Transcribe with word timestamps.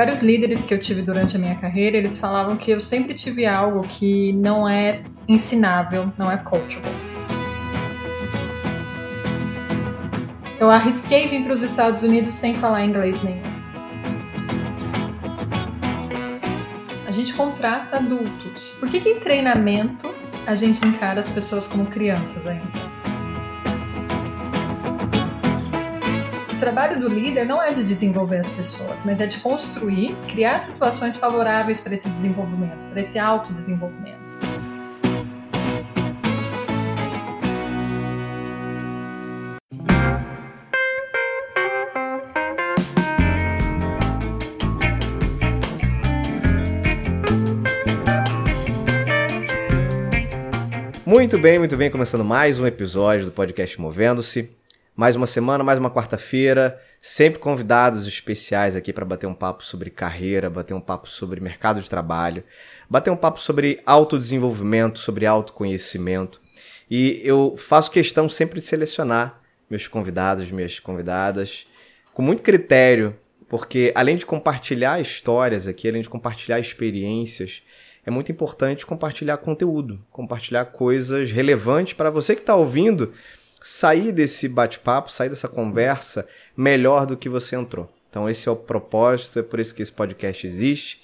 Vários 0.00 0.20
líderes 0.20 0.64
que 0.64 0.72
eu 0.72 0.78
tive 0.80 1.02
durante 1.02 1.36
a 1.36 1.38
minha 1.38 1.54
carreira, 1.56 1.94
eles 1.94 2.16
falavam 2.16 2.56
que 2.56 2.70
eu 2.70 2.80
sempre 2.80 3.12
tive 3.12 3.44
algo 3.44 3.86
que 3.86 4.32
não 4.32 4.66
é 4.66 5.02
ensinável, 5.28 6.10
não 6.16 6.32
é 6.32 6.38
coachable. 6.38 6.90
Eu 10.58 10.70
arrisquei 10.70 11.28
vir 11.28 11.42
para 11.42 11.52
os 11.52 11.60
Estados 11.60 12.02
Unidos 12.02 12.32
sem 12.32 12.54
falar 12.54 12.82
inglês 12.82 13.22
nenhum. 13.22 13.42
A 17.06 17.10
gente 17.10 17.34
contrata 17.34 17.96
adultos. 17.96 18.70
Por 18.80 18.88
que, 18.88 19.00
que 19.00 19.10
em 19.10 19.20
treinamento 19.20 20.14
a 20.46 20.54
gente 20.54 20.82
encara 20.82 21.20
as 21.20 21.28
pessoas 21.28 21.66
como 21.66 21.84
crianças 21.84 22.46
ainda? 22.46 22.89
Trabalho 26.60 27.00
do 27.00 27.08
líder 27.08 27.46
não 27.46 27.60
é 27.60 27.72
de 27.72 27.82
desenvolver 27.82 28.36
as 28.36 28.50
pessoas, 28.50 29.02
mas 29.02 29.18
é 29.18 29.26
de 29.26 29.38
construir, 29.38 30.14
criar 30.28 30.58
situações 30.58 31.16
favoráveis 31.16 31.80
para 31.80 31.94
esse 31.94 32.08
desenvolvimento, 32.10 32.86
para 32.90 33.00
esse 33.00 33.18
autodesenvolvimento. 33.18 34.20
Muito 51.06 51.38
bem, 51.38 51.58
muito 51.58 51.76
bem, 51.76 51.90
começando 51.90 52.24
mais 52.24 52.60
um 52.60 52.66
episódio 52.66 53.24
do 53.24 53.32
podcast 53.32 53.80
Movendo-se. 53.80 54.59
Mais 55.00 55.16
uma 55.16 55.26
semana, 55.26 55.64
mais 55.64 55.78
uma 55.78 55.90
quarta-feira, 55.90 56.78
sempre 57.00 57.38
convidados 57.38 58.06
especiais 58.06 58.76
aqui 58.76 58.92
para 58.92 59.02
bater 59.02 59.26
um 59.26 59.32
papo 59.32 59.64
sobre 59.64 59.88
carreira, 59.88 60.50
bater 60.50 60.74
um 60.74 60.80
papo 60.80 61.08
sobre 61.08 61.40
mercado 61.40 61.80
de 61.80 61.88
trabalho, 61.88 62.44
bater 62.86 63.08
um 63.08 63.16
papo 63.16 63.40
sobre 63.40 63.80
autodesenvolvimento, 63.86 64.98
sobre 64.98 65.24
autoconhecimento. 65.24 66.38
E 66.90 67.18
eu 67.24 67.56
faço 67.56 67.90
questão 67.90 68.28
sempre 68.28 68.60
de 68.60 68.66
selecionar 68.66 69.40
meus 69.70 69.88
convidados, 69.88 70.50
minhas 70.50 70.78
convidadas, 70.78 71.66
com 72.12 72.20
muito 72.20 72.42
critério, 72.42 73.16
porque 73.48 73.92
além 73.94 74.18
de 74.18 74.26
compartilhar 74.26 75.00
histórias 75.00 75.66
aqui, 75.66 75.88
além 75.88 76.02
de 76.02 76.10
compartilhar 76.10 76.60
experiências, 76.60 77.62
é 78.04 78.10
muito 78.10 78.30
importante 78.30 78.84
compartilhar 78.84 79.38
conteúdo, 79.38 79.98
compartilhar 80.10 80.66
coisas 80.66 81.32
relevantes 81.32 81.94
para 81.94 82.10
você 82.10 82.34
que 82.34 82.42
está 82.42 82.54
ouvindo 82.54 83.14
sair 83.60 84.12
desse 84.12 84.48
bate-papo, 84.48 85.12
sair 85.12 85.28
dessa 85.28 85.48
conversa 85.48 86.26
melhor 86.56 87.06
do 87.06 87.16
que 87.16 87.28
você 87.28 87.56
entrou. 87.56 87.92
Então 88.08 88.28
esse 88.28 88.48
é 88.48 88.52
o 88.52 88.56
propósito, 88.56 89.38
é 89.38 89.42
por 89.42 89.60
isso 89.60 89.74
que 89.74 89.82
esse 89.82 89.92
podcast 89.92 90.46
existe. 90.46 91.02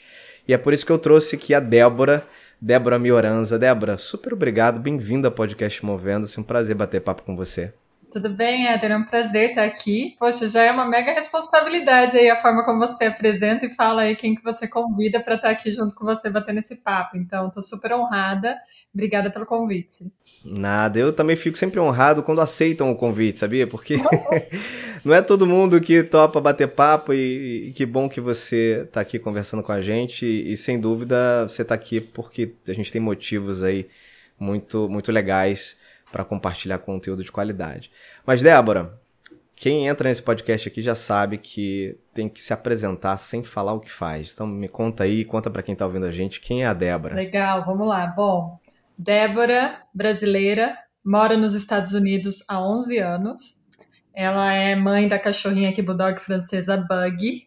E 0.49 0.55
é 0.55 0.59
por 0.59 0.73
isso 0.73 0.87
que 0.87 0.93
eu 0.93 0.99
trouxe 0.99 1.37
aqui 1.37 1.55
a 1.55 1.61
Débora, 1.61 2.27
Débora 2.61 2.99
Mioranza. 2.99 3.59
Débora, 3.59 3.97
super 3.97 4.33
obrigado, 4.33 4.81
bem-vinda 4.81 5.29
ao 5.29 5.33
podcast 5.33 5.85
Movendo-se, 5.85 6.39
um 6.41 6.43
prazer 6.43 6.75
bater 6.75 7.01
papo 7.01 7.23
com 7.23 7.37
você. 7.37 7.73
Tudo 8.17 8.31
bem, 8.31 8.67
Éder? 8.67 8.93
É 8.93 8.97
um 8.97 9.05
prazer 9.05 9.51
estar 9.51 9.65
aqui. 9.65 10.17
Poxa, 10.19 10.49
já 10.49 10.63
é 10.63 10.73
uma 10.73 10.87
mega 10.87 11.13
responsabilidade 11.13 12.17
aí 12.17 12.31
a 12.31 12.37
forma 12.39 12.65
como 12.65 12.79
você 12.79 13.05
apresenta 13.05 13.67
e 13.67 13.69
fala 13.69 14.01
aí 14.01 14.17
quem 14.17 14.35
que 14.35 14.43
você 14.43 14.67
convida 14.67 15.21
para 15.21 15.35
estar 15.35 15.51
aqui 15.51 15.71
junto 15.71 15.95
com 15.95 16.07
você 16.07 16.31
batendo 16.31 16.59
esse 16.59 16.77
papo. 16.77 17.19
Então, 17.19 17.49
estou 17.49 17.63
super 17.63 17.93
honrada. 17.93 18.57
Obrigada 18.95 19.29
pelo 19.29 19.45
convite. 19.45 20.11
Nada, 20.43 20.99
eu 20.99 21.13
também 21.13 21.37
fico 21.37 21.59
sempre 21.59 21.79
honrado 21.79 22.23
quando 22.23 22.41
aceitam 22.41 22.91
o 22.91 22.97
convite, 22.97 23.39
sabia? 23.39 23.67
Porque 23.67 23.99
não 25.05 25.13
é 25.13 25.21
todo 25.21 25.47
mundo 25.47 25.79
que 25.79 26.03
topa 26.03 26.41
bater 26.41 26.69
papo 26.69 27.13
e, 27.13 27.69
e 27.69 27.73
que 27.73 27.85
bom 27.85 28.09
que 28.09 28.19
você 28.19 28.85
está 28.87 29.03
aqui 29.03 29.19
conversando 29.19 29.63
com 29.63 29.73
a 29.73 29.83
gente 29.83 30.25
e, 30.25 30.53
e 30.53 30.57
sem 30.57 30.81
dúvida 30.81 31.47
você 31.47 31.61
está 31.61 31.75
aqui 31.75 32.01
porque 32.01 32.55
a 32.67 32.73
gente 32.73 32.91
tem 32.91 33.01
motivos 33.01 33.63
aí 33.63 33.87
muito 34.41 34.89
muito 34.89 35.13
legais 35.13 35.77
para 36.17 36.25
compartilhar 36.25 36.79
conteúdo 36.79 37.23
de 37.23 37.31
qualidade. 37.31 37.91
Mas, 38.25 38.43
Débora, 38.43 38.99
quem 39.55 39.87
entra 39.87 40.09
nesse 40.09 40.23
podcast 40.23 40.67
aqui 40.67 40.81
já 40.81 40.95
sabe 40.95 41.37
que 41.37 41.99
tem 42.15 42.27
que 42.27 42.41
se 42.41 42.55
apresentar 42.55 43.19
sem 43.19 43.45
falar 43.45 43.75
o 43.75 43.81
que 43.81 43.93
faz. 43.93 44.33
Então, 44.33 44.47
me 44.47 44.67
conta 44.67 45.05
aí, 45.05 45.27
conta 45.27 45.51
para 45.51 45.63
quem 45.63 45.75
está 45.75 45.85
ouvindo 45.85 46.07
a 46.07 46.11
gente, 46.11 46.41
quem 46.41 46.63
é 46.63 46.67
a 46.67 46.73
Débora? 46.73 47.15
Legal, 47.15 47.67
vamos 47.67 47.87
lá. 47.87 48.07
Bom, 48.07 48.59
Débora, 48.97 49.83
brasileira, 49.93 50.75
mora 51.05 51.37
nos 51.37 51.53
Estados 51.53 51.93
Unidos 51.93 52.43
há 52.49 52.67
11 52.67 52.97
anos. 52.97 53.43
Ela 54.15 54.55
é 54.55 54.75
mãe 54.75 55.07
da 55.07 55.19
cachorrinha 55.19 55.69
aqui, 55.69 55.83
bulldog 55.83 56.19
francesa 56.19 56.79
Bug. 56.79 57.47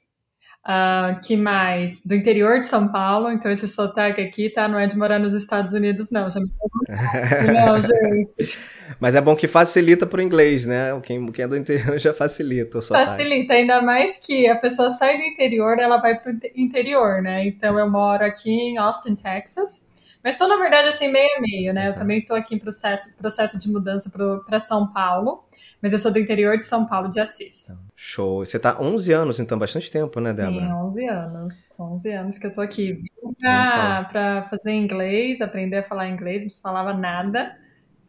Uh, 0.68 1.18
que 1.25 1.38
mais? 1.38 2.06
Do 2.06 2.14
interior 2.14 2.59
de 2.59 2.66
São 2.66 2.92
Paulo, 2.92 3.31
então 3.31 3.50
esse 3.50 3.68
sotaque 3.68 4.22
aqui, 4.22 4.50
tá? 4.50 4.68
Não 4.68 4.78
é 4.78 4.86
de 4.86 4.97
morar 4.97 5.18
nos 5.18 5.34
Estados 5.34 5.74
Unidos, 5.74 6.12
não. 6.12 6.30
Já 6.30 6.40
me... 6.40 6.52
não, 7.53 7.81
gente. 7.81 8.58
Mas 9.00 9.16
é 9.16 9.22
bom 9.22 9.36
que 9.36 9.48
facilita 9.48 10.06
pro 10.06 10.22
inglês, 10.22 10.66
né? 10.66 11.00
Quem, 11.02 11.31
quem 11.31 11.46
é 11.46 11.48
do 11.48 11.58
interior 11.58 11.98
já 11.98 12.14
facilita 12.14 12.80
o 12.80 12.81
sotaque. 12.81 13.12
Facilita, 13.12 13.53
ainda 13.53 13.81
mais 13.81 14.18
que 14.18 14.48
a 14.48 14.56
pessoa 14.56 14.90
sai 14.90 15.18
do 15.18 15.24
interior, 15.24 15.80
ela 15.80 15.98
vai 15.98 16.19
pro 16.19 16.38
interior, 16.56 17.22
né? 17.22 17.48
Então 17.48 17.80
eu 17.80 17.90
moro 17.90 18.24
aqui 18.24 18.52
em 18.52 18.78
Austin, 18.78 19.16
Texas. 19.16 19.88
Mas 20.24 20.35
estou, 20.35 20.50
na 20.50 20.57
verdade, 20.57 20.90
assim, 20.90 21.09
meio 21.09 21.38
a 21.38 21.41
meio, 21.41 21.74
né? 21.74 21.88
Eu 21.88 21.96
também 21.96 22.19
estou 22.19 22.35
aqui 22.35 22.53
em 22.53 22.59
processo, 22.59 23.16
processo 23.16 23.57
de 23.57 23.69
mudança 23.69 24.12
para 24.46 24.59
São 24.59 24.91
Paulo, 24.91 25.46
mas 25.81 25.94
eu 25.94 26.00
sou 26.00 26.12
do 26.12 26.19
interior 26.19 26.57
de 26.57 26.66
São 26.66 26.85
Paulo 26.85 27.09
de 27.09 27.22
Assis. 27.22 27.74
Show. 27.96 28.46
Você 28.46 28.57
está 28.57 28.81
11 28.81 29.13
anos, 29.13 29.40
então, 29.40 29.57
bastante 29.57 29.90
tempo, 29.90 30.19
né, 30.19 30.34
Débora? 30.34 30.66
Sim, 30.66 30.74
11 30.74 31.06
anos. 31.07 31.72
11 31.80 32.12
anos 32.12 32.38
que 32.38 32.46
eu 32.46 32.50
estou 32.50 32.63
aqui. 32.63 32.94
Vim 32.94 33.34
para 33.40 34.46
fazer 34.50 34.74
inglês, 34.74 35.40
aprender 35.40 35.78
a 35.78 35.84
falar 35.84 36.09
inglês, 36.09 36.46
não 36.46 36.53
falava 36.62 36.94
nada, 36.94 37.56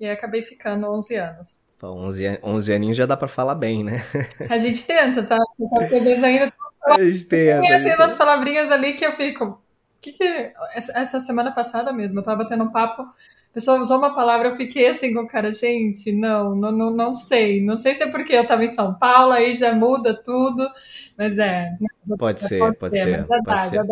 e 0.00 0.09
acabei 0.09 0.42
ficando 0.42 0.91
11 0.91 1.15
anos. 1.15 1.62
11, 1.82 2.41
11 2.42 2.72
aninhos 2.75 2.97
já 2.97 3.06
dá 3.06 3.16
para 3.16 3.28
falar 3.28 3.54
bem, 3.54 3.84
né? 3.84 4.04
A 4.50 4.59
gente 4.59 4.84
tenta, 4.84 5.22
sabe? 5.22 5.44
Talvez 5.88 6.22
ainda... 6.25 6.53
A 6.87 7.03
gente 7.03 7.25
tenta. 7.27 7.60
Tem 7.62 7.94
umas 7.94 8.16
palavrinhas 8.16 8.71
ali 8.71 8.94
que 8.94 9.06
eu 9.06 9.12
fico 9.12 9.62
que 10.00 10.12
que 10.12 10.53
essa 10.75 11.21
semana 11.21 11.53
passada 11.53 11.93
mesmo, 11.93 12.19
eu 12.19 12.22
tava 12.22 12.49
tendo 12.49 12.65
um 12.65 12.72
papo, 12.72 13.03
a 13.03 13.53
pessoa 13.53 13.81
usou 13.81 13.99
uma 13.99 14.15
palavra, 14.15 14.49
eu 14.49 14.56
fiquei 14.56 14.87
assim 14.87 15.12
com 15.12 15.21
o 15.21 15.27
cara, 15.27 15.50
gente, 15.50 16.12
não, 16.12 16.55
não, 16.55 16.71
não, 16.71 16.91
não 16.91 17.12
sei, 17.12 17.61
não 17.61 17.77
sei 17.77 17.94
se 17.94 18.05
é 18.05 18.10
porque 18.10 18.33
eu 18.33 18.47
tava 18.47 18.65
em 18.65 18.69
São 18.69 18.94
Paulo, 18.94 19.33
aí 19.33 19.53
já 19.53 19.75
muda 19.75 20.15
tudo, 20.15 20.69
mas 21.19 21.39
é. 21.39 21.71
Pode 22.19 22.43
ser, 22.43 22.59
pode, 22.59 22.77
pode 22.77 22.99
ser, 22.99 23.27
mas, 23.28 23.44
pode 23.44 23.65
ser. 23.69 23.83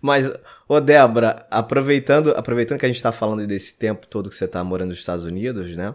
mas 0.00 0.32
ô 0.68 0.80
Débora, 0.80 1.46
aproveitando, 1.50 2.30
aproveitando 2.30 2.78
que 2.78 2.86
a 2.86 2.88
gente 2.88 3.02
tá 3.02 3.12
falando 3.12 3.46
desse 3.46 3.76
tempo 3.76 4.06
todo 4.06 4.30
que 4.30 4.36
você 4.36 4.48
tá 4.48 4.62
morando 4.62 4.90
nos 4.90 4.98
Estados 4.98 5.24
Unidos, 5.24 5.76
né? 5.76 5.94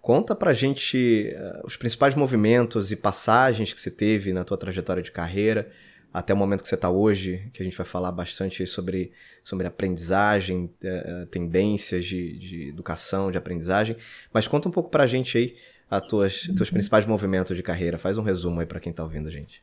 Conta 0.00 0.34
pra 0.34 0.52
gente 0.52 1.34
uh, 1.34 1.66
os 1.66 1.78
principais 1.78 2.14
movimentos 2.14 2.92
e 2.92 2.96
passagens 2.96 3.72
que 3.72 3.80
você 3.80 3.90
teve 3.90 4.34
na 4.34 4.44
tua 4.44 4.58
trajetória 4.58 5.02
de 5.02 5.10
carreira, 5.10 5.70
até 6.14 6.32
o 6.32 6.36
momento 6.36 6.62
que 6.62 6.68
você 6.68 6.76
está 6.76 6.88
hoje, 6.88 7.50
que 7.52 7.60
a 7.60 7.64
gente 7.64 7.76
vai 7.76 7.84
falar 7.84 8.12
bastante 8.12 8.64
sobre, 8.64 9.12
sobre 9.42 9.66
aprendizagem, 9.66 10.72
uh, 10.84 11.26
tendências 11.26 12.04
de, 12.04 12.38
de 12.38 12.68
educação, 12.68 13.32
de 13.32 13.36
aprendizagem. 13.36 13.96
Mas 14.32 14.46
conta 14.46 14.68
um 14.68 14.70
pouco 14.70 14.88
para 14.88 15.02
a 15.02 15.06
gente 15.08 15.36
aí 15.36 15.56
a 15.90 16.00
tuas, 16.00 16.44
uhum. 16.44 16.54
principais 16.54 17.04
movimentos 17.04 17.56
de 17.56 17.64
carreira. 17.64 17.98
Faz 17.98 18.16
um 18.16 18.22
resumo 18.22 18.60
aí 18.60 18.66
para 18.66 18.78
quem 18.78 18.90
está 18.90 19.02
ouvindo 19.02 19.26
a 19.26 19.30
gente. 19.30 19.60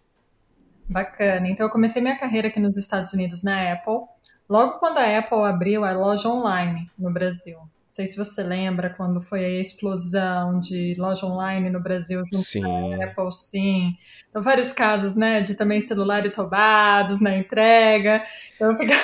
Bacana. 0.90 1.48
Então, 1.48 1.66
eu 1.66 1.72
comecei 1.72 2.02
minha 2.02 2.18
carreira 2.18 2.50
aqui 2.50 2.60
nos 2.60 2.76
Estados 2.76 3.14
Unidos 3.14 3.44
na 3.44 3.72
Apple, 3.72 4.02
logo 4.50 4.78
quando 4.80 4.98
a 4.98 5.18
Apple 5.18 5.44
abriu 5.44 5.86
a 5.86 5.94
loja 5.94 6.28
online 6.28 6.86
no 7.00 7.14
Brasil. 7.14 7.60
Não 7.92 7.96
sei 7.96 8.08
se 8.08 8.16
você 8.16 8.42
lembra 8.42 8.90
quando 8.90 9.20
foi 9.20 9.44
a 9.44 9.60
explosão 9.60 10.62
de 10.62 10.96
loja 10.98 11.26
online 11.26 11.70
no 11.70 11.82
Brasil 11.82 12.24
junto 12.32 12.38
sim. 12.38 12.62
com 12.62 12.94
a 12.94 13.04
Apple, 13.04 13.34
sim. 13.34 13.98
Então, 14.30 14.42
vários 14.42 14.72
casos, 14.72 15.18
né, 15.18 15.42
de 15.42 15.56
também 15.56 15.82
celulares 15.82 16.34
roubados 16.34 17.20
na 17.20 17.36
entrega. 17.36 18.24
Então, 18.56 18.78
ficava... 18.78 19.02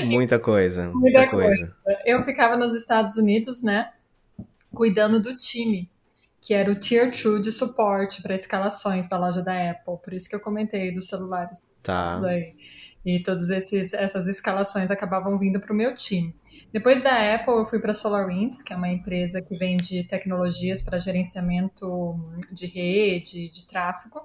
Muita 0.06 0.38
coisa, 0.38 0.84
muita, 0.84 0.98
muita 0.98 1.30
coisa. 1.30 1.76
coisa. 1.84 2.00
Eu 2.06 2.24
ficava 2.24 2.56
nos 2.56 2.74
Estados 2.74 3.16
Unidos, 3.16 3.62
né, 3.62 3.92
cuidando 4.72 5.22
do 5.22 5.36
time, 5.36 5.86
que 6.40 6.54
era 6.54 6.70
o 6.70 6.74
Tier 6.74 7.10
2 7.10 7.42
de 7.42 7.52
suporte 7.52 8.22
para 8.22 8.34
escalações 8.34 9.10
da 9.10 9.18
loja 9.18 9.42
da 9.42 9.72
Apple. 9.72 9.98
Por 10.02 10.14
isso 10.14 10.26
que 10.26 10.34
eu 10.34 10.40
comentei 10.40 10.90
dos 10.90 11.06
celulares. 11.06 11.60
Tá. 11.82 12.18
Aí. 12.26 12.54
E 13.04 13.22
todas 13.22 13.50
essas 13.50 14.26
escalações 14.26 14.90
acabavam 14.90 15.38
vindo 15.38 15.60
para 15.60 15.72
o 15.72 15.76
meu 15.76 15.94
time. 15.94 16.34
Depois 16.72 17.02
da 17.02 17.34
Apple, 17.34 17.54
eu 17.54 17.64
fui 17.64 17.78
para 17.78 17.90
a 17.90 17.94
SolarWinds, 17.94 18.62
que 18.62 18.72
é 18.72 18.76
uma 18.76 18.88
empresa 18.88 19.42
que 19.42 19.56
vende 19.56 20.04
tecnologias 20.04 20.80
para 20.80 20.98
gerenciamento 20.98 22.18
de 22.50 22.66
rede, 22.66 23.48
de 23.50 23.66
tráfego. 23.66 24.22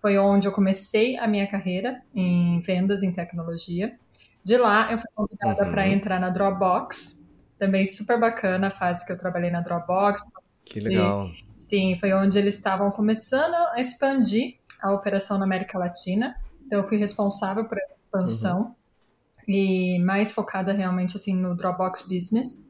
Foi 0.00 0.16
onde 0.16 0.46
eu 0.48 0.52
comecei 0.52 1.18
a 1.18 1.26
minha 1.26 1.46
carreira 1.46 2.00
em 2.14 2.60
vendas 2.60 3.02
em 3.02 3.12
tecnologia. 3.12 3.98
De 4.42 4.56
lá, 4.56 4.90
eu 4.90 4.98
fui 4.98 5.08
convidada 5.14 5.66
uhum. 5.66 5.72
para 5.72 5.88
entrar 5.88 6.18
na 6.18 6.30
Dropbox. 6.30 7.26
Também 7.58 7.84
super 7.84 8.18
bacana 8.18 8.68
a 8.68 8.70
fase 8.70 9.04
que 9.04 9.12
eu 9.12 9.18
trabalhei 9.18 9.50
na 9.50 9.60
Dropbox. 9.60 10.22
Que 10.64 10.80
legal. 10.80 11.26
E, 11.26 11.44
sim, 11.60 11.96
foi 12.00 12.14
onde 12.14 12.38
eles 12.38 12.54
estavam 12.54 12.90
começando 12.90 13.54
a 13.54 13.78
expandir 13.78 14.54
a 14.80 14.92
operação 14.92 15.36
na 15.36 15.44
América 15.44 15.78
Latina. 15.78 16.34
Então, 16.64 16.78
eu 16.78 16.86
fui 16.86 16.96
responsável 16.96 17.66
por 17.66 17.76
essa 17.76 17.94
expansão 18.10 18.60
uhum. 18.60 18.74
e 19.54 19.98
mais 20.00 20.32
focada 20.32 20.72
realmente 20.72 21.16
assim 21.16 21.34
no 21.34 21.54
Dropbox 21.54 22.02
Business 22.02 22.62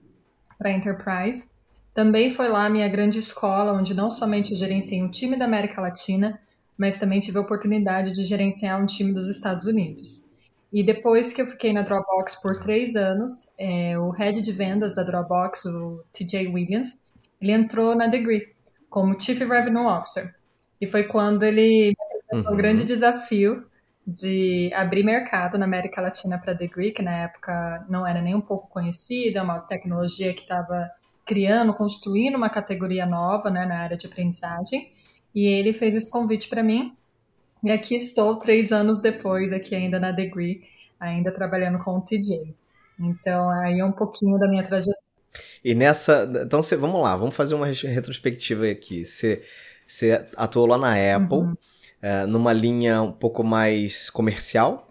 para 0.58 0.70
Enterprise. 0.70 1.48
Também 1.94 2.30
foi 2.30 2.48
lá 2.48 2.66
a 2.66 2.70
minha 2.70 2.88
grande 2.88 3.18
escola, 3.18 3.72
onde 3.72 3.94
não 3.94 4.10
somente 4.10 4.54
gerenciei 4.54 5.02
um 5.02 5.10
time 5.10 5.36
da 5.36 5.46
América 5.46 5.80
Latina, 5.80 6.40
mas 6.76 6.98
também 6.98 7.18
tive 7.18 7.38
a 7.38 7.40
oportunidade 7.40 8.12
de 8.12 8.22
gerenciar 8.22 8.80
um 8.80 8.86
time 8.86 9.12
dos 9.12 9.26
Estados 9.26 9.66
Unidos. 9.66 10.28
E 10.72 10.84
depois 10.84 11.32
que 11.32 11.42
eu 11.42 11.46
fiquei 11.46 11.72
na 11.72 11.82
Dropbox 11.82 12.40
por 12.40 12.60
três 12.60 12.94
anos, 12.94 13.50
é, 13.58 13.98
o 13.98 14.10
head 14.10 14.40
de 14.40 14.52
vendas 14.52 14.94
da 14.94 15.02
Dropbox, 15.02 15.64
o 15.64 16.00
TJ 16.12 16.46
Williams, 16.46 17.04
ele 17.40 17.52
entrou 17.52 17.96
na 17.96 18.06
Degree 18.06 18.54
como 18.88 19.18
Chief 19.18 19.38
Revenue 19.40 19.86
Officer. 19.86 20.32
E 20.80 20.86
foi 20.86 21.04
quando 21.04 21.42
ele 21.42 21.94
uhum. 22.32 22.52
o 22.52 22.56
grande 22.56 22.84
desafio 22.84 23.66
de 24.10 24.72
abrir 24.74 25.04
mercado 25.04 25.56
na 25.56 25.64
América 25.64 26.00
Latina 26.00 26.36
para 26.36 26.52
Degree, 26.52 26.92
que 26.92 27.02
na 27.02 27.12
época 27.12 27.84
não 27.88 28.06
era 28.06 28.20
nem 28.20 28.34
um 28.34 28.40
pouco 28.40 28.68
conhecida, 28.68 29.42
uma 29.42 29.60
tecnologia 29.60 30.34
que 30.34 30.42
estava 30.42 30.90
criando, 31.24 31.72
construindo 31.72 32.34
uma 32.34 32.50
categoria 32.50 33.06
nova 33.06 33.50
né, 33.50 33.64
na 33.64 33.78
área 33.78 33.96
de 33.96 34.06
aprendizagem. 34.06 34.92
E 35.32 35.46
ele 35.46 35.72
fez 35.72 35.94
esse 35.94 36.10
convite 36.10 36.48
para 36.48 36.62
mim. 36.62 36.92
E 37.62 37.70
aqui 37.70 37.94
estou, 37.94 38.38
três 38.38 38.72
anos 38.72 39.00
depois, 39.00 39.52
aqui 39.52 39.74
ainda 39.76 40.00
na 40.00 40.10
Degree, 40.10 40.62
ainda 40.98 41.30
trabalhando 41.30 41.78
com 41.78 41.96
o 41.96 42.00
TJ. 42.00 42.54
Então, 42.98 43.48
aí 43.50 43.78
é 43.78 43.84
um 43.84 43.92
pouquinho 43.92 44.38
da 44.38 44.48
minha 44.48 44.64
trajetória. 44.64 45.00
E 45.64 45.74
nessa. 45.74 46.28
Então, 46.42 46.62
cê, 46.62 46.74
vamos 46.74 47.00
lá, 47.00 47.16
vamos 47.16 47.36
fazer 47.36 47.54
uma 47.54 47.66
retrospectiva 47.66 48.66
aqui. 48.66 49.04
Você, 49.04 49.42
você 49.86 50.26
atuou 50.36 50.66
lá 50.66 50.76
na 50.76 50.94
Apple, 51.16 51.38
uhum. 51.38 51.54
É, 52.02 52.26
numa 52.26 52.52
linha 52.52 53.02
um 53.02 53.12
pouco 53.12 53.44
mais 53.44 54.10
comercial, 54.10 54.90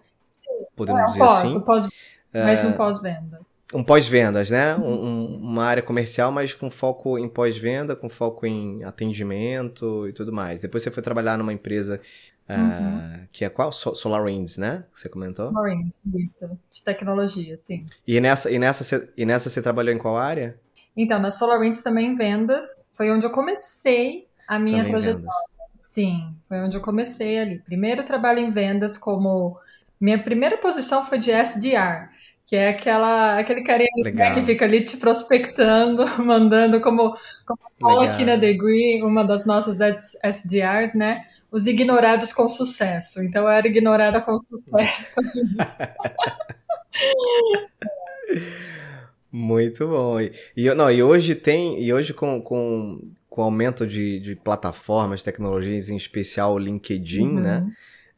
podemos 0.76 1.00
é, 1.00 1.06
dizer 1.06 1.18
pós, 1.18 1.32
assim. 1.32 1.60
Pós, 1.60 1.88
mais 2.32 2.64
um 2.64 2.72
pós-venda. 2.72 3.40
Um 3.72 3.84
pós-vendas, 3.84 4.50
né? 4.50 4.74
Uhum. 4.74 4.84
Um, 4.84 5.36
uma 5.36 5.64
área 5.64 5.82
comercial, 5.82 6.32
mas 6.32 6.54
com 6.54 6.70
foco 6.70 7.18
em 7.18 7.28
pós-venda, 7.28 7.94
com 7.94 8.08
foco 8.08 8.44
em 8.44 8.82
atendimento 8.82 10.08
e 10.08 10.12
tudo 10.12 10.32
mais. 10.32 10.60
Depois 10.60 10.82
você 10.82 10.90
foi 10.90 11.02
trabalhar 11.02 11.38
numa 11.38 11.52
empresa 11.52 12.00
uhum. 12.48 12.56
uh, 12.56 13.28
que 13.30 13.44
é 13.44 13.48
qual? 13.48 13.70
SolarWinds, 13.70 14.56
né? 14.56 14.84
Que 14.92 14.98
você 14.98 15.08
comentou? 15.08 15.48
SolarWinds, 15.48 16.02
isso. 16.14 16.58
De 16.72 16.82
tecnologia, 16.82 17.56
sim. 17.56 17.84
E 18.06 18.20
nessa, 18.20 18.50
e, 18.50 18.58
nessa, 18.58 18.82
você, 18.82 19.08
e 19.16 19.24
nessa 19.24 19.48
você 19.48 19.62
trabalhou 19.62 19.94
em 19.94 19.98
qual 19.98 20.16
área? 20.16 20.58
Então, 20.96 21.20
na 21.20 21.30
SolarWinds 21.30 21.82
também 21.82 22.08
em 22.08 22.16
vendas. 22.16 22.90
Foi 22.92 23.08
onde 23.10 23.24
eu 23.24 23.30
comecei 23.30 24.26
a 24.48 24.58
minha 24.58 24.78
também 24.78 24.90
trajetória. 24.90 25.20
Vendas. 25.20 25.59
Sim, 25.90 26.34
foi 26.48 26.60
onde 26.60 26.76
eu 26.76 26.80
comecei 26.80 27.40
ali. 27.40 27.58
Primeiro 27.58 28.04
trabalho 28.04 28.38
em 28.38 28.48
vendas 28.48 28.96
como... 28.96 29.58
Minha 30.00 30.22
primeira 30.22 30.56
posição 30.56 31.04
foi 31.04 31.18
de 31.18 31.32
SDR 31.32 32.08
que 32.46 32.54
é 32.56 32.70
aquela, 32.70 33.38
aquele 33.38 33.62
carinha 33.62 33.88
que 34.34 34.42
fica 34.42 34.64
ali 34.64 34.84
te 34.84 34.96
prospectando, 34.96 36.04
mandando 36.24 36.80
como, 36.80 37.16
como 37.46 37.60
fala 37.80 38.06
aqui 38.06 38.24
na 38.24 38.34
Degree, 38.34 39.00
uma 39.04 39.24
das 39.24 39.46
nossas 39.46 39.78
SDRs, 40.24 40.96
né? 40.96 41.24
Os 41.48 41.68
ignorados 41.68 42.32
com 42.32 42.48
sucesso. 42.48 43.22
Então 43.22 43.44
eu 43.44 43.50
era 43.50 43.68
ignorada 43.68 44.20
com 44.20 44.36
sucesso. 44.40 45.20
Muito 49.30 49.86
bom. 49.86 50.20
E, 50.20 50.32
e, 50.56 50.74
não, 50.74 50.90
e 50.90 51.04
hoje 51.04 51.36
tem, 51.36 51.80
e 51.80 51.92
hoje 51.92 52.12
com, 52.12 52.42
com, 52.42 53.00
com 53.30 53.40
o 53.40 53.44
aumento 53.44 53.86
de, 53.86 54.20
de 54.20 54.36
plataformas, 54.36 55.22
tecnologias, 55.22 55.88
em 55.88 55.96
especial 55.96 56.52
o 56.52 56.58
LinkedIn, 56.58 57.28
uhum. 57.28 57.40
né? 57.40 57.72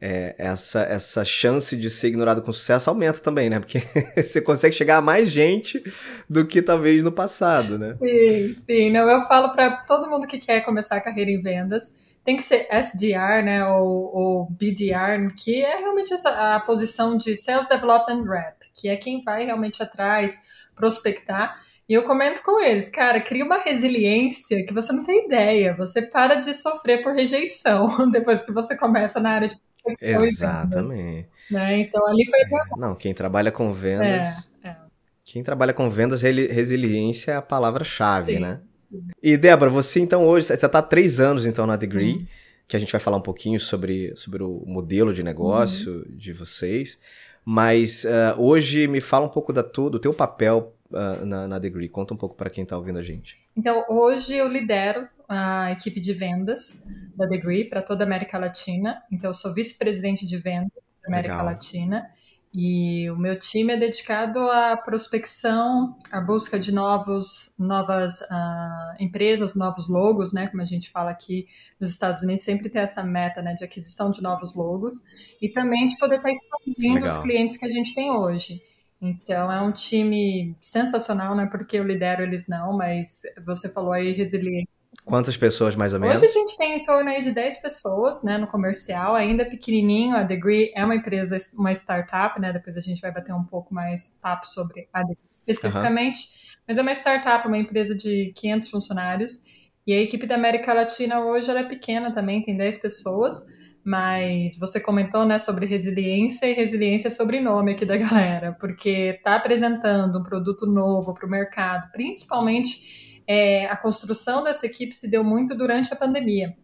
é, 0.05 0.35
essa, 0.37 0.83
essa 0.83 1.25
chance 1.25 1.77
de 1.77 1.89
ser 1.89 2.09
ignorado 2.09 2.43
com 2.43 2.53
sucesso 2.53 2.91
aumenta 2.91 3.21
também, 3.21 3.49
né? 3.49 3.61
Porque 3.61 3.79
você 4.21 4.43
consegue 4.43 4.75
chegar 4.75 4.97
a 4.97 5.01
mais 5.01 5.31
gente 5.31 5.81
do 6.29 6.45
que 6.45 6.61
talvez 6.61 7.05
no 7.05 7.13
passado, 7.13 7.79
né? 7.79 7.97
Sim, 8.01 8.55
sim. 8.67 8.91
Não, 8.91 9.09
eu 9.09 9.21
falo 9.23 9.53
para 9.53 9.77
todo 9.85 10.11
mundo 10.11 10.27
que 10.27 10.39
quer 10.39 10.63
começar 10.63 10.97
a 10.97 11.01
carreira 11.01 11.31
em 11.31 11.41
vendas, 11.41 11.95
tem 12.25 12.37
que 12.37 12.43
ser 12.43 12.67
SDR, 12.69 13.45
né, 13.45 13.65
ou, 13.65 14.17
ou 14.17 14.51
BDR, 14.51 15.33
que 15.37 15.63
é 15.63 15.77
realmente 15.79 16.13
essa, 16.13 16.57
a 16.57 16.59
posição 16.59 17.17
de 17.17 17.37
Sales 17.37 17.69
Development 17.69 18.25
Rep, 18.25 18.57
que 18.75 18.89
é 18.89 18.97
quem 18.97 19.23
vai 19.23 19.45
realmente 19.45 19.85
atrás, 19.85 20.37
prospectar. 20.75 21.61
E 21.89 21.95
eu 21.95 22.05
comento 22.05 22.43
com 22.43 22.61
eles, 22.61 22.89
cara, 22.89 23.21
cria 23.21 23.45
uma 23.45 23.59
resiliência 23.59 24.65
que 24.65 24.73
você 24.73 24.93
não 24.93 25.05
tem 25.05 25.27
ideia. 25.27 25.75
Você 25.75 26.03
para 26.03 26.37
de 26.37 26.55
sofrer 26.55 27.03
por 27.03 27.13
rejeição 27.13 28.09
depois 28.11 28.43
que 28.43 28.53
você 28.53 28.77
começa 28.77 29.21
na 29.21 29.31
área 29.31 29.49
de 29.49 29.57
Exatamente. 30.01 31.29
Né? 31.51 31.81
Então 31.81 32.07
ali 32.07 32.25
foi. 32.31 32.41
É, 32.41 32.65
não, 32.79 32.95
quem 32.95 33.13
trabalha 33.13 33.51
com 33.51 33.73
vendas. 33.73 34.49
É, 34.63 34.69
é. 34.69 34.77
Quem 35.25 35.43
trabalha 35.43 35.73
com 35.73 35.91
vendas, 35.91 36.23
resiliência 36.23 37.33
é 37.33 37.37
a 37.37 37.43
palavra-chave, 37.43 38.39
né? 38.39 38.61
Sim. 38.91 39.09
E 39.23 39.37
Débora, 39.37 39.71
você 39.71 40.01
então 40.01 40.27
hoje, 40.27 40.47
você 40.47 40.55
está 40.55 40.79
há 40.79 40.83
três 40.83 41.19
anos 41.19 41.47
então 41.47 41.67
na 41.67 41.77
Degree, 41.77 42.15
uhum. 42.15 42.27
que 42.69 42.77
a 42.77 42.79
gente 42.79 42.93
vai 42.93 43.01
falar 43.01 43.17
um 43.17 43.23
pouquinho 43.23 43.59
sobre, 43.59 44.15
sobre 44.15 44.43
o 44.43 44.63
modelo 44.67 45.13
de 45.13 45.23
negócio 45.23 45.93
uhum. 45.95 46.05
de 46.17 46.33
vocês. 46.33 46.99
Mas 47.45 48.05
uh, 48.05 48.41
hoje 48.41 48.87
me 48.87 49.01
fala 49.01 49.27
um 49.27 49.31
pouco 49.31 49.53
da 49.53 49.63
tua, 49.63 49.91
do 49.91 49.99
teu 49.99 50.15
papel 50.15 50.77
uh, 50.93 51.25
na, 51.25 51.49
na 51.49 51.59
Degree. 51.59 51.89
Conta 51.89 52.15
um 52.15 52.17
pouco 52.17 52.37
para 52.37 52.51
quem 52.51 52.65
está 52.65 52.77
ouvindo 52.77 52.99
a 52.99 53.03
gente. 53.03 53.39
Então, 53.57 53.85
hoje 53.89 54.37
eu 54.37 54.49
lidero 54.49 55.09
a 55.29 55.73
equipe 55.73 56.01
de 56.01 56.13
vendas 56.13 56.87
da 57.17 57.27
Degree 57.27 57.65
para 57.65 57.83
toda 57.83 58.05
a 58.05 58.07
América 58.07 58.39
Latina. 58.39 59.03
Então, 59.11 59.31
eu 59.31 59.35
sou 59.35 59.55
vice-presidente 59.55 60.27
de 60.27 60.37
vendas 60.37 60.71
da 61.03 61.09
América 61.09 61.35
Legal. 61.35 61.47
Latina. 61.47 62.11
E 62.55 63.11
o 63.11 63.17
meu 63.17 63.39
time 63.39 63.73
é 63.73 63.77
dedicado 63.79 64.39
à 64.39 64.77
prospecção, 64.77 65.97
à 66.11 66.21
busca 66.21 66.59
de 66.59 66.71
novos, 66.71 67.51
novas 67.59 68.21
uh, 68.21 68.95
empresas, 69.01 69.55
novos 69.55 69.89
logos, 69.89 70.35
né? 70.35 70.49
Como 70.49 70.61
a 70.61 70.67
gente 70.67 70.91
fala 70.91 71.11
aqui 71.11 71.47
nos 71.81 71.89
Estados 71.89 72.21
Unidos, 72.23 72.45
sempre 72.45 72.69
tem 72.69 72.83
essa 72.83 73.03
meta 73.03 73.41
né, 73.41 73.55
de 73.55 73.65
aquisição 73.65 74.11
de 74.11 74.21
novos 74.21 74.55
logos 74.55 74.97
e 75.41 75.49
também 75.49 75.87
de 75.87 75.97
poder 75.97 76.17
estar 76.17 76.31
expandindo 76.31 77.01
Legal. 77.01 77.17
os 77.17 77.23
clientes 77.23 77.57
que 77.57 77.65
a 77.65 77.71
gente 77.71 77.95
tem 77.95 78.11
hoje. 78.11 78.63
Então 79.03 79.51
é 79.51 79.61
um 79.61 79.73
time 79.73 80.57
sensacional, 80.61 81.35
não 81.35 81.43
é 81.43 81.47
porque 81.47 81.77
eu 81.77 81.85
lidero 81.85 82.23
eles 82.23 82.47
não, 82.47 82.77
mas 82.77 83.23
você 83.45 83.69
falou 83.69 83.93
aí 83.93 84.13
resiliente. 84.13 84.69
Quantas 85.05 85.37
pessoas 85.37 85.75
mais 85.75 85.93
ou 85.93 85.99
menos? 85.99 86.23
Hoje 86.23 86.31
a 86.31 86.33
gente 86.33 86.57
tem 86.57 86.77
em 86.77 86.85
torno 86.85 87.11
aí 87.11 87.21
de 87.21 87.33
10 87.33 87.57
pessoas, 87.61 88.23
né, 88.23 88.39
no 88.39 88.47
comercial, 88.47 89.17
ainda 89.17 89.45
pequenininho. 89.45 90.15
A 90.15 90.23
Degree 90.23 90.71
é 90.77 90.85
uma 90.85 90.95
empresa, 90.95 91.37
uma 91.55 91.73
startup, 91.73 92.41
né? 92.41 92.53
Depois 92.53 92.77
a 92.77 92.81
gente 92.81 93.01
vai 93.01 93.11
bater 93.11 93.35
um 93.35 93.43
pouco 93.43 93.75
mais 93.75 94.21
papo 94.23 94.47
sobre 94.47 94.89
a 94.93 95.01
Degree 95.01 95.19
especificamente. 95.25 96.21
Uhum. 96.21 96.63
Mas 96.69 96.79
é 96.79 96.83
uma 96.83 96.93
startup, 96.93 97.49
uma 97.49 97.59
empresa 97.59 97.97
de 97.97 98.33
500 98.37 98.71
funcionários. 98.71 99.45
E 99.85 99.93
a 99.93 100.01
equipe 100.01 100.27
da 100.27 100.37
América 100.37 100.73
Latina 100.73 101.25
hoje 101.25 101.51
ela 101.51 101.61
é 101.61 101.65
pequena 101.65 102.15
também, 102.15 102.45
tem 102.45 102.57
10 102.57 102.79
pessoas. 102.79 103.47
Mas 103.85 104.57
você 104.57 104.79
comentou, 104.79 105.25
né, 105.25 105.39
sobre 105.39 105.67
resiliência 105.67 106.47
e 106.47 106.53
resiliência 106.53 107.09
é 107.09 107.11
sobrenome 107.11 107.73
aqui 107.73 107.85
da 107.85 107.97
galera, 107.97 108.57
porque 108.61 109.21
tá 109.25 109.37
apresentando 109.37 110.21
um 110.21 110.23
produto 110.23 110.67
novo 110.67 111.13
para 111.13 111.27
o 111.27 111.31
mercado, 111.31 111.91
principalmente 111.91 113.23
é, 113.27 113.67
a 113.67 113.77
construção 113.77 114.45
dessa 114.45 114.67
equipe 114.67 114.95
se 114.95 115.11
deu 115.11 115.25
muito 115.25 115.57
durante 115.57 115.93
a 115.93 115.97
pandemia. 115.97 116.57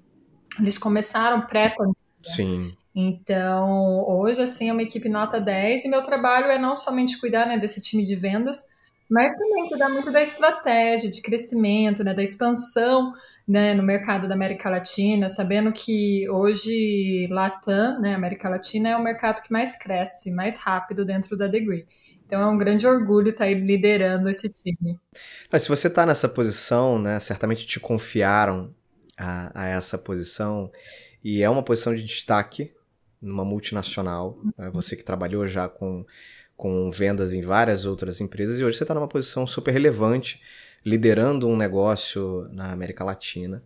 Eles 0.59 0.79
começaram 0.79 1.47
pré-pandemia. 1.47 1.95
Sim. 2.23 2.73
Então, 2.95 4.05
hoje, 4.09 4.43
assim, 4.43 4.69
é 4.69 4.73
uma 4.73 4.83
equipe 4.83 5.09
nota 5.09 5.41
10 5.41 5.85
e 5.85 5.89
meu 5.89 6.03
trabalho 6.03 6.47
é 6.47 6.59
não 6.59 6.77
somente 6.77 7.19
cuidar 7.21 7.47
né, 7.47 7.57
desse 7.57 7.81
time 7.81 8.05
de 8.05 8.17
vendas, 8.17 8.65
mas 9.09 9.37
também 9.37 9.69
cuidar 9.69 9.89
muito 9.89 10.13
da 10.13 10.21
estratégia 10.21 11.11
de 11.11 11.23
crescimento, 11.23 12.05
né, 12.05 12.13
da 12.13 12.23
expansão 12.23 13.13
né, 13.47 13.73
no 13.73 13.83
mercado 13.83 14.29
da 14.29 14.35
América 14.35 14.69
Latina, 14.69 15.29
sabendo 15.29 15.73
que 15.73 16.29
hoje 16.29 17.27
Latam, 17.31 17.99
né, 18.01 18.15
América 18.15 18.49
Latina, 18.49 18.91
é 18.91 18.97
o 18.97 19.03
mercado 19.03 19.43
que 19.43 19.51
mais 19.51 19.79
cresce, 19.79 20.31
mais 20.31 20.59
rápido 20.59 21.05
dentro 21.05 21.37
da 21.37 21.47
Degree. 21.47 21.87
Então 22.27 22.43
é 22.43 22.47
um 22.47 22.59
grande 22.59 22.87
orgulho 22.87 23.31
estar 23.31 23.45
aí 23.45 23.55
liderando 23.55 24.29
esse 24.29 24.51
time. 24.51 25.01
Mas 25.51 25.63
se 25.63 25.69
você 25.71 25.89
está 25.89 26.05
nessa 26.05 26.29
posição, 26.29 26.99
né, 26.99 27.19
certamente 27.21 27.67
te 27.67 27.81
confiaram 27.81 28.75
a, 29.17 29.63
a, 29.63 29.69
essa 29.69 29.97
posição 29.97 30.71
e 31.25 31.43
é 31.43 31.49
uma 31.49 31.63
posição 31.63 31.95
de 31.95 32.05
destaque 32.05 32.71
numa 33.19 33.47
multinacional. 33.47 34.39
Né, 34.59 34.69
você 34.71 34.95
que 34.95 35.03
trabalhou 35.03 35.47
já 35.47 35.71
com, 35.71 36.05
com 36.59 36.91
vendas 36.91 37.33
em 37.33 37.41
várias 37.41 37.87
outras 37.87 38.21
empresas 38.21 38.59
e 38.59 38.65
hoje 38.65 38.77
você 38.77 38.83
está 38.83 38.93
numa 38.93 39.07
posição 39.07 39.47
super 39.47 39.71
relevante 39.71 40.43
liderando 40.85 41.47
um 41.47 41.57
negócio 41.57 42.49
na 42.53 42.73
América 42.73 43.05
Latina. 43.05 43.63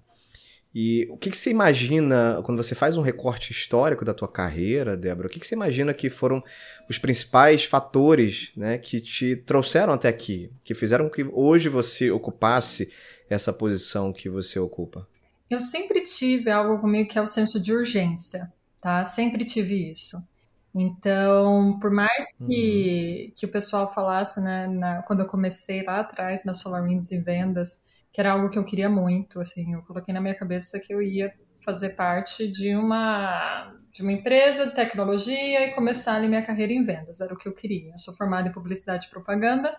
E 0.74 1.06
o 1.10 1.16
que, 1.16 1.30
que, 1.30 1.36
você 1.36 1.50
imagina, 1.50 2.40
quando 2.44 2.62
você 2.62 2.74
faz 2.74 2.96
um 2.96 3.02
recorte 3.02 3.50
histórico 3.50 4.04
da 4.04 4.12
tua 4.14 4.28
carreira, 4.28 4.96
Débora, 4.96 5.26
o 5.26 5.30
que, 5.30 5.40
que 5.40 5.46
você 5.46 5.54
imagina 5.54 5.92
que 5.94 6.10
foram 6.10 6.42
os 6.88 6.98
principais 6.98 7.64
fatores 7.64 8.52
né, 8.56 8.76
que 8.76 9.00
te 9.00 9.36
trouxeram 9.36 9.94
até 9.94 10.08
aqui, 10.08 10.50
que 10.62 10.74
fizeram 10.74 11.08
que 11.08 11.24
hoje 11.32 11.68
você 11.70 12.10
ocupasse 12.10 12.90
essa 13.28 13.52
posição 13.52 14.12
que 14.12 14.28
você 14.28 14.58
ocupa? 14.58 15.08
Eu 15.48 15.60
sempre 15.60 16.02
tive 16.02 16.50
algo 16.50 16.78
comigo 16.78 17.08
que 17.08 17.18
é 17.18 17.22
o 17.22 17.26
senso 17.26 17.60
de 17.60 17.72
urgência, 17.72 18.50
tá? 18.80 19.04
Sempre 19.04 19.44
tive 19.44 19.90
isso. 19.90 20.16
Então, 20.74 21.78
por 21.80 21.90
mais 21.90 22.32
que, 22.32 23.26
uhum. 23.28 23.34
que 23.36 23.46
o 23.46 23.50
pessoal 23.50 23.92
falasse, 23.92 24.40
né, 24.40 24.66
na, 24.66 25.02
quando 25.02 25.20
eu 25.20 25.26
comecei 25.26 25.82
lá 25.82 26.00
atrás 26.00 26.44
na 26.44 26.54
SolarWinds 26.54 27.10
e 27.12 27.18
vendas, 27.18 27.84
que 28.12 28.20
era 28.20 28.32
algo 28.32 28.48
que 28.48 28.58
eu 28.58 28.64
queria 28.64 28.88
muito, 28.88 29.38
assim, 29.40 29.74
eu 29.74 29.82
coloquei 29.82 30.14
na 30.14 30.20
minha 30.20 30.34
cabeça 30.34 30.80
que 30.80 30.92
eu 30.92 31.02
ia 31.02 31.32
fazer 31.64 31.90
parte 31.90 32.48
de 32.48 32.74
uma 32.74 33.74
de 33.90 34.02
uma 34.02 34.12
empresa 34.12 34.66
de 34.66 34.74
tecnologia 34.74 35.66
e 35.66 35.74
começar 35.74 36.14
ali 36.14 36.26
minha 36.26 36.42
carreira 36.42 36.72
em 36.72 36.82
vendas, 36.82 37.20
era 37.20 37.32
o 37.34 37.36
que 37.36 37.46
eu 37.46 37.52
queria. 37.52 37.92
Eu 37.92 37.98
sou 37.98 38.14
formada 38.14 38.48
em 38.48 38.52
publicidade 38.52 39.06
e 39.06 39.10
propaganda, 39.10 39.76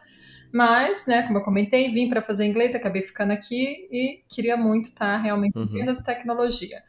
mas, 0.53 1.07
né, 1.07 1.23
como 1.23 1.39
eu 1.39 1.41
comentei, 1.41 1.89
vim 1.89 2.07
para 2.07 2.21
fazer 2.21 2.45
inglês, 2.45 2.75
acabei 2.75 3.01
ficando 3.01 3.31
aqui 3.31 3.87
e 3.91 4.23
queria 4.29 4.55
muito 4.55 4.89
estar 4.89 5.17
realmente 5.17 5.57
uhum. 5.57 5.63
em 5.63 5.67
vendas 5.79 5.99
e 5.99 6.03
tecnologia. 6.03 6.83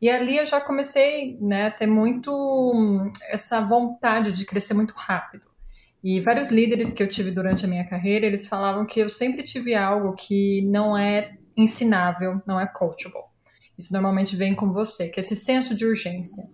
E 0.00 0.08
ali 0.08 0.36
eu 0.36 0.46
já 0.46 0.60
comecei 0.60 1.36
né, 1.40 1.66
a 1.66 1.70
ter 1.70 1.86
muito 1.86 2.30
hum, 2.32 3.12
essa 3.30 3.60
vontade 3.60 4.32
de 4.32 4.46
crescer 4.46 4.74
muito 4.74 4.94
rápido. 4.96 5.48
E 6.02 6.20
vários 6.20 6.48
líderes 6.48 6.92
que 6.92 7.02
eu 7.02 7.08
tive 7.08 7.32
durante 7.32 7.64
a 7.64 7.68
minha 7.68 7.84
carreira, 7.84 8.24
eles 8.24 8.46
falavam 8.46 8.86
que 8.86 9.00
eu 9.00 9.08
sempre 9.08 9.42
tive 9.42 9.74
algo 9.74 10.14
que 10.14 10.62
não 10.62 10.96
é 10.96 11.36
ensinável, 11.56 12.40
não 12.46 12.60
é 12.60 12.66
coachable. 12.66 13.24
Isso 13.76 13.92
normalmente 13.92 14.36
vem 14.36 14.54
com 14.54 14.72
você, 14.72 15.08
que 15.08 15.18
é 15.18 15.22
esse 15.22 15.34
senso 15.34 15.74
de 15.74 15.84
urgência. 15.84 16.44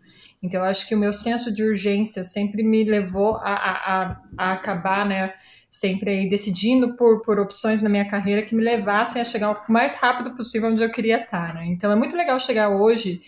Então, 0.43 0.61
eu 0.61 0.67
acho 0.67 0.87
que 0.87 0.95
o 0.95 0.99
meu 0.99 1.13
senso 1.13 1.53
de 1.53 1.63
urgência 1.63 2.23
sempre 2.23 2.63
me 2.63 2.85
levou 2.85 3.37
a, 3.37 3.55
a, 3.55 4.21
a 4.37 4.53
acabar, 4.53 5.07
né, 5.07 5.35
sempre 5.75 6.09
aí 6.09 6.29
decidindo 6.29 6.95
por, 6.95 7.21
por 7.23 7.41
opções 7.41 7.83
na 7.83 7.89
minha 7.89 8.07
carreira 8.07 8.43
que 8.43 8.55
me 8.55 8.63
levassem 8.63 9.21
a 9.21 9.25
chegar 9.25 9.51
o 9.51 9.73
mais 9.73 9.97
rápido 9.97 10.37
possível 10.37 10.71
onde 10.71 10.85
eu 10.85 10.93
queria 10.93 11.21
estar, 11.21 11.53
né? 11.53 11.67
Então 11.67 11.91
é 11.91 11.97
muito 11.97 12.17
legal 12.17 12.39
chegar 12.39 12.69
hoje, 12.69 13.21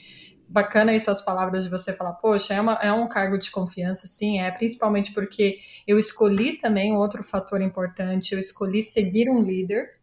bacana 0.48 0.92
aí 0.92 1.00
suas 1.00 1.20
palavras 1.20 1.64
de 1.64 1.70
você 1.70 1.92
falar, 1.92 2.12
poxa, 2.12 2.54
é, 2.54 2.60
uma, 2.60 2.74
é 2.74 2.92
um 2.92 3.08
cargo 3.08 3.36
de 3.36 3.50
confiança, 3.50 4.06
sim, 4.06 4.38
é, 4.38 4.48
principalmente 4.52 5.12
porque 5.12 5.58
eu 5.88 5.98
escolhi 5.98 6.56
também 6.56 6.92
um 6.92 6.98
outro 6.98 7.24
fator 7.24 7.60
importante, 7.60 8.32
eu 8.32 8.38
escolhi 8.38 8.80
seguir 8.80 9.28
um 9.28 9.42
líder, 9.42 9.98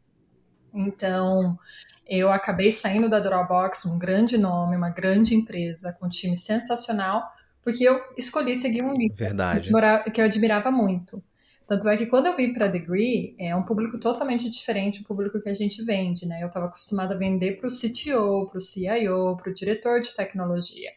então 0.74 1.58
eu 2.06 2.30
acabei 2.30 2.74
saindo 2.74 3.10
da 3.10 3.22
Dropbox, 3.22 3.86
um 3.86 3.98
grande 3.98 4.38
nome, 4.38 4.76
uma 4.76 4.90
grande 4.90 5.34
empresa, 5.34 5.96
com 5.98 6.08
um 6.08 6.10
time 6.10 6.36
sensacional, 6.36 7.24
porque 7.64 7.86
eu 7.86 8.02
escolhi 8.18 8.54
seguir 8.54 8.84
um 8.84 8.92
líder 8.92 9.16
Verdade. 9.16 9.72
que 10.14 10.20
eu 10.20 10.26
admirava 10.26 10.70
muito. 10.70 11.24
Tanto 11.74 11.90
é 11.90 11.98
que 11.98 12.06
quando 12.06 12.28
eu 12.28 12.36
vim 12.36 12.54
para 12.54 12.68
Degree, 12.68 13.36
é 13.40 13.56
um 13.56 13.64
público 13.64 14.00
totalmente 14.00 14.48
diferente 14.48 15.02
do 15.02 15.08
público 15.08 15.40
que 15.40 15.50
a 15.50 15.54
gente 15.54 15.84
vende, 15.84 16.24
né? 16.28 16.44
Eu 16.44 16.48
estava 16.48 16.68
acostumada 16.68 17.16
a 17.16 17.18
vender 17.18 17.58
para 17.58 17.66
o 17.66 17.72
CTO, 17.72 18.48
para 18.48 18.60
o 18.60 18.62
CIO, 18.62 19.36
para 19.36 19.50
o 19.50 19.54
diretor 19.56 20.00
de 20.00 20.16
tecnologia. 20.16 20.92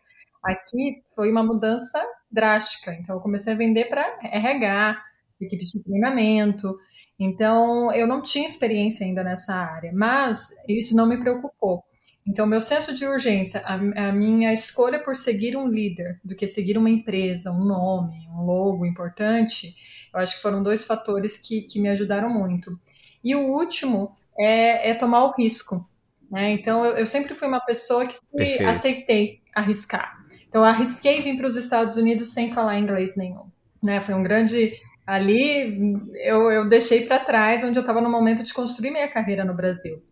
Aqui 0.45 1.03
foi 1.15 1.31
uma 1.31 1.43
mudança 1.43 1.99
drástica. 2.31 2.93
Então, 2.93 3.17
eu 3.17 3.23
comecei 3.23 3.55
a 3.55 3.57
vender 3.57 3.87
para 3.87 4.19
RH, 4.23 5.03
equipes 5.41 5.71
de 5.71 5.83
treinamento. 5.83 6.77
Então, 7.19 7.91
eu 7.95 8.07
não 8.07 8.21
tinha 8.21 8.47
experiência 8.47 9.07
ainda 9.07 9.25
nessa 9.25 9.55
área, 9.55 9.91
mas 9.95 10.51
isso 10.69 10.95
não 10.95 11.09
me 11.09 11.19
preocupou. 11.19 11.85
Então, 12.29 12.47
meu 12.47 12.61
senso 12.61 12.93
de 12.93 13.07
urgência, 13.07 13.63
a, 13.65 13.75
a, 14.09 14.13
minha 14.13 14.53
escolha 14.53 15.03
por 15.03 15.17
seguir 15.17 15.57
um 15.57 15.69
líder 15.69 16.21
do 16.23 16.37
que 16.37 16.47
seguir 16.47 16.77
uma 16.77 16.91
empresa, 16.91 17.51
um 17.51 17.65
nome, 17.65 18.29
um 18.29 18.43
logo 18.43 18.85
importante, 18.85 19.75
eu 20.17 20.23
acho 20.23 20.37
que 20.37 20.43
foram 20.43 20.63
dois 20.63 20.83
fatores 20.83 21.37
que, 21.37 21.61
que 21.61 21.79
me 21.79 21.91
ajudaram 21.91 22.31
muito. 22.31 22.81
E 23.23 23.37
o 23.37 23.53
último 23.53 24.17
é, 24.39 24.91
é 24.91 24.95
tomar 24.95 25.25
o 25.25 25.33
risco. 25.33 25.87
Né? 26.31 26.53
Então, 26.53 26.85
eu, 26.87 26.93
eu, 26.93 27.07
sempre 27.07 27.35
fui 27.35 27.47
uma 27.47 27.61
pessoa 27.61 28.07
que 28.07 28.17
aceitei 28.65 29.41
arriscar. 29.55 30.17
Então, 30.49 30.63
eu 30.63 30.67
arrisquei 30.67 31.21
vir 31.21 31.37
para 31.37 31.47
os 31.47 31.55
Estados 31.55 31.97
Unidos 31.97 32.33
sem 32.33 32.51
falar 32.51 32.79
inglês 32.79 33.15
nenhum. 33.15 33.51
Né? 33.85 34.01
Foi 34.01 34.15
um 34.15 34.23
grande. 34.23 34.73
Ali, 35.07 35.93
eu, 36.15 36.51
eu 36.51 36.69
deixei 36.69 37.07
para 37.07 37.21
trás, 37.21 37.63
onde 37.63 37.79
eu 37.79 37.83
estava 37.83 38.01
no 38.01 38.11
momento 38.11 38.43
de 38.43 38.55
construir 38.55 38.91
minha 38.91 39.09
carreira 39.09 39.45
no 39.45 39.55
Brasil. 39.55 40.03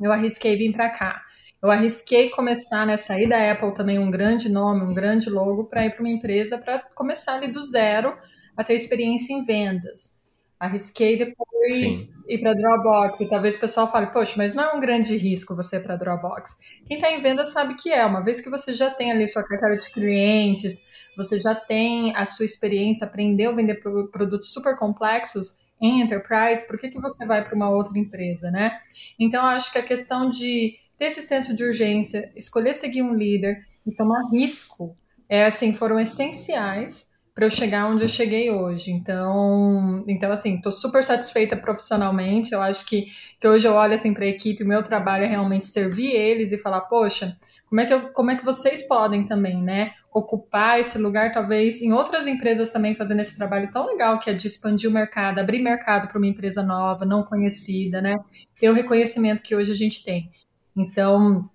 Eu 0.00 0.12
arrisquei 0.12 0.56
vir 0.56 0.72
para 0.72 0.88
cá. 0.88 1.20
Eu 1.60 1.70
arrisquei 1.70 2.30
começar, 2.30 2.86
né, 2.86 2.96
sair 2.96 3.28
da 3.28 3.52
Apple 3.52 3.74
também 3.74 3.98
um 3.98 4.10
grande 4.10 4.48
nome, 4.48 4.82
um 4.82 4.94
grande 4.94 5.28
logo, 5.28 5.64
para 5.64 5.84
ir 5.84 5.90
para 5.90 6.00
uma 6.00 6.08
empresa 6.08 6.58
para 6.58 6.78
começar 6.94 7.34
ali 7.34 7.48
do 7.48 7.60
zero 7.60 8.16
a 8.56 8.64
ter 8.64 8.74
experiência 8.74 9.32
em 9.32 9.42
vendas. 9.42 10.22
Arrisquei 10.58 11.18
depois 11.18 11.96
Sim. 11.96 12.12
ir 12.28 12.38
para 12.38 12.54
Dropbox. 12.54 13.20
E 13.20 13.28
talvez 13.28 13.56
o 13.56 13.60
pessoal 13.60 13.90
fale, 13.90 14.06
poxa, 14.06 14.34
mas 14.36 14.54
não 14.54 14.64
é 14.64 14.72
um 14.74 14.80
grande 14.80 15.16
risco 15.16 15.56
você 15.56 15.76
ir 15.76 15.82
para 15.82 15.96
Dropbox. 15.96 16.56
Quem 16.86 16.98
está 16.98 17.10
em 17.10 17.20
vendas 17.20 17.52
sabe 17.52 17.74
que 17.74 17.90
é. 17.90 18.04
Uma 18.06 18.22
vez 18.22 18.40
que 18.40 18.48
você 18.48 18.72
já 18.72 18.90
tem 18.90 19.10
ali 19.10 19.26
sua 19.26 19.42
carteira 19.42 19.74
de 19.74 19.90
clientes, 19.90 20.86
você 21.16 21.38
já 21.38 21.54
tem 21.54 22.14
a 22.14 22.24
sua 22.24 22.44
experiência, 22.44 23.06
aprendeu 23.06 23.50
a 23.50 23.54
vender 23.54 23.82
produtos 24.10 24.52
super 24.52 24.76
complexos 24.76 25.60
em 25.80 26.00
enterprise, 26.00 26.64
por 26.68 26.78
que, 26.78 26.90
que 26.90 27.00
você 27.00 27.26
vai 27.26 27.44
para 27.44 27.56
uma 27.56 27.68
outra 27.68 27.98
empresa, 27.98 28.52
né? 28.52 28.78
Então, 29.18 29.44
acho 29.44 29.72
que 29.72 29.78
a 29.78 29.82
questão 29.82 30.28
de 30.28 30.76
ter 30.96 31.06
esse 31.06 31.20
senso 31.20 31.56
de 31.56 31.64
urgência, 31.64 32.32
escolher 32.36 32.72
seguir 32.72 33.02
um 33.02 33.12
líder 33.12 33.66
e 33.84 33.92
tomar 33.92 34.30
risco, 34.30 34.96
é 35.28 35.44
assim, 35.44 35.74
foram 35.74 35.98
essenciais 35.98 37.10
para 37.34 37.46
eu 37.46 37.50
chegar 37.50 37.86
onde 37.86 38.04
eu 38.04 38.08
cheguei 38.08 38.50
hoje. 38.50 38.90
Então, 38.90 40.04
então 40.06 40.30
assim, 40.30 40.56
estou 40.56 40.72
super 40.72 41.02
satisfeita 41.02 41.56
profissionalmente. 41.56 42.52
Eu 42.52 42.62
acho 42.62 42.86
que, 42.86 43.06
que 43.40 43.48
hoje 43.48 43.66
eu 43.66 43.74
olho 43.74 43.94
assim 43.94 44.12
para 44.12 44.24
a 44.24 44.28
equipe, 44.28 44.64
meu 44.64 44.82
trabalho 44.82 45.24
é 45.24 45.28
realmente 45.28 45.64
servir 45.64 46.12
eles 46.12 46.52
e 46.52 46.58
falar, 46.58 46.82
poxa, 46.82 47.36
como 47.66 47.80
é 47.80 47.86
que 47.86 47.94
eu, 47.94 48.12
como 48.12 48.30
é 48.30 48.36
que 48.36 48.44
vocês 48.44 48.86
podem 48.86 49.24
também, 49.24 49.62
né, 49.62 49.92
ocupar 50.12 50.78
esse 50.78 50.98
lugar 50.98 51.32
talvez 51.32 51.80
em 51.80 51.90
outras 51.90 52.26
empresas 52.26 52.68
também 52.68 52.94
fazendo 52.94 53.20
esse 53.20 53.34
trabalho 53.34 53.70
tão 53.70 53.86
legal 53.86 54.18
que 54.18 54.28
é 54.28 54.34
de 54.34 54.46
expandir 54.46 54.90
o 54.90 54.92
mercado, 54.92 55.38
abrir 55.38 55.62
mercado 55.62 56.06
para 56.08 56.18
uma 56.18 56.26
empresa 56.26 56.62
nova, 56.62 57.06
não 57.06 57.22
conhecida, 57.22 58.02
né? 58.02 58.18
Ter 58.60 58.68
o 58.68 58.74
reconhecimento 58.74 59.42
que 59.42 59.56
hoje 59.56 59.72
a 59.72 59.74
gente 59.74 60.04
tem. 60.04 60.30
Então, 60.76 61.48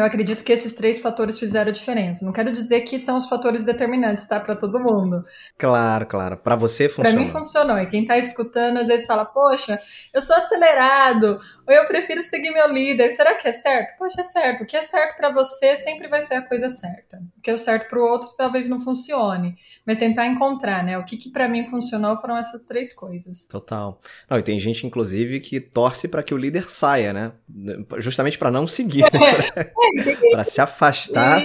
eu 0.00 0.04
acredito 0.04 0.42
que 0.42 0.52
esses 0.52 0.74
três 0.74 0.98
fatores 1.00 1.38
fizeram 1.38 1.70
a 1.70 1.72
diferença. 1.72 2.24
Não 2.24 2.32
quero 2.32 2.50
dizer 2.50 2.80
que 2.80 2.98
são 2.98 3.16
os 3.16 3.28
fatores 3.28 3.64
determinantes, 3.64 4.26
tá? 4.26 4.40
Para 4.40 4.56
todo 4.56 4.80
mundo. 4.80 5.24
Claro, 5.56 6.06
claro. 6.06 6.36
Para 6.36 6.56
você 6.56 6.88
funcionou. 6.88 7.12
Para 7.12 7.24
mim 7.24 7.32
funcionou. 7.32 7.78
E 7.78 7.86
quem 7.86 8.04
tá 8.04 8.18
escutando 8.18 8.78
às 8.78 8.88
vezes 8.88 9.06
fala: 9.06 9.24
Poxa, 9.24 9.78
eu 10.12 10.20
sou 10.20 10.36
acelerado, 10.36 11.40
ou 11.66 11.74
eu 11.74 11.86
prefiro 11.86 12.22
seguir 12.22 12.50
meu 12.50 12.68
líder. 12.72 13.10
Será 13.12 13.34
que 13.34 13.46
é 13.48 13.52
certo? 13.52 13.98
Poxa, 13.98 14.20
é 14.20 14.24
certo. 14.24 14.64
O 14.64 14.66
que 14.66 14.76
é 14.76 14.80
certo 14.80 15.16
para 15.16 15.32
você 15.32 15.76
sempre 15.76 16.08
vai 16.08 16.22
ser 16.22 16.34
a 16.34 16.42
coisa 16.42 16.68
certa. 16.68 17.20
O 17.44 17.44
que 17.44 17.50
é 17.50 17.56
certo 17.58 17.90
para 17.90 17.98
o 17.98 18.02
outro 18.02 18.30
talvez 18.34 18.70
não 18.70 18.80
funcione. 18.80 19.54
Mas 19.84 19.98
tentar 19.98 20.26
encontrar, 20.26 20.82
né? 20.82 20.96
O 20.96 21.04
que, 21.04 21.14
que 21.18 21.28
para 21.28 21.46
mim 21.46 21.66
funcionou 21.66 22.16
foram 22.16 22.38
essas 22.38 22.64
três 22.64 22.90
coisas. 22.90 23.44
Total. 23.44 24.00
Não, 24.30 24.38
e 24.38 24.42
tem 24.42 24.58
gente, 24.58 24.86
inclusive, 24.86 25.40
que 25.40 25.60
torce 25.60 26.08
para 26.08 26.22
que 26.22 26.32
o 26.32 26.38
líder 26.38 26.70
saia, 26.70 27.12
né? 27.12 27.32
Justamente 27.98 28.38
para 28.38 28.50
não 28.50 28.66
seguir. 28.66 29.04
Né? 29.14 30.30
para 30.30 30.44
se 30.44 30.60
afastar, 30.60 31.42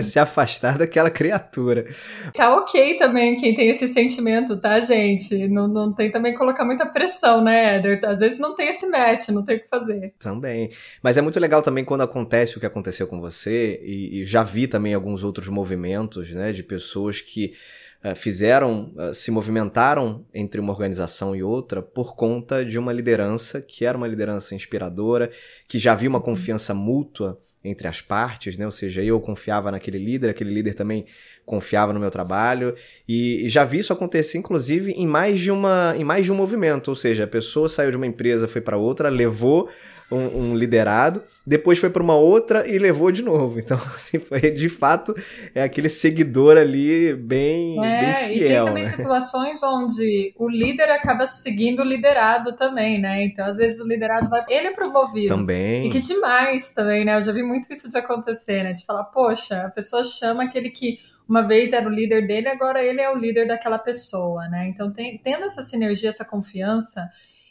se 0.00 0.18
afastar 0.18 0.78
daquela 0.78 1.10
criatura. 1.10 1.86
Tá 2.34 2.54
ok 2.56 2.96
também 2.96 3.36
quem 3.36 3.54
tem 3.54 3.68
esse 3.68 3.88
sentimento, 3.88 4.56
tá, 4.56 4.78
gente? 4.80 5.48
Não, 5.48 5.66
não 5.66 5.92
tem 5.92 6.10
também 6.10 6.34
colocar 6.34 6.64
muita 6.64 6.86
pressão, 6.86 7.42
né, 7.42 7.76
Éder? 7.76 8.00
Às 8.04 8.20
vezes 8.20 8.38
não 8.38 8.54
tem 8.54 8.68
esse 8.68 8.86
match, 8.86 9.28
não 9.28 9.44
tem 9.44 9.56
o 9.56 9.60
que 9.60 9.68
fazer. 9.68 10.14
Também. 10.18 10.70
Mas 11.02 11.16
é 11.16 11.22
muito 11.22 11.40
legal 11.40 11.62
também 11.62 11.84
quando 11.84 12.02
acontece 12.02 12.56
o 12.56 12.60
que 12.60 12.66
aconteceu 12.66 13.06
com 13.06 13.20
você, 13.20 13.80
e, 13.82 14.20
e 14.20 14.24
já 14.24 14.42
vi 14.42 14.66
também 14.66 14.94
alguns 14.94 15.22
outros 15.28 15.48
movimentos, 15.48 16.30
né, 16.30 16.52
de 16.52 16.62
pessoas 16.62 17.20
que 17.20 17.54
Uh, 18.00 18.14
fizeram, 18.14 18.94
uh, 18.94 19.12
se 19.12 19.28
movimentaram 19.28 20.24
entre 20.32 20.60
uma 20.60 20.72
organização 20.72 21.34
e 21.34 21.42
outra 21.42 21.82
por 21.82 22.14
conta 22.14 22.64
de 22.64 22.78
uma 22.78 22.92
liderança 22.92 23.60
que 23.60 23.84
era 23.84 23.98
uma 23.98 24.06
liderança 24.06 24.54
inspiradora, 24.54 25.32
que 25.66 25.80
já 25.80 25.94
havia 25.94 26.08
uma 26.08 26.20
uhum. 26.20 26.24
confiança 26.24 26.72
mútua 26.72 27.40
entre 27.64 27.88
as 27.88 28.00
partes, 28.00 28.56
né? 28.56 28.64
Ou 28.64 28.72
seja, 28.72 29.02
eu 29.02 29.20
confiava 29.20 29.70
naquele 29.70 29.98
líder, 29.98 30.30
aquele 30.30 30.52
líder 30.52 30.74
também 30.74 31.06
confiava 31.44 31.92
no 31.92 32.00
meu 32.00 32.10
trabalho 32.10 32.74
e, 33.06 33.44
e 33.44 33.48
já 33.48 33.64
vi 33.64 33.78
isso 33.78 33.92
acontecer 33.92 34.38
inclusive 34.38 34.92
em 34.92 35.06
mais 35.06 35.40
de 35.40 35.50
uma 35.50 35.94
em 35.96 36.04
mais 36.04 36.24
de 36.24 36.32
um 36.32 36.36
movimento, 36.36 36.88
ou 36.88 36.94
seja, 36.94 37.24
a 37.24 37.26
pessoa 37.26 37.68
saiu 37.68 37.90
de 37.90 37.96
uma 37.96 38.06
empresa, 38.06 38.46
foi 38.46 38.60
para 38.60 38.76
outra, 38.76 39.08
levou 39.08 39.68
um, 40.10 40.50
um 40.50 40.56
liderado, 40.56 41.22
depois 41.46 41.78
foi 41.78 41.90
para 41.90 42.02
uma 42.02 42.16
outra 42.16 42.66
e 42.66 42.78
levou 42.78 43.10
de 43.10 43.22
novo. 43.22 43.58
Então, 43.68 43.78
assim, 43.94 44.18
foi 44.18 44.40
de 44.40 44.68
fato 44.70 45.14
é 45.54 45.62
aquele 45.62 45.90
seguidor 45.90 46.56
ali 46.56 47.12
bem, 47.14 47.84
é, 47.84 48.00
bem 48.00 48.14
fiel. 48.14 48.34
E 48.34 48.40
tem 48.40 48.64
também 48.64 48.82
né? 48.84 48.88
situações 48.88 49.62
onde 49.62 50.32
o 50.38 50.48
líder 50.48 50.90
acaba 50.90 51.26
seguindo 51.26 51.80
o 51.80 51.84
liderado 51.84 52.54
também, 52.56 52.98
né? 52.98 53.24
Então, 53.24 53.44
às 53.44 53.58
vezes 53.58 53.78
o 53.80 53.86
liderado 53.86 54.30
vai. 54.30 54.42
Ele 54.48 54.68
é 54.68 54.72
promovido. 54.72 55.28
Também. 55.28 55.86
E 55.86 55.90
que 55.90 56.00
demais 56.00 56.72
também, 56.72 57.04
né? 57.04 57.16
Eu 57.16 57.22
já 57.22 57.32
vi 57.32 57.42
muito 57.42 57.70
isso 57.70 57.90
de 57.90 57.98
acontecer, 57.98 58.62
né? 58.62 58.72
De 58.72 58.86
falar, 58.86 59.04
poxa, 59.04 59.66
a 59.66 59.70
pessoa 59.70 60.02
chama 60.02 60.44
aquele 60.44 60.70
que 60.70 60.98
uma 61.28 61.42
vez 61.42 61.74
era 61.74 61.86
o 61.86 61.92
líder 61.92 62.26
dele, 62.26 62.48
agora 62.48 62.82
ele 62.82 63.02
é 63.02 63.10
o 63.10 63.18
líder 63.18 63.46
daquela 63.46 63.78
pessoa, 63.78 64.48
né? 64.48 64.66
Então, 64.66 64.90
tem, 64.90 65.18
tendo 65.18 65.44
essa 65.44 65.60
sinergia, 65.60 66.08
essa 66.08 66.24
confiança, 66.24 67.06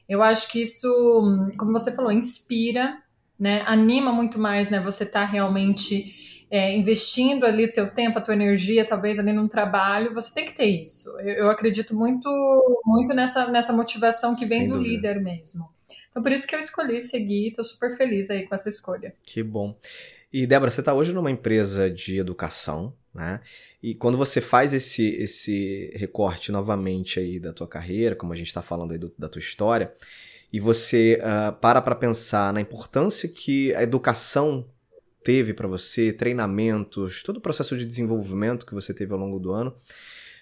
eu 0.08 0.24
acho 0.24 0.50
que 0.52 0.62
isso, 0.62 0.90
como 1.58 1.72
você 1.72 1.92
falou, 1.92 2.12
inspira, 2.12 2.98
né? 3.40 3.64
Anima 3.66 4.12
muito 4.12 4.40
mais, 4.40 4.70
né? 4.70 4.80
Você 4.80 5.06
tá 5.06 5.26
realmente 5.26 6.16
é, 6.50 6.76
investindo 6.76 7.46
ali 7.46 7.66
o 7.66 7.74
teu 7.74 7.92
tempo, 7.94 8.18
a 8.18 8.22
tua 8.22 8.34
energia, 8.34 8.86
talvez 8.86 9.20
ali 9.20 9.34
num 9.34 9.48
trabalho, 9.48 10.14
você 10.14 10.34
tem 10.34 10.46
que 10.46 10.54
ter 10.54 10.66
isso. 10.66 11.10
Eu, 11.20 11.34
eu 11.36 11.50
acredito 11.50 11.96
muito, 11.96 12.30
muito 12.86 13.14
nessa, 13.14 13.48
nessa 13.48 13.74
motivação 13.74 14.36
que 14.36 14.46
vem 14.46 14.62
Sem 14.62 14.68
do 14.70 14.76
dúvida. 14.76 14.96
líder 14.96 15.22
mesmo. 15.22 15.70
Então, 16.10 16.24
por 16.24 16.32
isso 16.32 16.48
que 16.48 16.56
eu 16.56 16.60
escolhi 16.60 17.02
seguir, 17.02 17.50
estou 17.50 17.64
super 17.64 17.96
feliz 17.96 18.30
aí 18.30 18.48
com 18.48 18.56
essa 18.56 18.70
escolha. 18.70 19.14
Que 19.24 19.44
bom. 19.44 19.78
E, 20.32 20.46
Débora, 20.46 20.72
você 20.72 20.82
está 20.82 20.94
hoje 20.94 21.14
numa 21.14 21.32
empresa 21.32 21.90
de 21.90 22.18
educação, 22.18 22.94
né? 23.18 23.42
E 23.82 23.96
quando 23.96 24.16
você 24.16 24.40
faz 24.40 24.76
esse, 24.76 25.10
esse 25.16 25.92
recorte 25.96 26.52
novamente 26.52 27.20
aí 27.20 27.40
da 27.40 27.52
tua 27.52 27.68
carreira, 27.68 28.16
como 28.16 28.32
a 28.32 28.36
gente 28.36 28.48
está 28.48 28.62
falando 28.62 28.92
aí 28.92 29.00
do, 29.00 29.12
da 29.18 29.28
tua 29.28 29.40
história, 29.40 29.92
e 30.54 30.60
você 30.60 31.20
uh, 31.20 31.52
para 31.60 31.82
para 31.82 31.96
pensar 31.96 32.54
na 32.54 32.62
importância 32.62 33.28
que 33.28 33.74
a 33.74 33.82
educação 33.82 34.70
teve 35.24 35.52
para 35.52 35.68
você, 35.68 36.14
treinamentos, 36.14 37.24
todo 37.24 37.38
o 37.38 37.42
processo 37.42 37.76
de 37.76 37.86
desenvolvimento 37.86 38.66
que 38.68 38.74
você 38.74 38.94
teve 38.94 39.12
ao 39.12 39.20
longo 39.20 39.40
do 39.40 39.52
ano, 39.52 39.76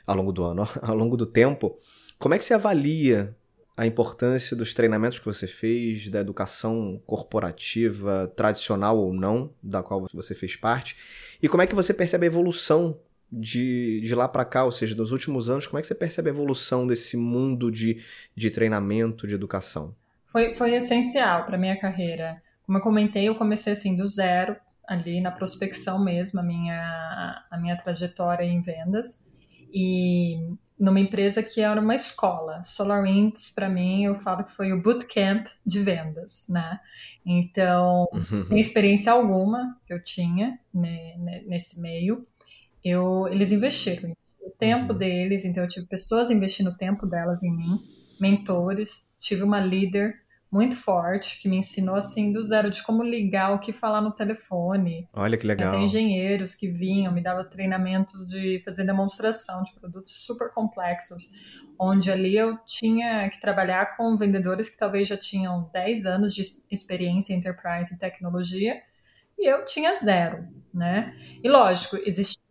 ao 0.05 0.17
longo 0.17 0.33
do 0.33 0.43
ano, 0.43 0.67
ao 0.83 0.95
longo 0.95 1.15
do 1.15 1.25
tempo, 1.25 1.77
como 2.19 2.35
é 2.35 2.37
que 2.37 2.43
você 2.43 2.53
avalia 2.53 3.33
a 3.77 3.85
importância 3.85 4.55
dos 4.55 4.73
treinamentos 4.73 5.17
que 5.17 5.25
você 5.25 5.47
fez, 5.47 6.09
da 6.09 6.19
educação 6.19 7.01
corporativa, 7.05 8.31
tradicional 8.35 8.97
ou 8.97 9.13
não, 9.13 9.53
da 9.63 9.81
qual 9.81 10.05
você 10.13 10.35
fez 10.35 10.55
parte, 10.55 10.95
e 11.41 11.49
como 11.49 11.63
é 11.63 11.67
que 11.67 11.75
você 11.75 11.93
percebe 11.93 12.25
a 12.25 12.27
evolução 12.27 12.99
de, 13.31 14.01
de 14.01 14.15
lá 14.15 14.27
para 14.27 14.45
cá, 14.45 14.63
ou 14.63 14.71
seja, 14.71 14.95
nos 14.95 15.11
últimos 15.11 15.49
anos, 15.49 15.67
como 15.67 15.79
é 15.79 15.81
que 15.81 15.87
você 15.87 15.95
percebe 15.95 16.29
a 16.29 16.33
evolução 16.33 16.87
desse 16.87 17.17
mundo 17.17 17.71
de, 17.71 18.03
de 18.35 18.49
treinamento, 18.49 19.27
de 19.27 19.35
educação? 19.35 19.95
Foi, 20.31 20.53
foi 20.53 20.75
essencial 20.75 21.45
para 21.45 21.57
minha 21.57 21.79
carreira. 21.79 22.41
Como 22.65 22.77
eu 22.77 22.81
comentei, 22.81 23.27
eu 23.27 23.35
comecei 23.35 23.73
assim 23.73 23.95
do 23.95 24.07
zero, 24.07 24.55
ali 24.87 25.21
na 25.21 25.31
prospecção 25.31 26.03
mesmo, 26.03 26.39
a 26.39 26.43
minha, 26.43 27.45
a 27.49 27.57
minha 27.57 27.77
trajetória 27.77 28.43
em 28.43 28.61
vendas. 28.61 29.29
E 29.73 30.37
numa 30.77 30.99
empresa 30.99 31.41
que 31.41 31.61
era 31.61 31.79
uma 31.79 31.95
escola. 31.95 32.61
SolarWinds, 32.63 33.51
para 33.51 33.69
mim, 33.69 34.03
eu 34.03 34.15
falo 34.15 34.43
que 34.43 34.51
foi 34.51 34.73
o 34.73 34.81
bootcamp 34.81 35.47
de 35.65 35.79
vendas, 35.79 36.45
né? 36.49 36.79
Então, 37.25 38.07
uhum. 38.11 38.45
sem 38.45 38.59
experiência 38.59 39.11
alguma 39.11 39.77
que 39.85 39.93
eu 39.93 40.03
tinha 40.03 40.59
né, 40.73 41.43
nesse 41.47 41.79
meio, 41.79 42.25
eu, 42.83 43.27
eles 43.29 43.51
investiram 43.51 44.15
o 44.41 44.49
tempo 44.51 44.91
uhum. 44.91 44.97
deles, 44.97 45.45
então 45.45 45.63
eu 45.63 45.69
tive 45.69 45.87
pessoas 45.87 46.29
investindo 46.29 46.69
o 46.69 46.77
tempo 46.77 47.05
delas 47.07 47.41
em 47.41 47.55
mim, 47.55 47.79
mentores, 48.19 49.11
tive 49.19 49.43
uma 49.43 49.59
líder 49.59 50.24
muito 50.51 50.75
forte, 50.75 51.41
que 51.41 51.49
me 51.49 51.57
ensinou 51.57 51.95
assim 51.95 52.31
do 52.31 52.41
zero 52.41 52.71
de 52.71 52.81
como 52.83 53.03
ligar, 53.03 53.53
o 53.53 53.59
que 53.59 53.73
falar 53.73 54.01
no 54.01 54.11
telefone. 54.11 55.07
Olha 55.13 55.37
que 55.37 55.45
legal. 55.45 55.69
Até 55.69 55.83
engenheiros 55.83 56.55
que 56.55 56.67
vinham, 56.67 57.11
me 57.11 57.21
davam 57.21 57.47
treinamentos 57.49 58.27
de 58.27 58.61
fazer 58.63 58.85
demonstração 58.85 59.63
de 59.63 59.73
produtos 59.73 60.25
super 60.25 60.51
complexos, 60.51 61.29
onde 61.79 62.11
ali 62.11 62.37
eu 62.37 62.57
tinha 62.65 63.29
que 63.29 63.39
trabalhar 63.39 63.97
com 63.97 64.15
vendedores 64.15 64.69
que 64.69 64.77
talvez 64.77 65.07
já 65.07 65.17
tinham 65.17 65.69
10 65.73 66.05
anos 66.05 66.33
de 66.33 66.43
experiência 66.71 67.33
em 67.33 67.37
enterprise 67.37 67.93
e 67.93 67.97
tecnologia, 67.97 68.81
e 69.37 69.51
eu 69.51 69.65
tinha 69.65 69.93
zero, 69.93 70.47
né? 70.73 71.15
E 71.43 71.49
lógico, 71.49 71.97
existia 71.97 72.43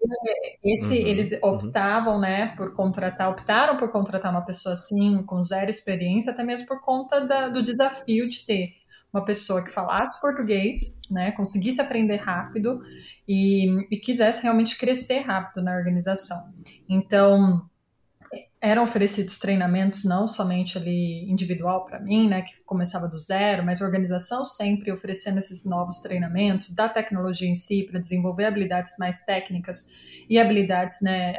esse, 0.63 0.99
uhum, 0.99 1.07
eles 1.07 1.33
uhum. 1.33 1.39
optavam, 1.43 2.15
uhum. 2.15 2.21
né, 2.21 2.55
por 2.57 2.75
contratar, 2.75 3.31
optaram 3.31 3.77
por 3.77 3.91
contratar 3.91 4.31
uma 4.31 4.45
pessoa 4.45 4.73
assim, 4.73 5.23
com 5.25 5.43
zero 5.43 5.71
experiência, 5.71 6.33
até 6.33 6.43
mesmo 6.43 6.67
por 6.67 6.81
conta 6.81 7.21
da, 7.21 7.49
do 7.49 7.63
desafio 7.63 8.29
de 8.29 8.45
ter 8.47 8.73
uma 9.13 9.25
pessoa 9.25 9.63
que 9.63 9.71
falasse 9.71 10.21
português, 10.21 10.97
né, 11.09 11.31
conseguisse 11.33 11.81
aprender 11.81 12.17
rápido 12.17 12.83
e, 13.29 13.69
e 13.91 13.97
quisesse 13.97 14.43
realmente 14.43 14.77
crescer 14.77 15.21
rápido 15.21 15.63
na 15.63 15.77
organização. 15.77 16.53
Então, 16.89 17.65
eram 18.65 18.83
oferecidos 18.83 19.39
treinamentos 19.39 20.05
não 20.05 20.27
somente 20.27 20.79
ali 20.79 21.31
individual 21.31 21.85
para 21.85 22.01
mim, 22.01 22.27
né, 22.27 22.41
que 22.41 22.53
começava 22.65 23.07
do 23.07 23.19
zero, 23.19 23.63
mas 23.63 23.83
a 23.83 23.85
organização 23.85 24.43
sempre 24.43 24.91
oferecendo 24.91 25.39
esses 25.39 25.67
novos 25.67 25.99
treinamentos 25.99 26.75
da 26.75 26.89
tecnologia 26.89 27.47
em 27.49 27.55
si 27.55 27.83
para 27.83 28.01
desenvolver 28.01 28.47
habilidades 28.47 28.95
mais 28.99 29.23
técnicas 29.27 29.87
e 30.31 30.39
habilidades, 30.39 31.03
né, 31.03 31.37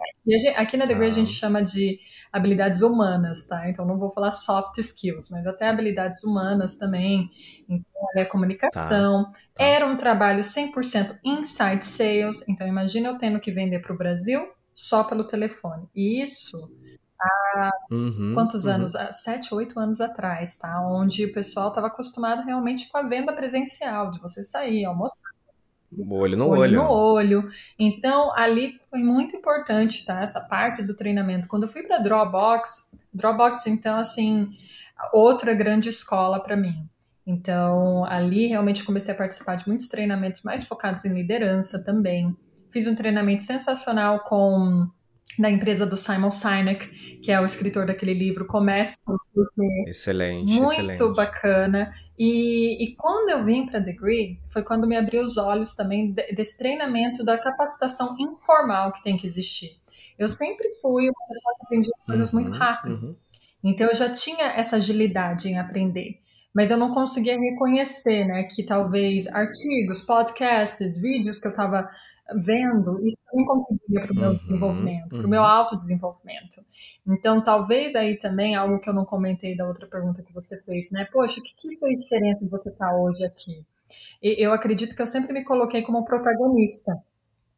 aqui 0.56 0.78
na 0.78 0.86
Degree 0.86 1.08
ah. 1.08 1.10
a 1.10 1.14
gente 1.14 1.32
chama 1.32 1.64
de 1.64 2.00
habilidades 2.32 2.82
humanas, 2.82 3.48
tá? 3.48 3.68
Então 3.68 3.86
não 3.86 3.98
vou 3.98 4.12
falar 4.12 4.30
soft 4.30 4.78
skills, 4.78 5.30
mas 5.32 5.48
até 5.48 5.68
habilidades 5.68 6.24
humanas 6.24 6.76
também, 6.76 7.32
então 7.68 8.08
é 8.16 8.24
comunicação. 8.24 9.24
Tá. 9.26 9.40
Tá. 9.56 9.64
Era 9.64 9.88
um 9.88 9.98
trabalho 9.98 10.42
100% 10.42 11.18
inside 11.24 11.84
sales, 11.84 12.48
então 12.48 12.68
imagina 12.68 13.10
eu 13.10 13.18
tendo 13.18 13.40
que 13.40 13.52
vender 13.52 13.80
para 13.80 13.94
o 13.94 13.98
Brasil 13.98 14.48
só 14.76 15.04
pelo 15.04 15.24
telefone. 15.24 15.88
E 15.96 16.22
isso 16.22 16.70
há 17.19 17.71
uhum, 17.91 18.34
quantos 18.34 18.65
uhum. 18.65 18.73
anos? 18.73 18.95
Há 18.95 19.12
sete, 19.12 19.54
oito 19.54 19.80
anos 19.80 20.01
atrás, 20.01 20.58
tá? 20.58 20.82
Onde 20.88 21.25
o 21.25 21.34
pessoal 21.34 21.69
estava 21.69 21.88
acostumado 21.88 22.43
realmente 22.43 22.89
com 22.89 22.97
a 22.97 23.04
venda 23.04 23.34
presencial, 23.34 24.12
de 24.12 24.19
você 24.19 24.43
sair, 24.43 24.86
almoçar. 24.86 25.36
Olho 26.10 26.38
no 26.38 26.47
olho. 26.47 26.60
olho. 26.60 26.84
no 26.84 26.89
olho. 26.89 27.49
Então, 27.80 28.34
ali 28.36 28.80
foi 28.89 28.99
muito 28.99 29.36
importante, 29.36 30.06
tá? 30.06 30.21
Essa 30.21 30.41
parte 30.41 30.84
do 30.84 30.95
treinamento. 30.95 31.47
Quando 31.47 31.63
eu 31.63 31.69
fui 31.69 31.84
para 31.84 31.99
Dropbox, 31.99 32.91
Dropbox, 33.13 33.67
então, 33.67 33.97
assim, 33.97 34.49
outra 35.13 35.54
grande 35.54 35.89
escola 35.89 36.39
para 36.39 36.58
mim. 36.58 36.88
Então, 37.25 38.06
ali 38.06 38.47
realmente 38.47 38.84
comecei 38.84 39.13
a 39.13 39.17
participar 39.17 39.56
de 39.56 39.67
muitos 39.67 39.88
treinamentos 39.88 40.43
mais 40.43 40.63
focados 40.63 41.06
em 41.06 41.13
liderança 41.13 41.84
também. 41.84 42.36
Fiz 42.71 42.88
um 42.88 42.95
treinamento 42.95 43.43
sensacional 43.43 44.19
com 44.19 44.88
da 45.38 45.50
empresa 45.50 45.86
do 45.86 45.98
Simon 45.98 46.32
Sinek, 46.32 47.20
que 47.20 47.32
é 47.32 47.40
o 47.40 47.46
escritor 47.46 47.86
daquele 47.86 48.14
livro 48.14 48.46
Comece 48.46 48.96
Excelente, 49.88 50.54
muito 50.54 50.72
excelente. 50.72 51.16
bacana. 51.16 51.94
E, 52.18 52.84
e 52.84 52.96
quando 52.96 53.30
eu 53.30 53.44
vim 53.44 53.66
para 53.66 53.80
Degree, 53.80 54.40
foi 54.50 54.64
quando 54.64 54.88
me 54.88 54.96
abriu 54.96 55.24
os 55.24 55.38
olhos 55.38 55.74
também 55.76 56.12
desse 56.12 56.58
treinamento 56.58 57.24
da 57.24 57.38
capacitação 57.38 58.16
informal 58.18 58.94
que 58.94 59.04
tem 59.04 59.18
que 59.18 59.28
existir. 59.28 59.78
Eu 60.18 60.30
sempre 60.30 60.72
fui 60.82 61.10
uma 61.10 61.28
pessoa 61.28 61.56
que 61.58 61.66
aprendia 61.66 61.94
coisas 62.06 62.30
uhum, 62.32 62.40
muito 62.40 62.52
rápido. 62.52 62.94
Uhum. 62.96 63.16
Então 63.64 63.88
eu 63.88 63.96
já 63.96 64.10
tinha 64.10 64.46
essa 64.46 64.78
agilidade 64.78 65.50
em 65.50 65.60
aprender 65.60 66.22
mas 66.56 66.72
eu 66.72 66.78
não 66.78 66.89
conseguia 66.89 67.38
reconhecer, 67.38 68.24
né, 68.26 68.44
que 68.44 68.63
talvez 68.63 69.28
artigos, 69.28 70.02
podcasts, 70.02 70.98
vídeos 71.02 71.38
que 71.38 71.48
eu 71.48 71.52
estava 71.52 71.89
vendo, 72.34 73.06
isso 73.06 73.18
também 73.30 73.46
contribuía 73.46 74.02
para 74.02 74.13
o 74.13 74.15
meu 74.15 74.30
uhum, 74.30 74.38
desenvolvimento, 74.38 75.12
uhum. 75.12 75.20
para 75.20 75.28
o 75.28 75.30
meu 75.30 75.44
autodesenvolvimento. 75.44 76.65
Então, 77.06 77.44
talvez 77.44 77.94
aí 77.94 78.18
também, 78.18 78.56
algo 78.56 78.80
que 78.80 78.89
eu 78.89 78.94
não 78.94 79.04
comentei 79.04 79.56
da 79.56 79.68
outra 79.68 79.86
pergunta 79.86 80.24
que 80.24 80.34
você 80.34 80.58
fez, 80.63 80.91
né, 80.91 81.06
poxa, 81.12 81.41
o 81.41 81.44
que, 81.44 81.54
que 81.54 81.76
fez 81.78 82.00
diferença 82.00 82.46
de 82.46 82.50
você 82.50 82.70
estar 82.70 82.89
tá 82.89 82.96
hoje 82.96 83.26
aqui? 83.26 83.65
E, 84.24 84.41
eu 84.41 84.54
acredito 84.54 84.96
que 84.96 85.02
eu 85.02 85.08
sempre 85.08 85.34
me 85.34 85.44
coloquei 85.44 85.82
como 85.82 86.06
protagonista 86.06 86.98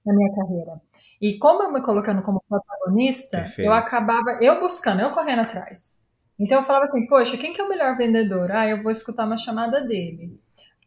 na 0.03 0.13
minha 0.13 0.33
carreira. 0.33 0.81
E 1.21 1.37
como 1.37 1.61
eu 1.61 1.71
me 1.71 1.83
colocando 1.83 2.23
como 2.23 2.43
protagonista, 2.49 3.37
Perfeito. 3.37 3.67
eu 3.67 3.73
acabava, 3.73 4.39
eu 4.41 4.59
buscando, 4.59 5.01
eu 5.01 5.11
correndo 5.11 5.41
atrás. 5.43 5.97
Então 6.39 6.59
eu 6.59 6.63
falava 6.63 6.83
assim, 6.83 7.07
poxa, 7.07 7.37
quem 7.37 7.51
que 7.51 7.59
é 7.59 7.63
o 7.63 7.69
melhor 7.69 7.97
vendedor? 7.97 8.51
Ah, 8.51 8.67
eu 8.67 8.81
vou 8.83 8.91
escutar 8.91 9.25
uma 9.25 9.37
chamada 9.37 9.81
dele. 9.81 10.39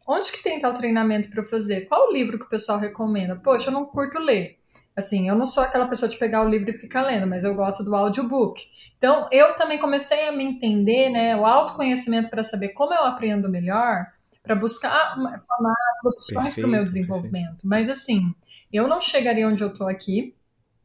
Onde 0.07 0.31
que 0.31 0.43
tem 0.43 0.59
tal 0.59 0.73
treinamento 0.73 1.29
para 1.29 1.41
eu 1.41 1.45
fazer? 1.45 1.81
Qual 1.81 2.07
o 2.07 2.13
livro 2.13 2.39
que 2.39 2.45
o 2.45 2.49
pessoal 2.49 2.79
recomenda? 2.79 3.35
Poxa, 3.35 3.69
eu 3.69 3.73
não 3.73 3.85
curto 3.85 4.19
ler. 4.19 4.57
Assim, 4.95 5.29
eu 5.29 5.35
não 5.35 5.45
sou 5.45 5.63
aquela 5.63 5.87
pessoa 5.87 6.09
de 6.09 6.17
pegar 6.17 6.45
o 6.45 6.49
livro 6.49 6.69
e 6.69 6.77
ficar 6.77 7.03
lendo, 7.03 7.25
mas 7.25 7.43
eu 7.43 7.55
gosto 7.55 7.83
do 7.83 7.95
audiobook. 7.95 8.61
Então, 8.97 9.27
eu 9.31 9.55
também 9.55 9.77
comecei 9.77 10.27
a 10.27 10.31
me 10.31 10.43
entender, 10.43 11.09
né, 11.09 11.35
o 11.35 11.45
autoconhecimento 11.45 12.29
para 12.29 12.43
saber 12.43 12.69
como 12.69 12.93
eu 12.93 13.05
aprendo 13.05 13.49
melhor, 13.49 14.05
para 14.43 14.55
buscar 14.55 15.15
formar 15.15 15.75
opções 16.03 16.55
para 16.55 16.65
o 16.65 16.69
meu 16.69 16.83
desenvolvimento. 16.83 17.61
Perfeito. 17.61 17.67
Mas, 17.67 17.89
assim, 17.89 18.21
eu 18.71 18.87
não 18.87 18.99
chegaria 18.99 19.47
onde 19.47 19.63
eu 19.63 19.69
estou 19.69 19.87
aqui 19.87 20.35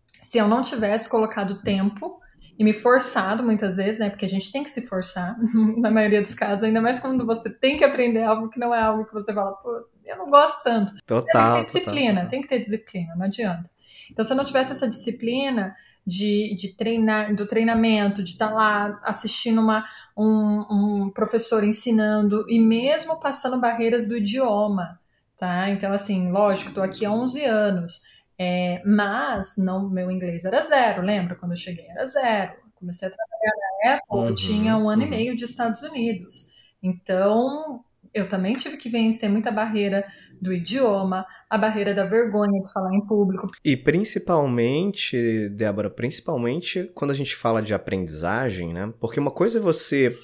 se 0.06 0.38
eu 0.38 0.46
não 0.46 0.62
tivesse 0.62 1.08
colocado 1.08 1.62
tempo 1.62 2.20
e 2.58 2.64
me 2.64 2.72
forçado 2.72 3.42
muitas 3.42 3.76
vezes, 3.76 4.00
né? 4.00 4.08
Porque 4.08 4.24
a 4.24 4.28
gente 4.28 4.50
tem 4.50 4.62
que 4.62 4.70
se 4.70 4.86
forçar, 4.86 5.36
na 5.78 5.90
maioria 5.90 6.22
dos 6.22 6.34
casos, 6.34 6.64
ainda 6.64 6.80
mais 6.80 6.98
quando 6.98 7.24
você 7.26 7.50
tem 7.50 7.76
que 7.76 7.84
aprender 7.84 8.22
algo 8.22 8.48
que 8.48 8.58
não 8.58 8.74
é 8.74 8.80
algo 8.80 9.04
que 9.04 9.12
você 9.12 9.32
fala, 9.32 9.52
pô, 9.52 9.86
eu 10.04 10.16
não 10.16 10.30
gosto 10.30 10.62
tanto. 10.62 10.94
Total. 11.04 11.56
Tem 11.56 11.64
que 11.64 11.72
ter 11.72 11.78
disciplina, 11.78 12.14
total, 12.14 12.30
tem 12.30 12.42
que 12.42 12.48
ter 12.48 12.58
disciplina, 12.60 13.14
não 13.16 13.26
adianta. 13.26 13.70
Então, 14.10 14.24
se 14.24 14.32
eu 14.32 14.36
não 14.36 14.44
tivesse 14.44 14.72
essa 14.72 14.88
disciplina 14.88 15.74
de, 16.06 16.56
de 16.56 16.76
treinar, 16.76 17.34
do 17.34 17.46
treinamento, 17.46 18.22
de 18.22 18.30
estar 18.30 18.48
tá 18.48 18.54
lá 18.54 19.00
assistindo 19.02 19.60
uma, 19.60 19.84
um, 20.16 21.04
um 21.04 21.10
professor 21.10 21.64
ensinando 21.64 22.44
e 22.48 22.58
mesmo 22.60 23.18
passando 23.18 23.60
barreiras 23.60 24.06
do 24.06 24.16
idioma, 24.16 25.00
tá? 25.36 25.68
Então, 25.70 25.92
assim, 25.92 26.30
lógico, 26.30 26.68
estou 26.68 26.84
aqui 26.84 27.04
há 27.04 27.10
11 27.10 27.44
anos 27.44 28.00
é, 28.38 28.82
mas 28.84 29.54
não, 29.56 29.88
meu 29.88 30.10
inglês 30.10 30.44
era 30.44 30.60
zero, 30.62 31.02
lembra? 31.02 31.36
Quando 31.36 31.52
eu 31.52 31.56
cheguei 31.56 31.86
era 31.86 32.04
zero. 32.04 32.52
Comecei 32.74 33.08
a 33.08 33.10
trabalhar 33.10 33.52
na 33.56 33.94
Apple, 33.94 34.18
uhum, 34.18 34.28
eu 34.28 34.34
tinha 34.34 34.76
um 34.76 34.88
ano 34.88 35.02
uhum. 35.02 35.08
e 35.08 35.10
meio 35.10 35.36
de 35.36 35.44
Estados 35.44 35.80
Unidos. 35.82 36.48
Então, 36.82 37.82
eu 38.12 38.28
também 38.28 38.54
tive 38.54 38.76
que 38.76 38.88
vencer 38.88 39.30
muita 39.30 39.50
barreira 39.50 40.06
do 40.40 40.52
idioma, 40.52 41.26
a 41.48 41.56
barreira 41.56 41.94
da 41.94 42.04
vergonha 42.04 42.60
de 42.60 42.72
falar 42.72 42.94
em 42.94 43.00
público. 43.00 43.50
E 43.64 43.76
principalmente, 43.76 45.48
Débora, 45.48 45.88
principalmente 45.88 46.90
quando 46.94 47.10
a 47.10 47.14
gente 47.14 47.34
fala 47.34 47.62
de 47.62 47.72
aprendizagem, 47.72 48.72
né? 48.72 48.92
Porque 49.00 49.18
uma 49.18 49.30
coisa 49.30 49.58
é 49.58 49.62
você 49.62 50.16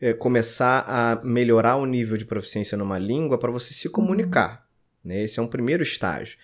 é, 0.00 0.12
começar 0.12 0.84
a 0.86 1.20
melhorar 1.24 1.76
o 1.76 1.86
nível 1.86 2.16
de 2.16 2.24
proficiência 2.24 2.78
numa 2.78 2.98
língua 2.98 3.38
para 3.38 3.50
você 3.50 3.74
se 3.74 3.88
comunicar. 3.88 4.66
Uhum. 5.04 5.10
Né? 5.10 5.22
Esse 5.22 5.38
é 5.38 5.42
um 5.42 5.48
primeiro 5.48 5.82
estágio. 5.82 6.36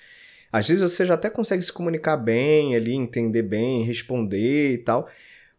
Às 0.53 0.69
vezes 0.69 0.83
você 0.83 1.07
já 1.07 1.15
até 1.15 1.31
consegue 1.31 1.62
se 1.62 1.73
comunicar 1.73 2.17
bem 2.19 2.77
ali, 2.77 2.93
entender 2.93 3.43
bem, 3.43 3.83
responder 3.85 4.75
e 4.75 4.79
tal. 4.79 5.09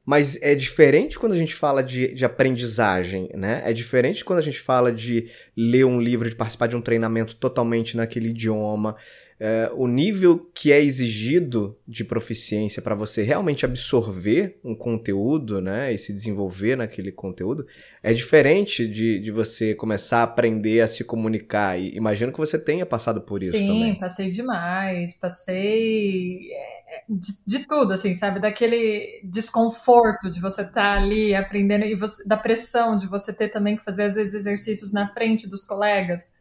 Mas 0.06 0.38
é 0.42 0.54
diferente 0.54 1.18
quando 1.18 1.32
a 1.32 1.38
gente 1.38 1.56
fala 1.56 1.82
de, 1.82 2.14
de 2.14 2.26
aprendizagem, 2.26 3.30
né? 3.34 3.64
É 3.66 3.72
diferente 3.72 4.24
quando 4.24 4.40
a 4.40 4.44
gente 4.44 4.60
fala 4.60 4.92
de 4.92 5.30
ler 5.56 5.86
um 5.86 6.00
livro, 6.00 6.30
de 6.30 6.36
participar 6.36 6.68
de 6.68 6.76
um 6.76 6.82
treinamento 6.82 7.36
totalmente 7.38 7.96
naquele 7.96 8.30
idioma. 8.30 8.98
É, 9.40 9.70
o 9.74 9.88
nível 9.88 10.50
que 10.54 10.72
é 10.72 10.80
exigido 10.80 11.78
de 11.88 12.04
proficiência 12.04 12.82
para 12.82 12.96
você 12.96 13.24
realmente 13.24 13.66
absorver 13.66 14.60
um 14.64 14.76
conteúdo, 14.76 15.60
né? 15.60 15.94
E 15.94 15.98
se 15.98 16.14
desenvolver 16.14 16.78
naquele 16.78 17.12
conteúdo 17.12 17.66
é 18.02 18.14
diferente 18.14 18.88
de, 18.88 19.20
de 19.20 19.32
você 19.32 19.74
começar 19.74 20.20
a 20.20 20.24
aprender 20.24 20.82
a 20.82 20.88
se 20.88 21.04
comunicar. 21.04 21.80
E 21.80 21.96
imagino 21.96 22.32
que 22.32 22.38
você 22.38 22.58
tenha 22.58 22.86
passado 22.86 23.22
por 23.22 23.42
isso 23.42 23.58
Sim, 23.58 23.68
também. 23.68 23.94
Sim, 23.94 24.00
passei 24.00 24.30
demais. 24.30 25.14
Passei 25.16 26.52
é, 26.52 27.04
de, 27.10 27.32
de, 27.46 27.68
tudo, 27.68 27.94
assim, 27.94 28.14
sabe? 28.14 28.40
Daquele 28.40 29.22
desconforto 29.24 30.30
de 30.30 30.40
você 30.40 30.62
estar 30.62 30.74
tá 30.74 30.94
ali 30.94 31.34
aprendendo 31.34 31.86
e 31.86 31.96
você, 31.96 32.28
da 32.28 32.38
pressão 32.38 32.96
de 32.96 33.08
você 33.08 33.34
ter 33.34 33.50
também 33.50 33.76
que 33.76 33.84
fazer, 33.84 34.04
às 34.04 34.16
vezes, 34.16 34.34
exercícios 34.34 34.94
na 34.94 35.12
frente 35.12 35.48
dos 35.48 35.66
colegas 35.66 36.32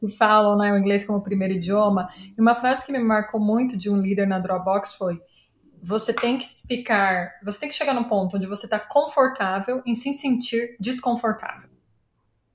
que 0.00 0.08
falam 0.08 0.56
né, 0.56 0.72
o 0.72 0.78
inglês 0.78 1.04
como 1.04 1.20
primeiro 1.20 1.54
idioma. 1.54 2.08
E 2.36 2.40
uma 2.40 2.54
frase 2.54 2.84
que 2.84 2.90
me 2.90 2.98
marcou 2.98 3.38
muito 3.38 3.76
de 3.76 3.90
um 3.90 4.00
líder 4.00 4.26
na 4.26 4.38
Dropbox 4.38 4.94
foi: 4.94 5.20
você 5.82 6.12
tem 6.12 6.38
que 6.38 6.46
ficar, 6.66 7.32
você 7.44 7.60
tem 7.60 7.68
que 7.68 7.74
chegar 7.74 7.94
no 7.94 8.08
ponto 8.08 8.36
onde 8.36 8.46
você 8.46 8.66
está 8.66 8.78
confortável 8.78 9.82
em 9.86 9.94
se 9.94 10.12
sentir 10.14 10.76
desconfortável. 10.80 11.68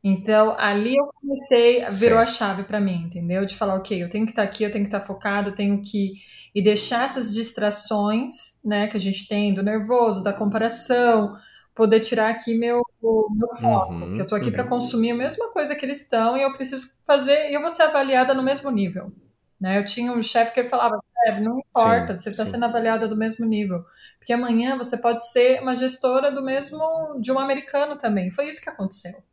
Então, 0.08 0.56
ali 0.60 0.96
eu 0.96 1.10
comecei, 1.20 1.80
virou 1.90 2.20
certo. 2.20 2.20
a 2.20 2.26
chave 2.28 2.64
para 2.64 2.80
mim, 2.80 3.06
entendeu? 3.08 3.44
De 3.44 3.56
falar, 3.56 3.74
ok, 3.74 4.04
eu 4.04 4.08
tenho 4.08 4.24
que 4.24 4.32
estar 4.32 4.44
tá 4.44 4.48
aqui, 4.48 4.64
eu 4.64 4.70
tenho 4.70 4.84
que 4.84 4.90
estar 4.90 5.00
tá 5.00 5.06
focado, 5.06 5.50
eu 5.50 5.56
tenho 5.56 5.82
que. 5.82 6.14
E 6.54 6.62
deixar 6.62 7.06
essas 7.06 7.34
distrações, 7.34 8.60
né, 8.64 8.88
que 8.88 8.96
a 8.96 9.00
gente 9.00 9.28
tem 9.28 9.52
do 9.52 9.64
nervoso, 9.64 10.24
da 10.24 10.32
comparação, 10.32 11.36
poder 11.76 12.00
tirar 12.00 12.30
aqui 12.30 12.58
meu, 12.58 12.82
meu 13.04 13.56
foco. 13.60 13.94
Uhum, 13.94 14.14
que 14.14 14.22
eu 14.22 14.26
tô 14.26 14.34
aqui 14.34 14.48
uhum. 14.48 14.54
para 14.54 14.64
consumir 14.64 15.12
a 15.12 15.16
mesma 15.16 15.52
coisa 15.52 15.76
que 15.76 15.86
eles 15.86 16.02
estão 16.02 16.38
e 16.38 16.42
eu 16.42 16.54
preciso 16.54 16.88
fazer, 17.06 17.50
e 17.52 17.54
eu 17.54 17.62
vou 17.62 17.70
ser 17.70 17.84
avaliada 17.84 18.34
no 18.34 18.42
mesmo 18.42 18.72
nível. 18.72 19.12
Né? 19.60 19.78
Eu 19.78 19.86
tinha 19.86 20.12
um 20.12 20.24
chefe 20.24 20.54
que 20.54 20.64
falava, 20.64 21.00
não 21.42 21.60
importa, 21.60 22.16
sim, 22.16 22.24
você 22.24 22.30
está 22.30 22.46
sendo 22.46 22.66
avaliada 22.66 23.08
do 23.08 23.18
mesmo 23.18 23.46
nível. 23.46 23.84
Porque 24.18 24.32
amanhã 24.32 24.78
você 24.78 24.98
pode 24.98 25.28
ser 25.30 25.62
uma 25.62 25.76
gestora 25.76 26.32
do 26.32 26.42
mesmo, 26.42 27.20
de 27.20 27.32
um 27.32 27.40
americano 27.40 27.98
também. 27.98 28.32
Foi 28.32 28.48
isso 28.48 28.62
que 28.62 28.70
aconteceu. 28.70 29.24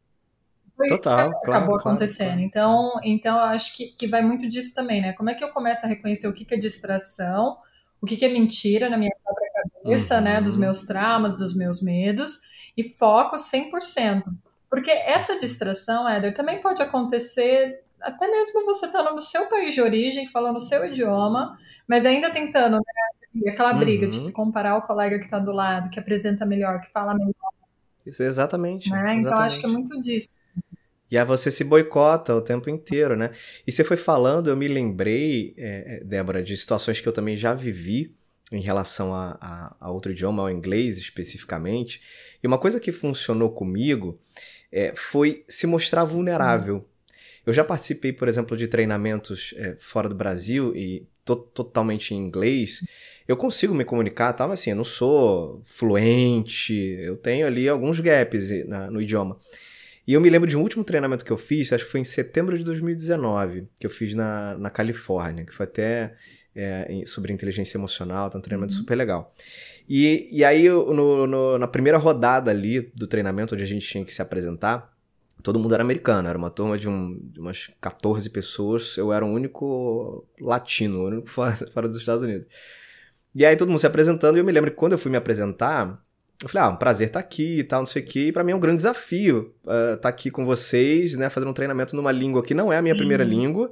Foi 0.77 0.89
Total, 0.89 1.31
que 1.31 1.45
claro, 1.45 1.65
acabou 1.65 1.79
acontecendo. 1.79 2.29
Claro. 2.29 2.41
Então, 2.43 2.93
então 3.05 3.37
eu 3.37 3.45
acho 3.45 3.77
que, 3.77 3.89
que 3.89 4.09
vai 4.09 4.23
muito 4.23 4.49
disso 4.49 4.75
também, 4.75 5.01
né? 5.01 5.13
Como 5.13 5.31
é 5.31 5.35
que 5.35 5.45
eu 5.45 5.51
começo 5.51 5.85
a 5.85 5.89
reconhecer 5.89 6.27
o 6.27 6.33
que, 6.33 6.45
que 6.45 6.55
é 6.55 6.59
distração, 6.59 7.57
o 8.01 8.07
que, 8.07 8.17
que 8.17 8.25
é 8.25 8.29
mentira 8.29 8.89
na 8.89 8.97
minha 8.97 9.13
própria 9.23 9.52
cabeça, 9.83 10.17
uhum. 10.17 10.23
né? 10.23 10.41
Dos 10.41 10.55
uhum. 10.55 10.61
meus 10.61 10.83
traumas, 10.83 11.37
dos 11.37 11.55
meus 11.55 11.83
medos, 11.83 12.41
e 12.77 12.85
foco 12.85 13.37
100%. 13.37 14.25
Porque 14.71 14.91
essa 14.91 15.39
distração, 15.39 16.09
Éder, 16.09 16.35
também 16.35 16.61
pode 16.61 16.83
acontecer 16.83 17.83
até 18.01 18.27
mesmo 18.29 18.65
você 18.65 18.87
estando 18.87 19.15
no 19.15 19.21
seu 19.21 19.47
país 19.47 19.75
de 19.75 19.81
origem, 19.81 20.27
falando 20.27 20.57
o 20.57 20.61
seu 20.61 20.85
idioma, 20.85 21.57
mas 21.87 22.05
ainda 22.05 22.31
tentando, 22.31 22.77
né? 22.77 23.51
Aquela 23.51 23.73
briga 23.73 24.05
uhum. 24.05 24.11
de 24.11 24.17
se 24.17 24.33
comparar 24.33 24.73
ao 24.73 24.83
colega 24.83 25.19
que 25.19 25.25
está 25.25 25.39
do 25.39 25.53
lado, 25.53 25.89
que 25.89 25.99
apresenta 25.99 26.45
melhor, 26.45 26.81
que 26.81 26.91
fala 26.91 27.15
melhor. 27.15 27.33
Isso 28.05 28.23
exatamente. 28.23 28.91
Né? 28.91 28.97
exatamente. 28.97 29.25
Então 29.25 29.39
acho 29.39 29.61
que 29.61 29.67
é 29.67 29.69
muito 29.69 30.01
disso. 30.01 30.29
E 31.11 31.17
aí 31.17 31.25
você 31.25 31.51
se 31.51 31.65
boicota 31.65 32.35
o 32.35 32.43
tempo 32.43 32.69
inteiro, 32.69 33.17
né? 33.17 33.31
E 33.67 33.73
você 33.73 33.85
foi 33.85 33.97
falando, 33.97 34.49
eu 34.49 34.57
me 34.57 34.67
lembrei, 34.67 35.55
é, 35.57 36.03
Débora, 36.05 36.43
de 36.43 36.57
situações 36.57 37.01
que 37.01 37.09
eu 37.09 37.13
também 37.13 37.37
já 37.37 37.55
vivi 37.55 38.15
em 38.53 38.61
relação 38.61 39.15
a, 39.15 39.39
a, 39.41 39.77
a, 39.81 39.91
outro 39.91 40.13
idioma, 40.13 40.43
ao 40.43 40.51
inglês 40.51 40.99
especificamente. 40.99 42.01
E 42.43 42.47
uma 42.47 42.59
coisa 42.59 42.79
que 42.79 42.93
funcionou 42.93 43.51
comigo 43.51 44.19
é, 44.71 44.93
foi 44.95 45.45
se 45.49 45.67
mostrar 45.67 46.05
vulnerável. 46.05 46.87
Eu 47.45 47.53
já 47.53 47.65
participei, 47.65 48.13
por 48.13 48.29
exemplo, 48.29 48.57
de 48.57 48.69
treinamentos 48.69 49.55
é, 49.57 49.77
fora 49.79 50.09
do 50.09 50.15
Brasil 50.15 50.75
e 50.77 51.07
to 51.25 51.37
totalmente 51.37 52.15
em 52.15 52.19
inglês. 52.19 52.85
Eu 53.27 53.37
consigo 53.37 53.75
me 53.75 53.85
comunicar, 53.85 54.33
tal, 54.33 54.53
assim, 54.53 54.71
eu 54.71 54.77
não 54.77 54.85
sou 54.85 55.63
fluente, 55.65 56.75
eu 56.75 57.17
tenho 57.17 57.47
ali 57.47 57.69
alguns 57.69 58.01
gaps 58.01 58.67
na, 58.67 58.91
no 58.91 59.01
idioma. 59.01 59.39
E 60.07 60.15
eu 60.15 60.21
me 60.21 60.29
lembro 60.29 60.49
de 60.49 60.57
um 60.57 60.63
último 60.63 60.83
treinamento 60.83 61.25
que 61.25 61.31
eu 61.31 61.37
fiz, 61.37 61.73
acho 61.73 61.85
que 61.85 61.91
foi 61.91 62.01
em 62.01 62.05
setembro 62.05 62.59
de 62.59 62.65
2019, 62.65 63.69
que 63.79 63.87
eu 63.87 63.91
fiz 63.91 64.15
na, 64.15 64.59
na 64.59 64.69
Califórnia, 64.69 65.45
que 65.45 65.55
foi 65.55 65.65
até 65.65 66.15
é, 66.55 67.03
sobre 67.07 67.33
inteligência 67.33 67.77
emocional, 67.77 68.31
tá 68.31 68.39
um 68.39 68.43
treinamento 68.43 68.75
uhum. 68.75 68.81
super 68.81 68.95
legal. 68.95 69.33
E, 69.89 70.29
e 70.31 70.45
aí, 70.45 70.69
no, 70.69 71.27
no, 71.27 71.59
na 71.59 71.67
primeira 71.67 71.99
rodada 71.99 72.51
ali 72.51 72.93
do 72.95 73.07
treinamento, 73.07 73.55
onde 73.55 73.65
a 73.65 73.67
gente 73.67 73.87
tinha 73.87 74.05
que 74.05 74.15
se 74.15 74.23
apresentar, 74.23 74.93
todo 75.43 75.59
mundo 75.59 75.75
era 75.75 75.83
americano, 75.83 76.29
era 76.29 76.39
uma 76.39 76.51
turma 76.51 76.79
de, 76.79 76.89
um, 76.89 77.19
de 77.23 77.41
umas 77.41 77.71
14 77.81 78.31
pessoas, 78.31 78.97
eu 78.97 79.13
era 79.13 79.25
o 79.25 79.29
único 79.29 80.27
latino, 80.41 81.01
o 81.01 81.07
único 81.07 81.29
fora, 81.31 81.57
fora 81.73 81.89
dos 81.89 81.97
Estados 81.97 82.23
Unidos. 82.23 82.47
E 83.35 83.45
aí 83.45 83.57
todo 83.57 83.69
mundo 83.69 83.81
se 83.81 83.87
apresentando, 83.87 84.37
e 84.37 84.41
eu 84.41 84.45
me 84.45 84.53
lembro 84.53 84.71
que 84.71 84.77
quando 84.77 84.93
eu 84.93 84.99
fui 84.99 85.11
me 85.11 85.17
apresentar, 85.17 86.03
eu 86.43 86.49
falei, 86.49 86.69
ah, 86.69 86.71
um 86.71 86.77
prazer 86.77 87.07
estar 87.07 87.21
tá 87.21 87.25
aqui 87.25 87.61
e 87.61 87.65
tal, 87.65 87.81
não 87.81 87.87
sei 87.87 88.03
o 88.03 88.05
quê. 88.05 88.27
E 88.27 88.33
pra 88.33 88.43
mim 88.43 88.53
é 88.53 88.55
um 88.57 88.61
grande 88.61 88.79
desafio 88.79 89.55
estar 89.61 89.95
uh, 89.95 89.97
tá 89.97 90.09
aqui 90.09 90.31
com 90.31 90.45
vocês, 90.45 91.17
né? 91.17 91.29
Fazendo 91.29 91.51
um 91.51 91.53
treinamento 91.53 91.95
numa 91.95 92.11
língua 92.11 92.43
que 92.43 92.53
não 92.53 92.73
é 92.73 92.77
a 92.77 92.83
minha 92.83 92.95
uhum. 92.95 92.99
primeira 92.99 93.23
língua. 93.23 93.71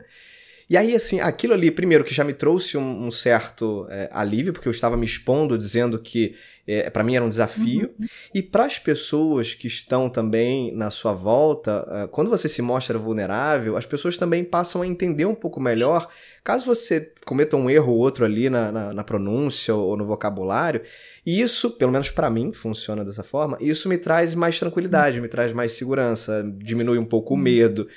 E 0.70 0.76
aí, 0.76 0.94
assim, 0.94 1.18
aquilo 1.18 1.52
ali, 1.52 1.68
primeiro, 1.68 2.04
que 2.04 2.14
já 2.14 2.22
me 2.22 2.32
trouxe 2.32 2.78
um, 2.78 3.06
um 3.06 3.10
certo 3.10 3.88
é, 3.90 4.08
alívio, 4.12 4.52
porque 4.52 4.68
eu 4.68 4.70
estava 4.70 4.96
me 4.96 5.04
expondo, 5.04 5.58
dizendo 5.58 5.98
que 5.98 6.36
é, 6.64 6.88
para 6.88 7.02
mim 7.02 7.16
era 7.16 7.24
um 7.24 7.28
desafio. 7.28 7.90
Uhum. 7.98 8.06
E 8.32 8.40
para 8.40 8.66
as 8.66 8.78
pessoas 8.78 9.52
que 9.52 9.66
estão 9.66 10.08
também 10.08 10.72
na 10.76 10.88
sua 10.88 11.12
volta, 11.12 11.84
uh, 12.04 12.08
quando 12.08 12.30
você 12.30 12.48
se 12.48 12.62
mostra 12.62 12.96
vulnerável, 12.96 13.76
as 13.76 13.84
pessoas 13.84 14.16
também 14.16 14.44
passam 14.44 14.82
a 14.82 14.86
entender 14.86 15.24
um 15.24 15.34
pouco 15.34 15.58
melhor. 15.58 16.08
Caso 16.44 16.64
você 16.64 17.12
cometa 17.26 17.56
um 17.56 17.68
erro 17.68 17.92
ou 17.92 17.98
outro 17.98 18.24
ali 18.24 18.48
na, 18.48 18.70
na, 18.70 18.92
na 18.92 19.02
pronúncia 19.02 19.74
ou 19.74 19.96
no 19.96 20.06
vocabulário, 20.06 20.82
e 21.26 21.40
isso, 21.40 21.72
pelo 21.72 21.90
menos 21.90 22.10
para 22.12 22.30
mim, 22.30 22.52
funciona 22.52 23.04
dessa 23.04 23.24
forma, 23.24 23.58
isso 23.60 23.88
me 23.88 23.98
traz 23.98 24.36
mais 24.36 24.56
tranquilidade, 24.56 25.16
uhum. 25.16 25.22
me 25.24 25.28
traz 25.28 25.52
mais 25.52 25.72
segurança, 25.72 26.44
diminui 26.58 26.98
um 26.98 27.04
pouco 27.04 27.34
uhum. 27.34 27.40
o 27.40 27.42
medo. 27.42 27.88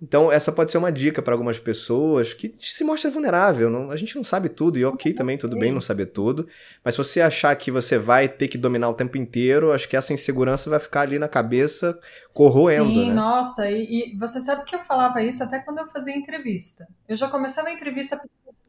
Então, 0.00 0.30
essa 0.30 0.52
pode 0.52 0.70
ser 0.70 0.78
uma 0.78 0.92
dica 0.92 1.20
para 1.20 1.34
algumas 1.34 1.58
pessoas 1.58 2.32
que 2.32 2.54
se 2.60 2.84
mostra 2.84 3.10
vulnerável. 3.10 3.68
Não, 3.68 3.90
a 3.90 3.96
gente 3.96 4.14
não 4.14 4.22
sabe 4.22 4.48
tudo, 4.48 4.78
e 4.78 4.84
ok 4.84 5.12
também, 5.12 5.36
tudo 5.36 5.58
bem 5.58 5.72
não 5.72 5.80
saber 5.80 6.06
tudo. 6.06 6.46
Mas 6.84 6.94
se 6.94 6.98
você 6.98 7.20
achar 7.20 7.54
que 7.56 7.70
você 7.70 7.98
vai 7.98 8.28
ter 8.28 8.46
que 8.46 8.56
dominar 8.56 8.88
o 8.88 8.94
tempo 8.94 9.16
inteiro, 9.16 9.72
acho 9.72 9.88
que 9.88 9.96
essa 9.96 10.12
insegurança 10.12 10.70
vai 10.70 10.78
ficar 10.78 11.00
ali 11.00 11.18
na 11.18 11.28
cabeça, 11.28 11.98
corroendo. 12.32 12.94
Sim, 12.94 13.08
né? 13.08 13.14
nossa, 13.14 13.68
e, 13.68 14.12
e 14.12 14.16
você 14.16 14.40
sabe 14.40 14.64
que 14.64 14.76
eu 14.76 14.80
falava 14.80 15.20
isso 15.20 15.42
até 15.42 15.58
quando 15.58 15.78
eu 15.78 15.86
fazia 15.86 16.16
entrevista. 16.16 16.86
Eu 17.08 17.16
já 17.16 17.28
começava 17.28 17.68
a 17.68 17.72
entrevista 17.72 18.20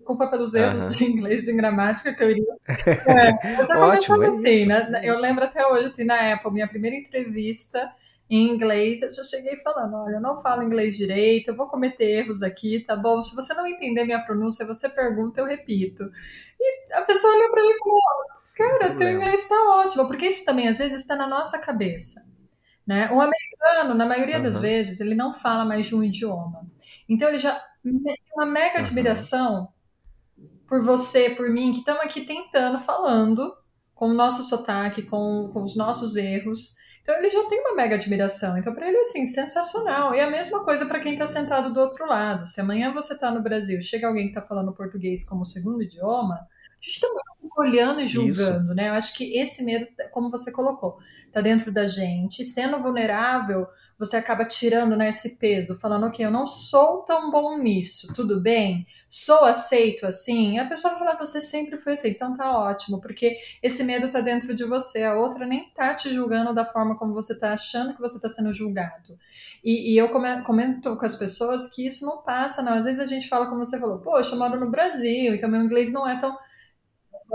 desculpa 0.09 0.27
pelos 0.27 0.55
erros 0.55 0.83
uhum. 0.83 0.89
de 0.89 1.03
inglês, 1.05 1.43
de 1.43 1.53
gramática 1.53 2.13
que 2.13 2.23
eu 2.23 2.31
iria. 2.31 2.43
É, 3.07 3.61
eu 3.61 3.67
tava 3.67 3.87
Ótimo, 3.87 4.19
pensando 4.19 4.45
é 4.45 4.49
assim, 4.49 4.65
né? 4.65 5.01
Eu 5.03 5.19
lembro 5.19 5.43
até 5.43 5.65
hoje, 5.65 5.85
assim, 5.85 6.03
na 6.03 6.33
Apple, 6.33 6.51
minha 6.51 6.67
primeira 6.67 6.95
entrevista 6.95 7.87
em 8.29 8.47
inglês, 8.47 9.01
eu 9.01 9.11
já 9.11 9.23
cheguei 9.23 9.57
falando: 9.57 9.95
olha, 9.95 10.15
eu 10.15 10.21
não 10.21 10.39
falo 10.39 10.61
inglês 10.61 10.95
direito, 10.95 11.49
eu 11.49 11.55
vou 11.55 11.67
cometer 11.67 12.05
erros 12.05 12.43
aqui, 12.43 12.79
tá 12.79 12.95
bom? 12.95 13.21
Se 13.21 13.35
você 13.35 13.53
não 13.53 13.65
entender 13.65 14.03
minha 14.03 14.23
pronúncia, 14.23 14.65
você 14.65 14.87
pergunta, 14.87 15.41
eu 15.41 15.45
repito. 15.45 16.03
E 16.59 16.93
a 16.93 17.01
pessoa 17.01 17.33
olhou 17.33 17.49
para 17.49 17.61
mim 17.61 17.69
e 17.69 17.77
falou: 17.79 18.01
cara, 18.55 18.95
teu 18.95 19.09
inglês 19.09 19.41
está 19.41 19.55
ótimo, 19.79 20.07
porque 20.07 20.27
isso 20.27 20.45
também 20.45 20.67
às 20.67 20.77
vezes 20.77 21.01
está 21.01 21.15
na 21.15 21.27
nossa 21.27 21.57
cabeça. 21.57 22.23
Né? 22.85 23.09
O 23.11 23.19
americano, 23.19 23.95
na 23.95 24.05
maioria 24.05 24.37
uhum. 24.37 24.43
das 24.43 24.59
vezes, 24.59 24.99
ele 24.99 25.15
não 25.15 25.33
fala 25.33 25.65
mais 25.65 25.87
de 25.87 25.95
um 25.95 26.03
idioma. 26.03 26.67
Então 27.07 27.29
ele 27.29 27.39
já 27.39 27.59
tem 27.83 28.15
uma 28.35 28.45
mega 28.45 28.79
admiração 28.79 29.69
uhum. 30.37 30.49
por 30.67 30.83
você, 30.83 31.31
por 31.31 31.49
mim, 31.49 31.71
que 31.71 31.79
estamos 31.79 32.03
aqui 32.03 32.21
tentando, 32.21 32.77
falando 32.77 33.55
com 33.95 34.09
o 34.09 34.13
nosso 34.13 34.43
sotaque, 34.43 35.03
com, 35.03 35.49
com 35.51 35.63
os 35.63 35.75
nossos 35.75 36.15
erros. 36.15 36.75
Então 37.01 37.15
ele 37.15 37.29
já 37.29 37.43
tem 37.47 37.59
uma 37.59 37.75
mega 37.75 37.95
admiração. 37.95 38.57
Então 38.57 38.73
para 38.73 38.87
ele 38.87 38.97
assim, 38.97 39.25
sensacional. 39.25 40.13
E 40.13 40.21
a 40.21 40.29
mesma 40.29 40.63
coisa 40.63 40.85
para 40.85 40.99
quem 40.99 41.13
está 41.13 41.25
sentado 41.25 41.73
do 41.73 41.79
outro 41.79 42.05
lado. 42.05 42.47
Se 42.47 42.61
amanhã 42.61 42.93
você 42.93 43.13
está 43.13 43.31
no 43.31 43.41
Brasil, 43.41 43.81
chega 43.81 44.07
alguém 44.07 44.25
que 44.25 44.37
está 44.37 44.41
falando 44.41 44.73
português 44.73 45.23
como 45.23 45.45
segundo 45.45 45.83
idioma, 45.83 46.47
a 46.81 46.85
gente 46.85 47.01
também 47.01 47.23
fica 47.41 47.61
olhando 47.61 48.01
e 48.01 48.07
julgando, 48.07 48.67
Isso. 48.67 48.73
né? 48.73 48.87
Eu 48.87 48.93
acho 48.93 49.13
que 49.15 49.37
esse 49.37 49.63
medo, 49.63 49.85
como 50.11 50.31
você 50.31 50.49
colocou, 50.49 50.97
tá 51.29 51.41
dentro 51.41 51.71
da 51.71 51.85
gente. 51.85 52.43
Sendo 52.45 52.79
vulnerável, 52.79 53.67
você 53.97 54.15
acaba 54.15 54.45
tirando 54.45 54.95
né, 54.95 55.09
esse 55.09 55.37
peso, 55.37 55.77
falando, 55.77 56.05
ok, 56.05 56.25
eu 56.25 56.31
não 56.31 56.47
sou 56.47 57.03
tão 57.03 57.29
bom 57.29 57.57
nisso, 57.57 58.13
tudo 58.13 58.39
bem? 58.39 58.87
Sou 59.09 59.43
aceito 59.43 60.05
assim? 60.05 60.55
E 60.55 60.59
a 60.59 60.67
pessoa 60.67 60.97
fala, 60.97 61.17
você 61.17 61.41
sempre 61.41 61.77
foi 61.77 61.93
aceito, 61.93 62.15
então 62.15 62.33
tá 62.33 62.57
ótimo, 62.57 63.01
porque 63.01 63.37
esse 63.61 63.83
medo 63.83 64.09
tá 64.09 64.21
dentro 64.21 64.55
de 64.55 64.63
você, 64.63 65.03
a 65.03 65.15
outra 65.15 65.45
nem 65.45 65.69
tá 65.71 65.93
te 65.93 66.13
julgando 66.13 66.53
da 66.53 66.65
forma 66.65 66.97
como 66.97 67.13
você 67.13 67.37
tá 67.37 67.51
achando 67.51 67.93
que 67.93 68.01
você 68.01 68.17
tá 68.19 68.29
sendo 68.29 68.53
julgado. 68.53 69.19
E, 69.61 69.93
e 69.93 69.97
eu 69.97 70.09
comento 70.09 70.95
com 70.95 71.05
as 71.05 71.15
pessoas 71.15 71.67
que 71.67 71.85
isso 71.85 72.05
não 72.05 72.21
passa, 72.21 72.61
não. 72.61 72.73
Às 72.73 72.85
vezes 72.85 73.01
a 73.01 73.05
gente 73.05 73.27
fala, 73.27 73.47
como 73.47 73.65
você 73.65 73.77
falou, 73.77 73.99
poxa, 73.99 74.33
eu 74.33 74.39
moro 74.39 74.57
no 74.57 74.71
Brasil, 74.71 75.35
então 75.35 75.49
meu 75.49 75.61
inglês 75.61 75.91
não 75.91 76.07
é 76.07 76.17
tão 76.19 76.37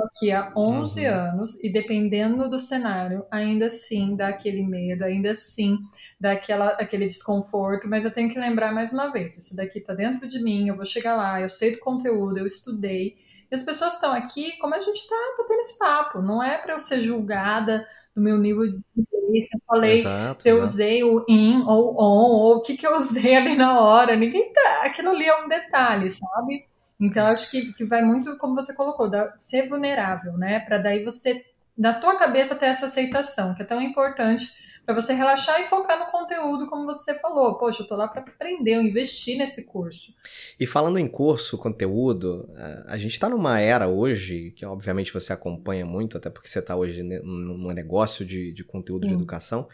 aqui 0.03 0.33
há 0.33 0.53
11 0.57 1.01
uhum. 1.01 1.15
anos 1.15 1.63
e 1.63 1.71
dependendo 1.71 2.49
do 2.49 2.59
cenário, 2.59 3.25
ainda 3.31 3.67
assim 3.67 4.17
dá 4.17 4.29
aquele 4.29 4.63
medo, 4.63 5.05
ainda 5.05 5.31
assim 5.31 5.79
dá 6.21 6.33
aquela, 6.33 6.69
aquele 6.71 7.07
desconforto, 7.07 7.89
mas 7.89 8.05
eu 8.05 8.11
tenho 8.11 8.29
que 8.29 8.39
lembrar 8.39 8.73
mais 8.73 8.93
uma 8.93 9.13
vez, 9.13 9.37
isso 9.37 9.57
daqui 9.57 9.79
está 9.79 9.95
dentro 9.95 10.27
de 10.27 10.43
mim, 10.43 10.69
eu 10.69 10.77
vou 10.77 10.85
chegar 10.85 11.15
lá, 11.15 11.41
eu 11.41 11.49
sei 11.49 11.73
do 11.73 11.79
conteúdo, 11.79 12.39
eu 12.39 12.47
estudei, 12.47 13.17
e 13.51 13.55
as 13.55 13.63
pessoas 13.63 13.95
estão 13.95 14.13
aqui 14.13 14.57
como 14.59 14.75
a 14.75 14.81
gente 14.81 14.97
está 14.97 15.17
batendo 15.39 15.61
esse 15.61 15.79
papo, 15.79 16.23
não 16.23 16.43
é 16.43 16.59
para 16.59 16.75
eu 16.75 16.79
ser 16.79 17.01
julgada 17.01 17.87
do 18.15 18.23
meu 18.23 18.39
nível 18.39 18.67
de 18.67 18.83
inglês, 18.97 19.49
se 19.49 19.57
eu 19.57 19.61
falei, 19.67 19.99
exato, 19.99 20.41
se 20.41 20.49
eu 20.49 20.57
exato. 20.57 20.73
usei 20.73 21.05
o 21.05 21.25
in 21.29 21.63
ou 21.67 21.95
on, 22.01 22.31
ou 22.33 22.57
o 22.57 22.63
que, 22.63 22.77
que 22.77 22.87
eu 22.87 22.95
usei 22.97 23.37
ali 23.37 23.57
na 23.57 23.81
hora, 23.81 24.17
ninguém 24.17 24.53
tá, 24.53 24.83
aquilo 24.85 25.11
ali 25.11 25.27
é 25.27 25.45
um 25.45 25.49
detalhe, 25.49 26.11
sabe? 26.11 26.67
Então, 27.01 27.27
acho 27.27 27.51
que, 27.51 27.73
que 27.73 27.85
vai 27.85 28.03
muito, 28.03 28.37
como 28.39 28.55
você 28.55 28.75
colocou, 28.75 29.11
da, 29.11 29.37
ser 29.37 29.69
vulnerável, 29.69 30.35
né? 30.35 30.61
Para 30.61 30.79
daí 30.79 31.05
você, 31.05 31.45
na 31.77 31.93
tua 31.93 32.17
cabeça, 32.17 32.55
ter 32.55 32.67
essa 32.67 32.87
aceitação, 32.87 33.55
que 33.55 33.63
é 33.63 33.65
tão 33.65 33.83
importante 33.83 34.53
para 34.85 34.95
você 34.95 35.15
relaxar 35.15 35.61
e 35.61 35.65
focar 35.65 35.99
no 35.99 36.11
conteúdo, 36.11 36.67
como 36.67 36.85
você 36.85 37.15
falou. 37.15 37.57
Poxa, 37.57 37.83
eu 37.83 37.87
tô 37.87 37.97
lá 37.97 38.07
para 38.07 38.21
aprender, 38.21 38.77
eu 38.77 38.83
investir 38.83 39.39
nesse 39.39 39.65
curso. 39.65 40.15
E 40.61 40.67
falando 40.67 40.99
em 40.99 41.09
curso, 41.09 41.57
conteúdo, 41.57 42.49
a 42.87 42.97
gente 42.99 43.13
está 43.13 43.29
numa 43.29 43.59
era 43.59 43.89
hoje, 43.89 44.53
que 44.55 44.65
obviamente 44.65 45.13
você 45.13 45.33
acompanha 45.33 45.87
muito, 45.87 46.19
até 46.19 46.29
porque 46.29 46.49
você 46.49 46.59
está 46.59 46.77
hoje 46.77 47.03
num 47.03 47.73
negócio 47.73 48.25
de, 48.25 48.53
de 48.53 48.63
conteúdo 48.63 49.07
de 49.07 49.15
educação. 49.15 49.69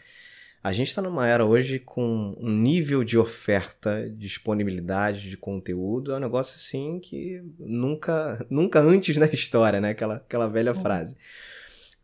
A 0.63 0.71
gente 0.71 0.89
está 0.89 1.01
numa 1.01 1.27
era 1.27 1.43
hoje 1.43 1.79
com 1.79 2.35
um 2.39 2.49
nível 2.49 3.03
de 3.03 3.17
oferta, 3.17 4.07
disponibilidade 4.15 5.27
de 5.27 5.35
conteúdo, 5.35 6.11
é 6.11 6.17
um 6.17 6.19
negócio 6.19 6.55
assim 6.55 6.99
que 6.99 7.41
nunca, 7.57 8.45
nunca 8.49 8.79
antes 8.79 9.17
na 9.17 9.25
história, 9.25 9.81
né? 9.81 9.89
Aquela, 9.89 10.15
aquela 10.15 10.47
velha 10.47 10.75
frase. 10.75 11.15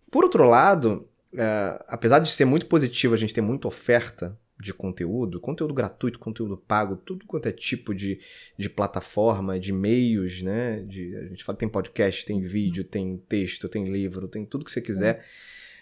Por 0.10 0.24
outro 0.24 0.44
lado, 0.44 1.08
é, 1.36 1.86
apesar 1.88 2.18
de 2.18 2.32
ser 2.32 2.46
muito 2.46 2.66
positivo 2.66 3.14
a 3.14 3.18
gente 3.18 3.34
ter 3.34 3.42
muita 3.42 3.68
oferta 3.68 4.36
de 4.60 4.74
conteúdo, 4.74 5.40
conteúdo 5.40 5.72
gratuito, 5.72 6.18
conteúdo 6.18 6.58
pago, 6.58 6.98
tudo 6.98 7.28
quanto 7.28 7.48
é 7.48 7.52
tipo 7.52 7.94
de, 7.94 8.20
de 8.58 8.68
plataforma, 8.68 9.60
de 9.60 9.72
meios, 9.72 10.42
né? 10.42 10.80
De, 10.80 11.16
a 11.16 11.26
gente 11.26 11.44
fala 11.44 11.60
tem 11.60 11.70
podcast, 11.70 12.26
tem 12.26 12.42
vídeo, 12.42 12.84
tem 12.84 13.18
texto, 13.30 13.70
tem 13.70 13.86
livro, 13.86 14.28
tem 14.28 14.44
tudo 14.44 14.66
que 14.66 14.72
você 14.72 14.82
quiser. 14.82 15.24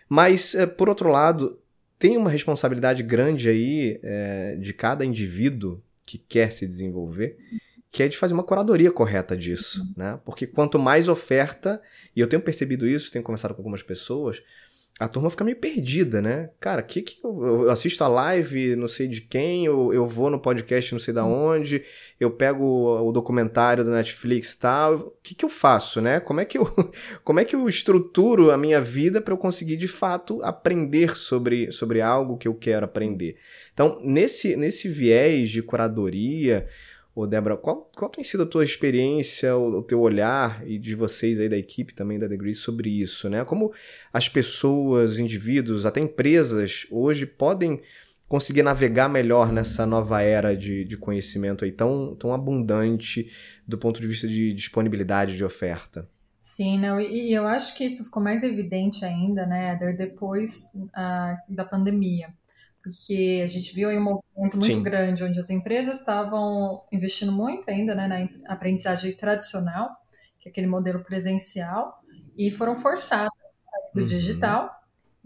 Mas, 0.09 0.53
é, 0.53 0.65
por 0.65 0.89
outro 0.89 1.09
lado, 1.09 1.57
tem 2.05 2.17
uma 2.17 2.29
responsabilidade 2.29 3.01
grande 3.01 3.49
aí 3.49 3.99
é, 4.03 4.55
de 4.57 4.73
cada 4.73 5.03
indivíduo 5.03 5.81
que 6.05 6.19
quer 6.19 6.51
se 6.51 6.67
desenvolver, 6.67 7.35
que 7.89 8.03
é 8.03 8.07
de 8.07 8.15
fazer 8.15 8.35
uma 8.35 8.43
curadoria 8.43 8.91
correta 8.91 9.35
disso, 9.35 9.81
uhum. 9.81 9.93
né? 9.97 10.19
Porque 10.23 10.45
quanto 10.45 10.77
mais 10.77 11.09
oferta, 11.09 11.81
e 12.15 12.19
eu 12.19 12.27
tenho 12.27 12.43
percebido 12.43 12.87
isso, 12.87 13.11
tenho 13.11 13.23
conversado 13.23 13.55
com 13.55 13.61
algumas 13.61 13.81
pessoas, 13.81 14.43
a 14.97 15.09
turma 15.09 15.29
fica 15.29 15.43
meio 15.43 15.57
perdida, 15.57 16.21
né? 16.21 16.51
Cara, 16.57 16.81
que 16.81 17.01
que 17.01 17.19
eu, 17.21 17.63
eu, 17.63 17.69
assisto 17.69 18.01
a 18.01 18.07
live, 18.07 18.77
não 18.77 18.87
sei 18.87 19.09
de 19.09 19.19
quem, 19.19 19.65
eu, 19.65 19.93
eu 19.93 20.07
vou 20.07 20.29
no 20.29 20.39
podcast, 20.39 20.93
não 20.93 20.99
sei 20.99 21.13
da 21.13 21.25
hum. 21.25 21.49
onde, 21.49 21.83
eu 22.17 22.31
pego 22.31 22.63
o, 22.63 23.09
o 23.09 23.11
documentário 23.11 23.83
do 23.83 23.91
Netflix 23.91 24.53
e 24.53 24.59
tal. 24.59 24.95
O 24.95 25.13
que 25.21 25.35
que 25.35 25.43
eu 25.43 25.49
faço, 25.49 25.99
né? 25.99 26.21
Como 26.21 26.39
é 26.39 26.45
que 26.45 26.57
eu, 26.57 26.65
como 27.25 27.41
é 27.41 27.45
que 27.45 27.57
eu 27.57 27.67
estruturo 27.67 28.51
a 28.51 28.57
minha 28.57 28.79
vida 28.79 29.19
para 29.19 29.33
eu 29.33 29.37
conseguir 29.37 29.75
de 29.75 29.87
fato 29.87 30.41
aprender 30.41 31.17
sobre, 31.17 31.73
sobre 31.73 31.99
algo 31.99 32.37
que 32.37 32.47
eu 32.47 32.55
quero 32.55 32.85
aprender? 32.85 33.35
Então, 33.73 33.99
nesse, 34.01 34.55
nesse 34.55 34.87
viés 34.87 35.49
de 35.49 35.61
curadoria, 35.61 36.69
Ô, 37.15 37.25
Débora, 37.25 37.55
qual, 37.55 37.89
qual 37.95 38.11
tem 38.11 38.25
sido 38.25 38.43
a 38.43 38.45
tua 38.45 38.65
experiência, 38.65 39.55
o, 39.55 39.77
o, 39.77 39.81
teu 39.81 40.01
olhar 40.01 40.67
e 40.67 40.77
de 40.77 40.93
vocês 40.95 41.39
aí 41.39 41.47
da 41.47 41.57
equipe 41.57 41.93
também 41.93 42.19
da 42.19 42.27
Degree 42.27 42.53
sobre 42.53 42.89
isso, 42.89 43.29
né? 43.29 43.45
Como 43.45 43.71
as 44.11 44.27
pessoas, 44.27 45.11
os 45.11 45.19
indivíduos, 45.19 45.85
até 45.85 46.01
empresas 46.01 46.85
hoje 46.91 47.25
podem 47.25 47.81
conseguir 48.27 48.63
navegar 48.63 49.07
melhor 49.07 49.53
nessa 49.53 49.85
nova 49.85 50.21
era 50.21 50.57
de, 50.57 50.83
de 50.83 50.97
conhecimento 50.97 51.63
aí 51.63 51.71
tão, 51.71 52.15
tão 52.15 52.33
abundante 52.33 53.31
do 53.65 53.77
ponto 53.77 54.01
de 54.01 54.07
vista 54.07 54.27
de 54.27 54.51
disponibilidade 54.51 55.37
de 55.37 55.45
oferta? 55.45 56.09
Sim, 56.41 56.77
não, 56.77 56.99
e, 56.99 57.29
e 57.29 57.33
eu 57.33 57.47
acho 57.47 57.77
que 57.77 57.85
isso 57.85 58.03
ficou 58.03 58.21
mais 58.21 58.43
evidente 58.43 59.05
ainda, 59.05 59.45
né, 59.45 59.75
depois 59.97 60.69
uh, 60.75 61.37
da 61.47 61.63
pandemia 61.63 62.33
porque 62.85 63.41
a 63.43 63.47
gente 63.47 63.73
viu 63.73 63.89
aí 63.89 63.97
um 63.97 64.03
movimento 64.03 64.57
muito 64.57 64.65
Sim. 64.67 64.83
grande, 64.83 65.23
onde 65.23 65.39
as 65.39 65.49
empresas 65.49 65.99
estavam 65.99 66.83
investindo 66.91 67.31
muito 67.31 67.67
ainda 67.67 67.95
né, 67.95 68.07
na 68.07 68.53
aprendizagem 68.53 69.11
tradicional, 69.13 69.89
que 70.39 70.47
é 70.47 70.51
aquele 70.51 70.67
modelo 70.67 71.03
presencial, 71.03 71.99
e 72.37 72.51
foram 72.51 72.75
forçadas 72.75 73.31
para 73.91 73.99
o 73.99 74.01
uhum. 74.01 74.05
digital. 74.05 74.69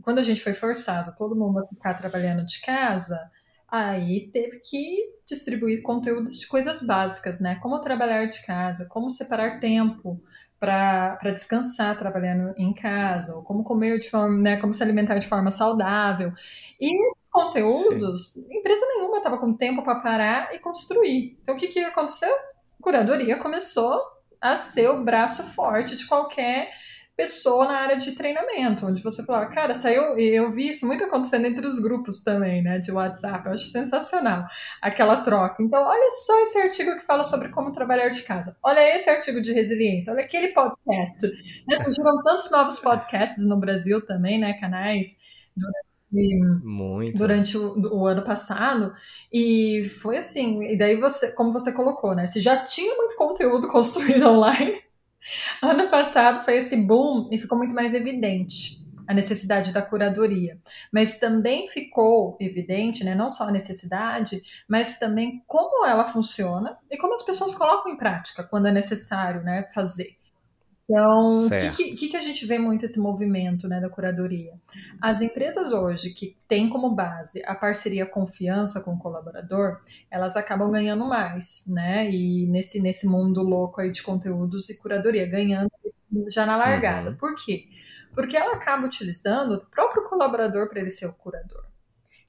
Quando 0.01 0.19
a 0.19 0.23
gente 0.23 0.41
foi 0.41 0.53
forçado, 0.53 1.13
todo 1.17 1.35
mundo 1.35 1.59
a 1.59 1.67
ficar 1.67 1.95
trabalhando 1.95 2.45
de 2.45 2.61
casa, 2.61 3.29
aí 3.67 4.29
teve 4.31 4.59
que 4.59 5.15
distribuir 5.27 5.81
conteúdos 5.81 6.39
de 6.39 6.47
coisas 6.47 6.81
básicas, 6.81 7.41
né? 7.41 7.55
Como 7.55 7.81
trabalhar 7.81 8.25
de 8.25 8.41
casa, 8.45 8.85
como 8.85 9.11
separar 9.11 9.59
tempo 9.59 10.23
para 10.57 11.17
descansar 11.33 11.97
trabalhando 11.97 12.53
em 12.57 12.73
casa, 12.73 13.35
ou 13.35 13.43
como 13.43 13.65
comer 13.65 13.99
de 13.99 14.09
forma, 14.09 14.37
né, 14.37 14.57
como 14.57 14.73
se 14.73 14.81
alimentar 14.81 15.17
de 15.19 15.27
forma 15.27 15.51
saudável. 15.51 16.33
E 16.79 16.89
conteúdos, 17.31 18.33
Sim. 18.33 18.45
empresa 18.51 18.85
nenhuma 18.87 19.17
estava 19.17 19.37
com 19.37 19.53
tempo 19.53 19.83
para 19.83 19.99
parar 19.99 20.55
e 20.55 20.59
construir. 20.59 21.37
Então, 21.41 21.55
o 21.55 21.57
que, 21.57 21.67
que 21.67 21.79
aconteceu? 21.79 22.33
A 22.33 22.83
curadoria 22.83 23.37
começou 23.37 24.01
a 24.41 24.55
ser 24.55 24.89
o 24.89 25.03
braço 25.03 25.43
forte 25.43 25.95
de 25.95 26.07
qualquer 26.07 26.71
pessoa 27.19 27.65
na 27.65 27.73
área 27.73 27.97
de 27.97 28.13
treinamento, 28.13 28.87
onde 28.87 29.03
você 29.03 29.25
fala, 29.25 29.45
cara, 29.47 29.73
saiu, 29.73 30.17
eu 30.17 30.49
vi 30.53 30.69
isso 30.69 30.87
muito 30.87 31.03
acontecendo 31.03 31.47
entre 31.47 31.67
os 31.67 31.77
grupos 31.77 32.23
também, 32.23 32.63
né, 32.63 32.79
de 32.79 32.93
WhatsApp, 32.93 33.45
eu 33.45 33.51
acho 33.51 33.65
sensacional 33.65 34.45
aquela 34.81 35.17
troca. 35.17 35.61
Então, 35.61 35.83
olha 35.85 36.09
só 36.25 36.41
esse 36.43 36.57
artigo 36.57 36.95
que 36.95 37.03
fala 37.03 37.25
sobre 37.25 37.49
como 37.49 37.73
trabalhar 37.73 38.07
de 38.07 38.21
casa, 38.21 38.55
olha 38.63 38.95
esse 38.95 39.09
artigo 39.09 39.41
de 39.41 39.51
resiliência, 39.51 40.13
olha 40.13 40.23
aquele 40.23 40.53
podcast. 40.53 41.27
Né, 41.67 41.75
surgiram 41.75 42.23
tantos 42.23 42.49
novos 42.51 42.79
podcasts 42.79 43.45
no 43.45 43.57
Brasil 43.57 43.99
também, 44.05 44.39
né, 44.39 44.53
canais 44.53 45.17
muito. 46.11 47.17
durante 47.17 47.57
o, 47.57 47.79
o, 47.93 48.07
ano 48.07 48.23
passado 48.23 48.93
e 49.31 49.83
foi 50.01 50.17
assim 50.17 50.63
e 50.63 50.77
daí 50.77 50.99
você 50.99 51.31
como 51.33 51.53
você 51.53 51.71
colocou 51.71 52.15
né 52.15 52.25
se 52.25 52.41
já 52.41 52.57
tinha 52.57 52.95
muito 52.95 53.15
conteúdo 53.15 53.67
construído 53.69 54.27
online 54.27 54.81
ano 55.61 55.89
passado 55.89 56.43
foi 56.43 56.57
esse 56.57 56.75
boom 56.75 57.29
e 57.31 57.37
ficou 57.37 57.57
muito 57.57 57.73
mais 57.73 57.93
evidente 57.93 58.79
a 59.07 59.13
necessidade 59.13 59.71
da 59.71 59.81
curadoria 59.81 60.59
mas 60.91 61.19
também 61.19 61.67
ficou 61.67 62.37
evidente 62.39 63.03
né 63.03 63.13
não 63.13 63.29
só 63.29 63.45
a 63.45 63.51
necessidade 63.51 64.41
mas 64.67 64.97
também 64.97 65.43
como 65.45 65.85
ela 65.85 66.05
funciona 66.05 66.77
e 66.89 66.97
como 66.97 67.13
as 67.13 67.23
pessoas 67.23 67.53
colocam 67.53 67.91
em 67.91 67.97
prática 67.97 68.43
quando 68.43 68.67
é 68.67 68.71
necessário 68.71 69.43
né 69.43 69.67
fazer 69.73 70.18
então, 70.89 71.45
o 71.45 71.49
que, 71.49 71.95
que, 71.95 72.09
que, 72.09 72.17
a 72.17 72.21
gente 72.21 72.47
vê 72.47 72.57
muito 72.57 72.83
esse 72.83 72.99
movimento 72.99 73.67
né, 73.67 73.79
da 73.79 73.87
curadoria? 73.87 74.53
As 74.99 75.21
empresas 75.21 75.71
hoje 75.71 76.09
que 76.09 76.35
têm 76.47 76.67
como 76.67 76.89
base 76.89 77.43
a 77.45 77.53
parceria 77.53 78.07
confiança 78.07 78.81
com 78.81 78.95
o 78.95 78.97
colaborador, 78.97 79.81
elas 80.09 80.35
acabam 80.35 80.71
ganhando 80.71 81.05
mais, 81.05 81.65
né? 81.67 82.09
E 82.09 82.47
nesse, 82.47 82.81
nesse 82.81 83.05
mundo 83.05 83.43
louco 83.43 83.79
aí 83.79 83.91
de 83.91 84.01
conteúdos 84.01 84.67
e 84.71 84.77
curadoria, 84.79 85.27
ganhando 85.27 85.69
já 86.27 86.43
na 86.43 86.57
largada. 86.57 87.11
Uhum. 87.11 87.17
Por 87.17 87.35
quê? 87.35 87.67
Porque 88.15 88.35
ela 88.35 88.53
acaba 88.53 88.87
utilizando 88.87 89.53
o 89.53 89.65
próprio 89.67 90.03
colaborador 90.05 90.69
para 90.69 90.79
ele 90.79 90.89
ser 90.89 91.05
o 91.05 91.13
curador. 91.13 91.65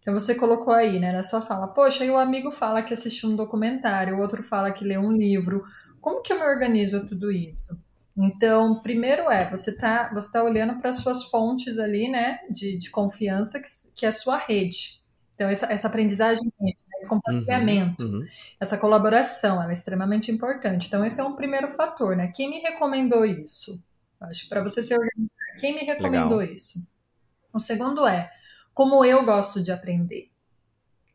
Então 0.02 0.12
você 0.12 0.34
colocou 0.34 0.74
aí, 0.74 1.00
né, 1.00 1.12
na 1.12 1.22
sua 1.22 1.40
fala, 1.40 1.66
poxa, 1.68 2.04
aí 2.04 2.10
o 2.10 2.18
amigo 2.18 2.50
fala 2.50 2.82
que 2.82 2.92
assistiu 2.92 3.30
um 3.30 3.36
documentário, 3.36 4.16
o 4.16 4.20
outro 4.20 4.42
fala 4.42 4.70
que 4.70 4.84
leu 4.84 5.00
um 5.00 5.12
livro. 5.12 5.64
Como 5.98 6.20
que 6.20 6.32
eu 6.32 6.38
me 6.38 6.44
organizo 6.44 7.06
tudo 7.06 7.32
isso? 7.32 7.74
Então, 8.22 8.80
primeiro 8.80 9.30
é, 9.30 9.48
você 9.48 9.70
está 9.70 10.12
você 10.12 10.30
tá 10.30 10.42
olhando 10.42 10.78
para 10.78 10.90
as 10.90 10.96
suas 10.96 11.24
fontes 11.24 11.78
ali, 11.78 12.09
né, 12.09 12.40
de, 12.50 12.76
de 12.76 12.90
confiança, 12.90 13.59
que, 13.59 13.66
que 13.96 14.04
é 14.04 14.11
a 14.11 14.12
sua 14.12 14.37
rede. 14.37 15.00
Então, 15.35 15.48
essa, 15.48 15.72
essa 15.72 15.88
aprendizagem, 15.88 16.52
né, 16.61 16.72
esse 16.98 17.09
compartilhamento, 17.09 18.04
uhum, 18.04 18.18
uhum. 18.18 18.26
essa 18.61 18.76
colaboração, 18.76 19.62
ela 19.62 19.70
é 19.70 19.72
extremamente 19.72 20.30
importante. 20.30 20.87
Então, 20.87 21.02
esse 21.02 21.18
é 21.18 21.24
um 21.24 21.35
primeiro 21.35 21.70
fator, 21.70 22.14
né? 22.14 22.30
Quem 22.35 22.50
me 22.50 22.61
recomendou 22.61 23.24
isso? 23.24 23.83
Acho 24.20 24.46
para 24.50 24.62
você 24.62 24.83
se 24.83 24.92
organizar. 24.92 25.30
Quem 25.59 25.74
me 25.74 25.80
recomendou 25.80 26.38
Legal. 26.38 26.54
isso? 26.54 26.87
O 27.54 27.59
segundo 27.59 28.06
é 28.06 28.30
como 28.74 29.02
eu 29.02 29.24
gosto 29.24 29.62
de 29.62 29.72
aprender. 29.72 30.30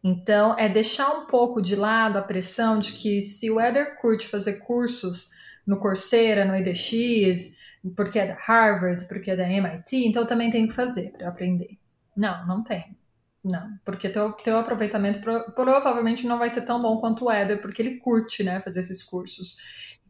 Então, 0.03 0.55
é 0.57 0.67
deixar 0.67 1.13
um 1.13 1.25
pouco 1.27 1.61
de 1.61 1.75
lado 1.75 2.17
a 2.17 2.21
pressão 2.21 2.79
de 2.79 2.93
que 2.93 3.21
se 3.21 3.49
o 3.51 3.61
Eder 3.61 3.99
curte 3.99 4.27
fazer 4.27 4.53
cursos 4.59 5.29
no 5.65 5.79
Coursera, 5.79 6.45
no 6.45 6.55
EDX, 6.55 7.55
porque 7.95 8.19
é 8.19 8.27
da 8.27 8.35
Harvard, 8.35 9.05
porque 9.07 9.31
é 9.31 9.35
da 9.35 9.49
MIT, 9.49 10.05
então 10.05 10.23
eu 10.23 10.27
também 10.27 10.49
tenho 10.49 10.67
que 10.67 10.73
fazer 10.73 11.11
para 11.11 11.27
aprender. 11.27 11.77
Não, 12.15 12.45
não 12.47 12.63
tem. 12.63 12.95
Não, 13.43 13.77
porque 13.85 14.09
teu, 14.09 14.31
teu 14.33 14.57
aproveitamento 14.57 15.19
pro, 15.19 15.51
provavelmente 15.51 16.25
não 16.25 16.39
vai 16.39 16.49
ser 16.49 16.61
tão 16.61 16.81
bom 16.81 16.97
quanto 16.97 17.25
o 17.25 17.31
Eder, 17.31 17.61
porque 17.61 17.79
ele 17.79 17.97
curte, 17.97 18.43
né, 18.43 18.59
fazer 18.61 18.79
esses 18.79 19.03
cursos. 19.03 19.55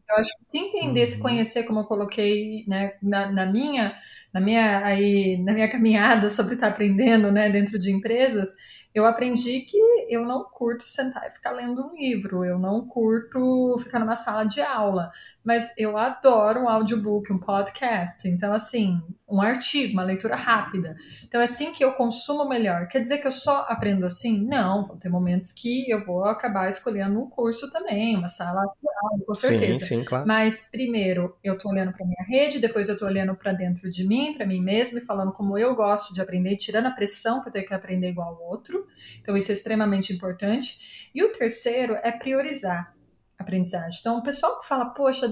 Eu 0.08 0.16
acho 0.16 0.30
que 0.38 0.44
se 0.46 0.58
entender, 0.58 1.00
uhum. 1.00 1.06
se 1.06 1.20
conhecer, 1.20 1.64
como 1.64 1.80
eu 1.80 1.84
coloquei, 1.84 2.64
né, 2.66 2.94
na, 3.02 3.30
na, 3.30 3.44
minha, 3.44 3.94
na 4.32 4.40
minha 4.40 4.84
aí, 4.84 5.36
na 5.42 5.52
minha 5.52 5.68
caminhada 5.70 6.30
sobre 6.30 6.54
estar 6.54 6.68
aprendendo, 6.68 7.30
né, 7.30 7.50
dentro 7.50 7.78
de 7.78 7.92
empresas, 7.92 8.54
eu 8.96 9.04
aprendi 9.04 9.60
que 9.60 9.76
eu 10.08 10.24
não 10.24 10.42
curto 10.44 10.84
sentar 10.84 11.28
e 11.28 11.30
ficar 11.30 11.50
lendo 11.50 11.86
um 11.86 11.94
livro, 11.94 12.46
eu 12.46 12.58
não 12.58 12.86
curto 12.86 13.76
ficar 13.78 13.98
numa 13.98 14.16
sala 14.16 14.44
de 14.44 14.62
aula, 14.62 15.12
mas 15.44 15.70
eu 15.76 15.98
adoro 15.98 16.60
um 16.60 16.68
audiobook, 16.68 17.30
um 17.30 17.38
podcast. 17.38 18.26
Então, 18.26 18.54
assim, 18.54 18.98
um 19.28 19.42
artigo, 19.42 19.92
uma 19.92 20.02
leitura 20.02 20.34
rápida. 20.34 20.96
Então, 21.24 21.42
é 21.42 21.44
assim 21.44 21.74
que 21.74 21.84
eu 21.84 21.92
consumo 21.92 22.48
melhor. 22.48 22.88
Quer 22.88 23.00
dizer 23.00 23.18
que 23.18 23.26
eu 23.26 23.32
só 23.32 23.66
aprendo 23.68 24.06
assim? 24.06 24.46
Não, 24.46 24.86
vão 24.86 24.96
ter 24.96 25.10
momentos 25.10 25.52
que 25.52 25.90
eu 25.90 26.02
vou 26.02 26.24
acabar 26.24 26.70
escolhendo 26.70 27.20
um 27.20 27.28
curso 27.28 27.70
também, 27.70 28.16
uma 28.16 28.28
sala 28.28 28.62
de 28.62 28.88
aula, 29.02 29.24
com 29.26 29.34
certeza. 29.34 29.80
Sim, 29.80 29.98
sim, 29.98 30.04
claro. 30.04 30.26
Mas, 30.26 30.70
primeiro, 30.70 31.36
eu 31.44 31.52
estou 31.52 31.70
olhando 31.70 31.92
para 31.92 32.06
minha 32.06 32.24
rede, 32.26 32.58
depois 32.58 32.88
eu 32.88 32.94
estou 32.94 33.08
olhando 33.08 33.34
para 33.34 33.52
dentro 33.52 33.90
de 33.90 34.06
mim, 34.08 34.32
para 34.34 34.46
mim 34.46 34.62
mesmo, 34.62 34.96
e 34.96 35.02
falando 35.02 35.32
como 35.32 35.58
eu 35.58 35.74
gosto 35.74 36.14
de 36.14 36.22
aprender, 36.22 36.56
tirando 36.56 36.86
a 36.86 36.90
pressão 36.92 37.42
que 37.42 37.48
eu 37.48 37.52
tenho 37.52 37.66
que 37.66 37.74
aprender 37.74 38.08
igual 38.08 38.28
ao 38.28 38.42
outro. 38.42 38.85
Então, 39.20 39.36
isso 39.36 39.50
é 39.50 39.54
extremamente 39.54 40.12
importante. 40.12 41.10
E 41.14 41.22
o 41.22 41.32
terceiro 41.32 41.94
é 42.02 42.12
priorizar 42.12 42.94
a 43.38 43.42
aprendizagem. 43.42 43.98
Então, 44.00 44.18
o 44.18 44.22
pessoal 44.22 44.60
que 44.60 44.66
fala, 44.66 44.86
poxa, 44.86 45.26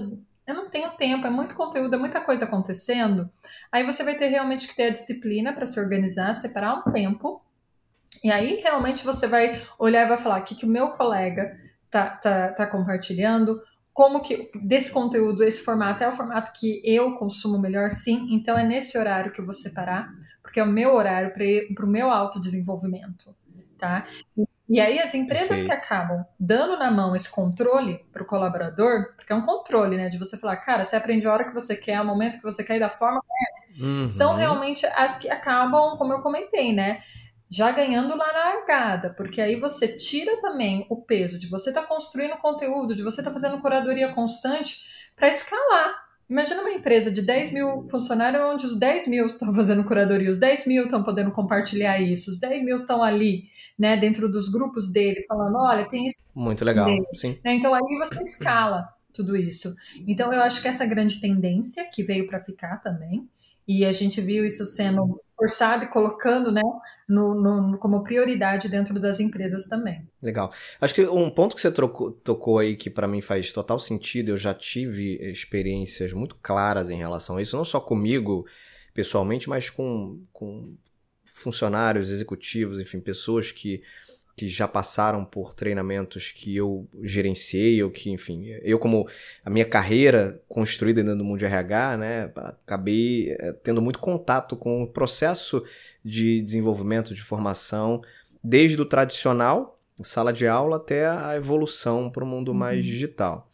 eu 0.47 0.53
não 0.53 0.69
tenho 0.69 0.91
tempo, 0.91 1.25
é 1.25 1.29
muito 1.29 1.55
conteúdo, 1.55 1.95
é 1.95 1.97
muita 1.97 2.21
coisa 2.21 2.45
acontecendo, 2.45 3.29
aí 3.71 3.83
você 3.83 4.03
vai 4.03 4.15
ter 4.15 4.27
realmente 4.27 4.67
que 4.67 4.75
ter 4.75 4.83
a 4.83 4.91
disciplina 4.91 5.53
para 5.53 5.65
se 5.65 5.79
organizar, 5.79 6.33
separar 6.33 6.75
um 6.75 6.91
tempo. 6.91 7.41
E 8.23 8.31
aí, 8.31 8.55
realmente, 8.55 9.03
você 9.03 9.27
vai 9.27 9.61
olhar 9.79 10.05
e 10.05 10.09
vai 10.09 10.17
falar 10.17 10.41
o 10.41 10.43
que, 10.43 10.55
que 10.55 10.65
o 10.65 10.69
meu 10.69 10.89
colega 10.89 11.51
tá, 11.89 12.09
tá, 12.09 12.49
tá 12.49 12.67
compartilhando, 12.67 13.59
como 13.93 14.21
que 14.21 14.51
desse 14.61 14.91
conteúdo, 14.91 15.43
esse 15.43 15.63
formato 15.63 16.03
é 16.03 16.09
o 16.09 16.11
formato 16.11 16.51
que 16.59 16.81
eu 16.83 17.15
consumo 17.15 17.57
melhor, 17.57 17.89
sim. 17.89 18.27
Então 18.31 18.57
é 18.57 18.63
nesse 18.63 18.97
horário 18.97 19.31
que 19.31 19.39
eu 19.39 19.45
vou 19.45 19.53
separar, 19.53 20.11
porque 20.41 20.59
é 20.59 20.63
o 20.63 20.67
meu 20.67 20.93
horário 20.93 21.31
para 21.31 21.85
o 21.85 21.89
meu 21.89 22.11
autodesenvolvimento 22.11 23.33
tá? 23.77 24.05
E 24.67 24.79
aí 24.79 24.99
as 24.99 25.13
empresas 25.13 25.47
Perfeito. 25.49 25.67
que 25.67 25.71
acabam 25.71 26.25
dando 26.39 26.77
na 26.77 26.89
mão 26.89 27.15
esse 27.15 27.29
controle 27.29 28.03
para 28.11 28.23
o 28.23 28.25
colaborador, 28.25 29.13
porque 29.15 29.31
é 29.31 29.35
um 29.35 29.45
controle, 29.45 29.95
né, 29.95 30.09
de 30.09 30.17
você 30.17 30.37
falar, 30.37 30.57
cara, 30.57 30.83
você 30.83 30.95
aprende 30.95 31.27
a 31.27 31.33
hora 31.33 31.43
que 31.43 31.53
você 31.53 31.75
quer, 31.75 32.01
o 32.01 32.05
momento 32.05 32.37
que 32.37 32.43
você 32.43 32.63
quer 32.63 32.77
e 32.77 32.79
da 32.79 32.89
forma 32.89 33.21
que 33.21 33.83
é, 33.83 33.85
uhum. 33.85 34.09
são 34.09 34.35
realmente 34.35 34.85
as 34.95 35.17
que 35.17 35.29
acabam, 35.29 35.95
como 35.97 36.13
eu 36.13 36.21
comentei, 36.21 36.73
né, 36.73 37.01
já 37.47 37.71
ganhando 37.71 38.17
lá 38.17 38.33
na 38.33 38.55
largada, 38.55 39.11
porque 39.11 39.39
aí 39.39 39.59
você 39.59 39.87
tira 39.87 40.41
também 40.41 40.87
o 40.89 40.99
peso 40.99 41.37
de 41.37 41.47
você 41.47 41.69
estar 41.69 41.83
tá 41.83 41.87
construindo 41.87 42.35
conteúdo, 42.37 42.95
de 42.95 43.03
você 43.03 43.21
estar 43.21 43.31
tá 43.31 43.39
fazendo 43.39 43.61
curadoria 43.61 44.13
constante 44.13 44.83
para 45.15 45.27
escalar, 45.27 46.04
Imagina 46.29 46.61
uma 46.61 46.71
empresa 46.71 47.11
de 47.11 47.21
10 47.21 47.53
mil 47.53 47.87
funcionários 47.89 48.41
onde 48.43 48.65
os 48.65 48.79
10 48.79 49.07
mil 49.07 49.27
estão 49.27 49.53
fazendo 49.53 49.83
curadoria, 49.83 50.29
os 50.29 50.39
10 50.39 50.65
mil 50.65 50.85
estão 50.85 51.03
podendo 51.03 51.31
compartilhar 51.31 51.99
isso, 52.01 52.31
os 52.31 52.39
10 52.39 52.63
mil 52.63 52.77
estão 52.77 53.03
ali, 53.03 53.43
né, 53.77 53.95
dentro 53.95 54.27
dos 54.27 54.49
grupos 54.49 54.91
dele, 54.91 55.23
falando, 55.27 55.55
olha, 55.57 55.87
tem 55.87 56.07
isso. 56.07 56.17
Muito 56.33 56.65
legal, 56.65 56.85
dele. 56.85 57.05
sim. 57.15 57.39
Né, 57.43 57.53
então 57.53 57.73
aí 57.73 57.97
você 57.99 58.21
escala 58.23 58.89
tudo 59.13 59.37
isso. 59.37 59.73
Então 60.07 60.33
eu 60.33 60.41
acho 60.41 60.61
que 60.61 60.67
essa 60.67 60.85
grande 60.85 61.21
tendência 61.21 61.89
que 61.91 62.03
veio 62.03 62.27
para 62.27 62.39
ficar 62.39 62.77
também, 62.77 63.29
e 63.67 63.85
a 63.85 63.91
gente 63.91 64.19
viu 64.19 64.45
isso 64.45 64.65
sendo 64.65 65.21
forçado 65.37 65.85
e 65.85 65.87
colocando 65.87 66.51
né, 66.51 66.61
no, 67.07 67.35
no, 67.35 67.77
como 67.77 68.03
prioridade 68.03 68.69
dentro 68.69 68.99
das 68.99 69.19
empresas 69.19 69.65
também. 69.65 70.07
Legal. 70.21 70.51
Acho 70.79 70.95
que 70.95 71.05
um 71.05 71.29
ponto 71.29 71.55
que 71.55 71.61
você 71.61 71.71
trocou, 71.71 72.11
tocou 72.11 72.59
aí 72.59 72.75
que 72.75 72.89
para 72.89 73.07
mim 73.07 73.21
faz 73.21 73.51
total 73.51 73.77
sentido, 73.77 74.29
eu 74.29 74.37
já 74.37 74.53
tive 74.53 75.17
experiências 75.29 76.13
muito 76.13 76.35
claras 76.41 76.89
em 76.89 76.97
relação 76.97 77.37
a 77.37 77.41
isso, 77.41 77.57
não 77.57 77.65
só 77.65 77.79
comigo 77.79 78.45
pessoalmente, 78.93 79.49
mas 79.49 79.69
com, 79.69 80.23
com 80.31 80.75
funcionários, 81.25 82.11
executivos, 82.11 82.79
enfim, 82.79 82.99
pessoas 82.99 83.51
que 83.51 83.83
que 84.35 84.49
já 84.49 84.67
passaram 84.67 85.23
por 85.23 85.53
treinamentos 85.53 86.31
que 86.31 86.55
eu 86.55 86.87
gerenciei, 87.01 87.81
ou 87.81 87.89
que, 87.89 88.11
enfim, 88.11 88.47
eu 88.61 88.77
como 88.77 89.07
a 89.45 89.49
minha 89.49 89.63
carreira 89.63 90.41
construída 90.49 91.01
dentro 91.01 91.19
do 91.19 91.23
mundo 91.23 91.39
de 91.39 91.45
RH, 91.45 91.97
né, 91.97 92.31
acabei 92.35 93.31
eh, 93.31 93.53
tendo 93.63 93.81
muito 93.81 93.97
contato 93.97 94.57
com 94.57 94.83
o 94.83 94.87
processo 94.87 95.63
de 96.03 96.41
desenvolvimento, 96.41 97.15
de 97.15 97.21
formação, 97.21 98.01
desde 98.43 98.79
o 98.81 98.85
tradicional, 98.85 99.79
sala 100.03 100.33
de 100.33 100.45
aula, 100.45 100.77
até 100.77 101.07
a 101.07 101.37
evolução 101.37 102.09
para 102.09 102.23
o 102.23 102.27
mundo 102.27 102.49
uhum. 102.49 102.57
mais 102.57 102.83
digital. 102.83 103.49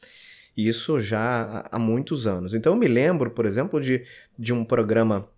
Isso 0.57 0.99
já 0.99 1.65
há 1.71 1.77
muitos 1.77 2.25
anos. 2.25 2.55
Então 2.55 2.73
eu 2.73 2.79
me 2.79 2.87
lembro, 2.87 3.29
por 3.31 3.45
exemplo, 3.45 3.79
de, 3.79 4.03
de 4.37 4.51
um 4.51 4.65
programa 4.65 5.29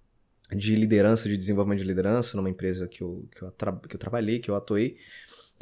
de 0.56 0.76
liderança, 0.76 1.30
de 1.30 1.38
desenvolvimento 1.38 1.80
de 1.80 1.86
liderança 1.86 2.38
numa 2.38 2.50
empresa 2.50 2.88
que 2.88 3.02
eu, 3.02 3.28
que 3.36 3.42
eu, 3.42 3.52
que 3.88 3.96
eu 3.96 4.00
trabalhei, 4.00 4.40
que 4.40 4.50
eu 4.50 4.56
atuei, 4.56 4.98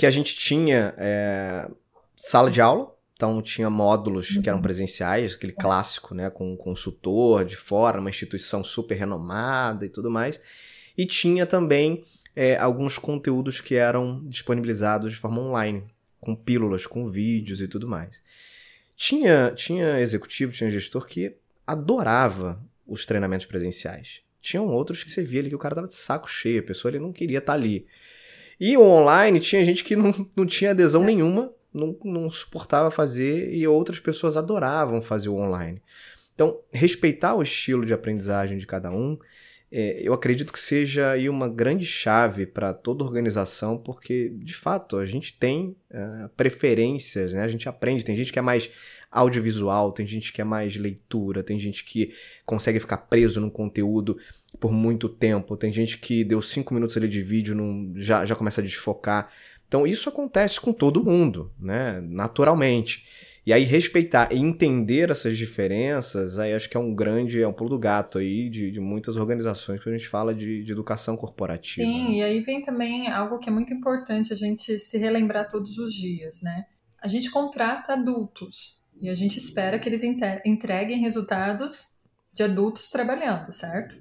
que 0.02 0.06
a 0.08 0.10
gente 0.10 0.36
tinha 0.36 0.96
é, 0.98 1.70
sala 2.16 2.50
de 2.50 2.60
aula, 2.60 2.92
então 3.14 3.40
tinha 3.40 3.70
módulos 3.70 4.36
que 4.36 4.50
eram 4.50 4.58
uhum. 4.58 4.64
presenciais, 4.64 5.36
aquele 5.36 5.52
clássico, 5.52 6.16
né, 6.16 6.28
com 6.32 6.54
um 6.54 6.58
consultor 6.58 7.46
de 7.46 7.56
fora, 7.56 8.00
uma 8.00 8.10
instituição 8.10 8.64
super 8.64 8.96
renomada 8.96 9.86
e 9.86 9.90
tudo 9.90 10.10
mais. 10.10 10.42
E 10.98 11.06
tinha 11.06 11.46
também 11.46 12.04
é, 12.36 12.58
alguns 12.58 12.98
conteúdos 12.98 13.62
que 13.62 13.76
eram 13.76 14.28
disponibilizados 14.28 15.12
de 15.12 15.18
forma 15.18 15.40
online, 15.40 15.84
com 16.20 16.36
pílulas, 16.36 16.88
com 16.88 17.06
vídeos 17.06 17.62
e 17.62 17.68
tudo 17.68 17.88
mais. 17.88 18.24
Tinha, 18.96 19.52
tinha 19.52 20.00
executivo, 20.00 20.52
tinha 20.52 20.72
gestor 20.72 21.06
que 21.06 21.36
adorava 21.68 22.60
os 22.88 23.06
treinamentos 23.06 23.46
presenciais. 23.46 24.24
Tinham 24.42 24.66
outros 24.66 25.04
que 25.04 25.12
você 25.12 25.22
via 25.22 25.42
ali 25.42 25.50
que 25.50 25.56
o 25.56 25.60
cara 25.60 25.76
tava 25.76 25.88
de 25.88 25.94
saco 25.94 26.28
cheio, 26.28 26.62
a 26.62 26.66
pessoa 26.66 26.90
ele 26.90 26.98
não 26.98 27.14
queria 27.14 27.38
estar 27.38 27.54
tá 27.54 27.60
ali. 27.60 27.86
E 28.62 28.78
o 28.78 28.84
online 28.84 29.40
tinha 29.40 29.66
gente 29.66 29.84
que 29.84 29.96
não, 29.98 30.14
não 30.38 30.46
tinha 30.46 30.70
adesão 30.70 31.04
nenhuma, 31.04 31.52
não, 31.74 31.98
não 32.06 32.30
suportava 32.30 32.92
fazer, 32.92 33.52
e 33.52 33.68
outras 33.68 34.00
pessoas 34.00 34.38
adoravam 34.38 35.02
fazer 35.02 35.30
o 35.30 35.36
online. 35.36 35.82
Então, 36.36 36.60
respeitar 36.72 37.34
o 37.34 37.42
estilo 37.42 37.84
de 37.86 37.94
aprendizagem 37.94 38.60
de 38.60 38.68
cada 38.68 38.92
um, 38.92 39.18
é, 39.72 40.02
eu 40.04 40.14
acredito 40.14 40.52
que 40.52 40.60
seja 40.60 41.12
aí 41.12 41.28
uma 41.30 41.48
grande 41.48 41.86
chave 41.86 42.46
para 42.46 42.74
toda 42.74 43.04
organização, 43.04 43.78
porque, 43.78 44.30
de 44.36 44.54
fato, 44.54 44.98
a 44.98 45.06
gente 45.06 45.34
tem 45.40 45.76
uh, 45.90 46.30
preferências, 46.36 47.34
né? 47.34 47.42
A 47.42 47.48
gente 47.48 47.70
aprende, 47.70 48.04
tem 48.04 48.16
gente 48.16 48.34
que 48.34 48.40
é 48.40 48.42
mais 48.42 48.70
audiovisual, 49.10 49.92
tem 49.92 50.06
gente 50.06 50.34
que 50.34 50.42
é 50.42 50.44
mais 50.44 50.76
leitura, 50.76 51.42
tem 51.42 51.58
gente 51.58 51.86
que 51.86 52.14
consegue 52.46 52.80
ficar 52.80 52.98
preso 52.98 53.40
no 53.40 53.50
conteúdo 53.50 54.18
por 54.62 54.72
muito 54.72 55.10
tempo, 55.10 55.58
tem 55.58 55.74
gente 55.74 55.98
que 55.98 56.24
deu 56.24 56.40
cinco 56.40 56.72
minutos 56.72 56.96
ali 56.96 57.10
de 57.10 57.24
vídeo, 57.24 57.56
não, 57.56 57.92
já, 57.96 58.24
já 58.24 58.36
começa 58.36 58.62
a 58.62 58.64
desfocar. 58.64 59.34
Então 59.68 59.88
isso 59.88 60.08
acontece 60.08 60.62
com 60.62 60.72
todo 60.72 61.04
mundo, 61.04 61.52
né? 61.60 62.00
Naturalmente. 62.00 63.06
E 63.44 63.52
aí 63.52 63.64
respeitar 63.64 64.32
e 64.32 64.38
entender 64.38 65.10
essas 65.10 65.36
diferenças, 65.36 66.38
aí 66.38 66.54
acho 66.54 66.70
que 66.70 66.78
é 66.78 66.80
um 66.80 66.94
grande, 66.94 67.42
é 67.42 67.48
um 67.48 67.52
pulo 67.52 67.72
do 67.72 67.80
gato 67.80 68.20
aí 68.20 68.52
de, 68.52 68.70
de 68.70 68.80
muitas 68.80 69.18
organizações 69.18 69.82
que 69.82 69.90
a 69.90 69.92
gente 69.92 70.08
fala 70.08 70.32
de, 70.32 70.64
de 70.64 70.72
educação 70.72 71.18
corporativa. 71.18 71.84
Sim, 71.84 72.10
né? 72.10 72.16
e 72.18 72.22
aí 72.22 72.40
vem 72.42 72.62
também 72.62 73.10
algo 73.12 73.40
que 73.40 73.50
é 73.50 73.52
muito 73.52 73.74
importante 73.74 74.32
a 74.32 74.36
gente 74.36 74.78
se 74.78 74.98
relembrar 75.00 75.50
todos 75.50 75.80
os 75.80 75.92
dias, 75.92 76.40
né? 76.44 76.66
A 77.02 77.08
gente 77.08 77.32
contrata 77.32 77.94
adultos, 77.94 78.80
e 79.02 79.10
a 79.10 79.16
gente 79.16 79.40
espera 79.40 79.80
que 79.80 79.90
eles 79.90 80.04
entreguem 80.04 81.00
resultados 81.00 81.96
de 82.32 82.44
adultos 82.44 82.88
trabalhando, 82.90 83.52
certo? 83.52 83.96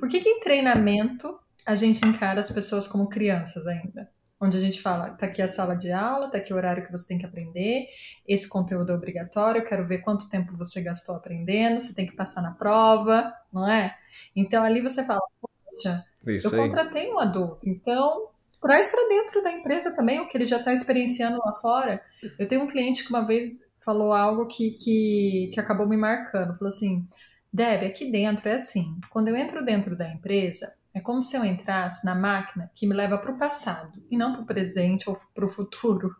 Por 0.00 0.08
que, 0.08 0.20
que 0.20 0.28
em 0.28 0.40
treinamento 0.40 1.38
a 1.66 1.74
gente 1.74 2.04
encara 2.06 2.40
as 2.40 2.50
pessoas 2.50 2.88
como 2.88 3.08
crianças 3.08 3.66
ainda? 3.66 4.10
Onde 4.40 4.56
a 4.56 4.60
gente 4.60 4.80
fala, 4.80 5.10
tá 5.10 5.26
aqui 5.26 5.42
a 5.42 5.46
sala 5.46 5.74
de 5.74 5.92
aula, 5.92 6.30
tá 6.30 6.38
aqui 6.38 6.52
o 6.52 6.56
horário 6.56 6.84
que 6.84 6.90
você 6.90 7.06
tem 7.08 7.18
que 7.18 7.26
aprender, 7.26 7.86
esse 8.26 8.48
conteúdo 8.48 8.90
é 8.90 8.94
obrigatório, 8.94 9.60
eu 9.60 9.66
quero 9.66 9.86
ver 9.86 9.98
quanto 9.98 10.30
tempo 10.30 10.56
você 10.56 10.80
gastou 10.80 11.14
aprendendo, 11.14 11.78
você 11.78 11.94
tem 11.94 12.06
que 12.06 12.16
passar 12.16 12.40
na 12.40 12.52
prova, 12.52 13.30
não 13.52 13.70
é? 13.70 13.94
Então 14.34 14.64
ali 14.64 14.80
você 14.80 15.04
fala, 15.04 15.20
poxa, 15.42 16.02
Isso 16.26 16.56
eu 16.56 16.62
contratei 16.62 17.12
um 17.12 17.20
adulto, 17.20 17.68
então 17.68 18.30
traz 18.62 18.88
para 18.88 19.08
dentro 19.08 19.42
da 19.42 19.52
empresa 19.52 19.94
também 19.94 20.20
o 20.20 20.28
que 20.28 20.38
ele 20.38 20.46
já 20.46 20.56
está 20.56 20.72
experienciando 20.72 21.38
lá 21.44 21.54
fora. 21.56 22.00
Eu 22.38 22.48
tenho 22.48 22.62
um 22.62 22.66
cliente 22.66 23.04
que 23.04 23.10
uma 23.10 23.26
vez 23.26 23.60
falou 23.84 24.12
algo 24.12 24.46
que, 24.46 24.72
que, 24.72 25.50
que 25.52 25.60
acabou 25.60 25.86
me 25.88 25.96
marcando. 25.96 26.56
Falou 26.56 26.68
assim: 26.68 27.06
Deb, 27.52 27.84
aqui 27.84 28.10
dentro 28.10 28.48
é 28.48 28.54
assim: 28.54 29.00
quando 29.10 29.28
eu 29.28 29.36
entro 29.36 29.64
dentro 29.64 29.96
da 29.96 30.08
empresa, 30.08 30.72
é 30.94 31.00
como 31.00 31.22
se 31.22 31.36
eu 31.36 31.44
entrasse 31.44 32.04
na 32.04 32.14
máquina 32.14 32.70
que 32.74 32.86
me 32.86 32.94
leva 32.94 33.18
para 33.18 33.32
o 33.32 33.38
passado 33.38 34.02
e 34.10 34.16
não 34.16 34.32
para 34.32 34.42
o 34.42 34.46
presente 34.46 35.08
ou 35.08 35.18
para 35.34 35.46
o 35.46 35.50
futuro. 35.50 36.14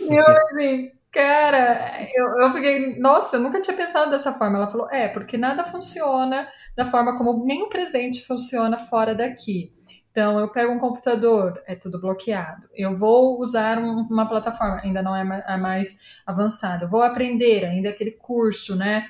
E 0.00 0.14
eu 0.14 0.24
assim, 0.26 0.90
cara, 1.10 2.08
eu, 2.14 2.26
eu 2.38 2.52
fiquei, 2.52 2.98
nossa, 2.98 3.36
eu 3.36 3.40
nunca 3.40 3.60
tinha 3.60 3.76
pensado 3.76 4.10
dessa 4.10 4.32
forma. 4.32 4.56
Ela 4.56 4.68
falou, 4.68 4.88
é, 4.90 5.08
porque 5.08 5.36
nada 5.36 5.64
funciona 5.64 6.48
da 6.76 6.84
forma 6.84 7.18
como 7.18 7.44
nem 7.44 7.62
o 7.62 7.68
presente 7.68 8.24
funciona 8.24 8.78
fora 8.78 9.14
daqui. 9.14 9.72
Então, 10.12 10.38
eu 10.38 10.52
pego 10.52 10.70
um 10.70 10.78
computador, 10.78 11.62
é 11.66 11.74
tudo 11.74 11.98
bloqueado. 11.98 12.68
Eu 12.74 12.94
vou 12.94 13.40
usar 13.40 13.78
um, 13.78 14.02
uma 14.02 14.28
plataforma, 14.28 14.82
ainda 14.82 15.02
não 15.02 15.16
é 15.16 15.42
a 15.46 15.56
mais 15.56 16.20
avançada. 16.26 16.86
vou 16.86 17.02
aprender 17.02 17.64
ainda 17.64 17.88
aquele 17.88 18.10
curso, 18.10 18.76
né? 18.76 19.08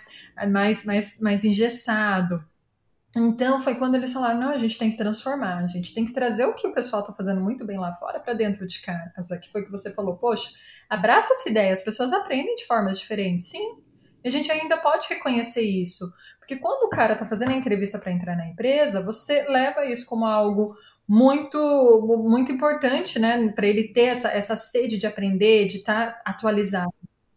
Mais, 0.49 0.85
mais, 0.85 1.21
mais 1.21 1.45
engessado. 1.45 2.45
Então, 3.17 3.61
foi 3.61 3.75
quando 3.75 3.97
eles 3.97 4.13
falaram: 4.13 4.39
não, 4.39 4.49
a 4.51 4.59
gente 4.59 4.79
tem 4.79 4.91
que 4.91 4.97
transformar, 4.97 5.59
a 5.59 5.67
gente 5.67 5.93
tem 5.93 6.07
que 6.07 6.13
trazer 6.13 6.45
o 6.45 6.55
que 6.55 6.69
o 6.69 6.73
pessoal 6.73 7.03
está 7.03 7.13
fazendo 7.13 7.41
muito 7.41 7.67
bem 7.67 7.79
lá 7.79 7.93
fora 7.93 8.21
para 8.21 8.33
dentro 8.33 8.65
de 8.65 8.81
casa. 8.81 9.39
Que 9.39 9.51
foi 9.51 9.65
que 9.65 9.73
você 9.73 9.93
falou: 9.93 10.17
poxa, 10.17 10.51
abraça 10.89 11.33
essa 11.33 11.51
ideia, 11.51 11.73
as 11.73 11.83
pessoas 11.83 12.13
aprendem 12.13 12.55
de 12.55 12.65
formas 12.65 12.97
diferentes. 12.97 13.49
Sim, 13.49 13.83
e 14.25 14.29
a 14.29 14.31
gente 14.31 14.51
ainda 14.51 14.77
pode 14.77 15.09
reconhecer 15.09 15.63
isso. 15.63 16.11
Porque 16.39 16.57
quando 16.57 16.85
o 16.85 16.89
cara 16.89 17.15
está 17.15 17.27
fazendo 17.27 17.53
a 17.53 17.57
entrevista 17.57 17.99
para 17.99 18.13
entrar 18.13 18.37
na 18.37 18.47
empresa, 18.47 19.03
você 19.03 19.43
leva 19.49 19.85
isso 19.85 20.07
como 20.07 20.25
algo 20.25 20.75
muito 21.13 21.59
muito 22.27 22.51
importante, 22.51 23.19
né, 23.19 23.49
para 23.49 23.67
ele 23.67 23.89
ter 23.89 24.05
essa, 24.05 24.29
essa 24.31 24.57
sede 24.57 24.97
de 24.97 25.07
aprender, 25.07 25.67
de 25.67 25.77
estar 25.77 26.13
tá 26.15 26.23
atualizado. 26.25 26.95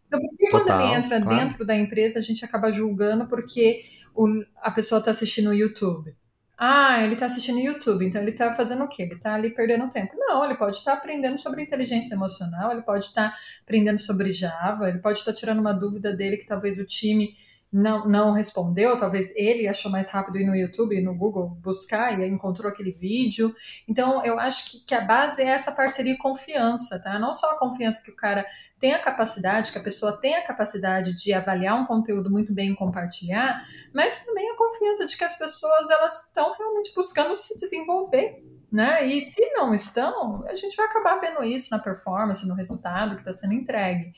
Então, 0.07 0.21
por 0.21 0.37
que 0.37 0.49
quando 0.49 0.69
ele 0.69 0.93
entra 0.93 1.21
claro. 1.21 1.37
dentro 1.37 1.65
da 1.65 1.75
empresa, 1.75 2.19
a 2.19 2.21
gente 2.21 2.45
acaba 2.45 2.71
julgando 2.71 3.27
porque 3.27 3.81
o, 4.15 4.27
a 4.61 4.71
pessoa 4.71 4.99
está 4.99 5.11
assistindo 5.11 5.49
o 5.49 5.53
YouTube? 5.53 6.15
Ah, 6.57 7.03
ele 7.03 7.15
está 7.15 7.25
assistindo 7.25 7.57
o 7.57 7.59
YouTube, 7.59 8.05
então 8.05 8.21
ele 8.21 8.31
está 8.31 8.53
fazendo 8.53 8.85
o 8.85 8.87
quê? 8.87 9.03
Ele 9.03 9.15
está 9.15 9.33
ali 9.33 9.49
perdendo 9.49 9.89
tempo. 9.89 10.13
Não, 10.15 10.45
ele 10.45 10.55
pode 10.55 10.77
estar 10.77 10.93
tá 10.93 10.97
aprendendo 10.97 11.37
sobre 11.37 11.61
inteligência 11.61 12.15
emocional, 12.15 12.71
ele 12.71 12.81
pode 12.81 13.03
estar 13.03 13.31
tá 13.31 13.37
aprendendo 13.61 13.97
sobre 13.97 14.31
Java, 14.31 14.87
ele 14.87 14.99
pode 14.99 15.19
estar 15.19 15.33
tá 15.33 15.37
tirando 15.37 15.59
uma 15.59 15.73
dúvida 15.73 16.15
dele 16.15 16.37
que 16.37 16.45
talvez 16.45 16.79
o 16.79 16.85
time 16.85 17.33
não, 17.75 18.07
não 18.07 18.31
respondeu, 18.31 18.95
talvez 18.95 19.33
ele 19.35 19.67
achou 19.67 19.91
mais 19.91 20.09
rápido 20.09 20.37
ir 20.37 20.45
no 20.45 20.55
YouTube, 20.55 21.01
no 21.01 21.13
Google 21.13 21.49
buscar 21.61 22.17
e 22.17 22.25
encontrou 22.25 22.71
aquele 22.71 22.93
vídeo. 22.93 23.53
Então, 23.85 24.25
eu 24.25 24.39
acho 24.39 24.71
que, 24.71 24.85
que 24.85 24.95
a 24.95 25.01
base 25.01 25.41
é 25.41 25.47
essa 25.47 25.73
parceria 25.73 26.13
e 26.13 26.17
confiança, 26.17 26.97
tá? 27.03 27.19
Não 27.19 27.33
só 27.33 27.51
a 27.51 27.59
confiança 27.59 28.01
que 28.01 28.09
o 28.09 28.15
cara 28.15 28.45
tem 28.79 28.93
a 28.93 28.99
capacidade, 28.99 29.73
que 29.73 29.77
a 29.77 29.83
pessoa 29.83 30.15
tem 30.15 30.35
a 30.35 30.47
capacidade 30.47 31.13
de 31.13 31.33
avaliar 31.33 31.77
um 31.77 31.85
conteúdo 31.85 32.31
muito 32.31 32.53
bem 32.53 32.71
e 32.71 32.75
compartilhar, 32.77 33.61
mas 33.93 34.23
também 34.23 34.49
a 34.51 34.55
confiança 34.55 35.05
de 35.05 35.17
que 35.17 35.25
as 35.25 35.37
pessoas 35.37 35.89
elas 35.89 36.27
estão 36.27 36.53
realmente 36.57 36.93
buscando 36.95 37.35
se 37.35 37.59
desenvolver. 37.59 38.41
Né? 38.71 39.05
E 39.05 39.19
se 39.19 39.51
não 39.51 39.73
estão, 39.73 40.45
a 40.47 40.55
gente 40.55 40.77
vai 40.77 40.85
acabar 40.85 41.17
vendo 41.17 41.43
isso 41.43 41.69
na 41.71 41.79
performance, 41.79 42.47
no 42.47 42.55
resultado 42.55 43.15
que 43.15 43.21
está 43.21 43.33
sendo 43.33 43.53
entregue. 43.53 44.13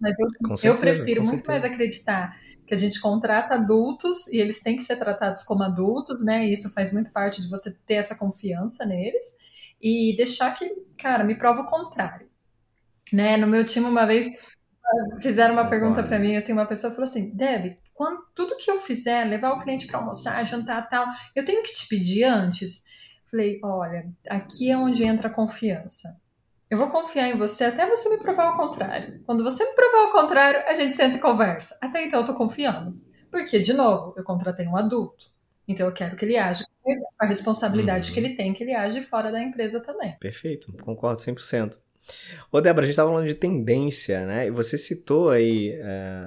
Mas 0.00 0.16
eu, 0.18 0.28
eu 0.70 0.76
prefiro 0.76 1.24
muito 1.24 1.46
mais 1.46 1.64
acreditar 1.64 2.36
que 2.66 2.74
a 2.74 2.76
gente 2.76 3.00
contrata 3.00 3.54
adultos 3.54 4.26
e 4.28 4.38
eles 4.38 4.60
têm 4.60 4.76
que 4.76 4.82
ser 4.82 4.96
tratados 4.96 5.42
como 5.42 5.62
adultos, 5.62 6.24
né? 6.24 6.46
E 6.46 6.52
isso 6.52 6.72
faz 6.72 6.92
muito 6.92 7.10
parte 7.10 7.42
de 7.42 7.48
você 7.48 7.76
ter 7.86 7.94
essa 7.94 8.14
confiança 8.14 8.86
neles 8.86 9.24
e 9.80 10.14
deixar 10.16 10.52
que, 10.52 10.66
cara, 10.98 11.24
me 11.24 11.36
prova 11.36 11.62
o 11.62 11.66
contrário. 11.66 12.28
Né? 13.12 13.36
No 13.36 13.46
meu 13.46 13.64
time, 13.64 13.86
uma 13.86 14.06
vez, 14.06 14.30
fizeram 15.20 15.54
uma 15.54 15.68
pergunta 15.68 16.02
para 16.02 16.18
mim, 16.18 16.36
assim, 16.36 16.52
uma 16.52 16.66
pessoa 16.66 16.92
falou 16.92 17.04
assim, 17.04 17.30
Deb, 17.34 17.76
quando 17.92 18.24
tudo 18.34 18.56
que 18.56 18.70
eu 18.70 18.80
fizer, 18.80 19.24
levar 19.24 19.52
o 19.52 19.62
cliente 19.62 19.86
para 19.86 19.98
almoçar, 19.98 20.44
jantar, 20.44 20.88
tal, 20.88 21.06
eu 21.34 21.44
tenho 21.44 21.62
que 21.62 21.74
te 21.74 21.86
pedir 21.86 22.24
antes? 22.24 22.82
Falei, 23.30 23.60
olha, 23.62 24.10
aqui 24.28 24.70
é 24.70 24.76
onde 24.76 25.04
entra 25.04 25.28
a 25.28 25.32
confiança. 25.32 26.16
Eu 26.74 26.78
vou 26.78 26.88
confiar 26.88 27.28
em 27.28 27.38
você 27.38 27.62
até 27.62 27.88
você 27.88 28.08
me 28.08 28.18
provar 28.18 28.52
o 28.52 28.56
contrário. 28.56 29.20
Quando 29.24 29.44
você 29.44 29.64
me 29.64 29.76
provar 29.76 30.08
o 30.08 30.10
contrário, 30.10 30.60
a 30.66 30.74
gente 30.74 30.92
senta 30.92 31.16
e 31.16 31.20
conversa. 31.20 31.78
Até 31.80 32.04
então 32.04 32.18
eu 32.18 32.26
tô 32.26 32.34
confiando. 32.34 33.00
Porque, 33.30 33.60
de 33.60 33.72
novo, 33.72 34.12
eu 34.16 34.24
contratei 34.24 34.66
um 34.66 34.76
adulto. 34.76 35.26
Então 35.68 35.86
eu 35.86 35.92
quero 35.92 36.16
que 36.16 36.24
ele 36.24 36.36
age 36.36 36.64
com 36.82 36.92
a 37.16 37.26
responsabilidade 37.26 38.08
uhum. 38.08 38.14
que 38.14 38.20
ele 38.20 38.34
tem, 38.34 38.52
que 38.52 38.64
ele 38.64 38.74
age 38.74 39.02
fora 39.02 39.30
da 39.30 39.40
empresa 39.40 39.78
também. 39.78 40.16
Perfeito, 40.18 40.72
concordo 40.82 41.20
100%. 41.20 41.78
Ô 42.50 42.60
Débora, 42.60 42.82
a 42.82 42.86
gente 42.86 42.94
estava 42.94 43.08
falando 43.08 43.28
de 43.28 43.34
tendência, 43.34 44.26
né? 44.26 44.48
E 44.48 44.50
você 44.50 44.76
citou 44.76 45.30
aí 45.30 45.78
é, 45.80 46.22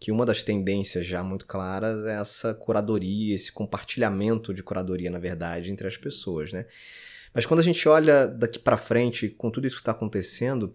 que 0.00 0.10
uma 0.10 0.26
das 0.26 0.42
tendências 0.42 1.06
já 1.06 1.22
muito 1.22 1.46
claras 1.46 2.02
é 2.02 2.20
essa 2.20 2.52
curadoria, 2.54 3.36
esse 3.36 3.52
compartilhamento 3.52 4.52
de 4.52 4.64
curadoria, 4.64 5.12
na 5.12 5.20
verdade, 5.20 5.70
entre 5.70 5.86
as 5.86 5.96
pessoas, 5.96 6.52
né? 6.52 6.66
Mas 7.34 7.46
quando 7.46 7.60
a 7.60 7.62
gente 7.62 7.88
olha 7.88 8.26
daqui 8.26 8.58
para 8.58 8.76
frente, 8.76 9.28
com 9.28 9.50
tudo 9.50 9.66
isso 9.66 9.76
que 9.76 9.82
está 9.82 9.92
acontecendo, 9.92 10.64
o 10.64 10.72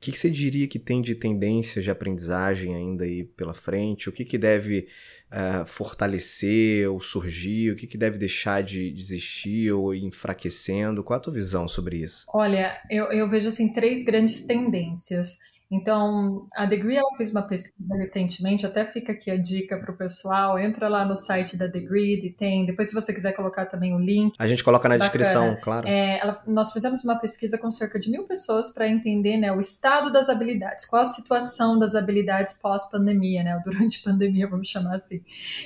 que, 0.00 0.10
que, 0.10 0.18
você 0.18 0.28
diria 0.28 0.66
que 0.66 0.80
tem 0.80 1.00
de 1.00 1.14
tendências 1.14 1.84
de 1.84 1.90
aprendizagem 1.90 2.74
ainda 2.74 3.04
aí 3.04 3.22
pela 3.22 3.54
frente? 3.54 4.08
O 4.08 4.12
que, 4.12 4.24
que 4.24 4.36
deve 4.36 4.88
uh, 5.30 5.64
fortalecer 5.64 6.90
ou 6.90 7.00
surgir? 7.00 7.70
O 7.70 7.76
que, 7.76 7.86
que 7.86 7.96
deve 7.96 8.18
deixar 8.18 8.64
de, 8.64 8.90
de 8.90 9.00
existir 9.00 9.72
ou 9.72 9.94
ir 9.94 10.04
enfraquecendo? 10.04 11.04
Qual 11.04 11.16
a 11.16 11.20
tua 11.20 11.32
visão 11.32 11.68
sobre 11.68 11.98
isso? 11.98 12.24
Olha, 12.34 12.80
eu, 12.90 13.12
eu 13.12 13.30
vejo 13.30 13.46
assim 13.46 13.72
três 13.72 14.04
grandes 14.04 14.44
tendências. 14.44 15.38
Então, 15.72 16.46
a 16.54 16.66
Degree 16.66 16.98
ela 16.98 17.16
fez 17.16 17.30
uma 17.30 17.40
pesquisa 17.40 17.96
recentemente, 17.96 18.66
até 18.66 18.84
fica 18.84 19.12
aqui 19.12 19.30
a 19.30 19.38
dica 19.38 19.78
para 19.78 19.90
o 19.90 19.96
pessoal, 19.96 20.58
entra 20.58 20.86
lá 20.86 21.02
no 21.02 21.16
site 21.16 21.56
da 21.56 21.66
Degree, 21.66 22.34
tem, 22.36 22.66
depois 22.66 22.90
se 22.90 22.94
você 22.94 23.10
quiser 23.10 23.32
colocar 23.32 23.64
também 23.64 23.94
o 23.94 23.98
link. 23.98 24.34
A 24.38 24.46
gente 24.46 24.62
coloca 24.62 24.86
na 24.86 24.98
bacana. 24.98 25.10
descrição, 25.10 25.56
claro. 25.62 25.88
É, 25.88 26.18
ela, 26.18 26.42
nós 26.46 26.74
fizemos 26.74 27.02
uma 27.02 27.16
pesquisa 27.16 27.56
com 27.56 27.70
cerca 27.70 27.98
de 27.98 28.10
mil 28.10 28.24
pessoas 28.24 28.68
para 28.68 28.86
entender 28.86 29.38
né, 29.38 29.50
o 29.50 29.60
estado 29.60 30.12
das 30.12 30.28
habilidades, 30.28 30.84
qual 30.84 31.00
a 31.00 31.06
situação 31.06 31.78
das 31.78 31.94
habilidades 31.94 32.52
pós-pandemia, 32.52 33.42
né, 33.42 33.58
durante 33.64 34.02
pandemia, 34.04 34.46
vamos 34.46 34.68
chamar 34.68 34.96
assim. 34.96 35.22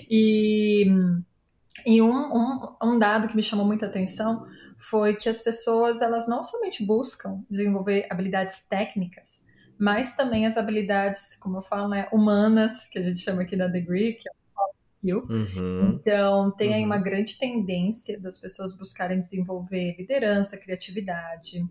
E, 0.08 0.86
e 1.84 2.00
um, 2.00 2.12
um, 2.12 2.76
um 2.80 2.96
dado 2.96 3.26
que 3.26 3.34
me 3.34 3.42
chamou 3.42 3.66
muita 3.66 3.86
atenção 3.86 4.46
foi 4.78 5.16
que 5.16 5.28
as 5.28 5.40
pessoas, 5.40 6.00
elas 6.00 6.28
não 6.28 6.44
somente 6.44 6.86
buscam 6.86 7.42
desenvolver 7.50 8.06
habilidades 8.08 8.64
técnicas, 8.68 9.44
mas 9.78 10.16
também 10.16 10.46
as 10.46 10.56
habilidades, 10.56 11.36
como 11.36 11.58
eu 11.58 11.62
falo, 11.62 11.88
né, 11.88 12.08
humanas, 12.12 12.86
que 12.86 12.98
a 12.98 13.02
gente 13.02 13.18
chama 13.18 13.42
aqui 13.42 13.56
da 13.56 13.68
Degree, 13.68 14.14
que 14.14 14.28
é 14.28 14.32
o 14.32 14.50
soft 14.50 14.76
skill. 14.96 15.26
Uhum. 15.28 15.92
Então, 15.94 16.50
tem 16.52 16.68
uhum. 16.68 16.74
aí 16.74 16.84
uma 16.84 16.98
grande 16.98 17.38
tendência 17.38 18.20
das 18.20 18.38
pessoas 18.38 18.76
buscarem 18.76 19.18
desenvolver 19.18 19.96
liderança, 19.98 20.56
criatividade, 20.56 21.64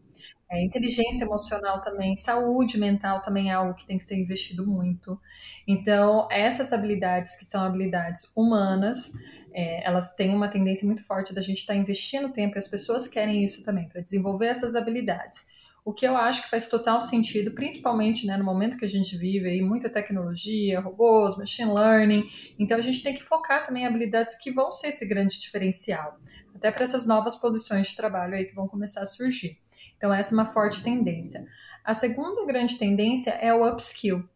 é, 0.50 0.64
inteligência 0.64 1.26
emocional 1.26 1.82
também, 1.82 2.16
saúde 2.16 2.78
mental 2.78 3.22
também 3.22 3.50
é 3.50 3.54
algo 3.54 3.74
que 3.74 3.86
tem 3.86 3.98
que 3.98 4.04
ser 4.04 4.16
investido 4.16 4.66
muito. 4.66 5.20
Então, 5.68 6.28
essas 6.30 6.72
habilidades, 6.72 7.36
que 7.36 7.46
são 7.46 7.64
habilidades 7.64 8.32
humanas, 8.36 9.12
é, 9.52 9.84
elas 9.88 10.14
têm 10.14 10.36
uma 10.36 10.48
tendência 10.48 10.86
muito 10.86 11.04
forte 11.04 11.34
da 11.34 11.42
gente 11.42 11.60
estar 11.60 11.74
tá 11.74 11.80
investindo 11.80 12.32
tempo, 12.32 12.56
e 12.56 12.60
as 12.60 12.68
pessoas 12.68 13.08
querem 13.08 13.44
isso 13.44 13.64
também, 13.64 13.90
para 13.90 14.02
desenvolver 14.02 14.48
essas 14.48 14.76
habilidades. 14.76 15.48
O 15.86 15.94
que 15.94 16.08
eu 16.08 16.18
acho 16.18 16.42
que 16.42 16.50
faz 16.50 16.68
total 16.68 17.00
sentido, 17.00 17.52
principalmente 17.52 18.26
né, 18.26 18.36
no 18.36 18.44
momento 18.44 18.76
que 18.76 18.86
a 18.86 18.90
gente 18.90 19.16
vive 19.16 19.48
aí, 19.48 19.62
muita 19.62 19.88
tecnologia, 19.88 20.80
robôs, 20.80 21.38
machine 21.38 21.72
learning. 21.72 22.28
Então 22.58 22.76
a 22.76 22.82
gente 22.82 23.04
tem 23.04 23.14
que 23.14 23.24
focar 23.24 23.64
também 23.64 23.84
em 23.84 23.86
habilidades 23.86 24.36
que 24.36 24.52
vão 24.52 24.72
ser 24.72 24.88
esse 24.88 25.06
grande 25.06 25.40
diferencial, 25.40 26.20
até 26.56 26.72
para 26.72 26.84
essas 26.84 27.06
novas 27.06 27.36
posições 27.36 27.90
de 27.90 27.96
trabalho 27.96 28.34
aí 28.34 28.46
que 28.46 28.56
vão 28.56 28.68
começar 28.68 29.04
a 29.04 29.06
surgir. 29.06 29.60
Então 29.96 30.12
essa 30.12 30.34
é 30.34 30.36
uma 30.36 30.46
forte 30.46 30.82
tendência. 30.82 31.46
A 31.84 31.94
segunda 31.94 32.44
grande 32.48 32.80
tendência 32.80 33.30
é 33.30 33.54
o 33.54 33.64
upskill. 33.64 34.28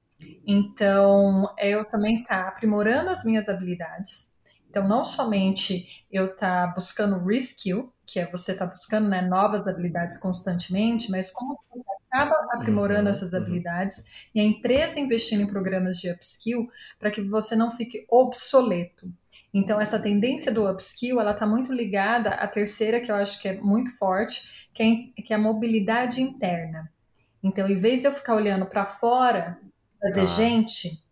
Então, 0.45 1.51
eu 1.57 1.83
também 1.85 2.21
estar 2.21 2.43
tá 2.43 2.49
aprimorando 2.49 3.09
as 3.09 3.23
minhas 3.23 3.49
habilidades. 3.49 4.35
Então, 4.69 4.87
não 4.87 5.03
somente 5.03 6.05
eu 6.11 6.25
estar 6.25 6.67
tá 6.67 6.73
buscando 6.75 7.25
reskill, 7.25 7.91
que 8.11 8.19
é 8.19 8.29
você 8.29 8.53
estar 8.53 8.65
tá 8.65 8.71
buscando 8.71 9.07
né, 9.07 9.21
novas 9.21 9.67
habilidades 9.67 10.17
constantemente, 10.17 11.11
mas 11.11 11.29
como 11.29 11.59
você 11.69 11.91
acaba 12.07 12.35
aprimorando 12.51 13.03
uhum, 13.03 13.09
essas 13.09 13.33
uhum. 13.33 13.39
habilidades 13.39 13.97
uhum. 13.99 14.03
e 14.35 14.39
a 14.39 14.43
empresa 14.43 14.99
investindo 14.99 15.41
em 15.41 15.47
programas 15.47 15.97
de 15.97 16.09
upskill 16.09 16.67
para 16.97 17.11
que 17.11 17.21
você 17.21 17.55
não 17.55 17.69
fique 17.69 18.05
obsoleto. 18.09 19.11
Então, 19.53 19.79
essa 19.79 19.99
tendência 19.99 20.51
do 20.51 20.69
upskill, 20.69 21.19
ela 21.19 21.31
está 21.31 21.45
muito 21.45 21.73
ligada 21.73 22.31
à 22.31 22.47
terceira, 22.47 22.99
que 22.99 23.11
eu 23.11 23.15
acho 23.15 23.41
que 23.41 23.47
é 23.47 23.59
muito 23.59 23.95
forte, 23.97 24.69
que 24.73 24.83
é, 24.83 25.21
que 25.21 25.33
é 25.33 25.35
a 25.35 25.39
mobilidade 25.39 26.21
interna. 26.21 26.91
Então, 27.43 27.67
em 27.67 27.75
vez 27.75 28.01
de 28.01 28.07
eu 28.07 28.11
ficar 28.11 28.35
olhando 28.35 28.65
para 28.65 28.85
fora, 28.85 29.59
fazer 29.99 30.21
ah. 30.21 30.25
gente, 30.25 31.03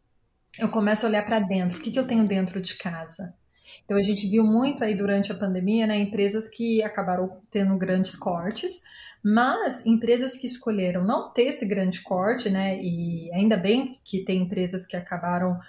eu 0.60 0.70
começo 0.70 1.06
a 1.06 1.10
olhar 1.10 1.26
para 1.26 1.40
dentro. 1.40 1.80
O 1.80 1.82
que, 1.82 1.92
que 1.92 2.00
eu 2.00 2.08
tenho 2.08 2.28
dentro 2.28 2.62
de 2.62 2.76
casa? 2.76 3.36
Então 3.84 3.98
a 3.98 4.02
gente 4.02 4.28
viu 4.28 4.44
muito 4.44 4.84
aí 4.84 4.96
durante 4.96 5.32
a 5.32 5.36
pandemia, 5.36 5.88
né, 5.88 6.00
empresas 6.00 6.50
que 6.50 6.84
acabaram 6.84 7.38
tendo 7.50 7.76
grandes 7.78 8.16
cortes, 8.16 8.82
mas 9.24 9.86
empresas 9.86 10.38
que 10.38 10.48
escolheram 10.48 11.04
não 11.04 11.32
ter 11.32 11.48
esse 11.48 11.66
grande 11.68 12.02
corte, 12.02 12.50
né, 12.50 12.80
e 12.82 13.32
ainda 13.34 13.58
bem 13.58 14.00
que 14.04 14.24
tem 14.24 14.44
empresas 14.44 14.86
que 14.86 14.96
acabaram 14.96 15.60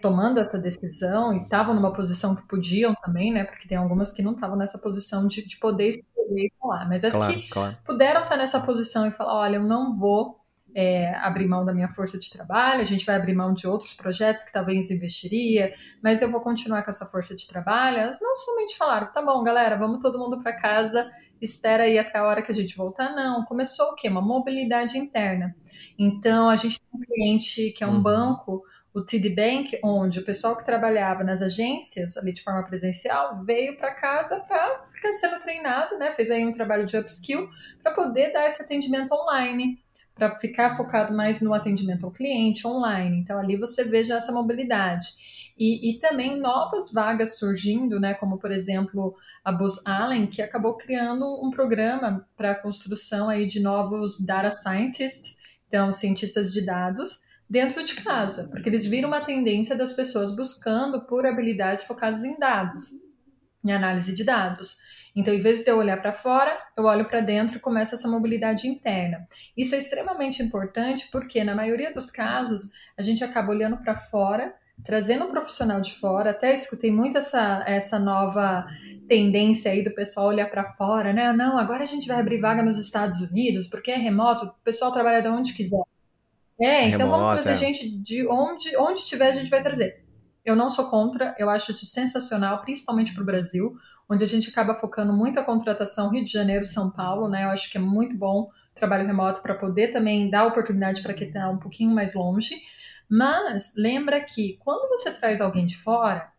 tomando 0.00 0.38
essa 0.40 0.58
decisão 0.58 1.34
e 1.34 1.42
estavam 1.42 1.74
numa 1.74 1.92
posição 1.92 2.34
que 2.34 2.46
podiam 2.46 2.94
também, 2.94 3.32
né? 3.32 3.44
Porque 3.44 3.68
tem 3.68 3.76
algumas 3.76 4.12
que 4.12 4.22
não 4.22 4.32
estavam 4.32 4.56
nessa 4.56 4.78
posição 4.78 5.26
de, 5.26 5.46
de 5.46 5.58
poder 5.58 5.88
escolher 5.88 6.46
e 6.46 6.52
falar. 6.58 6.88
Mas 6.88 7.04
as 7.04 7.12
claro, 7.12 7.34
que 7.34 7.48
claro. 7.48 7.76
puderam 7.84 8.22
estar 8.22 8.36
nessa 8.36 8.60
posição 8.60 9.06
e 9.06 9.10
falar: 9.10 9.34
olha, 9.34 9.56
eu 9.56 9.64
não 9.64 9.96
vou 9.96 10.40
é, 10.76 11.14
abrir 11.16 11.48
mão 11.48 11.64
da 11.64 11.72
minha 11.72 11.88
força 11.88 12.18
de 12.18 12.28
trabalho, 12.28 12.82
a 12.82 12.84
gente 12.84 13.06
vai 13.06 13.16
abrir 13.16 13.34
mão 13.34 13.54
de 13.54 13.66
outros 13.66 13.94
projetos 13.94 14.42
que 14.42 14.52
talvez 14.52 14.90
investiria, 14.90 15.72
mas 16.02 16.20
eu 16.20 16.30
vou 16.30 16.42
continuar 16.42 16.82
com 16.82 16.90
essa 16.90 17.06
força 17.06 17.34
de 17.34 17.48
trabalho. 17.48 17.96
Elas 17.96 18.18
não 18.20 18.36
somente 18.36 18.76
falaram: 18.76 19.10
tá 19.10 19.22
bom, 19.22 19.42
galera, 19.42 19.76
vamos 19.76 20.00
todo 20.00 20.18
mundo 20.18 20.42
para 20.42 20.52
casa 20.52 21.10
espera 21.40 21.84
aí 21.84 21.98
até 21.98 22.18
a 22.18 22.24
hora 22.24 22.42
que 22.42 22.50
a 22.50 22.54
gente 22.54 22.76
voltar. 22.76 23.14
Não, 23.14 23.44
começou 23.44 23.88
o 23.88 23.94
quê? 23.94 24.08
Uma 24.08 24.22
mobilidade 24.22 24.96
interna. 24.98 25.54
Então, 25.98 26.48
a 26.48 26.56
gente 26.56 26.80
tem 26.80 26.88
um 26.94 27.00
cliente 27.00 27.70
que 27.72 27.84
é 27.84 27.86
um 27.86 27.96
uhum. 27.96 28.02
banco, 28.02 28.62
o 28.94 29.02
TD 29.02 29.30
Bank, 29.30 29.78
onde 29.84 30.20
o 30.20 30.24
pessoal 30.24 30.56
que 30.56 30.64
trabalhava 30.64 31.22
nas 31.22 31.42
agências, 31.42 32.16
ali 32.16 32.32
de 32.32 32.42
forma 32.42 32.64
presencial, 32.64 33.44
veio 33.44 33.76
para 33.76 33.94
casa 33.94 34.40
para 34.40 34.82
ficar 34.84 35.12
sendo 35.12 35.38
treinado, 35.40 35.98
né? 35.98 36.12
Fez 36.12 36.30
aí 36.30 36.44
um 36.46 36.52
trabalho 36.52 36.86
de 36.86 36.96
upskill 36.96 37.48
para 37.82 37.92
poder 37.92 38.32
dar 38.32 38.46
esse 38.46 38.62
atendimento 38.62 39.12
online 39.12 39.84
para 40.16 40.34
ficar 40.36 40.70
focado 40.70 41.14
mais 41.14 41.42
no 41.42 41.52
atendimento 41.52 42.06
ao 42.06 42.10
cliente 42.10 42.66
online. 42.66 43.18
Então, 43.18 43.38
ali 43.38 43.56
você 43.56 43.84
veja 43.84 44.16
essa 44.16 44.32
mobilidade. 44.32 45.06
E, 45.58 45.90
e, 45.90 46.00
também 46.00 46.40
novas 46.40 46.90
vagas 46.90 47.38
surgindo, 47.38 48.00
né, 48.00 48.12
como 48.14 48.38
por 48.38 48.50
exemplo 48.50 49.14
a 49.42 49.50
Booz 49.50 49.80
Allen, 49.86 50.26
que 50.26 50.42
acabou 50.42 50.76
criando 50.76 51.24
um 51.42 51.50
programa 51.50 52.26
para 52.36 52.50
a 52.50 52.54
construção 52.54 53.30
aí 53.30 53.46
de 53.46 53.60
novos 53.60 54.22
data 54.24 54.50
scientists, 54.50 55.36
então 55.66 55.92
cientistas 55.92 56.52
de 56.52 56.60
dados, 56.60 57.22
dentro 57.48 57.82
de 57.82 57.94
casa, 57.94 58.50
porque 58.50 58.68
eles 58.68 58.84
viram 58.84 59.08
uma 59.08 59.24
tendência 59.24 59.74
das 59.74 59.92
pessoas 59.92 60.34
buscando 60.34 61.06
por 61.06 61.24
habilidades 61.24 61.84
focadas 61.84 62.22
em 62.22 62.38
dados, 62.38 62.90
em 63.64 63.72
análise 63.72 64.14
de 64.14 64.24
dados. 64.24 64.76
Então, 65.16 65.32
em 65.32 65.40
vez 65.40 65.62
de 65.62 65.70
eu 65.70 65.78
olhar 65.78 66.00
para 66.00 66.12
fora, 66.12 66.56
eu 66.76 66.84
olho 66.84 67.06
para 67.06 67.20
dentro 67.20 67.56
e 67.56 67.60
começa 67.60 67.94
essa 67.94 68.06
mobilidade 68.06 68.68
interna. 68.68 69.26
Isso 69.56 69.74
é 69.74 69.78
extremamente 69.78 70.42
importante 70.42 71.08
porque, 71.10 71.42
na 71.42 71.54
maioria 71.54 71.90
dos 71.90 72.10
casos, 72.10 72.70
a 72.98 73.02
gente 73.02 73.24
acaba 73.24 73.50
olhando 73.50 73.78
para 73.78 73.96
fora 73.96 74.54
trazendo 74.84 75.24
um 75.24 75.30
profissional 75.30 75.80
de 75.80 75.94
fora, 75.94 76.30
até 76.30 76.52
escutei 76.52 76.90
muito 76.90 77.16
essa, 77.16 77.64
essa 77.66 77.98
nova 77.98 78.66
tendência 79.08 79.70
aí 79.70 79.82
do 79.82 79.94
pessoal 79.94 80.26
olhar 80.26 80.50
para 80.50 80.72
fora, 80.72 81.12
né? 81.12 81.32
Não, 81.32 81.58
agora 81.58 81.82
a 81.82 81.86
gente 81.86 82.06
vai 82.06 82.20
abrir 82.20 82.40
vaga 82.40 82.62
nos 82.62 82.78
Estados 82.78 83.20
Unidos, 83.20 83.66
porque 83.66 83.90
é 83.90 83.96
remoto, 83.96 84.46
o 84.46 84.52
pessoal 84.62 84.92
trabalha 84.92 85.22
de 85.22 85.28
onde 85.28 85.54
quiser. 85.54 85.82
É, 86.60 86.86
então 86.86 86.98
Remota. 87.00 87.18
vamos 87.18 87.42
trazer 87.42 87.58
gente 87.58 87.88
de 87.88 88.26
onde, 88.26 88.76
onde 88.76 89.04
tiver, 89.04 89.28
a 89.28 89.32
gente 89.32 89.50
vai 89.50 89.62
trazer. 89.62 90.05
Eu 90.46 90.54
não 90.54 90.70
sou 90.70 90.88
contra, 90.88 91.34
eu 91.38 91.50
acho 91.50 91.72
isso 91.72 91.84
sensacional, 91.84 92.62
principalmente 92.62 93.12
para 93.12 93.22
o 93.22 93.26
Brasil, 93.26 93.76
onde 94.08 94.22
a 94.22 94.26
gente 94.26 94.48
acaba 94.48 94.76
focando 94.76 95.12
muito 95.12 95.40
a 95.40 95.44
contratação 95.44 96.08
Rio 96.08 96.24
de 96.24 96.30
Janeiro, 96.30 96.64
São 96.64 96.88
Paulo, 96.88 97.28
né? 97.28 97.44
Eu 97.44 97.50
acho 97.50 97.68
que 97.68 97.76
é 97.76 97.80
muito 97.80 98.16
bom 98.16 98.48
trabalho 98.72 99.06
remoto 99.06 99.42
para 99.42 99.54
poder 99.54 99.88
também 99.88 100.30
dar 100.30 100.46
oportunidade 100.46 101.02
para 101.02 101.14
quem 101.14 101.26
está 101.26 101.50
um 101.50 101.58
pouquinho 101.58 101.90
mais 101.90 102.14
longe. 102.14 102.54
Mas 103.08 103.74
lembra 103.76 104.20
que 104.20 104.56
quando 104.60 104.88
você 104.88 105.10
traz 105.10 105.40
alguém 105.40 105.66
de 105.66 105.76
fora, 105.76 106.30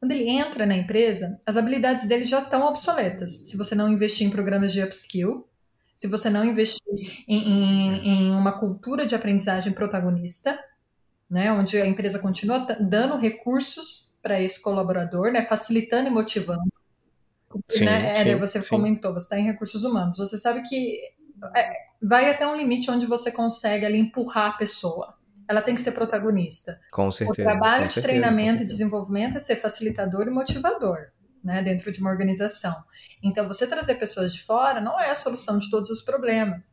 quando 0.00 0.10
ele 0.10 0.28
entra 0.28 0.66
na 0.66 0.76
empresa, 0.76 1.40
as 1.46 1.56
habilidades 1.56 2.08
dele 2.08 2.24
já 2.24 2.40
estão 2.40 2.66
obsoletas. 2.66 3.42
Se 3.48 3.56
você 3.56 3.76
não 3.76 3.88
investir 3.88 4.26
em 4.26 4.30
programas 4.30 4.72
de 4.72 4.82
upskill, 4.82 5.46
se 5.94 6.08
você 6.08 6.28
não 6.28 6.44
investir 6.44 6.82
em, 7.28 7.38
em, 7.38 8.08
em 8.08 8.30
uma 8.32 8.58
cultura 8.58 9.06
de 9.06 9.14
aprendizagem 9.14 9.72
protagonista, 9.72 10.58
né, 11.32 11.50
onde 11.50 11.80
a 11.80 11.86
empresa 11.86 12.18
continua 12.18 12.58
dando 12.78 13.16
recursos 13.16 14.14
para 14.20 14.38
esse 14.38 14.60
colaborador, 14.60 15.32
né, 15.32 15.46
facilitando 15.46 16.08
e 16.08 16.10
motivando. 16.10 16.70
Sim, 17.68 17.86
né, 17.86 18.22
sim, 18.22 18.36
você 18.36 18.62
sim. 18.62 18.68
comentou, 18.68 19.14
você 19.14 19.24
está 19.24 19.38
em 19.38 19.44
recursos 19.44 19.82
humanos, 19.82 20.18
você 20.18 20.36
sabe 20.36 20.62
que 20.62 21.00
é, 21.56 21.72
vai 22.02 22.30
até 22.30 22.46
um 22.46 22.54
limite 22.54 22.90
onde 22.90 23.06
você 23.06 23.32
consegue 23.32 23.86
ali 23.86 23.98
empurrar 23.98 24.50
a 24.50 24.52
pessoa 24.52 25.14
ela 25.48 25.60
tem 25.60 25.74
que 25.74 25.80
ser 25.80 25.92
protagonista. 25.92 26.80
Com 26.90 27.10
certeza. 27.10 27.42
O 27.42 27.44
trabalho 27.44 27.86
de 27.86 27.92
certeza, 27.92 28.08
treinamento 28.08 28.62
e 28.62 28.66
desenvolvimento 28.66 29.36
é 29.36 29.40
ser 29.40 29.56
facilitador 29.56 30.26
e 30.26 30.30
motivador, 30.30 31.08
né, 31.44 31.62
dentro 31.62 31.92
de 31.92 32.00
uma 32.00 32.10
organização. 32.10 32.74
Então, 33.22 33.46
você 33.46 33.66
trazer 33.66 33.96
pessoas 33.96 34.32
de 34.32 34.42
fora 34.42 34.80
não 34.80 34.98
é 34.98 35.10
a 35.10 35.14
solução 35.14 35.58
de 35.58 35.68
todos 35.70 35.90
os 35.90 36.00
problemas. 36.00 36.71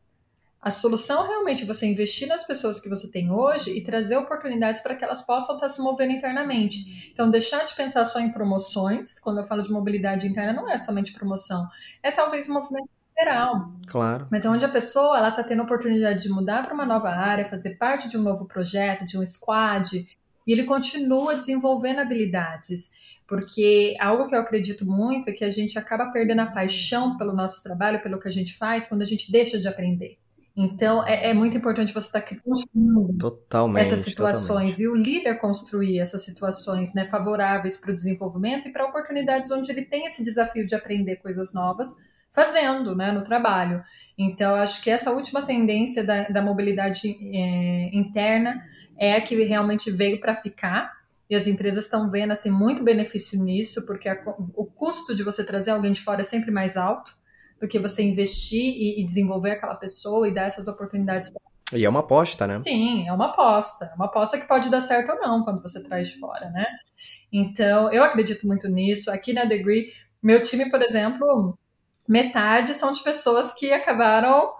A 0.62 0.70
solução 0.70 1.26
realmente 1.26 1.62
é 1.62 1.66
você 1.66 1.86
investir 1.86 2.28
nas 2.28 2.46
pessoas 2.46 2.78
que 2.78 2.88
você 2.88 3.10
tem 3.10 3.30
hoje 3.30 3.70
e 3.70 3.82
trazer 3.82 4.18
oportunidades 4.18 4.82
para 4.82 4.94
que 4.94 5.02
elas 5.02 5.22
possam 5.22 5.54
estar 5.54 5.68
se 5.70 5.80
movendo 5.80 6.12
internamente. 6.12 7.10
Então, 7.10 7.30
deixar 7.30 7.64
de 7.64 7.74
pensar 7.74 8.04
só 8.04 8.20
em 8.20 8.30
promoções, 8.30 9.18
quando 9.18 9.38
eu 9.38 9.46
falo 9.46 9.62
de 9.62 9.72
mobilidade 9.72 10.28
interna, 10.28 10.52
não 10.52 10.70
é 10.70 10.76
somente 10.76 11.14
promoção, 11.14 11.66
é 12.02 12.12
talvez 12.12 12.46
um 12.46 12.52
movimento 12.52 12.90
geral. 13.18 13.72
Claro. 13.86 14.28
Mas 14.30 14.44
é 14.44 14.50
onde 14.50 14.62
a 14.62 14.68
pessoa 14.68 15.16
ela 15.16 15.30
está 15.30 15.42
tendo 15.42 15.62
a 15.62 15.64
oportunidade 15.64 16.22
de 16.24 16.28
mudar 16.28 16.62
para 16.62 16.74
uma 16.74 16.84
nova 16.84 17.08
área, 17.08 17.48
fazer 17.48 17.76
parte 17.76 18.06
de 18.06 18.18
um 18.18 18.22
novo 18.22 18.44
projeto, 18.44 19.06
de 19.06 19.16
um 19.16 19.24
squad, 19.24 20.06
e 20.46 20.52
ele 20.52 20.64
continua 20.64 21.34
desenvolvendo 21.34 22.00
habilidades. 22.00 22.90
Porque 23.26 23.96
algo 23.98 24.26
que 24.26 24.34
eu 24.34 24.40
acredito 24.40 24.84
muito 24.84 25.30
é 25.30 25.32
que 25.32 25.44
a 25.44 25.50
gente 25.50 25.78
acaba 25.78 26.10
perdendo 26.10 26.40
a 26.40 26.46
paixão 26.46 27.16
pelo 27.16 27.32
nosso 27.32 27.62
trabalho, 27.62 28.02
pelo 28.02 28.20
que 28.20 28.28
a 28.28 28.32
gente 28.32 28.58
faz, 28.58 28.86
quando 28.86 29.00
a 29.00 29.06
gente 29.06 29.32
deixa 29.32 29.58
de 29.58 29.66
aprender. 29.66 30.19
Então, 30.56 31.06
é, 31.06 31.30
é 31.30 31.34
muito 31.34 31.56
importante 31.56 31.92
você 31.92 32.06
estar 32.08 32.20
tá 32.20 32.36
construindo 32.44 33.16
totalmente, 33.18 33.86
essas 33.86 34.00
situações 34.00 34.76
totalmente. 34.76 34.82
e 34.82 34.88
o 34.88 34.94
líder 34.94 35.38
construir 35.38 36.00
essas 36.00 36.24
situações 36.24 36.92
né, 36.92 37.06
favoráveis 37.06 37.76
para 37.76 37.92
o 37.92 37.94
desenvolvimento 37.94 38.68
e 38.68 38.72
para 38.72 38.86
oportunidades 38.86 39.50
onde 39.50 39.70
ele 39.70 39.82
tem 39.82 40.06
esse 40.06 40.24
desafio 40.24 40.66
de 40.66 40.74
aprender 40.74 41.16
coisas 41.16 41.54
novas 41.54 41.88
fazendo 42.30 42.94
né, 42.94 43.10
no 43.12 43.22
trabalho. 43.22 43.82
Então, 44.18 44.54
acho 44.56 44.82
que 44.82 44.90
essa 44.90 45.10
última 45.12 45.42
tendência 45.42 46.04
da, 46.04 46.28
da 46.28 46.42
mobilidade 46.42 47.08
é, 47.08 47.96
interna 47.96 48.60
é 48.98 49.14
a 49.14 49.20
que 49.20 49.34
realmente 49.44 49.90
veio 49.90 50.20
para 50.20 50.34
ficar. 50.34 50.92
E 51.28 51.34
as 51.34 51.46
empresas 51.46 51.84
estão 51.84 52.10
vendo 52.10 52.32
assim, 52.32 52.50
muito 52.50 52.82
benefício 52.82 53.42
nisso, 53.42 53.86
porque 53.86 54.08
a, 54.08 54.20
o 54.54 54.64
custo 54.64 55.14
de 55.14 55.22
você 55.22 55.44
trazer 55.44 55.70
alguém 55.70 55.92
de 55.92 56.02
fora 56.02 56.20
é 56.20 56.24
sempre 56.24 56.50
mais 56.50 56.76
alto 56.76 57.19
do 57.60 57.68
que 57.68 57.78
você 57.78 58.02
investir 58.02 58.64
e, 58.64 59.00
e 59.00 59.04
desenvolver 59.04 59.52
aquela 59.52 59.74
pessoa 59.74 60.26
e 60.26 60.34
dar 60.34 60.46
essas 60.46 60.66
oportunidades 60.66 61.30
e 61.72 61.84
é 61.84 61.88
uma 61.88 62.00
aposta, 62.00 62.48
né? 62.48 62.54
Sim, 62.56 63.06
é 63.06 63.12
uma 63.12 63.26
aposta. 63.26 63.84
É 63.92 63.94
uma 63.94 64.06
aposta 64.06 64.36
que 64.36 64.48
pode 64.48 64.68
dar 64.68 64.80
certo 64.80 65.12
ou 65.12 65.20
não 65.20 65.44
quando 65.44 65.62
você 65.62 65.80
traz 65.80 66.08
de 66.08 66.18
fora, 66.18 66.50
né? 66.50 66.66
Então, 67.32 67.92
eu 67.92 68.02
acredito 68.02 68.44
muito 68.44 68.68
nisso. 68.68 69.08
Aqui 69.10 69.32
na 69.32 69.44
Degree, 69.44 69.92
meu 70.20 70.42
time, 70.42 70.68
por 70.68 70.82
exemplo, 70.82 71.56
metade 72.08 72.74
são 72.74 72.90
de 72.90 73.02
pessoas 73.04 73.52
que 73.54 73.72
acabaram 73.72 74.50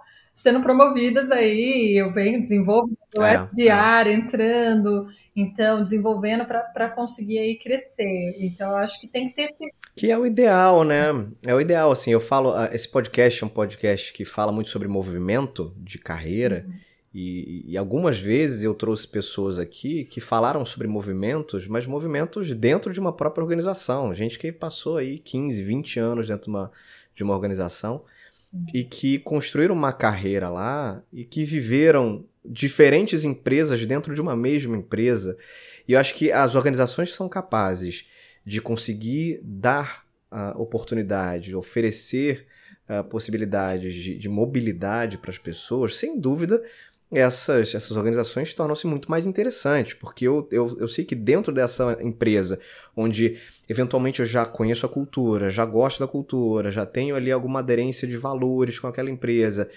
sendo 0.41 0.61
promovidas 0.61 1.31
aí, 1.31 1.95
eu 1.97 2.11
venho 2.11 2.41
desenvolvendo 2.41 2.97
o 3.17 3.23
é, 3.23 3.35
SDR 3.35 4.07
é. 4.07 4.13
entrando, 4.13 5.05
então 5.35 5.83
desenvolvendo 5.83 6.45
para 6.45 6.89
conseguir 6.89 7.39
aí 7.39 7.55
crescer. 7.55 8.35
Então 8.39 8.71
eu 8.71 8.77
acho 8.77 8.99
que 8.99 9.07
tem 9.07 9.29
que 9.29 9.35
ter 9.35 9.43
esse 9.43 9.55
que 9.93 10.09
é 10.09 10.17
o 10.17 10.25
ideal, 10.25 10.83
né? 10.85 11.07
É 11.45 11.53
o 11.53 11.59
ideal, 11.59 11.91
assim, 11.91 12.11
eu 12.11 12.21
falo, 12.21 12.53
ah, 12.53 12.69
esse 12.71 12.87
podcast 12.87 13.43
é 13.43 13.45
um 13.45 13.49
podcast 13.49 14.13
que 14.13 14.23
fala 14.23 14.51
muito 14.51 14.69
sobre 14.69 14.87
movimento 14.87 15.75
de 15.77 15.99
carreira, 15.99 16.65
uhum. 16.65 16.73
e, 17.13 17.73
e, 17.73 17.77
algumas 17.77 18.17
vezes 18.17 18.63
eu 18.63 18.73
trouxe 18.73 19.05
pessoas 19.05 19.59
aqui 19.59 20.05
que 20.05 20.21
falaram 20.21 20.65
sobre 20.65 20.87
movimentos, 20.87 21.67
mas 21.67 21.85
movimentos 21.85 22.53
dentro 22.53 22.93
de 22.93 23.01
uma 23.01 23.11
própria 23.11 23.43
organização, 23.43 24.15
gente 24.15 24.39
que 24.39 24.49
passou 24.49 24.95
aí 24.95 25.19
15, 25.19 25.61
20 25.61 25.99
anos 25.99 26.27
dentro 26.27 26.45
de 26.45 26.49
uma 26.49 26.71
de 27.13 27.23
uma 27.23 27.33
organização. 27.33 28.03
E 28.73 28.83
que 28.83 29.19
construíram 29.19 29.73
uma 29.73 29.93
carreira 29.93 30.49
lá 30.49 31.01
e 31.11 31.23
que 31.23 31.45
viveram 31.45 32.25
diferentes 32.43 33.23
empresas 33.23 33.85
dentro 33.85 34.13
de 34.13 34.21
uma 34.21 34.35
mesma 34.35 34.75
empresa. 34.75 35.37
E 35.87 35.93
eu 35.93 35.99
acho 35.99 36.15
que 36.15 36.31
as 36.31 36.55
organizações 36.55 37.13
são 37.13 37.29
capazes 37.29 38.07
de 38.45 38.59
conseguir 38.59 39.39
dar 39.43 40.05
uh, 40.31 40.59
oportunidade, 40.59 41.55
oferecer 41.55 42.47
uh, 42.89 43.03
possibilidades 43.03 43.93
de, 43.93 44.17
de 44.17 44.29
mobilidade 44.29 45.17
para 45.17 45.31
as 45.31 45.37
pessoas, 45.37 45.95
sem 45.95 46.19
dúvida, 46.19 46.61
essas, 47.11 47.75
essas 47.75 47.97
organizações 47.97 48.53
tornam-se 48.53 48.87
muito 48.87 49.11
mais 49.11 49.27
interessantes, 49.27 49.93
porque 49.93 50.25
eu, 50.25 50.47
eu, 50.51 50.77
eu 50.79 50.87
sei 50.87 51.03
que 51.03 51.13
dentro 51.13 51.51
dessa 51.51 51.97
empresa, 52.01 52.57
onde 52.95 53.37
eventualmente 53.67 54.21
eu 54.21 54.25
já 54.25 54.45
conheço 54.45 54.85
a 54.85 54.89
cultura, 54.89 55.49
já 55.49 55.65
gosto 55.65 55.99
da 55.99 56.07
cultura, 56.07 56.71
já 56.71 56.85
tenho 56.85 57.15
ali 57.15 57.31
alguma 57.31 57.59
aderência 57.59 58.07
de 58.07 58.15
valores 58.15 58.79
com 58.79 58.87
aquela 58.87 59.09
empresa, 59.09 59.69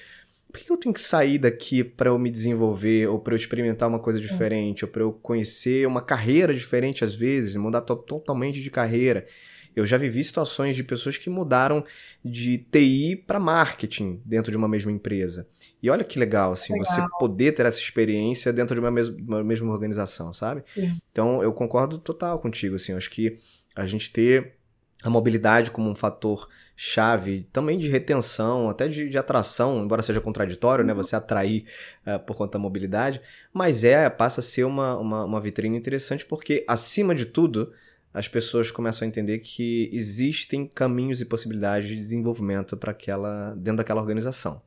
por 0.52 0.60
que 0.60 0.70
eu 0.70 0.76
tenho 0.76 0.92
que 0.92 1.00
sair 1.00 1.36
daqui 1.36 1.82
para 1.82 2.10
eu 2.10 2.18
me 2.18 2.30
desenvolver, 2.30 3.08
ou 3.08 3.18
para 3.18 3.34
eu 3.34 3.36
experimentar 3.36 3.88
uma 3.88 3.98
coisa 3.98 4.20
diferente, 4.20 4.84
ou 4.84 4.90
para 4.90 5.02
eu 5.02 5.12
conhecer 5.12 5.84
uma 5.88 6.00
carreira 6.00 6.54
diferente 6.54 7.02
às 7.02 7.12
vezes, 7.12 7.56
mudar 7.56 7.80
to 7.80 7.96
totalmente 7.96 8.60
de 8.60 8.70
carreira? 8.70 9.26
Eu 9.74 9.86
já 9.86 9.96
vivi 9.96 10.22
situações 10.22 10.76
de 10.76 10.84
pessoas 10.84 11.16
que 11.16 11.28
mudaram 11.28 11.84
de 12.24 12.58
TI 12.58 13.16
para 13.26 13.40
marketing 13.40 14.22
dentro 14.24 14.50
de 14.50 14.56
uma 14.56 14.68
mesma 14.68 14.92
empresa. 14.92 15.46
E 15.82 15.90
olha 15.90 16.04
que 16.04 16.18
legal, 16.18 16.52
assim, 16.52 16.72
legal. 16.72 16.86
você 16.86 17.02
poder 17.18 17.52
ter 17.52 17.66
essa 17.66 17.80
experiência 17.80 18.52
dentro 18.52 18.74
de 18.74 18.80
uma, 18.80 18.90
mes 18.90 19.08
uma 19.08 19.42
mesma 19.42 19.72
organização, 19.72 20.32
sabe? 20.32 20.62
Sim. 20.74 20.96
Então, 21.10 21.42
eu 21.42 21.52
concordo 21.52 21.98
total 21.98 22.38
contigo, 22.38 22.76
assim, 22.76 22.92
acho 22.92 23.10
que 23.10 23.38
a 23.74 23.86
gente 23.86 24.12
ter 24.12 24.54
a 25.02 25.10
mobilidade 25.10 25.70
como 25.70 25.90
um 25.90 25.94
fator 25.94 26.48
chave 26.76 27.46
também 27.52 27.78
de 27.78 27.88
retenção, 27.88 28.68
até 28.68 28.88
de, 28.88 29.08
de 29.08 29.18
atração, 29.18 29.84
embora 29.84 30.02
seja 30.02 30.20
contraditório, 30.20 30.84
né? 30.84 30.92
uhum. 30.92 30.98
né? 30.98 31.02
Você 31.02 31.14
atrair 31.14 31.66
uh, 32.06 32.18
por 32.20 32.34
conta 32.36 32.52
da 32.52 32.58
mobilidade, 32.58 33.20
mas 33.52 33.84
é, 33.84 34.08
passa 34.08 34.40
a 34.40 34.42
ser 34.42 34.64
uma, 34.64 34.96
uma, 34.96 35.24
uma 35.24 35.40
vitrine 35.40 35.76
interessante 35.76 36.24
porque, 36.24 36.64
acima 36.66 37.14
de 37.14 37.26
tudo, 37.26 37.72
as 38.14 38.28
pessoas 38.28 38.70
começam 38.70 39.04
a 39.04 39.08
entender 39.08 39.40
que 39.40 39.90
existem 39.92 40.64
caminhos 40.64 41.20
e 41.20 41.24
possibilidades 41.24 41.88
de 41.88 41.96
desenvolvimento 41.96 42.76
para 42.76 42.92
aquela 42.92 43.52
dentro 43.56 43.78
daquela 43.78 44.00
organização. 44.00 44.62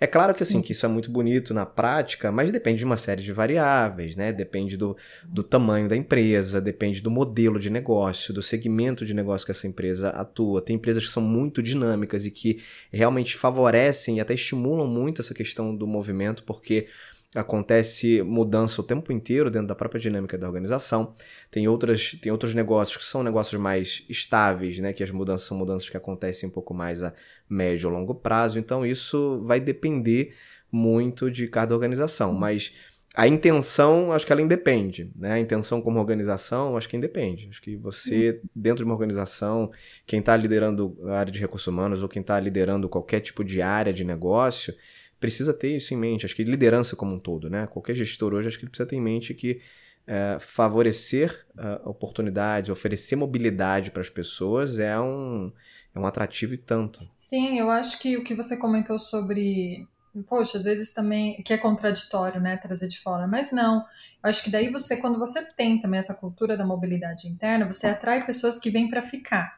É 0.00 0.06
claro 0.06 0.32
que 0.32 0.44
assim, 0.44 0.62
que 0.62 0.70
isso 0.70 0.86
é 0.86 0.88
muito 0.88 1.10
bonito 1.10 1.52
na 1.52 1.66
prática, 1.66 2.30
mas 2.30 2.52
depende 2.52 2.78
de 2.78 2.84
uma 2.84 2.96
série 2.96 3.20
de 3.20 3.32
variáveis, 3.32 4.14
né? 4.14 4.32
Depende 4.32 4.76
do, 4.76 4.96
do 5.24 5.42
tamanho 5.42 5.88
da 5.88 5.96
empresa, 5.96 6.60
depende 6.60 7.02
do 7.02 7.10
modelo 7.10 7.58
de 7.58 7.68
negócio, 7.68 8.32
do 8.32 8.40
segmento 8.40 9.04
de 9.04 9.12
negócio 9.12 9.44
que 9.44 9.50
essa 9.50 9.66
empresa 9.66 10.10
atua. 10.10 10.62
Tem 10.62 10.76
empresas 10.76 11.04
que 11.04 11.10
são 11.10 11.22
muito 11.22 11.60
dinâmicas 11.60 12.24
e 12.24 12.30
que 12.30 12.62
realmente 12.92 13.36
favorecem 13.36 14.18
e 14.18 14.20
até 14.20 14.34
estimulam 14.34 14.86
muito 14.86 15.20
essa 15.20 15.34
questão 15.34 15.74
do 15.74 15.86
movimento, 15.86 16.44
porque 16.44 16.86
acontece 17.34 18.22
mudança 18.22 18.80
o 18.80 18.84
tempo 18.84 19.12
inteiro 19.12 19.50
dentro 19.50 19.68
da 19.68 19.74
própria 19.74 20.00
dinâmica 20.00 20.38
da 20.38 20.46
organização. 20.46 21.14
Tem, 21.50 21.68
outras, 21.68 22.12
tem 22.22 22.32
outros 22.32 22.54
negócios 22.54 22.96
que 22.96 23.04
são 23.04 23.22
negócios 23.22 23.60
mais 23.60 24.04
estáveis, 24.08 24.78
né? 24.78 24.92
Que 24.92 25.02
as 25.02 25.10
mudanças 25.10 25.46
são 25.46 25.56
mudanças 25.56 25.90
que 25.90 25.96
acontecem 25.96 26.48
um 26.48 26.52
pouco 26.52 26.72
mais 26.72 27.02
a 27.02 27.12
médio 27.48 27.88
ou 27.88 27.94
longo 27.94 28.14
prazo. 28.14 28.58
Então 28.58 28.84
isso 28.84 29.42
vai 29.44 29.60
depender 29.60 30.34
muito 30.72 31.30
de 31.30 31.46
cada 31.48 31.74
organização. 31.74 32.32
Mas 32.32 32.74
a 33.14 33.26
intenção, 33.26 34.12
acho 34.12 34.26
que 34.26 34.32
ela 34.32 34.42
independe, 34.42 35.10
né? 35.14 35.32
A 35.32 35.40
intenção 35.40 35.82
como 35.82 35.98
organização, 35.98 36.76
acho 36.76 36.88
que 36.88 36.96
independe. 36.96 37.48
Acho 37.50 37.60
que 37.60 37.76
você, 37.76 38.40
dentro 38.54 38.78
de 38.78 38.84
uma 38.84 38.94
organização, 38.94 39.70
quem 40.06 40.20
está 40.20 40.36
liderando 40.36 40.96
a 41.04 41.18
área 41.18 41.32
de 41.32 41.40
recursos 41.40 41.66
humanos 41.66 42.02
ou 42.02 42.08
quem 42.08 42.20
está 42.20 42.38
liderando 42.40 42.88
qualquer 42.88 43.20
tipo 43.20 43.44
de 43.44 43.60
área 43.60 43.92
de 43.92 44.04
negócio, 44.04 44.74
precisa 45.20 45.52
ter 45.52 45.76
isso 45.76 45.92
em 45.94 45.96
mente. 45.96 46.24
Acho 46.24 46.34
que 46.34 46.44
liderança 46.44 46.96
como 46.96 47.14
um 47.14 47.18
todo, 47.18 47.50
né? 47.50 47.66
Qualquer 47.66 47.94
gestor 47.94 48.34
hoje, 48.34 48.48
acho 48.48 48.58
que 48.58 48.64
ele 48.64 48.70
precisa 48.70 48.88
ter 48.88 48.96
em 48.96 49.00
mente 49.00 49.34
que 49.34 49.60
é, 50.06 50.38
favorecer 50.40 51.46
uh, 51.54 51.88
oportunidades, 51.88 52.70
oferecer 52.70 53.14
mobilidade 53.14 53.90
para 53.90 54.00
as 54.00 54.08
pessoas 54.08 54.78
é 54.78 54.98
um, 54.98 55.52
é 55.94 55.98
um 55.98 56.06
atrativo 56.06 56.54
e 56.54 56.56
tanto. 56.56 57.06
Sim, 57.14 57.58
eu 57.58 57.68
acho 57.68 57.98
que 57.98 58.16
o 58.16 58.24
que 58.24 58.34
você 58.34 58.56
comentou 58.56 58.98
sobre 58.98 59.86
poxa, 60.26 60.58
às 60.58 60.64
vezes 60.64 60.92
também, 60.92 61.42
que 61.42 61.52
é 61.52 61.58
contraditório, 61.58 62.40
né, 62.40 62.56
trazer 62.56 62.88
de 62.88 62.98
fora, 62.98 63.26
mas 63.26 63.52
não. 63.52 63.76
Eu 64.22 64.28
acho 64.28 64.42
que 64.42 64.50
daí 64.50 64.70
você, 64.70 64.96
quando 64.96 65.18
você 65.18 65.44
tem 65.52 65.78
também 65.78 65.98
essa 65.98 66.14
cultura 66.14 66.56
da 66.56 66.66
mobilidade 66.66 67.28
interna, 67.28 67.66
você 67.66 67.88
atrai 67.88 68.24
pessoas 68.24 68.58
que 68.58 68.70
vêm 68.70 68.88
para 68.88 69.02
ficar. 69.02 69.57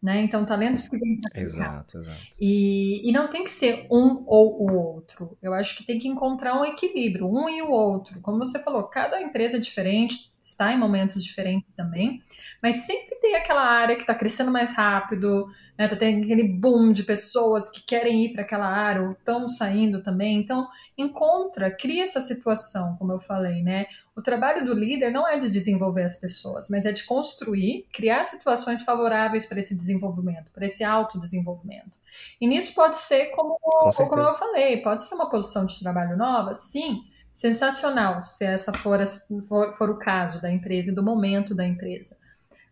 Né? 0.00 0.20
Então, 0.20 0.46
talentos 0.46 0.88
que 0.88 0.96
vêm 0.96 1.18
para 1.20 1.40
Exato, 1.40 1.98
exato. 1.98 2.20
E, 2.40 3.08
e 3.08 3.10
não 3.10 3.28
tem 3.28 3.42
que 3.42 3.50
ser 3.50 3.86
um 3.90 4.22
ou 4.26 4.62
o 4.62 4.72
outro. 4.72 5.36
Eu 5.42 5.52
acho 5.52 5.76
que 5.76 5.84
tem 5.84 5.98
que 5.98 6.06
encontrar 6.06 6.58
um 6.58 6.64
equilíbrio, 6.64 7.26
um 7.26 7.48
e 7.48 7.60
o 7.62 7.70
outro. 7.70 8.20
Como 8.20 8.38
você 8.38 8.60
falou, 8.60 8.84
cada 8.84 9.20
empresa 9.20 9.56
é 9.56 9.60
diferente, 9.60 10.32
está 10.48 10.72
em 10.72 10.78
momentos 10.78 11.22
diferentes 11.22 11.74
também, 11.74 12.22
mas 12.62 12.76
sempre 12.86 13.16
tem 13.16 13.36
aquela 13.36 13.62
área 13.62 13.94
que 13.94 14.02
está 14.02 14.14
crescendo 14.14 14.50
mais 14.50 14.72
rápido, 14.72 15.46
né? 15.76 15.86
Tá 15.86 15.94
tendo 15.94 16.24
aquele 16.24 16.48
boom 16.48 16.92
de 16.92 17.02
pessoas 17.02 17.70
que 17.70 17.82
querem 17.82 18.24
ir 18.24 18.32
para 18.32 18.42
aquela 18.42 18.66
área 18.66 19.02
ou 19.02 19.12
estão 19.12 19.48
saindo 19.48 20.02
também. 20.02 20.38
Então, 20.38 20.66
encontra, 20.96 21.70
cria 21.70 22.04
essa 22.04 22.20
situação, 22.20 22.96
como 22.96 23.12
eu 23.12 23.20
falei, 23.20 23.62
né? 23.62 23.86
O 24.16 24.22
trabalho 24.22 24.64
do 24.66 24.74
líder 24.74 25.10
não 25.10 25.28
é 25.28 25.38
de 25.38 25.50
desenvolver 25.50 26.02
as 26.02 26.16
pessoas, 26.16 26.68
mas 26.68 26.84
é 26.84 26.92
de 26.92 27.04
construir, 27.04 27.86
criar 27.92 28.24
situações 28.24 28.82
favoráveis 28.82 29.46
para 29.46 29.60
esse 29.60 29.76
desenvolvimento, 29.76 30.50
para 30.50 30.66
esse 30.66 30.82
autodesenvolvimento. 30.82 31.98
E 32.40 32.46
nisso 32.46 32.74
pode 32.74 32.96
ser 32.96 33.26
como, 33.26 33.58
Com 33.60 33.92
como 33.92 34.22
eu 34.22 34.34
falei, 34.34 34.82
pode 34.82 35.04
ser 35.04 35.14
uma 35.14 35.30
posição 35.30 35.66
de 35.66 35.78
trabalho 35.78 36.16
nova, 36.16 36.54
sim, 36.54 37.04
sensacional 37.38 38.24
se 38.24 38.44
essa 38.44 38.72
for, 38.72 38.98
for, 39.46 39.72
for, 39.72 39.90
o 39.90 39.96
caso 39.96 40.42
da 40.42 40.50
empresa 40.50 40.90
e 40.90 40.94
do 40.94 41.04
momento 41.04 41.54
da 41.54 41.64
empresa. 41.64 42.18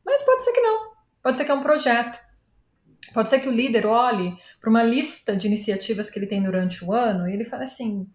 Mas 0.05 0.23
pode 0.23 0.43
ser 0.43 0.53
que 0.53 0.61
não. 0.61 0.91
Pode 1.23 1.37
ser 1.37 1.45
que 1.45 1.53
é 1.53 1.55
um 1.55 1.63
projeto. 1.63 2.19
Pode 3.15 3.31
ser 3.31 3.39
que 3.39 3.49
o 3.49 3.53
líder 3.53 3.87
olhe 3.87 4.37
para 4.61 4.69
uma 4.69 4.83
lista 4.83 5.37
de 5.37 5.47
iniciativas 5.47 6.11
que 6.11 6.19
ele 6.19 6.27
tem 6.27 6.43
durante 6.43 6.85
o 6.85 6.93
ano 6.93 7.29
e 7.29 7.33
ele 7.33 7.45
fale 7.45 7.63
assim: 7.63 8.11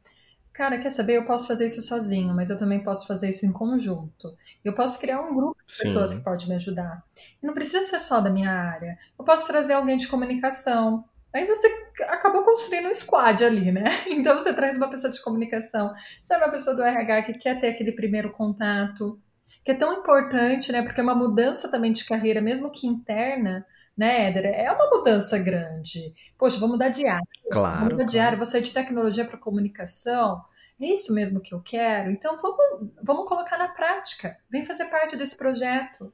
cara, 0.52 0.78
quer 0.78 0.90
saber? 0.90 1.16
Eu 1.16 1.26
posso 1.26 1.48
fazer 1.48 1.68
isso 1.68 1.82
sozinho, 1.82 2.34
mas 2.36 2.50
eu 2.50 2.58
também 2.58 2.84
posso 2.84 3.08
fazer 3.08 3.30
isso 3.30 3.46
em 3.46 3.52
conjunto. 3.54 4.36
Eu 4.62 4.74
posso 4.74 5.00
criar 5.00 5.22
um 5.22 5.34
grupo 5.34 5.58
de 5.66 5.74
Sim. 5.74 5.84
pessoas 5.84 6.14
que 6.14 6.22
pode 6.22 6.50
me 6.50 6.56
ajudar. 6.56 7.02
E 7.42 7.48
não 7.48 7.54
precisa 7.54 7.82
ser 7.84 8.00
só 8.00 8.20
da 8.20 8.30
minha 8.30 8.52
área. 8.52 8.98
Eu 9.18 9.24
posso 9.24 9.48
trazer 9.48 9.72
alguém 9.72 9.96
de 9.96 10.10
comunicação, 10.10 11.06
Aí 11.34 11.46
você 11.46 11.68
acabou 12.08 12.44
construindo 12.44 12.90
um 12.90 12.94
squad 12.94 13.44
ali, 13.44 13.72
né? 13.72 13.84
Então 14.08 14.38
você 14.38 14.54
traz 14.54 14.76
uma 14.78 14.90
pessoa 14.90 15.12
de 15.12 15.22
comunicação, 15.22 15.94
sabe 16.24 16.44
uma 16.44 16.52
pessoa 16.52 16.76
do 16.76 16.84
RH 16.84 17.24
que 17.24 17.34
quer 17.34 17.60
ter 17.60 17.70
aquele 17.70 17.94
primeiro 17.94 18.32
contato, 18.32 19.20
que 19.64 19.72
é 19.72 19.76
tão 19.76 19.94
importante, 19.94 20.72
né? 20.72 20.82
Porque 20.82 21.00
é 21.00 21.04
uma 21.04 21.16
mudança 21.16 21.70
também 21.70 21.92
de 21.92 22.04
carreira, 22.04 22.42
mesmo 22.42 22.72
que 22.72 22.88
interna, 22.88 23.66
né, 23.96 24.30
Éder? 24.30 24.46
É 24.46 24.72
uma 24.72 24.90
mudança 24.90 25.38
grande. 25.38 26.14
Poxa, 26.38 26.60
vou 26.60 26.70
mudar 26.70 26.90
de 26.90 27.08
área. 27.08 27.26
Claro. 27.52 27.82
Vou 27.82 27.90
mudar 27.92 28.06
de 28.06 28.20
área, 28.20 28.38
vou 28.38 28.46
sair 28.46 28.62
de 28.62 28.74
tecnologia 28.74 29.26
para 29.26 29.38
comunicação. 29.38 30.42
É 30.80 30.88
isso 30.88 31.14
mesmo 31.14 31.40
que 31.40 31.54
eu 31.54 31.62
quero? 31.62 32.10
Então 32.10 32.38
vamos, 32.38 32.90
vamos 33.04 33.30
colocar 33.30 33.58
na 33.58 33.68
prática. 33.68 34.36
Vem 34.50 34.66
fazer 34.66 34.86
parte 34.86 35.16
desse 35.16 35.38
projeto. 35.38 36.12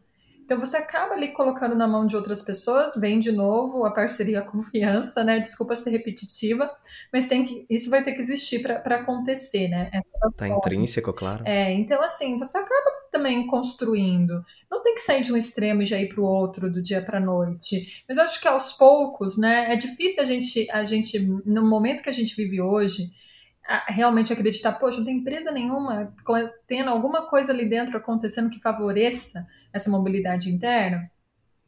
Então 0.48 0.58
você 0.58 0.78
acaba 0.78 1.14
ali 1.14 1.34
colocando 1.34 1.76
na 1.76 1.86
mão 1.86 2.08
de 2.08 2.16
outras 2.16 2.42
pessoas, 2.42 2.96
vem 2.96 3.20
de 3.20 3.34
novo 3.34 3.86
a 3.86 3.92
parceria, 3.92 4.40
a 4.40 4.42
confiança, 4.42 5.22
né? 5.22 5.42
Desculpa 5.42 5.76
ser 5.76 5.90
repetitiva, 5.90 6.72
mas 7.12 7.28
tem 7.28 7.44
que, 7.44 7.66
isso 7.70 7.90
vai 7.90 8.02
ter 8.02 8.14
que 8.14 8.22
existir 8.22 8.64
para 8.64 8.96
acontecer, 8.96 9.68
né? 9.68 9.92
Está 10.30 10.48
intrínseco, 10.48 11.12
claro. 11.12 11.44
É, 11.46 11.74
então 11.74 12.02
assim, 12.02 12.38
você 12.38 12.58
acaba 12.58 12.92
também 13.12 13.46
construindo. 13.46 14.42
Não 14.72 14.82
tem 14.82 14.96
que 14.96 15.02
sair 15.02 15.22
de 15.22 15.34
um 15.34 15.38
extremo 15.38 15.82
e 15.82 15.86
já 15.86 16.00
ir 16.00 16.08
para 16.08 16.22
o 16.22 16.26
outro 16.26 16.72
do 16.72 16.82
dia 16.82 17.02
para 17.02 17.18
a 17.18 17.22
noite. 17.22 18.02
Mas 18.08 18.18
acho 18.18 18.40
que 18.40 18.48
aos 18.48 18.72
poucos, 18.72 19.38
né? 19.38 19.74
É 19.74 19.76
difícil 19.76 20.24
a 20.24 20.26
gente, 20.26 20.66
a 20.72 20.86
gente, 20.86 21.20
no 21.20 21.68
momento 21.68 22.04
que 22.04 22.10
a 22.10 22.14
gente 22.14 22.34
vive 22.34 22.62
hoje, 22.62 23.12
realmente 23.88 24.32
acreditar, 24.32 24.74
poxa, 24.74 24.98
não 24.98 25.06
tem 25.06 25.18
empresa 25.18 25.52
nenhuma 25.52 26.14
tendo 26.66 26.90
alguma 26.90 27.28
coisa 27.28 27.52
ali 27.52 27.66
dentro 27.66 27.98
acontecendo 27.98 28.50
que 28.50 28.62
favoreça 28.62 29.46
essa 29.74 29.90
mobilidade 29.90 30.50
interna? 30.50 31.10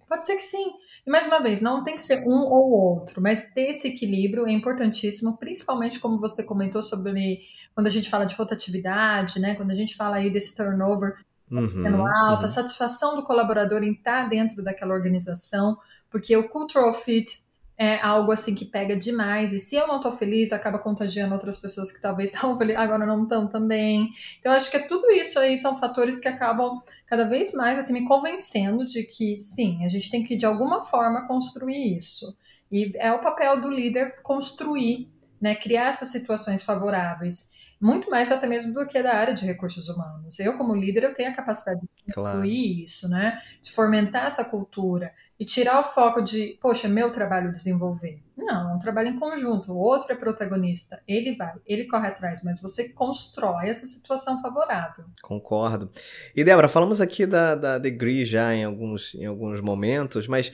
Pode 0.07 0.25
ser 0.25 0.37
que 0.37 0.41
sim. 0.41 0.71
E 1.05 1.09
mais 1.09 1.27
uma 1.27 1.39
vez, 1.39 1.61
não 1.61 1.83
tem 1.83 1.95
que 1.95 2.01
ser 2.01 2.27
um 2.27 2.39
ou 2.39 2.71
outro, 2.71 3.21
mas 3.21 3.51
ter 3.53 3.69
esse 3.69 3.89
equilíbrio 3.89 4.47
é 4.47 4.51
importantíssimo, 4.51 5.37
principalmente 5.37 5.99
como 5.99 6.19
você 6.19 6.43
comentou 6.43 6.81
sobre 6.81 7.41
quando 7.75 7.85
a 7.85 7.91
gente 7.91 8.09
fala 8.09 8.25
de 8.25 8.33
rotatividade, 8.33 9.39
né? 9.39 9.53
Quando 9.53 9.69
a 9.69 9.75
gente 9.75 9.95
fala 9.95 10.15
aí 10.15 10.31
desse 10.31 10.55
turnover 10.55 11.15
uhum, 11.51 11.67
sendo 11.67 12.01
alto, 12.01 12.41
uhum. 12.41 12.45
a 12.45 12.49
satisfação 12.49 13.15
do 13.15 13.23
colaborador 13.23 13.83
em 13.83 13.91
estar 13.91 14.27
dentro 14.27 14.63
daquela 14.63 14.95
organização, 14.95 15.77
porque 16.09 16.35
o 16.35 16.49
cultural 16.49 16.91
fit 16.93 17.31
é 17.79 17.97
algo 18.01 18.33
assim 18.33 18.53
que 18.53 18.65
pega 18.65 18.93
demais. 18.97 19.53
E 19.53 19.59
se 19.59 19.77
eu 19.77 19.87
não 19.87 20.01
tô 20.01 20.11
feliz, 20.11 20.51
acaba 20.51 20.77
contagiando 20.77 21.33
outras 21.33 21.57
pessoas 21.57 21.89
que 21.89 22.01
talvez 22.01 22.31
estavam 22.35 22.57
felizes, 22.57 22.81
agora 22.81 23.05
não 23.05 23.23
estão 23.23 23.47
também. 23.47 24.09
Então, 24.37 24.51
acho 24.51 24.69
que 24.69 24.75
é 24.75 24.81
tudo 24.81 25.09
isso 25.11 25.39
aí 25.39 25.55
são 25.55 25.77
fatores 25.77 26.19
que 26.19 26.27
acabam 26.27 26.77
cada 27.07 27.23
vez 27.23 27.53
mais 27.53 27.79
assim 27.79 27.93
me 27.93 28.05
convencendo 28.05 28.85
de 28.85 29.03
que 29.03 29.39
sim, 29.39 29.85
a 29.85 29.87
gente 29.87 30.11
tem 30.11 30.25
que 30.25 30.35
de 30.35 30.45
alguma 30.45 30.83
forma 30.83 31.25
construir 31.25 31.95
isso. 31.95 32.37
E 32.69 32.91
é 32.97 33.13
o 33.13 33.19
papel 33.19 33.61
do 33.61 33.71
líder 33.71 34.21
construir, 34.21 35.09
né, 35.39 35.55
criar 35.55 35.87
essas 35.87 36.09
situações 36.09 36.61
favoráveis 36.61 37.49
muito 37.79 38.09
mais 38.09 38.31
até 38.31 38.45
mesmo 38.45 38.73
do 38.73 38.85
que 38.85 39.01
da 39.01 39.13
área 39.15 39.33
de 39.33 39.45
recursos 39.45 39.87
humanos. 39.87 40.37
Eu, 40.39 40.57
como 40.57 40.75
líder, 40.75 41.03
eu 41.03 41.13
tenho 41.13 41.29
a 41.29 41.33
capacidade 41.33 41.81
de 41.81 42.13
claro. 42.13 42.45
isso, 42.45 43.07
né? 43.07 43.39
De 43.61 43.71
fomentar 43.71 44.25
essa 44.25 44.43
cultura 44.45 45.13
e 45.39 45.45
tirar 45.45 45.79
o 45.79 45.83
foco 45.83 46.21
de, 46.21 46.57
poxa, 46.61 46.87
é 46.87 46.89
meu 46.89 47.11
trabalho 47.11 47.51
desenvolver. 47.51 48.21
Não, 48.35 48.71
é 48.71 48.73
um 48.73 48.79
trabalho 48.79 49.09
em 49.09 49.19
conjunto. 49.19 49.71
O 49.71 49.77
outro 49.77 50.11
é 50.11 50.15
protagonista. 50.15 51.01
Ele 51.07 51.35
vai, 51.35 51.53
ele 51.65 51.87
corre 51.87 52.07
atrás, 52.07 52.41
mas 52.43 52.59
você 52.59 52.89
constrói 52.89 53.69
essa 53.69 53.85
situação 53.85 54.41
favorável. 54.41 55.05
Concordo. 55.21 55.89
E, 56.35 56.43
Débora, 56.43 56.67
falamos 56.67 56.99
aqui 56.99 57.25
da, 57.25 57.55
da 57.55 57.77
Degree 57.77 58.25
já 58.25 58.53
em 58.53 58.65
alguns, 58.65 59.15
em 59.15 59.25
alguns 59.25 59.61
momentos, 59.61 60.27
mas 60.27 60.51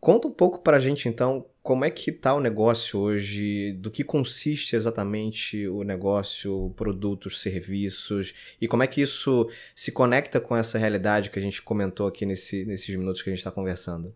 conta 0.00 0.26
um 0.26 0.32
pouco 0.32 0.60
para 0.60 0.78
a 0.78 0.80
gente, 0.80 1.08
então, 1.08 1.46
como 1.62 1.84
é 1.84 1.90
que 1.90 2.10
está 2.10 2.34
o 2.34 2.40
negócio 2.40 2.98
hoje? 2.98 3.72
Do 3.74 3.90
que 3.90 4.02
consiste 4.02 4.74
exatamente 4.74 5.68
o 5.68 5.82
negócio, 5.82 6.72
produtos, 6.76 7.40
serviços? 7.40 8.34
E 8.60 8.66
como 8.66 8.82
é 8.82 8.86
que 8.86 9.02
isso 9.02 9.48
se 9.74 9.92
conecta 9.92 10.40
com 10.40 10.56
essa 10.56 10.78
realidade 10.78 11.30
que 11.30 11.38
a 11.38 11.42
gente 11.42 11.60
comentou 11.60 12.06
aqui 12.06 12.24
nesse, 12.24 12.64
nesses 12.64 12.94
minutos 12.96 13.20
que 13.22 13.28
a 13.28 13.32
gente 13.32 13.40
está 13.40 13.50
conversando? 13.50 14.12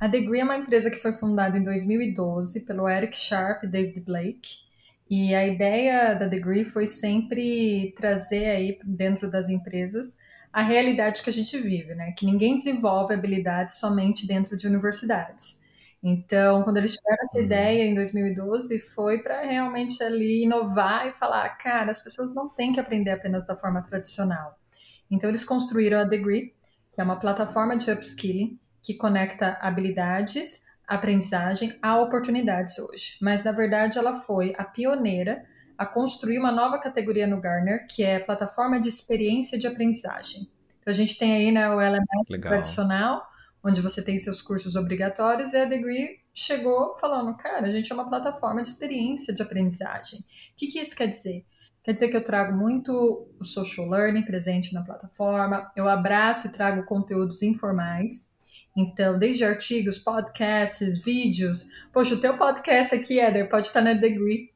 A 0.00 0.06
Degree 0.06 0.40
é 0.40 0.44
uma 0.44 0.56
empresa 0.56 0.90
que 0.90 0.96
foi 0.96 1.12
fundada 1.12 1.58
em 1.58 1.62
2012 1.62 2.60
pelo 2.60 2.88
Eric 2.88 3.16
Sharp 3.16 3.64
e 3.64 3.66
David 3.66 4.00
Blake. 4.00 4.68
E 5.10 5.34
a 5.34 5.46
ideia 5.46 6.14
da 6.14 6.26
Degree 6.26 6.64
foi 6.64 6.86
sempre 6.86 7.92
trazer 7.96 8.46
aí 8.46 8.78
dentro 8.84 9.28
das 9.28 9.48
empresas 9.48 10.18
a 10.58 10.62
realidade 10.62 11.22
que 11.22 11.30
a 11.30 11.32
gente 11.32 11.56
vive, 11.56 11.94
né? 11.94 12.10
Que 12.10 12.26
ninguém 12.26 12.56
desenvolve 12.56 13.14
habilidades 13.14 13.76
somente 13.76 14.26
dentro 14.26 14.56
de 14.56 14.66
universidades. 14.66 15.60
Então, 16.02 16.64
quando 16.64 16.78
eles 16.78 16.96
tiveram 16.96 17.22
essa 17.22 17.38
uhum. 17.38 17.44
ideia 17.44 17.84
em 17.84 17.94
2012, 17.94 18.80
foi 18.80 19.22
para 19.22 19.42
realmente 19.42 20.02
ali 20.02 20.42
inovar 20.42 21.06
e 21.06 21.12
falar, 21.12 21.48
cara, 21.50 21.92
as 21.92 22.02
pessoas 22.02 22.34
não 22.34 22.48
têm 22.48 22.72
que 22.72 22.80
aprender 22.80 23.12
apenas 23.12 23.46
da 23.46 23.54
forma 23.54 23.80
tradicional. 23.82 24.58
Então, 25.08 25.30
eles 25.30 25.44
construíram 25.44 26.00
a 26.00 26.04
Degree, 26.04 26.52
que 26.92 27.00
é 27.00 27.04
uma 27.04 27.20
plataforma 27.20 27.76
de 27.76 27.92
upskilling 27.92 28.58
que 28.82 28.94
conecta 28.94 29.58
habilidades, 29.60 30.64
aprendizagem 30.88 31.78
a 31.80 32.00
oportunidades 32.00 32.76
hoje. 32.80 33.16
Mas, 33.22 33.44
na 33.44 33.52
verdade, 33.52 33.96
ela 33.96 34.16
foi 34.16 34.56
a 34.58 34.64
pioneira 34.64 35.44
a 35.78 35.86
construir 35.86 36.40
uma 36.40 36.50
nova 36.50 36.76
categoria 36.76 37.24
no 37.24 37.40
Gartner, 37.40 37.86
que 37.86 38.02
é 38.02 38.18
plataforma 38.18 38.80
de 38.80 38.88
experiência 38.88 39.56
de 39.56 39.68
aprendizagem. 39.68 40.50
Então, 40.80 40.90
a 40.90 40.92
gente 40.92 41.16
tem 41.16 41.32
aí 41.32 41.52
né, 41.52 41.70
o 41.70 41.80
LMS 41.80 42.40
tradicional, 42.40 43.24
onde 43.62 43.80
você 43.80 44.02
tem 44.02 44.18
seus 44.18 44.42
cursos 44.42 44.74
obrigatórios, 44.74 45.52
e 45.52 45.56
a 45.56 45.64
Degree 45.64 46.18
chegou 46.34 46.96
falando, 46.98 47.36
cara, 47.36 47.66
a 47.66 47.70
gente 47.70 47.92
é 47.92 47.94
uma 47.94 48.08
plataforma 48.08 48.60
de 48.60 48.68
experiência 48.68 49.32
de 49.32 49.40
aprendizagem. 49.40 50.18
O 50.18 50.24
que, 50.56 50.66
que 50.66 50.80
isso 50.80 50.96
quer 50.96 51.06
dizer? 51.06 51.44
Quer 51.84 51.92
dizer 51.92 52.08
que 52.08 52.16
eu 52.16 52.24
trago 52.24 52.56
muito 52.56 53.28
o 53.38 53.44
social 53.44 53.88
learning 53.88 54.22
presente 54.22 54.74
na 54.74 54.82
plataforma, 54.82 55.70
eu 55.76 55.88
abraço 55.88 56.48
e 56.48 56.52
trago 56.52 56.84
conteúdos 56.84 57.40
informais. 57.42 58.34
Então, 58.76 59.18
desde 59.18 59.44
artigos, 59.44 59.98
podcasts, 59.98 60.98
vídeos. 61.02 61.68
Poxa, 61.92 62.14
o 62.14 62.20
teu 62.20 62.36
podcast 62.36 62.94
aqui, 62.94 63.18
Eder, 63.18 63.48
pode 63.48 63.68
estar 63.68 63.80
na 63.80 63.92
Degree 63.92 64.50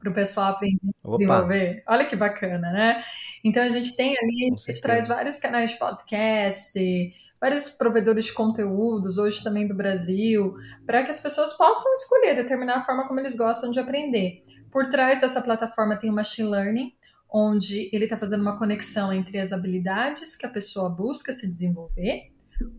para 0.00 0.10
o 0.10 0.14
pessoal 0.14 0.52
aprender 0.52 0.80
a 1.04 1.16
desenvolver. 1.16 1.82
Olha 1.86 2.06
que 2.06 2.16
bacana, 2.16 2.72
né? 2.72 3.04
Então, 3.44 3.62
a 3.62 3.68
gente 3.68 3.94
tem 3.94 4.16
ali, 4.18 4.52
a 4.52 4.56
gente 4.56 4.80
traz 4.80 5.06
vários 5.06 5.38
canais 5.38 5.70
de 5.70 5.78
podcast, 5.78 7.12
vários 7.40 7.68
provedores 7.68 8.24
de 8.24 8.32
conteúdos, 8.32 9.18
hoje 9.18 9.42
também 9.44 9.68
do 9.68 9.74
Brasil, 9.74 10.54
para 10.86 11.02
que 11.02 11.10
as 11.10 11.20
pessoas 11.20 11.52
possam 11.52 11.92
escolher, 11.94 12.34
determinar 12.34 12.78
a 12.78 12.82
forma 12.82 13.06
como 13.06 13.20
eles 13.20 13.36
gostam 13.36 13.70
de 13.70 13.78
aprender. 13.78 14.42
Por 14.70 14.86
trás 14.86 15.20
dessa 15.20 15.40
plataforma 15.40 15.96
tem 15.96 16.10
o 16.10 16.14
Machine 16.14 16.48
Learning, 16.48 16.92
onde 17.32 17.88
ele 17.92 18.04
está 18.04 18.16
fazendo 18.16 18.40
uma 18.40 18.58
conexão 18.58 19.12
entre 19.12 19.38
as 19.38 19.52
habilidades 19.52 20.34
que 20.34 20.46
a 20.46 20.50
pessoa 20.50 20.88
busca 20.88 21.32
se 21.32 21.46
desenvolver 21.46 22.32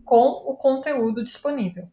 com 0.04 0.26
o 0.46 0.56
conteúdo 0.56 1.24
disponível. 1.24 1.88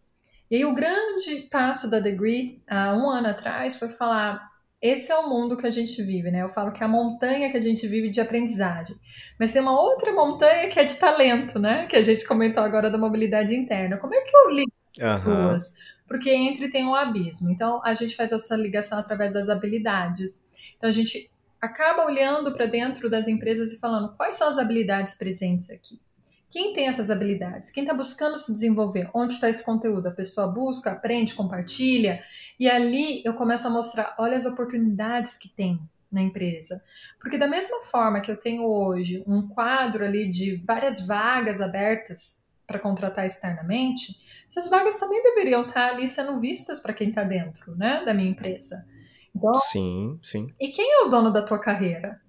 E 0.52 0.58
aí, 0.58 0.66
o 0.66 0.74
grande 0.74 1.48
passo 1.52 1.90
da 1.90 2.00
Degree, 2.00 2.62
há 2.68 2.94
um 2.94 3.10
ano 3.10 3.28
atrás, 3.28 3.78
foi 3.78 3.88
falar: 3.88 4.50
esse 4.82 5.12
é 5.12 5.18
o 5.18 5.28
mundo 5.28 5.58
que 5.58 5.68
a 5.68 5.70
gente 5.70 6.02
vive, 6.02 6.32
né? 6.32 6.42
Eu 6.42 6.50
falo 6.50 6.72
que 6.72 6.82
é 6.82 6.86
a 6.86 6.90
montanha 6.90 7.52
que 7.52 7.58
a 7.58 7.62
gente 7.62 7.86
vive 7.86 8.10
de 8.10 8.22
aprendizagem. 8.22 8.96
Mas 9.38 9.52
tem 9.52 9.62
uma 9.62 9.78
outra 9.80 10.14
montanha 10.14 10.70
que 10.70 10.80
é 10.80 10.86
de 10.86 10.96
talento, 10.96 11.60
né? 11.60 11.86
Que 11.88 11.98
a 11.98 12.02
gente 12.02 12.26
comentou 12.26 12.64
agora 12.64 12.90
da 12.90 12.98
mobilidade 12.98 13.54
interna. 13.54 13.98
Como 13.98 14.16
é 14.16 14.22
que 14.22 14.36
eu 14.36 14.50
ligo 14.52 14.72
as 15.02 15.26
uhum. 15.26 15.48
duas? 15.48 15.76
Porque 16.08 16.30
entre 16.30 16.70
tem 16.70 16.86
um 16.86 16.96
abismo. 16.96 17.52
Então 17.52 17.82
a 17.84 17.94
gente 17.94 18.16
faz 18.16 18.32
essa 18.32 18.56
ligação 18.56 18.98
através 18.98 19.34
das 19.34 19.50
habilidades. 19.50 20.42
Então 20.78 20.88
a 20.88 20.94
gente 20.94 21.30
acaba 21.62 22.06
olhando 22.06 22.54
para 22.54 22.66
dentro 22.66 23.10
das 23.10 23.28
empresas 23.28 23.74
e 23.74 23.80
falando 23.80 24.16
quais 24.16 24.36
são 24.36 24.48
as 24.48 24.58
habilidades 24.58 25.14
presentes 25.14 25.70
aqui. 25.70 26.00
Quem 26.50 26.74
tem 26.74 26.88
essas 26.88 27.12
habilidades? 27.12 27.72
Quem 27.72 27.84
está 27.84 27.94
buscando 27.94 28.38
se 28.40 28.52
desenvolver? 28.52 29.10
Onde 29.14 29.34
está 29.34 29.48
esse 29.48 29.64
conteúdo? 29.64 30.08
A 30.08 30.12
pessoa 30.12 30.48
busca, 30.48 30.92
aprende, 30.92 31.36
compartilha. 31.36 32.22
E 32.60 32.68
ali 32.68 33.22
eu 33.24 33.36
começo 33.36 33.68
a 33.68 33.70
mostrar: 33.70 34.16
olha 34.18 34.36
as 34.36 34.46
oportunidades 34.46 35.38
que 35.38 35.48
tem 35.48 35.80
na 36.12 36.22
empresa. 36.22 36.84
Porque, 37.20 37.38
da 37.38 37.48
mesma 37.48 37.82
forma 37.84 38.20
que 38.20 38.32
eu 38.32 38.38
tenho 38.38 38.64
hoje 38.64 39.24
um 39.28 39.48
quadro 39.48 40.04
ali 40.04 40.28
de 40.28 40.56
várias 40.66 41.06
vagas 41.06 41.62
abertas 41.62 42.44
para 42.66 42.80
contratar 42.80 43.26
externamente, 43.26 44.20
essas 44.48 44.68
vagas 44.68 44.98
também 44.98 45.22
deveriam 45.22 45.62
estar 45.62 45.90
tá 45.90 45.96
ali 45.96 46.08
sendo 46.08 46.40
vistas 46.40 46.80
para 46.80 46.94
quem 46.94 47.10
está 47.10 47.24
dentro 47.24 47.76
né, 47.76 48.04
da 48.04 48.14
minha 48.14 48.30
empresa. 48.30 48.86
Então, 49.36 49.54
sim, 49.54 50.20
sim. 50.24 50.48
E 50.60 50.70
quem 50.70 50.92
é 50.92 51.06
o 51.06 51.10
dono 51.10 51.32
da 51.32 51.44
tua 51.44 51.60
carreira? 51.60 52.20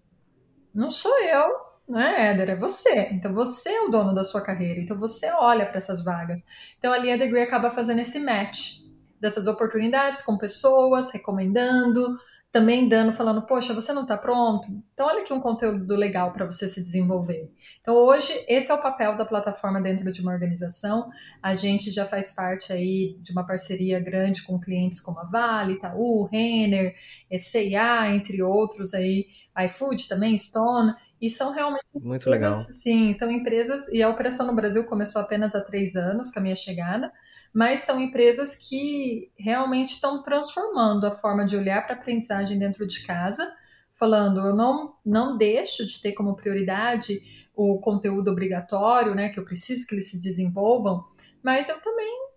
Não 0.75 0.91
sou 0.91 1.19
eu, 1.25 1.70
não 1.91 2.01
é, 2.01 2.31
Éder? 2.31 2.51
É 2.51 2.57
você. 2.57 3.09
Então 3.13 3.33
você 3.35 3.69
é 3.69 3.83
o 3.83 3.89
dono 3.89 4.15
da 4.15 4.25
sua 4.25 4.41
carreira. 4.41 4.81
Então 4.81 4.97
você 4.97 5.31
olha 5.33 5.67
para 5.67 5.79
essas 5.79 6.03
vagas. 6.05 6.45
Então 6.79 6.93
ali 6.93 7.11
a 7.11 7.17
Degree 7.17 7.43
acaba 7.43 7.71
fazendo 7.71 8.01
esse 8.01 8.19
match 8.19 8.81
dessas 9.21 9.47
oportunidades 9.47 10.23
com 10.23 10.39
pessoas, 10.39 11.13
recomendando, 11.13 12.17
também 12.53 12.89
dando, 12.89 13.13
falando, 13.13 13.43
poxa, 13.43 13.73
você 13.73 13.93
não 13.93 14.03
está 14.03 14.17
pronto? 14.17 14.67
Então, 14.93 15.07
olha 15.07 15.21
aqui 15.21 15.33
um 15.33 15.41
conteúdo 15.41 15.95
legal 15.95 16.33
para 16.33 16.45
você 16.45 16.69
se 16.69 16.83
desenvolver. 16.83 17.49
Então, 17.81 17.95
hoje, 17.95 18.33
esse 18.49 18.73
é 18.73 18.75
o 18.75 18.83
papel 18.83 19.17
da 19.17 19.25
plataforma 19.25 19.81
dentro 19.81 20.11
de 20.11 20.21
uma 20.21 20.33
organização. 20.33 21.09
A 21.41 21.55
gente 21.55 21.93
já 21.93 22.05
faz 22.05 22.35
parte 22.35 22.73
aí 22.73 23.17
de 23.21 23.31
uma 23.31 23.47
parceria 23.47 24.01
grande 24.01 24.43
com 24.43 24.59
clientes 24.59 25.01
como 25.01 25.21
a 25.21 25.25
Vale, 25.25 25.75
Itaú, 25.75 26.25
Renner, 26.25 26.97
C&A, 27.39 28.13
entre 28.13 28.43
outros 28.43 28.95
aí, 28.95 29.27
iFood 29.67 30.09
também, 30.09 30.37
Stone. 30.37 30.93
E 31.21 31.29
são 31.29 31.53
realmente. 31.53 31.85
Muito 31.95 32.23
empresas, 32.23 32.27
legal. 32.27 32.55
Sim, 32.55 33.13
são 33.13 33.31
empresas. 33.31 33.89
E 33.89 34.03
a 34.03 34.09
operação 34.09 34.47
no 34.47 34.55
Brasil 34.55 34.85
começou 34.85 35.21
apenas 35.21 35.55
há 35.55 35.61
três 35.61 35.95
anos, 35.95 36.31
com 36.31 36.39
a 36.39 36.43
minha 36.43 36.55
chegada, 36.55 37.13
mas 37.53 37.81
são 37.81 38.01
empresas 38.01 38.55
que 38.57 39.31
realmente 39.39 39.95
estão 39.95 40.23
transformando 40.23 41.07
a 41.07 41.13
forma 41.13 41.45
de 41.45 41.57
olhar 41.57 41.85
para 41.85 41.95
a 41.95 41.99
aprendizagem 41.99 42.59
dentro 42.59 42.87
de 42.87 43.05
casa, 43.07 43.53
falando: 43.93 44.41
eu 44.41 44.57
não, 44.57 44.95
não 45.05 45.37
deixo 45.37 45.85
de 45.85 46.01
ter 46.01 46.13
como 46.13 46.35
prioridade 46.35 47.21
o 47.55 47.79
conteúdo 47.79 48.31
obrigatório, 48.31 49.15
né, 49.15 49.29
que 49.29 49.39
eu 49.39 49.45
preciso 49.45 49.87
que 49.87 49.95
eles 49.95 50.11
se 50.11 50.19
desenvolvam, 50.19 51.05
mas 51.43 51.69
eu 51.69 51.79
também 51.81 52.30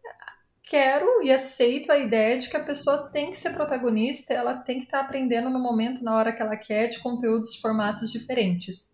quero 0.73 1.21
e 1.21 1.31
aceito 1.31 1.91
a 1.91 1.99
ideia 1.99 2.35
de 2.39 2.49
que 2.49 2.57
a 2.57 2.63
pessoa 2.63 3.07
tem 3.09 3.29
que 3.29 3.37
ser 3.37 3.51
protagonista, 3.51 4.33
ela 4.33 4.55
tem 4.55 4.79
que 4.79 4.85
estar 4.85 5.01
tá 5.01 5.05
aprendendo 5.05 5.47
no 5.47 5.59
momento, 5.59 6.03
na 6.03 6.15
hora 6.15 6.33
que 6.33 6.41
ela 6.41 6.57
quer, 6.57 6.87
de 6.87 6.97
conteúdos, 6.97 7.57
formatos 7.57 8.11
diferentes. 8.11 8.91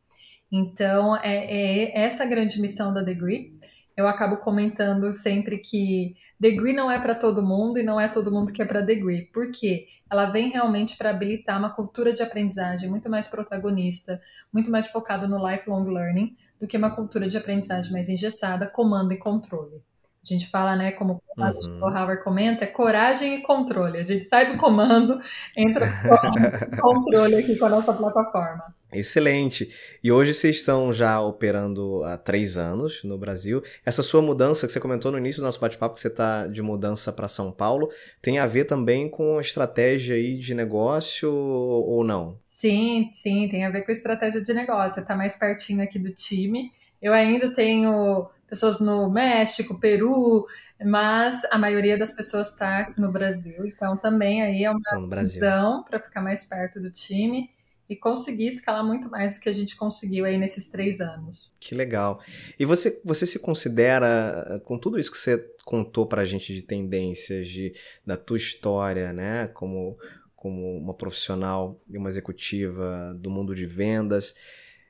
Então, 0.51 1.15
é, 1.15 1.45
é 1.45 2.01
essa 2.01 2.25
a 2.25 2.27
grande 2.27 2.59
missão 2.59 2.93
da 2.93 3.01
Degree. 3.01 3.57
Eu 3.95 4.09
acabo 4.09 4.35
comentando 4.35 5.09
sempre 5.13 5.57
que 5.57 6.15
Degree 6.37 6.73
não 6.73 6.91
é 6.91 6.99
para 6.99 7.15
todo 7.15 7.41
mundo 7.41 7.79
e 7.79 7.83
não 7.83 7.97
é 7.97 8.09
todo 8.09 8.29
mundo 8.29 8.51
que 8.51 8.61
é 8.61 8.65
para 8.65 8.81
Degree. 8.81 9.27
Por 9.27 9.49
quê? 9.49 9.87
Ela 10.11 10.25
vem 10.25 10.49
realmente 10.49 10.97
para 10.97 11.11
habilitar 11.11 11.57
uma 11.57 11.73
cultura 11.73 12.11
de 12.11 12.21
aprendizagem 12.21 12.89
muito 12.89 13.09
mais 13.09 13.25
protagonista, 13.25 14.19
muito 14.51 14.69
mais 14.69 14.85
focada 14.87 15.29
no 15.29 15.49
lifelong 15.49 15.85
learning, 15.85 16.35
do 16.59 16.67
que 16.67 16.75
uma 16.75 16.93
cultura 16.93 17.29
de 17.29 17.37
aprendizagem 17.37 17.89
mais 17.93 18.09
engessada, 18.09 18.67
comando 18.67 19.13
e 19.13 19.17
controle. 19.17 19.81
A 20.21 20.33
gente 20.33 20.49
fala, 20.49 20.75
né, 20.75 20.91
como 20.91 21.21
uhum. 21.37 21.79
o 21.81 21.85
Howard 21.85 22.23
comenta, 22.23 22.65
é 22.65 22.67
coragem 22.67 23.35
e 23.35 23.41
controle. 23.41 23.97
A 23.97 24.03
gente 24.03 24.25
sai 24.25 24.51
do 24.51 24.57
comando, 24.57 25.19
entra 25.55 25.85
no 25.85 26.77
controle 26.81 27.35
aqui 27.35 27.55
com 27.55 27.65
a 27.65 27.69
nossa 27.69 27.93
plataforma. 27.93 28.75
Excelente. 28.91 29.69
E 30.03 30.11
hoje 30.11 30.33
vocês 30.33 30.57
estão 30.57 30.91
já 30.91 31.21
operando 31.21 32.03
há 32.03 32.17
três 32.17 32.57
anos 32.57 33.03
no 33.03 33.17
Brasil. 33.17 33.61
Essa 33.85 34.01
sua 34.01 34.21
mudança 34.21 34.65
que 34.65 34.73
você 34.73 34.79
comentou 34.79 35.11
no 35.11 35.17
início 35.17 35.41
do 35.41 35.45
nosso 35.45 35.59
bate-papo, 35.59 35.93
que 35.93 36.01
você 36.01 36.07
está 36.07 36.47
de 36.47 36.61
mudança 36.61 37.13
para 37.13 37.27
São 37.27 37.51
Paulo, 37.51 37.89
tem 38.21 38.39
a 38.39 38.47
ver 38.47 38.65
também 38.65 39.07
com 39.07 39.37
a 39.37 39.41
estratégia 39.41 40.15
aí 40.15 40.37
de 40.37 40.55
negócio 40.55 41.31
ou 41.31 42.03
não? 42.03 42.37
Sim, 42.47 43.09
sim, 43.13 43.47
tem 43.47 43.63
a 43.63 43.69
ver 43.69 43.83
com 43.83 43.91
a 43.91 43.93
estratégia 43.93 44.41
de 44.41 44.53
negócio. 44.53 45.01
Está 45.01 45.15
mais 45.15 45.37
pertinho 45.37 45.83
aqui 45.83 45.99
do 45.99 46.11
time. 46.11 46.71
Eu 46.99 47.13
ainda 47.13 47.53
tenho 47.53 48.27
pessoas 48.49 48.79
no 48.79 49.09
México, 49.09 49.79
Peru, 49.79 50.47
mas 50.83 51.41
a 51.51 51.57
maioria 51.57 51.97
das 51.97 52.11
pessoas 52.11 52.49
está 52.49 52.93
no 52.97 53.11
Brasil. 53.11 53.65
Então 53.65 53.95
também 53.95 54.41
aí 54.41 54.63
é 54.63 54.71
uma 54.71 55.21
visão 55.21 55.83
para 55.83 55.99
ficar 55.99 56.21
mais 56.21 56.45
perto 56.45 56.79
do 56.79 56.89
time 56.89 57.49
e 57.89 57.95
conseguir 57.95 58.47
escalar 58.47 58.85
muito 58.85 59.09
mais 59.09 59.35
do 59.35 59.41
que 59.41 59.49
a 59.49 59.53
gente 59.53 59.75
conseguiu 59.75 60.23
aí 60.23 60.37
nesses 60.37 60.67
três 60.67 61.01
anos. 61.01 61.51
Que 61.59 61.73
legal. 61.73 62.21
E 62.57 62.63
você, 62.63 63.01
você 63.03 63.25
se 63.25 63.39
considera, 63.39 64.61
com 64.63 64.77
tudo 64.77 64.99
isso 64.99 65.11
que 65.11 65.17
você 65.17 65.43
contou 65.65 66.05
para 66.05 66.21
a 66.21 66.25
gente 66.25 66.53
de 66.53 66.61
tendências, 66.61 67.47
de, 67.47 67.73
da 68.05 68.15
tua 68.15 68.37
história, 68.37 69.11
né, 69.11 69.47
como, 69.47 69.97
como 70.35 70.77
uma 70.77 70.93
profissional 70.93 71.81
e 71.89 71.97
uma 71.97 72.09
executiva 72.09 73.15
do 73.19 73.31
mundo 73.31 73.55
de 73.55 73.65
vendas, 73.65 74.35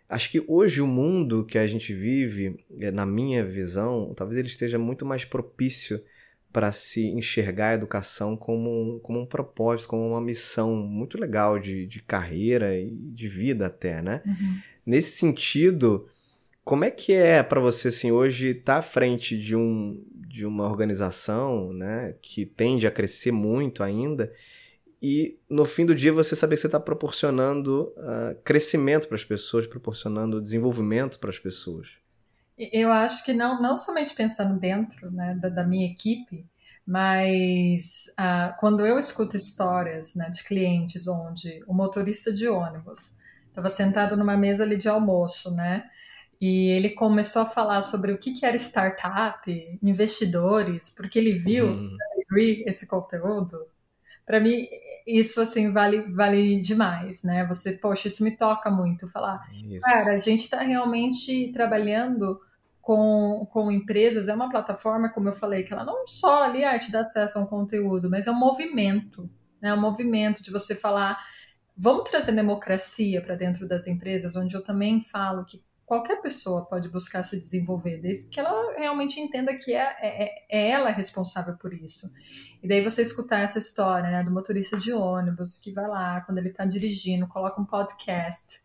Acho 0.10 0.32
que 0.32 0.43
hoje 0.47 0.82
o 0.82 0.88
mundo 0.88 1.45
que 1.45 1.57
a 1.57 1.68
gente 1.68 1.93
vive, 1.93 2.66
é, 2.80 2.89
na 2.89 3.05
minha 3.05 3.45
visão, 3.45 4.12
talvez 4.16 4.39
ele 4.39 4.47
esteja 4.47 4.80
muito 4.80 5.05
mais 5.05 5.24
propício 5.24 6.03
para 6.51 6.72
se 6.72 7.05
enxergar 7.10 7.70
a 7.70 7.74
educação 7.76 8.36
como 8.36 8.95
um, 8.95 8.99
como 8.99 9.20
um 9.20 9.26
propósito, 9.26 9.88
como 9.89 10.07
uma 10.07 10.20
missão 10.20 10.76
muito 10.76 11.20
legal 11.20 11.60
de, 11.60 11.86
de 11.86 12.01
carreira 12.01 12.76
e 12.76 12.89
de 12.89 13.28
vida 13.28 13.68
até, 13.68 14.01
né? 14.01 14.24
Uhum. 14.26 14.60
Nesse 14.84 15.12
sentido, 15.12 16.07
como 16.64 16.84
é 16.84 16.89
que 16.89 17.14
é 17.14 17.43
para 17.43 17.60
você, 17.60 17.89
assim, 17.89 18.12
hoje 18.12 18.49
estar 18.49 18.74
tá 18.74 18.80
à 18.80 18.82
frente 18.82 19.38
de 19.38 19.55
um, 19.55 20.03
de 20.28 20.43
uma 20.43 20.68
organização 20.68 21.72
né, 21.72 22.16
que 22.20 22.47
tende 22.47 22.88
a 22.88 22.91
crescer 22.91 23.32
muito 23.32 23.84
ainda 23.84 24.32
e 25.02 25.39
no 25.50 25.66
fim 25.66 25.86
do 25.86 25.95
dia 25.95 26.12
você 26.12 26.36
saber 26.36 26.56
que 26.56 26.62
você 26.62 26.68
está 26.68 26.80
proporcionando 26.80 27.93
uh, 27.97 28.36
crescimento 28.43 29.08
para 29.08 29.16
as 29.16 29.24
pessoas, 29.24 29.66
proporcionando 29.66 30.41
desenvolvimento 30.41 31.20
para 31.20 31.30
as 31.30 31.39
pessoas. 31.39 31.89
Eu 32.58 32.91
acho 32.91 33.24
que 33.24 33.34
não, 33.34 33.62
não 33.62 33.78
somente 33.78 34.14
pensando 34.14 34.60
dentro 34.60 35.10
né, 35.10 35.38
da, 35.41 35.47
da 35.47 35.64
minha 35.64 35.89
equipe, 35.89 36.45
mas 36.86 38.12
uh, 38.20 38.54
quando 38.60 38.86
eu 38.86 39.00
escuto 39.00 39.38
histórias 39.38 40.16
né, 40.16 40.30
de 40.30 40.43
clientes 40.43 41.08
onde 41.08 41.64
o 41.66 41.74
motorista 41.74 42.34
de 42.34 42.47
ônibus 42.50 43.18
estava 43.47 43.70
sentado 43.70 44.18
numa 44.18 44.36
mesa 44.36 44.64
ali 44.64 44.76
de 44.76 44.89
almoço, 44.89 45.54
né? 45.56 45.89
E 46.41 46.70
ele 46.70 46.91
começou 46.91 47.41
a 47.41 47.45
falar 47.45 47.82
sobre 47.82 48.14
o 48.14 48.18
que, 48.18 48.32
que 48.32 48.45
era 48.45 48.56
startup, 48.56 49.80
investidores, 49.84 50.89
porque 50.89 51.20
ele 51.20 51.34
viu 51.34 51.68
uhum. 51.68 51.97
esse 52.66 52.88
conteúdo. 52.88 53.60
Para 54.30 54.40
mim, 54.40 54.68
isso 55.08 55.42
assim 55.42 55.72
vale 55.72 56.02
vale 56.02 56.62
demais, 56.62 57.24
né? 57.24 57.44
Você, 57.48 57.72
poxa, 57.72 58.08
isso 58.08 58.24
me 58.24 58.38
toca 58.38 58.70
muito 58.70 59.08
falar. 59.08 59.50
Isso. 59.52 59.82
Cara, 59.82 60.14
a 60.14 60.20
gente 60.20 60.42
está 60.42 60.62
realmente 60.62 61.52
trabalhando 61.52 62.40
com, 62.80 63.48
com 63.52 63.72
empresas, 63.72 64.28
é 64.28 64.36
uma 64.36 64.48
plataforma, 64.48 65.10
como 65.10 65.30
eu 65.30 65.34
falei, 65.34 65.64
que 65.64 65.74
ela 65.74 65.84
não 65.84 66.06
só 66.06 66.44
ali 66.44 66.64
ah, 66.64 66.78
te 66.78 66.92
dá 66.92 67.00
acesso 67.00 67.40
a 67.40 67.42
um 67.42 67.48
conteúdo, 67.48 68.08
mas 68.08 68.28
é 68.28 68.32
um 68.32 68.38
movimento, 68.38 69.28
né? 69.60 69.74
Um 69.74 69.82
movimento 69.82 70.44
de 70.44 70.52
você 70.52 70.76
falar, 70.76 71.18
vamos 71.76 72.08
trazer 72.08 72.32
democracia 72.32 73.24
para 73.24 73.34
dentro 73.34 73.68
das 73.68 73.88
empresas, 73.88 74.36
onde 74.36 74.56
eu 74.56 74.64
também 74.64 75.02
falo 75.02 75.44
que 75.44 75.60
qualquer 75.88 76.22
pessoa 76.22 76.68
pode 76.68 76.88
buscar 76.88 77.24
se 77.24 77.36
desenvolver, 77.36 77.98
desde 77.98 78.30
que 78.30 78.40
ela 78.40 78.78
realmente 78.78 79.20
entenda 79.20 79.58
que 79.58 79.74
é, 79.74 79.98
é, 80.04 80.46
é 80.48 80.70
ela 80.70 80.92
responsável 80.92 81.58
por 81.58 81.74
isso. 81.74 82.14
E 82.62 82.68
daí 82.68 82.84
você 82.84 83.01
escutar 83.01 83.39
essa 83.39 83.57
história 83.57 84.10
né, 84.10 84.24
do 84.24 84.32
motorista 84.32 84.78
de 84.78 84.91
ônibus 84.91 85.57
que 85.57 85.72
vai 85.72 85.88
lá, 85.88 86.22
quando 86.22 86.39
ele 86.39 86.49
está 86.49 86.66
dirigindo, 86.66 87.28
coloca 87.28 87.62
um 87.62 87.66
podcast 87.66 88.60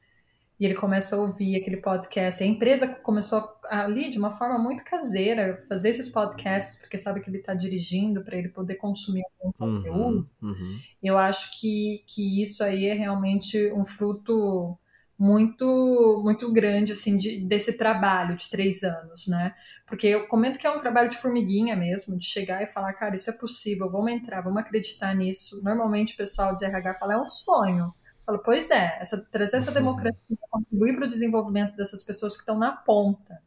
e 0.58 0.64
ele 0.64 0.74
começa 0.74 1.16
a 1.16 1.18
ouvir 1.18 1.56
aquele 1.56 1.78
podcast. 1.78 2.42
A 2.42 2.46
empresa 2.46 2.86
começou 2.86 3.42
ali 3.64 4.08
de 4.08 4.18
uma 4.18 4.30
forma 4.32 4.58
muito 4.58 4.84
caseira 4.84 5.64
fazer 5.68 5.90
esses 5.90 6.08
podcasts 6.08 6.80
porque 6.80 6.96
sabe 6.96 7.20
que 7.20 7.28
ele 7.28 7.38
está 7.38 7.54
dirigindo 7.54 8.22
para 8.22 8.36
ele 8.36 8.48
poder 8.48 8.76
consumir 8.76 9.22
algum 9.40 9.66
uhum, 9.66 9.76
conteúdo. 9.76 10.30
Uhum. 10.40 10.78
Eu 11.02 11.18
acho 11.18 11.60
que, 11.60 12.04
que 12.06 12.40
isso 12.40 12.62
aí 12.62 12.86
é 12.86 12.94
realmente 12.94 13.72
um 13.72 13.84
fruto 13.84 14.78
muito 15.18 16.20
muito 16.24 16.52
grande 16.52 16.92
assim 16.92 17.16
de, 17.16 17.46
desse 17.46 17.76
trabalho 17.78 18.36
de 18.36 18.50
três 18.50 18.82
anos, 18.82 19.26
né? 19.28 19.54
Porque 19.86 20.06
eu 20.06 20.26
comento 20.26 20.58
que 20.58 20.66
é 20.66 20.70
um 20.70 20.78
trabalho 20.78 21.10
de 21.10 21.18
formiguinha 21.18 21.76
mesmo, 21.76 22.18
de 22.18 22.24
chegar 22.24 22.62
e 22.62 22.66
falar, 22.66 22.94
cara, 22.94 23.14
isso 23.14 23.30
é 23.30 23.32
possível, 23.32 23.90
vamos 23.90 24.12
entrar, 24.12 24.40
vamos 24.40 24.60
acreditar 24.60 25.14
nisso. 25.14 25.62
Normalmente 25.62 26.14
o 26.14 26.16
pessoal 26.16 26.54
de 26.54 26.64
RH 26.64 26.94
fala, 26.94 27.14
é 27.14 27.18
um 27.18 27.26
sonho. 27.26 27.84
Eu 27.84 28.24
falo, 28.24 28.38
pois 28.38 28.70
é, 28.70 28.96
essa, 29.00 29.22
trazer 29.30 29.58
essa 29.58 29.68
uhum. 29.68 29.74
democracia, 29.74 30.36
contribuir 30.50 30.96
para 30.96 31.04
o 31.04 31.08
desenvolvimento 31.08 31.76
dessas 31.76 32.02
pessoas 32.02 32.32
que 32.32 32.40
estão 32.40 32.58
na 32.58 32.72
ponta. 32.72 33.42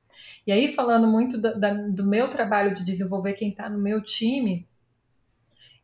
E 0.46 0.52
aí, 0.52 0.74
falando 0.74 1.08
muito 1.08 1.40
da, 1.40 1.54
da, 1.54 1.74
do 1.74 2.06
meu 2.06 2.30
trabalho 2.30 2.74
de 2.74 2.84
desenvolver 2.84 3.34
quem 3.34 3.50
está 3.50 3.68
no 3.70 3.80
meu 3.80 4.02
time, 4.02 4.68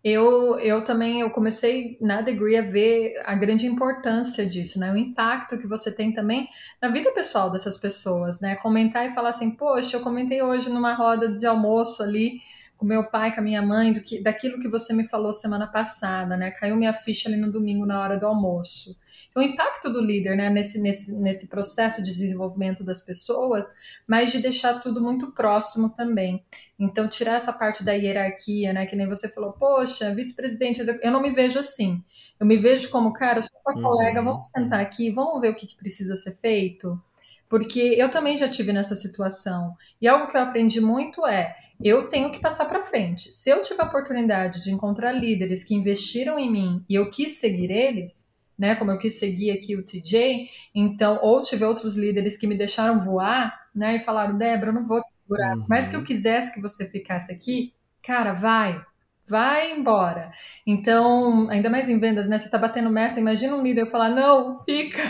eu, 0.04 0.60
eu 0.60 0.84
também 0.84 1.22
eu 1.22 1.30
comecei 1.30 1.98
na 2.02 2.22
Degree 2.22 2.58
a 2.58 2.62
ver 2.62 3.14
a 3.26 3.36
grande 3.36 3.66
importância 3.66 4.46
disso, 4.46 4.78
né? 4.80 4.92
O 4.92 4.98
impacto 4.98 5.58
que 5.58 5.66
você 5.66 5.90
tem 5.92 6.12
também 6.12 6.50
na 6.82 6.90
vida 6.90 7.12
pessoal 7.12 7.50
dessas 7.50 7.78
pessoas, 7.78 8.42
né? 8.42 8.56
Comentar 8.58 9.06
e 9.06 9.14
falar 9.14 9.30
assim, 9.30 9.52
poxa, 9.52 9.96
eu 9.96 10.02
comentei 10.02 10.42
hoje 10.42 10.70
numa 10.70 10.94
roda 10.94 11.30
de 11.34 11.46
almoço 11.46 12.04
ali 12.04 12.42
com 12.78 12.86
meu 12.86 13.10
pai, 13.10 13.34
com 13.34 13.40
a 13.40 13.44
minha 13.44 13.62
mãe, 13.62 13.94
do 13.94 14.02
que, 14.02 14.22
daquilo 14.22 14.60
que 14.60 14.68
você 14.68 14.94
me 14.94 15.08
falou 15.08 15.32
semana 15.32 15.68
passada, 15.68 16.36
né? 16.36 16.52
Caiu 16.52 16.76
minha 16.76 16.94
ficha 16.94 17.30
ali 17.30 17.38
no 17.38 17.50
domingo 17.50 17.86
na 17.86 18.02
hora 18.02 18.18
do 18.18 18.28
almoço. 18.28 18.98
Então, 19.34 19.42
o 19.42 19.46
impacto 19.46 19.92
do 19.92 20.00
líder 20.00 20.38
né, 20.38 20.48
nesse, 20.48 20.80
nesse, 20.80 21.12
nesse 21.20 21.50
processo 21.50 22.04
de 22.04 22.14
desenvolvimento 22.14 22.84
das 22.84 23.02
pessoas, 23.02 23.66
mas 24.08 24.32
de 24.32 24.40
deixar 24.40 24.80
tudo 24.80 25.02
muito 25.02 25.32
próximo 25.32 25.92
também. 25.92 26.46
Então, 26.80 27.08
tirar 27.08 27.36
essa 27.36 27.52
parte 27.52 27.84
da 27.84 27.94
hierarquia, 27.94 28.72
né? 28.72 28.86
Que 28.86 28.96
nem 28.96 29.08
você 29.08 29.28
falou, 29.28 29.54
poxa, 29.54 30.14
vice-presidente, 30.14 30.82
eu 31.02 31.12
não 31.12 31.22
me 31.22 31.32
vejo 31.32 31.58
assim. 31.58 32.04
Eu 32.40 32.46
me 32.46 32.58
vejo 32.58 32.92
como, 32.92 33.12
cara, 33.12 33.40
eu 33.40 33.44
sou 33.44 33.62
uma 33.66 33.76
uhum. 33.76 33.82
colega, 33.82 34.22
vamos 34.22 34.46
sentar 34.46 34.80
aqui, 34.80 35.10
vamos 35.10 35.42
ver 35.42 35.50
o 35.50 35.56
que, 35.56 35.66
que 35.66 35.78
precisa 35.78 36.16
ser 36.16 36.36
feito. 36.38 37.02
Porque 37.50 37.80
eu 37.80 38.10
também 38.12 38.38
já 38.38 38.48
tive 38.48 38.72
nessa 38.72 38.96
situação. 38.96 39.76
E 40.00 40.08
algo 40.08 40.30
que 40.30 40.38
eu 40.38 40.42
aprendi 40.42 40.80
muito 40.80 41.26
é 41.26 41.56
eu 41.82 42.08
tenho 42.08 42.32
que 42.32 42.40
passar 42.40 42.66
para 42.66 42.84
frente. 42.84 43.34
Se 43.34 43.50
eu 43.50 43.62
tiver 43.64 43.84
a 43.84 43.88
oportunidade 43.88 44.64
de 44.64 44.72
encontrar 44.72 45.12
líderes 45.12 45.64
que 45.64 45.74
investiram 45.74 46.38
em 46.38 46.52
mim 46.52 46.86
e 46.88 46.96
eu 46.96 47.10
quis 47.10 47.40
seguir 47.40 47.72
eles, 47.72 48.33
né? 48.58 48.76
Como 48.76 48.92
eu 48.92 48.98
quis 48.98 49.20
seguir 49.20 49.52
aqui 49.52 49.76
o 49.76 49.84
TJ, 49.84 50.50
então, 50.74 51.20
ou 51.22 51.42
tive 51.42 51.66
outros 51.66 51.96
líderes 51.96 52.38
que 52.38 52.48
me 52.48 52.58
deixaram 52.58 53.00
voar, 53.00 53.68
né? 53.74 53.96
E 53.96 54.00
falaram, 54.00 54.38
Débora, 54.38 54.70
eu 54.70 54.76
não 54.76 54.86
vou 54.86 55.02
te 55.02 55.10
segurar. 55.10 55.58
Uhum. 55.58 55.66
Mas 55.68 55.88
que 55.88 55.96
eu 55.96 56.04
quisesse 56.04 56.54
que 56.54 56.62
você 56.62 56.88
ficasse 56.88 57.32
aqui, 57.32 57.74
cara, 58.02 58.34
vai, 58.34 58.82
vai 59.28 59.72
embora. 59.72 60.32
Então, 60.66 61.50
ainda 61.50 61.70
mais 61.70 61.90
em 61.90 62.00
vendas, 62.00 62.30
né? 62.30 62.38
Você 62.38 62.50
tá 62.50 62.58
batendo 62.58 62.90
meta, 62.90 63.20
imagina 63.20 63.56
um 63.56 63.64
líder 63.64 63.88
falar, 63.88 64.10
não, 64.10 64.60
fica, 64.64 65.02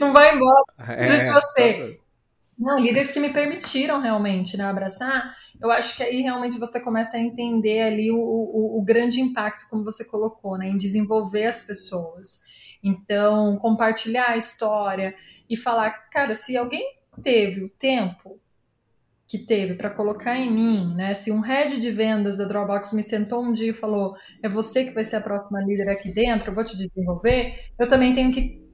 não 0.00 0.12
vai 0.12 0.34
embora, 0.34 0.64
é, 0.78 1.18
de 1.18 1.32
você. 1.32 1.96
Tá... 1.96 2.08
Não, 2.58 2.76
líderes 2.76 3.12
que 3.12 3.20
me 3.20 3.32
permitiram 3.32 4.00
realmente 4.00 4.56
né, 4.56 4.64
abraçar, 4.64 5.32
eu 5.60 5.70
acho 5.70 5.96
que 5.96 6.02
aí 6.02 6.20
realmente 6.22 6.58
você 6.58 6.80
começa 6.80 7.16
a 7.16 7.20
entender 7.20 7.82
ali 7.82 8.10
o, 8.10 8.18
o, 8.18 8.80
o 8.80 8.82
grande 8.82 9.20
impacto, 9.20 9.68
como 9.70 9.84
você 9.84 10.04
colocou, 10.04 10.58
né, 10.58 10.66
em 10.66 10.76
desenvolver 10.76 11.46
as 11.46 11.62
pessoas. 11.62 12.42
Então, 12.82 13.56
compartilhar 13.58 14.30
a 14.30 14.36
história 14.36 15.14
e 15.48 15.56
falar, 15.56 15.90
cara, 16.10 16.34
se 16.34 16.56
alguém 16.56 16.98
teve 17.22 17.64
o 17.64 17.68
tempo 17.68 18.40
que 19.28 19.38
teve 19.38 19.74
para 19.74 19.90
colocar 19.90 20.38
em 20.38 20.50
mim, 20.50 20.94
né? 20.94 21.12
Se 21.12 21.30
um 21.30 21.40
head 21.40 21.78
de 21.78 21.90
vendas 21.90 22.38
da 22.38 22.46
Dropbox 22.46 22.94
me 22.94 23.02
sentou 23.02 23.44
um 23.44 23.52
dia 23.52 23.70
e 23.70 23.74
falou, 23.74 24.14
é 24.42 24.48
você 24.48 24.84
que 24.84 24.90
vai 24.90 25.04
ser 25.04 25.16
a 25.16 25.20
próxima 25.20 25.60
líder 25.60 25.90
aqui 25.90 26.10
dentro, 26.10 26.50
eu 26.50 26.54
vou 26.54 26.64
te 26.64 26.74
desenvolver, 26.74 27.66
eu 27.78 27.86
também 27.86 28.14
tenho 28.14 28.32
que, 28.32 28.66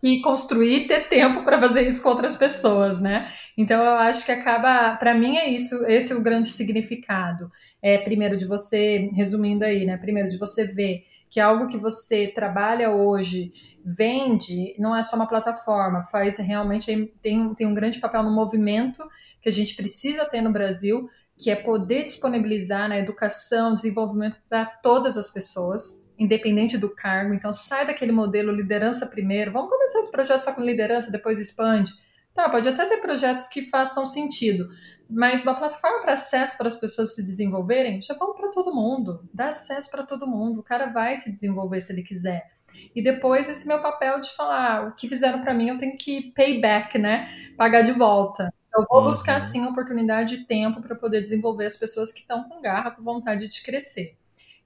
que 0.00 0.20
construir 0.20 0.88
ter 0.88 1.08
tempo 1.08 1.44
para 1.44 1.60
fazer 1.60 1.86
isso 1.86 2.02
com 2.02 2.08
outras 2.08 2.36
pessoas, 2.36 3.00
né? 3.00 3.30
Então 3.56 3.80
eu 3.80 3.92
acho 3.98 4.26
que 4.26 4.32
acaba, 4.32 4.96
para 4.96 5.14
mim 5.14 5.36
é 5.36 5.48
isso, 5.48 5.86
esse 5.86 6.12
é 6.12 6.16
o 6.16 6.22
grande 6.22 6.48
significado. 6.48 7.48
É 7.80 7.96
primeiro 7.96 8.36
de 8.36 8.46
você, 8.46 9.10
resumindo 9.14 9.64
aí, 9.64 9.86
né? 9.86 9.96
Primeiro 9.96 10.28
de 10.28 10.38
você 10.38 10.66
ver 10.66 11.04
que 11.30 11.38
é 11.38 11.42
algo 11.42 11.68
que 11.68 11.78
você 11.78 12.26
trabalha 12.26 12.90
hoje, 12.90 13.52
vende, 13.84 14.74
não 14.78 14.96
é 14.96 15.02
só 15.02 15.14
uma 15.16 15.28
plataforma, 15.28 16.04
faz 16.10 16.36
realmente 16.38 17.14
tem, 17.22 17.54
tem 17.54 17.66
um 17.66 17.72
grande 17.72 18.00
papel 18.00 18.24
no 18.24 18.34
movimento 18.34 19.02
que 19.40 19.48
a 19.48 19.52
gente 19.52 19.74
precisa 19.74 20.26
ter 20.26 20.42
no 20.42 20.52
Brasil, 20.52 21.08
que 21.38 21.50
é 21.50 21.56
poder 21.56 22.04
disponibilizar 22.04 22.82
na 22.82 22.96
né, 22.96 23.00
educação, 23.00 23.74
desenvolvimento 23.74 24.36
para 24.48 24.66
todas 24.82 25.16
as 25.16 25.30
pessoas, 25.30 26.04
independente 26.18 26.76
do 26.76 26.94
cargo. 26.94 27.32
Então, 27.32 27.50
sai 27.50 27.86
daquele 27.86 28.12
modelo 28.12 28.52
liderança 28.52 29.06
primeiro. 29.06 29.50
Vamos 29.50 29.70
começar 29.70 30.00
esse 30.00 30.10
projeto 30.10 30.40
só 30.40 30.52
com 30.52 30.60
liderança, 30.60 31.10
depois 31.10 31.38
expande. 31.38 31.94
Tá, 32.34 32.48
pode 32.50 32.68
até 32.68 32.84
ter 32.84 32.98
projetos 32.98 33.46
que 33.46 33.70
façam 33.70 34.04
sentido, 34.04 34.68
mas 35.10 35.42
uma 35.42 35.54
plataforma 35.54 36.00
para 36.00 36.12
acesso 36.12 36.56
para 36.56 36.68
as 36.68 36.76
pessoas 36.76 37.14
se 37.14 37.24
desenvolverem, 37.24 38.00
já 38.00 38.14
vamos 38.14 38.36
para 38.36 38.50
todo 38.50 38.74
mundo, 38.74 39.28
dá 39.34 39.48
acesso 39.48 39.90
para 39.90 40.04
todo 40.04 40.26
mundo, 40.26 40.60
o 40.60 40.62
cara 40.62 40.86
vai 40.86 41.16
se 41.16 41.30
desenvolver 41.30 41.80
se 41.80 41.92
ele 41.92 42.02
quiser. 42.02 42.50
E 42.94 43.02
depois 43.02 43.48
esse 43.48 43.66
meu 43.66 43.80
papel 43.80 44.20
de 44.20 44.30
falar, 44.34 44.88
o 44.88 44.94
que 44.94 45.08
fizeram 45.08 45.40
para 45.40 45.52
mim 45.52 45.68
eu 45.68 45.78
tenho 45.78 45.96
que 45.96 46.32
pay 46.32 46.60
back, 46.60 46.98
né? 46.98 47.28
Pagar 47.56 47.82
de 47.82 47.92
volta. 47.92 48.52
Eu 48.74 48.86
vou 48.88 49.00
uhum. 49.00 49.06
buscar 49.06 49.40
sim 49.40 49.66
oportunidade 49.66 50.36
e 50.36 50.44
tempo 50.44 50.80
para 50.80 50.94
poder 50.94 51.20
desenvolver 51.20 51.66
as 51.66 51.76
pessoas 51.76 52.12
que 52.12 52.20
estão 52.20 52.44
com 52.44 52.62
garra, 52.62 52.92
com 52.92 53.02
vontade 53.02 53.48
de 53.48 53.62
crescer. 53.62 54.16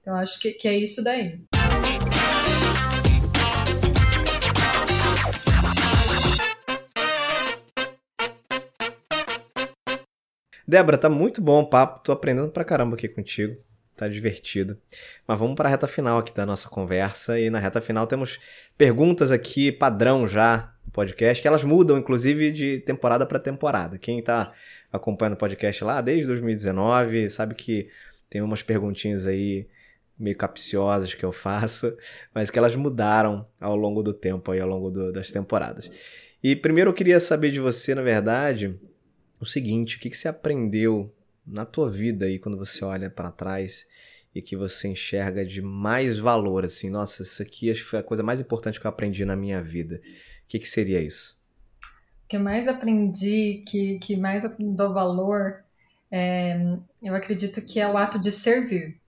Então 0.01 0.15
acho 0.15 0.39
que, 0.39 0.51
que 0.51 0.67
é 0.67 0.77
isso 0.77 1.03
daí. 1.03 1.41
Débora, 10.67 10.97
tá 10.97 11.09
muito 11.09 11.41
bom 11.41 11.61
o 11.61 11.69
papo, 11.69 12.01
tô 12.03 12.11
aprendendo 12.11 12.49
pra 12.49 12.63
caramba 12.63 12.95
aqui 12.95 13.07
contigo. 13.07 13.55
Tá 13.95 14.09
divertido. 14.09 14.77
Mas 15.25 15.39
vamos 15.39 15.55
para 15.55 15.69
a 15.69 15.71
reta 15.71 15.87
final 15.87 16.19
aqui 16.19 16.33
da 16.33 16.45
nossa 16.45 16.67
conversa. 16.67 17.39
E 17.39 17.49
na 17.49 17.59
reta 17.59 17.79
final 17.79 18.05
temos 18.05 18.39
perguntas 18.77 19.31
aqui, 19.31 19.71
padrão 19.71 20.27
já 20.27 20.73
no 20.85 20.91
podcast, 20.91 21.41
que 21.41 21.47
elas 21.47 21.63
mudam, 21.63 21.97
inclusive, 21.97 22.51
de 22.51 22.79
temporada 22.79 23.25
para 23.25 23.39
temporada. 23.39 23.97
Quem 23.97 24.19
está 24.19 24.51
acompanhando 24.91 25.35
o 25.35 25.37
podcast 25.37 25.81
lá 25.83 26.01
desde 26.01 26.27
2019 26.27 27.29
sabe 27.29 27.55
que 27.55 27.89
tem 28.29 28.41
umas 28.41 28.61
perguntinhas 28.61 29.27
aí 29.27 29.65
meio 30.17 30.35
capciosas 30.35 31.13
que 31.13 31.23
eu 31.23 31.31
faço, 31.31 31.95
mas 32.33 32.49
que 32.49 32.57
elas 32.57 32.75
mudaram 32.75 33.47
ao 33.61 33.75
longo 33.75 34.03
do 34.03 34.13
tempo, 34.13 34.51
aí, 34.51 34.59
ao 34.59 34.67
longo 34.67 34.89
do, 34.89 35.11
das 35.11 35.31
temporadas. 35.31 35.89
E 36.43 36.55
primeiro 36.55 36.89
eu 36.89 36.93
queria 36.93 37.19
saber 37.19 37.51
de 37.51 37.59
você, 37.59 37.95
na 37.95 38.01
verdade, 38.01 38.77
o 39.45 39.49
seguinte: 39.49 39.97
o 39.97 39.99
que, 39.99 40.09
que 40.09 40.17
você 40.17 40.27
aprendeu 40.27 41.13
na 41.45 41.65
tua 41.65 41.89
vida 41.89 42.25
aí 42.25 42.39
quando 42.39 42.57
você 42.57 42.83
olha 42.83 43.09
para 43.09 43.31
trás 43.31 43.85
e 44.33 44.41
que 44.41 44.57
você 44.57 44.89
enxerga 44.89 45.45
de 45.45 45.61
mais 45.61 46.19
valor 46.19 46.65
assim, 46.65 46.89
nossa, 46.89 47.23
isso 47.23 47.41
aqui 47.41 47.71
acho 47.71 47.81
que 47.83 47.89
foi 47.89 47.99
a 47.99 48.03
coisa 48.03 48.21
mais 48.21 48.41
importante 48.41 48.79
que 48.79 48.85
eu 48.85 48.89
aprendi 48.89 49.23
na 49.23 49.35
minha 49.35 49.61
vida. 49.61 50.01
O 50.43 50.47
que, 50.47 50.59
que 50.59 50.67
seria 50.67 51.01
isso? 51.01 51.39
O 52.25 52.27
que 52.27 52.37
mais 52.37 52.67
aprendi, 52.67 53.63
que, 53.67 53.97
que 53.99 54.17
mais 54.17 54.43
eu 54.43 54.53
dou 54.59 54.93
valor, 54.93 55.63
é, 56.11 56.57
eu 57.01 57.15
acredito 57.15 57.61
que 57.61 57.79
é 57.79 57.87
o 57.87 57.97
ato 57.97 58.19
de 58.19 58.31
servir. 58.31 58.99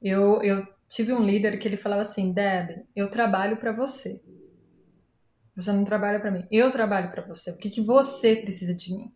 Eu, 0.00 0.42
eu 0.42 0.66
tive 0.88 1.12
um 1.12 1.24
líder 1.24 1.58
que 1.58 1.68
ele 1.68 1.76
falava 1.76 2.02
assim, 2.02 2.32
Deb, 2.32 2.84
eu 2.96 3.08
trabalho 3.10 3.56
para 3.56 3.72
você. 3.72 4.20
Você 5.54 5.70
não 5.72 5.84
trabalha 5.84 6.18
para 6.18 6.30
mim, 6.30 6.46
eu 6.50 6.70
trabalho 6.70 7.10
para 7.10 7.26
você. 7.26 7.50
O 7.50 7.58
que, 7.58 7.68
que 7.68 7.82
você 7.82 8.36
precisa 8.36 8.74
de 8.74 8.94
mim? 8.94 9.12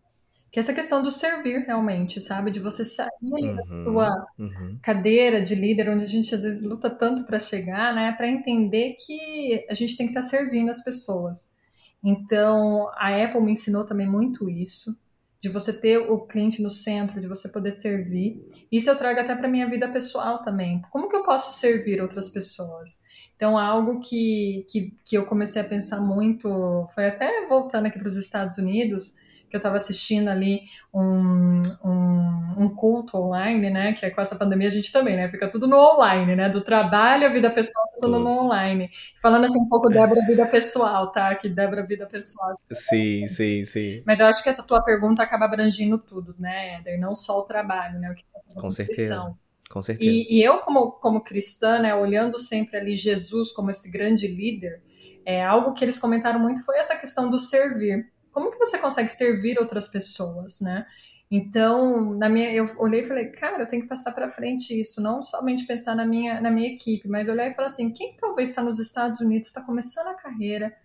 Que 0.56 0.60
essa 0.60 0.72
questão 0.72 1.02
do 1.02 1.10
servir 1.10 1.66
realmente, 1.66 2.18
sabe? 2.18 2.50
De 2.50 2.60
você 2.60 2.82
sair 2.82 3.10
uhum, 3.20 3.56
da 3.56 3.62
sua 3.84 4.26
uhum. 4.38 4.78
cadeira 4.80 5.42
de 5.42 5.54
líder, 5.54 5.90
onde 5.90 6.04
a 6.04 6.06
gente 6.06 6.34
às 6.34 6.40
vezes 6.40 6.62
luta 6.62 6.88
tanto 6.88 7.24
para 7.24 7.38
chegar, 7.38 7.94
né? 7.94 8.12
Para 8.12 8.26
entender 8.26 8.96
que 8.98 9.66
a 9.68 9.74
gente 9.74 9.98
tem 9.98 10.06
que 10.06 10.18
estar 10.18 10.22
tá 10.22 10.26
servindo 10.26 10.70
as 10.70 10.82
pessoas. 10.82 11.54
Então, 12.02 12.88
a 12.94 13.22
Apple 13.22 13.42
me 13.42 13.52
ensinou 13.52 13.84
também 13.84 14.08
muito 14.08 14.48
isso, 14.48 14.98
de 15.42 15.50
você 15.50 15.74
ter 15.74 15.98
o 15.98 16.20
cliente 16.20 16.62
no 16.62 16.70
centro, 16.70 17.20
de 17.20 17.28
você 17.28 17.50
poder 17.50 17.72
servir. 17.72 18.42
Isso 18.72 18.88
eu 18.88 18.96
trago 18.96 19.20
até 19.20 19.36
para 19.36 19.48
minha 19.48 19.68
vida 19.68 19.86
pessoal 19.92 20.40
também. 20.40 20.80
Como 20.90 21.10
que 21.10 21.16
eu 21.16 21.22
posso 21.22 21.60
servir 21.60 22.00
outras 22.00 22.30
pessoas? 22.30 23.02
Então, 23.36 23.58
algo 23.58 24.00
que, 24.00 24.64
que, 24.70 24.94
que 25.04 25.18
eu 25.18 25.26
comecei 25.26 25.60
a 25.60 25.66
pensar 25.66 26.00
muito 26.00 26.88
foi 26.94 27.08
até 27.08 27.46
voltando 27.46 27.84
aqui 27.84 27.98
para 27.98 28.08
os 28.08 28.16
Estados 28.16 28.56
Unidos 28.56 29.14
eu 29.56 29.58
estava 29.58 29.76
assistindo 29.76 30.28
ali 30.28 30.62
um, 30.92 31.60
um, 31.84 32.54
um, 32.58 32.68
culto 32.74 33.18
online, 33.18 33.70
né? 33.70 33.92
Que 33.92 34.06
é 34.06 34.10
com 34.10 34.20
essa 34.20 34.36
pandemia 34.36 34.68
a 34.68 34.70
gente 34.70 34.92
também, 34.92 35.16
né? 35.16 35.28
Fica 35.28 35.48
tudo 35.48 35.66
no 35.66 35.76
online, 35.76 36.36
né? 36.36 36.48
Do 36.48 36.60
trabalho, 36.60 37.26
a 37.26 37.32
vida 37.32 37.50
pessoal, 37.50 37.86
tudo, 38.00 38.18
no 38.18 38.44
online. 38.44 38.90
Falando 39.20 39.44
assim 39.44 39.60
um 39.60 39.68
pouco 39.68 39.88
Débora 39.88 40.24
vida 40.26 40.46
pessoal, 40.46 41.10
tá? 41.12 41.34
Que 41.34 41.48
Débora 41.48 41.84
vida 41.84 42.06
pessoal. 42.06 42.58
Sim, 42.72 43.26
sim, 43.26 43.64
sim. 43.64 44.02
Mas 44.06 44.20
eu 44.20 44.26
acho 44.26 44.42
que 44.42 44.48
essa 44.48 44.62
tua 44.62 44.82
pergunta 44.82 45.22
acaba 45.22 45.44
abrangindo 45.44 45.98
tudo, 45.98 46.34
né, 46.38 46.76
Éder? 46.76 46.98
Não 46.98 47.16
só 47.16 47.40
o 47.40 47.44
trabalho, 47.44 47.98
né? 47.98 48.10
O 48.10 48.14
que 48.14 48.24
é 48.34 48.60
com 48.60 48.70
certeza. 48.70 49.34
Com 49.68 49.82
certeza. 49.82 50.10
E, 50.10 50.38
e, 50.38 50.42
eu, 50.42 50.58
como, 50.58 50.92
como 50.92 51.20
cristã, 51.20 51.78
né, 51.78 51.94
olhando 51.94 52.38
sempre 52.38 52.78
ali 52.78 52.96
Jesus 52.96 53.50
como 53.50 53.70
esse 53.70 53.90
grande 53.90 54.28
líder, 54.28 54.80
é, 55.24 55.44
algo 55.44 55.74
que 55.74 55.84
eles 55.84 55.98
comentaram 55.98 56.38
muito 56.38 56.64
foi 56.64 56.78
essa 56.78 56.94
questão 56.94 57.28
do 57.28 57.38
servir 57.38 58.08
como 58.36 58.50
que 58.50 58.58
você 58.58 58.76
consegue 58.76 59.08
servir 59.08 59.58
outras 59.58 59.88
pessoas, 59.88 60.60
né? 60.60 60.84
Então, 61.30 62.12
na 62.12 62.28
minha, 62.28 62.52
eu 62.52 62.66
olhei 62.76 63.00
e 63.00 63.04
falei, 63.04 63.30
cara, 63.30 63.62
eu 63.62 63.66
tenho 63.66 63.80
que 63.80 63.88
passar 63.88 64.12
para 64.12 64.28
frente 64.28 64.78
isso, 64.78 65.00
não 65.00 65.22
somente 65.22 65.64
pensar 65.64 65.94
na 65.94 66.04
minha, 66.04 66.38
na 66.38 66.50
minha 66.50 66.68
equipe, 66.68 67.08
mas 67.08 67.30
olhar 67.30 67.48
e 67.48 67.54
falar 67.54 67.68
assim, 67.68 67.90
quem 67.94 68.14
talvez 68.14 68.50
está 68.50 68.62
nos 68.62 68.78
Estados 68.78 69.20
Unidos, 69.20 69.48
está 69.48 69.62
começando 69.62 70.08
a 70.08 70.14
carreira, 70.14 70.76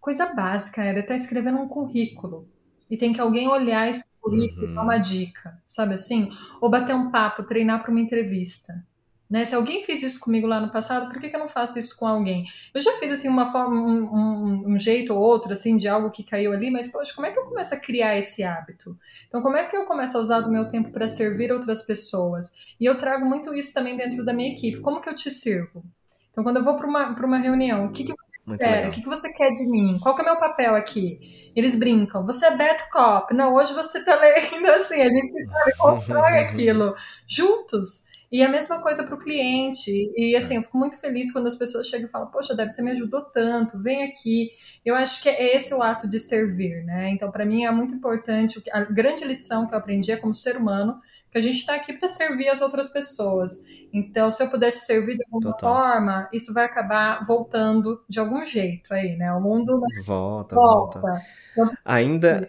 coisa 0.00 0.24
básica, 0.32 0.84
ele 0.84 1.00
está 1.00 1.16
escrevendo 1.16 1.58
um 1.58 1.66
currículo 1.66 2.48
e 2.88 2.96
tem 2.96 3.12
que 3.12 3.20
alguém 3.20 3.48
olhar 3.48 3.90
esse 3.90 4.04
currículo 4.20 4.68
uhum. 4.68 4.74
dar 4.76 4.82
uma 4.84 4.98
dica, 4.98 5.60
sabe 5.66 5.94
assim? 5.94 6.30
Ou 6.60 6.70
bater 6.70 6.94
um 6.94 7.10
papo, 7.10 7.42
treinar 7.42 7.82
para 7.82 7.90
uma 7.90 8.00
entrevista. 8.00 8.86
Né? 9.30 9.44
Se 9.44 9.54
alguém 9.54 9.84
fez 9.84 10.02
isso 10.02 10.18
comigo 10.18 10.46
lá 10.48 10.60
no 10.60 10.72
passado, 10.72 11.08
por 11.08 11.20
que, 11.20 11.28
que 11.28 11.36
eu 11.36 11.40
não 11.40 11.48
faço 11.48 11.78
isso 11.78 11.96
com 11.96 12.04
alguém? 12.04 12.46
Eu 12.74 12.80
já 12.80 12.92
fiz 12.98 13.12
assim 13.12 13.28
uma 13.28 13.52
forma, 13.52 13.76
um, 13.80 14.02
um, 14.02 14.70
um, 14.72 14.78
jeito 14.78 15.14
ou 15.14 15.20
outro 15.20 15.52
assim 15.52 15.76
de 15.76 15.86
algo 15.86 16.10
que 16.10 16.24
caiu 16.24 16.52
ali, 16.52 16.68
mas 16.68 16.88
poxa, 16.88 17.14
como 17.14 17.28
é 17.28 17.30
que 17.30 17.38
eu 17.38 17.44
começo 17.44 17.72
a 17.72 17.78
criar 17.78 18.18
esse 18.18 18.42
hábito? 18.42 18.98
Então, 19.28 19.40
como 19.40 19.56
é 19.56 19.64
que 19.64 19.76
eu 19.76 19.84
começo 19.84 20.18
a 20.18 20.20
usar 20.20 20.40
do 20.40 20.50
meu 20.50 20.66
tempo 20.66 20.90
para 20.90 21.06
servir 21.06 21.52
outras 21.52 21.80
pessoas? 21.80 22.52
E 22.80 22.84
eu 22.84 22.98
trago 22.98 23.24
muito 23.24 23.54
isso 23.54 23.72
também 23.72 23.96
dentro 23.96 24.24
da 24.24 24.32
minha 24.32 24.52
equipe. 24.52 24.80
Como 24.80 25.00
que 25.00 25.08
eu 25.08 25.14
te 25.14 25.30
sirvo? 25.30 25.84
Então, 26.32 26.42
quando 26.42 26.56
eu 26.56 26.64
vou 26.64 26.76
para 26.76 26.88
uma, 26.88 27.14
uma 27.14 27.38
reunião, 27.38 27.86
o 27.86 27.92
que, 27.92 28.02
que 28.02 28.14
você 28.44 28.58
quer? 28.58 28.88
O 28.88 28.90
que, 28.90 29.02
que 29.02 29.08
você 29.08 29.32
quer 29.32 29.50
de 29.54 29.64
mim? 29.64 29.96
Qual 30.00 30.16
que 30.16 30.22
é 30.22 30.24
o 30.24 30.26
meu 30.26 30.40
papel 30.40 30.74
aqui? 30.74 31.52
Eles 31.54 31.76
brincam, 31.76 32.26
você 32.26 32.46
é 32.46 32.56
bad 32.56 32.82
cop. 32.90 33.32
Não, 33.32 33.54
hoje 33.54 33.72
você 33.74 34.04
tá 34.04 34.16
lendo 34.18 34.70
assim, 34.70 35.00
a 35.00 35.08
gente 35.08 35.44
sabe, 35.46 35.76
constrói 35.78 36.38
aquilo 36.40 36.96
juntos. 37.28 38.02
E 38.32 38.44
a 38.44 38.48
mesma 38.48 38.80
coisa 38.80 39.02
para 39.02 39.14
o 39.14 39.18
cliente. 39.18 40.12
E 40.16 40.36
assim, 40.36 40.54
eu 40.54 40.62
fico 40.62 40.78
muito 40.78 40.96
feliz 40.98 41.32
quando 41.32 41.48
as 41.48 41.56
pessoas 41.56 41.88
chegam 41.88 42.06
e 42.06 42.10
falam: 42.10 42.30
Poxa, 42.30 42.54
Deb, 42.54 42.70
você 42.70 42.80
me 42.80 42.92
ajudou 42.92 43.22
tanto, 43.22 43.82
vem 43.82 44.04
aqui. 44.04 44.50
Eu 44.84 44.94
acho 44.94 45.20
que 45.20 45.28
é 45.28 45.56
esse 45.56 45.74
o 45.74 45.82
ato 45.82 46.08
de 46.08 46.20
servir, 46.20 46.84
né? 46.84 47.10
Então, 47.10 47.30
para 47.30 47.44
mim 47.44 47.64
é 47.64 47.70
muito 47.72 47.94
importante. 47.94 48.62
A 48.72 48.82
grande 48.82 49.24
lição 49.24 49.66
que 49.66 49.74
eu 49.74 49.78
aprendi 49.78 50.12
é 50.12 50.16
como 50.16 50.32
ser 50.32 50.56
humano, 50.56 51.00
que 51.28 51.38
a 51.38 51.40
gente 51.40 51.56
está 51.56 51.74
aqui 51.74 51.92
para 51.92 52.06
servir 52.06 52.48
as 52.48 52.60
outras 52.60 52.88
pessoas. 52.88 53.64
Então, 53.92 54.30
se 54.30 54.40
eu 54.40 54.48
puder 54.48 54.70
te 54.70 54.78
servir 54.78 55.16
de 55.16 55.24
alguma 55.24 55.50
Total. 55.50 55.74
forma, 55.74 56.28
isso 56.32 56.54
vai 56.54 56.64
acabar 56.64 57.24
voltando 57.24 58.00
de 58.08 58.20
algum 58.20 58.44
jeito 58.44 58.94
aí, 58.94 59.16
né? 59.16 59.32
O 59.32 59.40
mundo 59.40 59.80
volta, 60.04 60.54
volta. 60.54 61.00
volta. 61.00 61.22
Então, 61.52 61.72
ainda, 61.84 62.42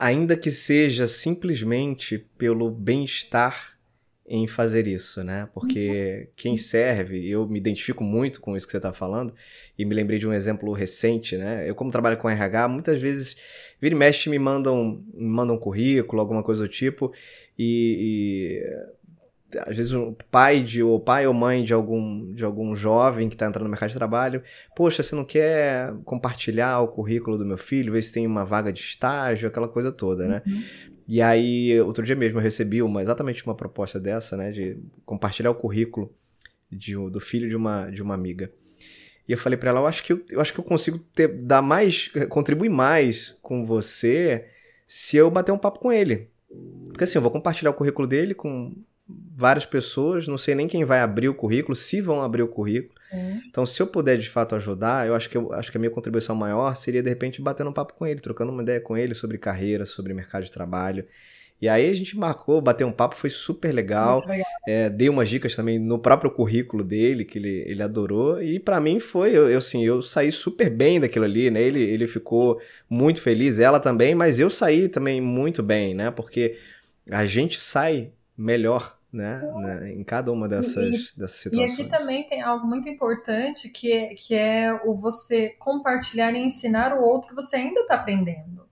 ainda 0.00 0.36
que 0.36 0.50
seja 0.50 1.06
simplesmente 1.06 2.18
pelo 2.36 2.70
bem-estar 2.72 3.77
em 4.28 4.46
fazer 4.46 4.86
isso, 4.86 5.24
né? 5.24 5.48
Porque 5.54 6.20
uhum. 6.20 6.32
quem 6.36 6.56
serve, 6.56 7.28
eu 7.28 7.48
me 7.48 7.58
identifico 7.58 8.04
muito 8.04 8.40
com 8.40 8.56
isso 8.56 8.66
que 8.66 8.72
você 8.72 8.76
está 8.76 8.92
falando, 8.92 9.32
e 9.78 9.84
me 9.84 9.94
lembrei 9.94 10.18
de 10.18 10.28
um 10.28 10.32
exemplo 10.32 10.72
recente, 10.72 11.36
né? 11.36 11.68
Eu, 11.68 11.74
como 11.74 11.90
trabalho 11.90 12.18
com 12.18 12.28
RH, 12.28 12.68
muitas 12.68 13.00
vezes, 13.00 13.36
vira 13.80 13.94
e 13.94 13.98
mexe, 13.98 14.28
me 14.28 14.38
mandam, 14.38 15.02
me 15.14 15.30
mandam 15.30 15.56
um 15.56 15.58
currículo, 15.58 16.20
alguma 16.20 16.42
coisa 16.42 16.62
do 16.62 16.68
tipo, 16.68 17.12
e, 17.58 18.60
e 18.60 19.58
às 19.66 19.76
vezes 19.76 19.92
o 19.92 20.14
pai 20.30 20.62
de 20.62 20.82
ou 20.82 21.00
pai 21.00 21.26
ou 21.26 21.32
mãe 21.32 21.64
de 21.64 21.72
algum 21.72 22.34
de 22.34 22.44
algum 22.44 22.76
jovem 22.76 23.30
que 23.30 23.34
está 23.34 23.46
entrando 23.46 23.64
no 23.64 23.70
mercado 23.70 23.88
de 23.88 23.94
trabalho, 23.94 24.42
poxa, 24.76 25.02
você 25.02 25.16
não 25.16 25.24
quer 25.24 25.94
compartilhar 26.04 26.80
o 26.80 26.88
currículo 26.88 27.38
do 27.38 27.46
meu 27.46 27.56
filho, 27.56 27.92
ver 27.92 28.02
se 28.02 28.12
tem 28.12 28.26
uma 28.26 28.44
vaga 28.44 28.70
de 28.70 28.80
estágio, 28.80 29.48
aquela 29.48 29.68
coisa 29.68 29.90
toda, 29.90 30.28
né? 30.28 30.42
Uhum. 30.46 30.62
E 31.08 31.22
aí, 31.22 31.80
outro 31.80 32.04
dia 32.04 32.14
mesmo 32.14 32.38
eu 32.38 32.42
recebi 32.42 32.82
uma, 32.82 33.00
exatamente 33.00 33.44
uma 33.46 33.54
proposta 33.54 33.98
dessa, 33.98 34.36
né, 34.36 34.50
de 34.50 34.76
compartilhar 35.06 35.50
o 35.50 35.54
currículo 35.54 36.14
de, 36.70 36.94
do 36.94 37.18
filho 37.18 37.48
de 37.48 37.56
uma, 37.56 37.88
de 37.88 38.02
uma 38.02 38.14
amiga. 38.14 38.52
E 39.26 39.32
eu 39.32 39.38
falei 39.38 39.56
para 39.56 39.70
ela, 39.70 39.80
eu 39.80 39.86
acho 39.86 40.04
que 40.04 40.12
eu, 40.12 40.22
eu, 40.30 40.38
acho 40.38 40.52
que 40.52 40.60
eu 40.60 40.64
consigo 40.64 40.98
ter, 41.14 41.28
dar 41.28 41.62
mais, 41.62 42.10
contribuir 42.28 42.68
mais 42.68 43.38
com 43.40 43.64
você 43.64 44.48
se 44.86 45.16
eu 45.16 45.30
bater 45.30 45.50
um 45.50 45.58
papo 45.58 45.80
com 45.80 45.90
ele. 45.90 46.28
Porque 46.88 47.04
assim, 47.04 47.16
eu 47.16 47.22
vou 47.22 47.30
compartilhar 47.30 47.70
o 47.70 47.74
currículo 47.74 48.06
dele 48.06 48.34
com 48.34 48.74
várias 49.34 49.64
pessoas, 49.64 50.28
não 50.28 50.36
sei 50.36 50.54
nem 50.54 50.68
quem 50.68 50.84
vai 50.84 51.00
abrir 51.00 51.28
o 51.30 51.34
currículo, 51.34 51.74
se 51.74 52.02
vão 52.02 52.20
abrir 52.20 52.42
o 52.42 52.48
currículo. 52.48 52.97
É. 53.10 53.38
Então, 53.46 53.64
se 53.64 53.80
eu 53.80 53.86
puder 53.86 54.18
de 54.18 54.28
fato 54.28 54.54
ajudar, 54.54 55.06
eu 55.06 55.14
acho 55.14 55.30
que 55.30 55.36
eu 55.36 55.52
acho 55.52 55.70
que 55.70 55.78
a 55.78 55.80
minha 55.80 55.90
contribuição 55.90 56.36
maior 56.36 56.74
seria 56.74 57.02
de 57.02 57.08
repente 57.08 57.40
batendo 57.40 57.70
um 57.70 57.72
papo 57.72 57.94
com 57.94 58.06
ele, 58.06 58.20
trocando 58.20 58.52
uma 58.52 58.62
ideia 58.62 58.80
com 58.80 58.96
ele 58.96 59.14
sobre 59.14 59.38
carreira, 59.38 59.84
sobre 59.84 60.12
mercado 60.12 60.44
de 60.44 60.52
trabalho. 60.52 61.04
E 61.60 61.68
aí 61.68 61.90
a 61.90 61.92
gente 61.92 62.16
marcou, 62.16 62.60
bateu 62.60 62.86
um 62.86 62.92
papo, 62.92 63.16
foi 63.16 63.30
super 63.30 63.72
legal. 63.72 64.24
legal. 64.26 64.46
É, 64.66 64.88
dei 64.88 65.08
umas 65.08 65.28
dicas 65.28 65.56
também 65.56 65.78
no 65.78 65.98
próprio 65.98 66.30
currículo 66.30 66.84
dele, 66.84 67.24
que 67.24 67.38
ele, 67.38 67.64
ele 67.66 67.82
adorou. 67.82 68.40
E 68.40 68.60
para 68.60 68.80
mim 68.80 69.00
foi, 69.00 69.30
eu, 69.30 69.50
eu, 69.50 69.58
assim, 69.58 69.84
eu 69.84 70.00
saí 70.00 70.30
super 70.30 70.70
bem 70.70 71.00
daquilo 71.00 71.24
ali, 71.24 71.50
né? 71.50 71.60
Ele, 71.60 71.80
ele 71.82 72.06
ficou 72.06 72.60
muito 72.88 73.20
feliz, 73.20 73.58
ela 73.58 73.80
também, 73.80 74.14
mas 74.14 74.38
eu 74.38 74.48
saí 74.48 74.88
também 74.88 75.20
muito 75.20 75.60
bem, 75.60 75.94
né? 75.94 76.12
Porque 76.12 76.56
a 77.10 77.26
gente 77.26 77.60
sai 77.60 78.10
melhor 78.36 78.96
né, 79.12 79.40
né, 79.56 79.92
em 79.92 80.04
cada 80.04 80.30
uma 80.30 80.46
dessas, 80.46 81.12
e, 81.12 81.18
dessas 81.18 81.40
situações. 81.40 81.78
E 81.78 81.82
aqui 81.82 81.90
também 81.90 82.28
tem 82.28 82.42
algo 82.42 82.66
muito 82.66 82.88
importante 82.88 83.68
que 83.70 83.90
é, 83.90 84.14
que 84.14 84.34
é 84.34 84.72
o 84.84 84.94
você 84.94 85.50
compartilhar 85.58 86.32
e 86.34 86.38
ensinar 86.38 86.94
o 86.94 87.02
outro, 87.02 87.34
você 87.34 87.56
ainda 87.56 87.80
está 87.80 87.94
aprendendo. 87.94 88.68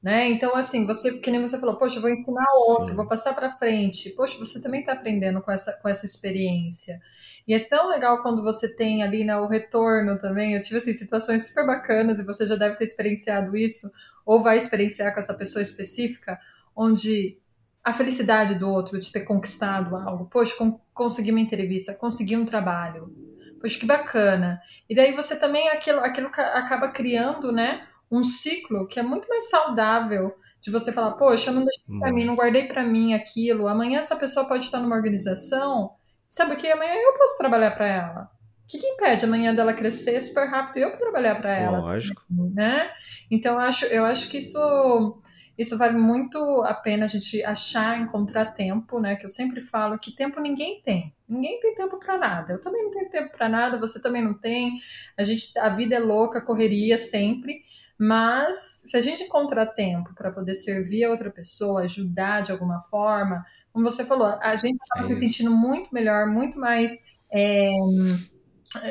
Né? 0.00 0.28
Então, 0.28 0.54
assim, 0.54 0.86
você, 0.86 1.18
que 1.18 1.30
nem 1.30 1.40
você 1.40 1.58
falou, 1.58 1.76
poxa, 1.76 1.96
eu 1.96 2.02
vou 2.02 2.10
ensinar 2.10 2.44
o 2.54 2.70
outro, 2.70 2.90
Sim. 2.90 2.94
vou 2.94 3.08
passar 3.08 3.34
para 3.34 3.50
frente. 3.50 4.10
Poxa, 4.10 4.38
você 4.38 4.60
também 4.60 4.80
está 4.80 4.92
aprendendo 4.92 5.40
com 5.42 5.50
essa, 5.50 5.72
com 5.82 5.88
essa 5.88 6.06
experiência. 6.06 7.00
E 7.46 7.52
é 7.52 7.58
tão 7.58 7.88
legal 7.88 8.22
quando 8.22 8.42
você 8.42 8.72
tem 8.72 9.02
ali 9.02 9.24
né, 9.24 9.36
o 9.36 9.48
retorno 9.48 10.16
também. 10.18 10.54
Eu 10.54 10.60
tive 10.60 10.76
assim, 10.76 10.92
situações 10.92 11.48
super 11.48 11.66
bacanas 11.66 12.20
e 12.20 12.24
você 12.24 12.46
já 12.46 12.54
deve 12.54 12.76
ter 12.76 12.84
experienciado 12.84 13.56
isso, 13.56 13.90
ou 14.24 14.40
vai 14.40 14.58
experienciar 14.58 15.12
com 15.12 15.18
essa 15.18 15.34
pessoa 15.34 15.62
específica, 15.62 16.38
onde 16.76 17.40
a 17.88 17.92
felicidade 17.92 18.54
do 18.54 18.68
outro 18.68 18.98
de 18.98 19.10
ter 19.10 19.20
conquistado 19.20 19.96
algo. 19.96 20.26
Poxa, 20.26 20.54
consegui 20.92 21.30
uma 21.30 21.40
entrevista, 21.40 21.94
consegui 21.94 22.36
um 22.36 22.44
trabalho. 22.44 23.10
Poxa, 23.58 23.78
que 23.78 23.86
bacana. 23.86 24.60
E 24.88 24.94
daí 24.94 25.12
você 25.12 25.38
também 25.38 25.68
aquilo, 25.70 26.00
aquilo 26.00 26.28
acaba 26.28 26.88
criando, 26.88 27.50
né, 27.50 27.86
um 28.10 28.22
ciclo 28.22 28.86
que 28.86 29.00
é 29.00 29.02
muito 29.02 29.26
mais 29.26 29.48
saudável 29.48 30.34
de 30.60 30.70
você 30.70 30.92
falar, 30.92 31.12
poxa, 31.12 31.48
eu 31.48 31.54
não 31.54 31.64
deixei 31.64 31.98
para 31.98 32.12
mim, 32.12 32.26
não 32.26 32.36
guardei 32.36 32.66
para 32.66 32.84
mim 32.84 33.14
aquilo. 33.14 33.66
Amanhã 33.66 34.00
essa 34.00 34.16
pessoa 34.16 34.46
pode 34.46 34.64
estar 34.64 34.80
numa 34.80 34.96
organização, 34.96 35.92
sabe 36.28 36.54
o 36.54 36.56
que? 36.56 36.70
Amanhã 36.70 36.92
eu 36.92 37.14
posso 37.16 37.38
trabalhar 37.38 37.70
para 37.70 37.86
ela. 37.86 38.30
O 38.64 38.68
que, 38.68 38.76
que, 38.76 38.86
impede 38.86 39.24
amanhã 39.24 39.54
dela 39.54 39.72
crescer 39.72 40.20
super 40.20 40.46
rápido 40.46 40.76
e 40.76 40.82
eu 40.82 40.94
trabalhar 40.98 41.36
para 41.36 41.56
ela? 41.56 41.78
Lógico. 41.78 42.22
Né? 42.28 42.90
Então 43.30 43.54
eu 43.54 43.60
acho, 43.60 43.86
eu 43.86 44.04
acho 44.04 44.28
que 44.28 44.36
isso 44.36 45.22
isso 45.58 45.76
vale 45.76 45.98
muito 45.98 46.38
a 46.62 46.72
pena 46.72 47.04
a 47.04 47.08
gente 47.08 47.42
achar, 47.42 48.00
encontrar 48.00 48.54
tempo, 48.54 49.00
né? 49.00 49.16
Que 49.16 49.26
eu 49.26 49.28
sempre 49.28 49.60
falo 49.60 49.98
que 49.98 50.14
tempo 50.14 50.38
ninguém 50.38 50.80
tem. 50.82 51.12
Ninguém 51.28 51.58
tem 51.60 51.74
tempo 51.74 51.98
para 51.98 52.16
nada. 52.16 52.52
Eu 52.52 52.60
também 52.60 52.84
não 52.84 52.92
tenho 52.92 53.10
tempo 53.10 53.36
para 53.36 53.48
nada, 53.48 53.76
você 53.76 54.00
também 54.00 54.22
não 54.22 54.34
tem. 54.34 54.80
A 55.16 55.24
gente, 55.24 55.58
a 55.58 55.68
vida 55.68 55.96
é 55.96 55.98
louca, 55.98 56.40
correria 56.40 56.96
sempre. 56.96 57.62
Mas 57.98 58.84
se 58.86 58.96
a 58.96 59.00
gente 59.00 59.24
encontrar 59.24 59.66
tempo 59.66 60.14
para 60.14 60.30
poder 60.30 60.54
servir 60.54 61.04
a 61.04 61.10
outra 61.10 61.28
pessoa, 61.28 61.82
ajudar 61.82 62.42
de 62.42 62.52
alguma 62.52 62.80
forma, 62.82 63.44
como 63.72 63.90
você 63.90 64.04
falou, 64.04 64.38
a 64.40 64.54
gente 64.54 64.78
está 64.80 65.04
é 65.04 65.08
se 65.08 65.16
sentindo 65.16 65.50
muito 65.50 65.92
melhor, 65.92 66.28
muito 66.28 66.56
mais. 66.60 67.04
É, 67.32 67.72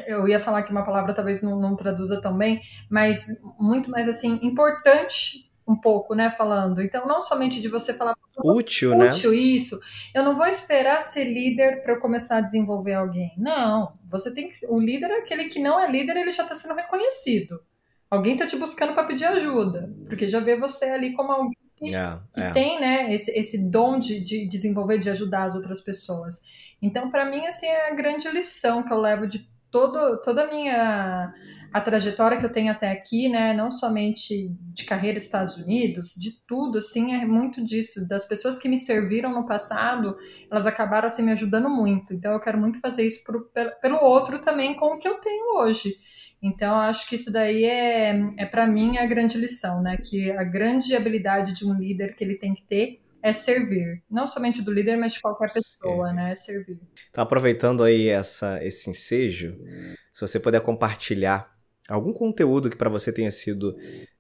eu 0.06 0.28
ia 0.28 0.40
falar 0.40 0.64
que 0.64 0.72
uma 0.72 0.84
palavra 0.84 1.14
talvez 1.14 1.42
não, 1.42 1.58
não 1.58 1.78
traduza 1.78 2.20
tão 2.20 2.38
bem, 2.38 2.60
mas 2.90 3.28
muito 3.58 3.90
mais 3.90 4.10
assim, 4.10 4.38
importante 4.42 5.47
um 5.68 5.76
pouco, 5.76 6.16
né, 6.16 6.30
falando. 6.32 6.82
Então, 6.82 7.06
não 7.06 7.22
somente 7.22 7.60
de 7.60 7.68
você 7.68 7.94
falar 7.94 8.16
útil, 8.38 8.92
útil 8.92 8.98
né? 8.98 9.10
Útil 9.10 9.34
isso. 9.34 9.80
Eu 10.14 10.24
não 10.24 10.34
vou 10.34 10.46
esperar 10.46 11.02
ser 11.02 11.26
líder 11.26 11.84
para 11.84 11.94
eu 11.94 12.00
começar 12.00 12.38
a 12.38 12.42
desenvolver 12.42 12.94
alguém. 12.94 13.34
Não, 13.38 13.94
você 14.10 14.34
tem 14.34 14.48
que 14.48 14.56
o 14.68 14.80
líder 14.80 15.12
é 15.12 15.18
aquele 15.20 15.46
que 15.46 15.60
não 15.60 15.80
é 15.80 15.92
líder, 15.92 16.16
ele 16.16 16.32
já 16.32 16.44
está 16.44 16.56
sendo 16.56 16.76
reconhecido. 16.76 17.60
Alguém 18.10 18.34
está 18.34 18.48
te 18.48 18.56
buscando 18.56 18.94
para 18.94 19.04
pedir 19.04 19.26
ajuda, 19.26 19.94
porque 20.08 20.30
já 20.30 20.40
vê 20.40 20.58
você 20.58 20.86
ali 20.86 21.12
como 21.12 21.32
alguém 21.32 21.58
que, 21.76 21.90
yeah, 21.90 22.24
que 22.34 22.40
yeah. 22.40 22.54
tem, 22.54 22.80
né, 22.80 23.14
esse, 23.14 23.32
esse 23.38 23.70
dom 23.70 24.00
de, 24.00 24.22
de 24.22 24.48
desenvolver, 24.48 24.98
de 24.98 25.10
ajudar 25.10 25.44
as 25.44 25.56
outras 25.56 25.82
pessoas. 25.82 26.42
Então, 26.82 27.12
para 27.12 27.30
mim, 27.30 27.46
assim, 27.46 27.66
é 27.66 27.92
a 27.92 27.96
grande 27.96 28.30
lição 28.30 28.84
que 28.84 28.94
eu 28.94 29.02
levo 29.02 29.28
de 29.28 29.48
todo, 29.70 30.22
toda 30.22 30.44
a 30.44 30.48
minha 30.48 31.34
a 31.78 31.82
trajetória 31.82 32.40
que 32.40 32.46
eu 32.46 32.52
tenho 32.52 32.72
até 32.72 32.92
aqui, 32.92 33.30
né, 33.30 33.54
não 33.54 33.70
somente 33.70 34.50
de 34.74 34.84
carreira 34.84 35.18
Estados 35.20 35.58
Unidos, 35.58 36.16
de 36.18 36.32
tudo, 36.48 36.80
assim, 36.80 37.14
é 37.14 37.24
muito 37.24 37.64
disso. 37.64 38.08
Das 38.08 38.28
pessoas 38.28 38.58
que 38.58 38.68
me 38.68 38.80
serviram 38.80 39.32
no 39.32 39.46
passado, 39.46 40.18
elas 40.50 40.66
acabaram 40.66 41.06
assim 41.06 41.22
me 41.22 41.32
ajudando 41.32 41.70
muito. 41.70 42.16
Então 42.16 42.34
eu 42.34 42.40
quero 42.40 42.58
muito 42.58 42.80
fazer 42.80 43.06
isso 43.06 43.24
pro, 43.24 43.48
pelo 43.80 44.04
outro 44.04 44.40
também 44.40 44.76
com 44.76 44.96
o 44.96 44.98
que 44.98 45.08
eu 45.08 45.22
tenho 45.22 45.60
hoje. 45.60 45.96
Então 46.42 46.70
eu 46.70 46.82
acho 46.82 47.08
que 47.08 47.16
isso 47.16 47.32
daí 47.32 47.64
é, 47.64 48.12
é 48.38 48.46
para 48.48 48.66
mim 48.66 48.98
a 48.98 49.06
grande 49.06 49.38
lição, 49.38 49.82
né, 49.82 49.98
que 49.98 50.32
a 50.32 50.44
grande 50.44 50.96
habilidade 50.96 51.54
de 51.54 51.64
um 51.64 51.74
líder 51.74 52.16
que 52.16 52.24
ele 52.24 52.36
tem 52.36 52.56
que 52.56 52.64
ter 52.64 53.02
é 53.22 53.32
servir. 53.34 54.02
Não 54.10 54.26
somente 54.26 54.64
do 54.64 54.72
líder, 54.72 54.98
mas 54.98 55.14
de 55.14 55.22
qualquer 55.22 55.52
pessoa, 55.52 56.10
Sim. 56.10 56.16
né? 56.16 56.32
É 56.32 56.36
servir. 56.36 56.80
Então, 57.10 57.24
aproveitando 57.24 57.84
aí 57.84 58.08
essa, 58.08 58.64
esse 58.64 58.90
ensejo, 58.90 59.54
se 60.14 60.22
você 60.22 60.40
puder 60.40 60.62
compartilhar 60.62 61.57
algum 61.88 62.14
conteúdo 62.14 62.70
que 62.70 62.76
para 62.76 62.90
você 62.90 63.12
tenha 63.12 63.32
sido 63.32 63.76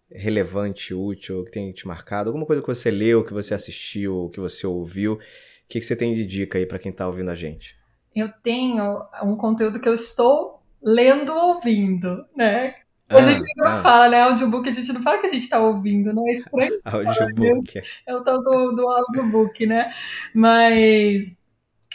relevante, 0.09 0.93
útil, 0.93 1.43
que 1.43 1.51
tenha 1.51 1.71
te 1.73 1.85
marcado, 1.87 2.29
alguma 2.29 2.45
coisa 2.45 2.61
que 2.61 2.67
você 2.67 2.89
leu, 2.89 3.25
que 3.25 3.33
você 3.33 3.53
assistiu, 3.53 4.29
que 4.33 4.39
você 4.39 4.65
ouviu, 4.65 5.13
o 5.13 5.19
que, 5.67 5.79
que 5.79 5.85
você 5.85 5.95
tem 5.95 6.13
de 6.13 6.25
dica 6.25 6.57
aí 6.57 6.65
para 6.65 6.79
quem 6.79 6.91
está 6.91 7.05
ouvindo 7.07 7.29
a 7.29 7.35
gente? 7.35 7.75
Eu 8.15 8.29
tenho 8.41 9.03
um 9.23 9.35
conteúdo 9.35 9.79
que 9.79 9.87
eu 9.87 9.93
estou 9.93 10.63
lendo 10.81 11.33
ouvindo, 11.33 12.25
né? 12.35 12.75
Ah, 13.09 13.17
a 13.17 13.21
gente 13.21 13.41
não 13.55 13.67
ah. 13.67 13.81
fala, 13.81 14.09
né? 14.09 14.21
Audiobook, 14.21 14.67
a 14.67 14.71
gente 14.71 14.91
não 14.91 15.01
fala 15.01 15.19
que 15.19 15.27
a 15.27 15.29
gente 15.29 15.43
está 15.43 15.59
ouvindo, 15.59 16.13
não 16.13 16.27
é 16.27 16.31
estranho. 16.31 16.79
Audiobook. 16.83 17.81
É 18.05 18.15
o 18.15 18.21
tal 18.21 18.41
do, 18.41 18.71
do 18.71 18.87
audiobook, 18.87 19.65
né? 19.65 19.91
Mas 20.33 21.36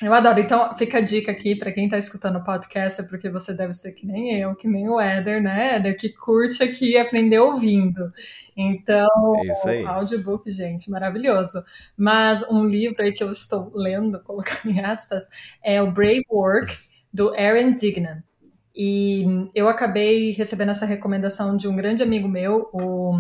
eu 0.01 0.15
adoro. 0.15 0.41
Então, 0.41 0.75
fica 0.75 0.99
a 0.99 1.01
dica 1.01 1.31
aqui 1.31 1.55
para 1.55 1.71
quem 1.71 1.85
está 1.85 1.99
escutando 1.99 2.37
o 2.37 2.45
podcast, 2.45 3.01
é 3.01 3.05
porque 3.05 3.29
você 3.29 3.53
deve 3.53 3.75
ser 3.75 3.93
que 3.93 4.07
nem 4.07 4.41
eu, 4.41 4.55
que 4.55 4.67
nem 4.67 4.89
o 4.89 5.01
Éder, 5.01 5.43
né? 5.43 5.77
Éder, 5.77 5.97
que 5.97 6.09
curte 6.09 6.63
aqui 6.63 6.93
e 6.93 6.99
aprender 6.99 7.39
ouvindo. 7.39 8.13
Então, 8.57 9.07
é 9.67 9.85
audiobook, 9.85 10.51
gente, 10.51 10.91
maravilhoso. 10.91 11.63
Mas 11.97 12.43
um 12.51 12.65
livro 12.65 13.03
aí 13.03 13.13
que 13.13 13.23
eu 13.23 13.31
estou 13.31 13.71
lendo, 13.75 14.21
colocando 14.25 14.73
em 14.73 14.81
aspas, 14.81 15.29
é 15.63 15.83
o 15.83 15.91
Brave 15.91 16.25
Work, 16.31 16.77
do 17.13 17.35
Aaron 17.35 17.75
Dignan. 17.75 18.23
E 18.75 19.25
eu 19.55 19.69
acabei 19.69 20.31
recebendo 20.33 20.71
essa 20.71 20.87
recomendação 20.87 21.57
de 21.57 21.69
um 21.69 21.77
grande 21.77 22.03
amigo 22.03 22.27
meu, 22.27 22.71
o, 22.73 23.15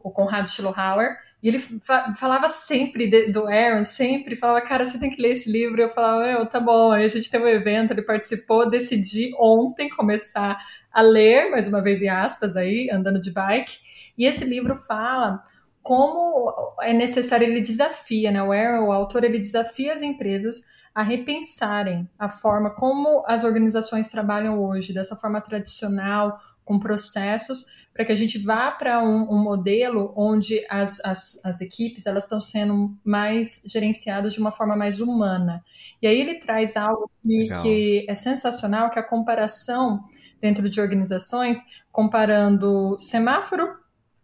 o 0.00 0.10
Conrado 0.12 0.48
Schlohauer, 0.48 1.25
e 1.46 1.48
ele 1.48 1.60
fa 1.60 2.12
falava 2.14 2.48
sempre 2.48 3.06
de, 3.06 3.30
do 3.30 3.46
Aaron, 3.46 3.84
sempre 3.84 4.34
falava, 4.34 4.60
cara, 4.62 4.84
você 4.84 4.98
tem 4.98 5.08
que 5.08 5.22
ler 5.22 5.30
esse 5.30 5.48
livro. 5.48 5.80
Eu 5.80 5.88
falava, 5.88 6.24
eu, 6.26 6.44
tá 6.44 6.58
bom. 6.58 6.90
Aí 6.90 7.04
a 7.04 7.08
gente 7.08 7.30
teve 7.30 7.44
um 7.44 7.48
evento, 7.48 7.92
ele 7.92 8.02
participou, 8.02 8.68
decidi 8.68 9.30
ontem 9.38 9.88
começar 9.88 10.58
a 10.92 11.00
ler, 11.00 11.48
mais 11.48 11.68
uma 11.68 11.80
vez 11.80 12.02
em 12.02 12.08
aspas 12.08 12.56
aí, 12.56 12.90
andando 12.90 13.20
de 13.20 13.32
bike. 13.32 13.78
E 14.18 14.26
esse 14.26 14.44
livro 14.44 14.74
fala 14.74 15.40
como 15.84 16.52
é 16.80 16.92
necessário, 16.92 17.46
ele 17.46 17.60
desafia, 17.60 18.32
né? 18.32 18.42
O 18.42 18.50
Aaron, 18.50 18.88
o 18.88 18.92
autor, 18.92 19.22
ele 19.22 19.38
desafia 19.38 19.92
as 19.92 20.02
empresas 20.02 20.64
a 20.92 21.00
repensarem 21.00 22.10
a 22.18 22.28
forma 22.28 22.74
como 22.74 23.22
as 23.24 23.44
organizações 23.44 24.08
trabalham 24.08 24.60
hoje, 24.60 24.92
dessa 24.92 25.14
forma 25.14 25.40
tradicional, 25.40 26.40
com 26.66 26.80
processos, 26.80 27.64
para 27.94 28.04
que 28.04 28.12
a 28.12 28.16
gente 28.16 28.38
vá 28.38 28.72
para 28.72 29.02
um, 29.02 29.22
um, 29.30 29.38
modelo 29.38 30.12
onde 30.16 30.66
as, 30.68 31.02
as, 31.02 31.42
as 31.46 31.60
equipes 31.62 32.06
elas 32.06 32.24
estão 32.24 32.40
sendo 32.40 32.94
mais 33.02 33.62
gerenciadas 33.64 34.34
de 34.34 34.40
uma 34.40 34.50
forma 34.50 34.76
mais 34.76 35.00
humana. 35.00 35.64
E 36.02 36.06
aí 36.06 36.20
ele 36.20 36.34
traz 36.34 36.76
algo 36.76 37.10
que, 37.22 37.48
que 37.62 38.06
é 38.08 38.14
sensacional, 38.14 38.90
que 38.90 38.98
é 38.98 39.02
a 39.02 39.06
comparação 39.06 40.04
dentro 40.40 40.68
de 40.68 40.80
organizações, 40.80 41.58
comparando 41.90 42.96
semáforo 42.98 43.78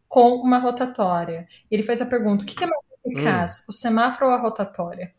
com 0.09 0.35
uma 0.35 0.59
rotatória. 0.59 1.49
Ele 1.71 1.85
faz 1.85 2.03
a 2.03 2.07
pergunta: 2.07 2.43
o 2.43 2.47
que 2.47 2.63
é 2.63 2.67
mais 2.67 2.83
eficaz, 3.07 3.61
hum. 3.61 3.65
o 3.69 3.73
semáforo 3.73 4.27
ou 4.27 4.37
a 4.37 4.41
rotatória? 4.41 5.15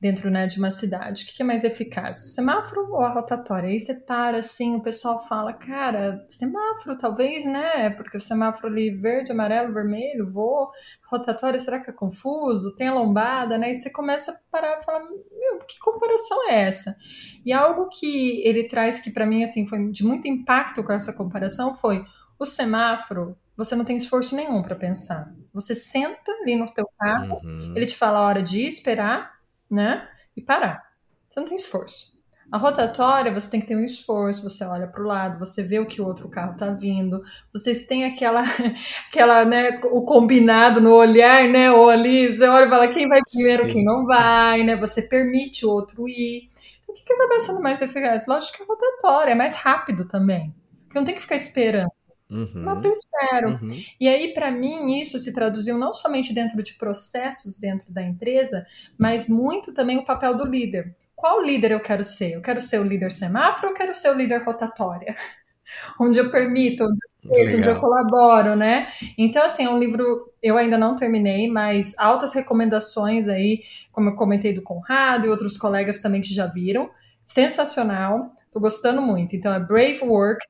Dentro 0.00 0.30
né, 0.30 0.46
de 0.46 0.58
uma 0.58 0.70
cidade. 0.70 1.24
O 1.24 1.26
que 1.26 1.42
é 1.42 1.46
mais 1.46 1.64
eficaz? 1.64 2.24
O 2.24 2.28
semáforo 2.28 2.88
ou 2.90 3.00
a 3.00 3.12
rotatória? 3.12 3.68
Aí 3.68 3.80
você 3.80 3.94
para 3.94 4.38
assim, 4.38 4.76
o 4.76 4.82
pessoal 4.82 5.18
fala, 5.26 5.52
cara, 5.52 6.24
semáforo 6.28 6.96
talvez, 6.96 7.44
né? 7.44 7.90
Porque 7.90 8.16
o 8.16 8.20
semáforo 8.20 8.68
ali 8.68 8.94
verde, 8.94 9.32
amarelo, 9.32 9.74
vermelho, 9.74 10.30
vou. 10.30 10.70
Rotatória, 11.10 11.58
será 11.58 11.80
que 11.80 11.90
é 11.90 11.92
confuso? 11.92 12.76
Tem 12.76 12.88
a 12.88 12.94
lombada, 12.94 13.58
né? 13.58 13.72
E 13.72 13.74
você 13.74 13.90
começa 13.90 14.30
a 14.30 14.34
parar 14.50 14.78
e 14.80 14.84
falar, 14.84 15.00
meu, 15.00 15.58
que 15.66 15.78
comparação 15.80 16.48
é 16.48 16.62
essa? 16.62 16.96
E 17.44 17.52
algo 17.52 17.88
que 17.88 18.40
ele 18.46 18.68
traz 18.68 19.00
que 19.00 19.10
para 19.10 19.26
mim 19.26 19.42
assim 19.42 19.66
foi 19.66 19.90
de 19.90 20.04
muito 20.04 20.28
impacto 20.28 20.84
com 20.84 20.92
essa 20.92 21.12
comparação 21.12 21.74
foi 21.74 22.04
o 22.38 22.44
semáforo 22.44 23.36
você 23.58 23.74
não 23.74 23.84
tem 23.84 23.96
esforço 23.96 24.36
nenhum 24.36 24.62
para 24.62 24.76
pensar. 24.76 25.34
Você 25.52 25.74
senta 25.74 26.30
ali 26.30 26.54
no 26.54 26.72
teu 26.72 26.88
carro, 26.96 27.40
uhum. 27.42 27.72
ele 27.74 27.86
te 27.86 27.96
fala 27.96 28.20
a 28.20 28.22
hora 28.22 28.40
de 28.40 28.64
esperar, 28.64 29.32
né? 29.70 30.08
E 30.36 30.42
parar. 30.42 30.82
Você 31.28 31.40
não 31.40 31.46
tem 31.46 31.56
esforço. 31.56 32.18
A 32.50 32.56
rotatória, 32.56 33.32
você 33.32 33.50
tem 33.50 33.60
que 33.60 33.66
ter 33.66 33.76
um 33.76 33.84
esforço, 33.84 34.42
você 34.42 34.64
olha 34.64 34.86
para 34.86 35.02
o 35.02 35.06
lado, 35.06 35.38
você 35.38 35.62
vê 35.62 35.78
o 35.78 35.86
que 35.86 36.00
o 36.00 36.06
outro 36.06 36.30
carro 36.30 36.52
está 36.52 36.70
vindo, 36.70 37.20
vocês 37.52 37.86
têm 37.86 38.06
aquela, 38.06 38.40
aquela, 39.10 39.44
né, 39.44 39.78
o 39.92 40.00
combinado 40.02 40.80
no 40.80 40.94
olhar, 40.94 41.46
né, 41.46 41.70
ou 41.70 41.90
ali, 41.90 42.32
você 42.32 42.48
olha 42.48 42.64
e 42.64 42.70
fala 42.70 42.88
quem 42.88 43.06
vai 43.06 43.20
primeiro, 43.30 43.66
Sim. 43.66 43.72
quem 43.72 43.84
não 43.84 44.06
vai, 44.06 44.62
né, 44.62 44.76
você 44.76 45.02
permite 45.02 45.66
o 45.66 45.70
outro 45.70 46.08
ir. 46.08 46.48
Então, 46.82 46.94
o 46.94 46.96
que, 46.96 47.04
que 47.04 47.12
acaba 47.12 47.38
sendo 47.38 47.60
mais 47.60 47.82
eficaz? 47.82 48.26
Lógico 48.26 48.56
que 48.56 48.62
a 48.62 48.66
rotatória 48.66 49.32
é 49.32 49.34
mais 49.34 49.54
rápido 49.54 50.08
também, 50.08 50.54
porque 50.84 50.98
não 50.98 51.04
tem 51.04 51.16
que 51.16 51.20
ficar 51.20 51.36
esperando. 51.36 51.92
Uhum. 52.30 52.80
eu 52.84 52.92
espero. 52.92 53.48
Uhum. 53.50 53.82
E 53.98 54.06
aí, 54.06 54.34
para 54.34 54.50
mim, 54.50 55.00
isso 55.00 55.18
se 55.18 55.32
traduziu 55.32 55.78
não 55.78 55.92
somente 55.92 56.34
dentro 56.34 56.62
de 56.62 56.74
processos 56.74 57.58
dentro 57.58 57.90
da 57.90 58.02
empresa, 58.02 58.66
mas 58.98 59.28
muito 59.28 59.72
também 59.72 59.96
o 59.96 60.04
papel 60.04 60.36
do 60.36 60.44
líder. 60.44 60.94
Qual 61.16 61.42
líder 61.42 61.72
eu 61.72 61.80
quero 61.80 62.04
ser? 62.04 62.34
Eu 62.34 62.42
quero 62.42 62.60
ser 62.60 62.80
o 62.80 62.84
líder 62.84 63.10
semáforo 63.10 63.68
ou 63.68 63.72
eu 63.72 63.76
quero 63.76 63.94
ser 63.94 64.10
o 64.10 64.14
líder 64.14 64.44
rotatória? 64.44 65.16
onde 65.98 66.18
eu 66.18 66.30
permito, 66.30 66.84
onde 66.84 67.68
eu 67.68 67.80
colaboro, 67.80 68.56
né? 68.56 68.88
Então, 69.16 69.44
assim, 69.44 69.64
é 69.64 69.70
um 69.70 69.78
livro, 69.78 70.32
eu 70.42 70.56
ainda 70.56 70.78
não 70.78 70.96
terminei, 70.96 71.48
mas 71.50 71.98
altas 71.98 72.32
recomendações 72.32 73.28
aí, 73.28 73.62
como 73.92 74.10
eu 74.10 74.16
comentei 74.16 74.52
do 74.52 74.62
Conrado 74.62 75.26
e 75.26 75.30
outros 75.30 75.56
colegas 75.56 76.00
também 76.00 76.20
que 76.20 76.32
já 76.32 76.46
viram. 76.46 76.90
Sensacional, 77.24 78.32
tô 78.52 78.60
gostando 78.60 79.02
muito. 79.02 79.36
Então, 79.36 79.52
é 79.52 79.60
Brave 79.60 80.00
Work, 80.02 80.44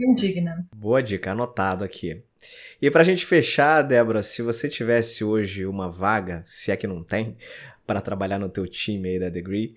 indigna. 0.00 0.66
Boa 0.74 1.02
dica, 1.02 1.32
anotado 1.32 1.84
aqui. 1.84 2.22
E 2.80 2.90
para 2.90 3.02
a 3.02 3.04
gente 3.04 3.26
fechar, 3.26 3.82
Débora, 3.82 4.22
se 4.22 4.42
você 4.42 4.68
tivesse 4.68 5.22
hoje 5.22 5.66
uma 5.66 5.88
vaga, 5.88 6.42
se 6.46 6.70
é 6.70 6.76
que 6.76 6.86
não 6.86 7.02
tem, 7.02 7.36
para 7.86 8.00
trabalhar 8.00 8.38
no 8.38 8.48
teu 8.48 8.66
time 8.66 9.10
aí 9.10 9.18
da 9.18 9.28
Degree, 9.28 9.74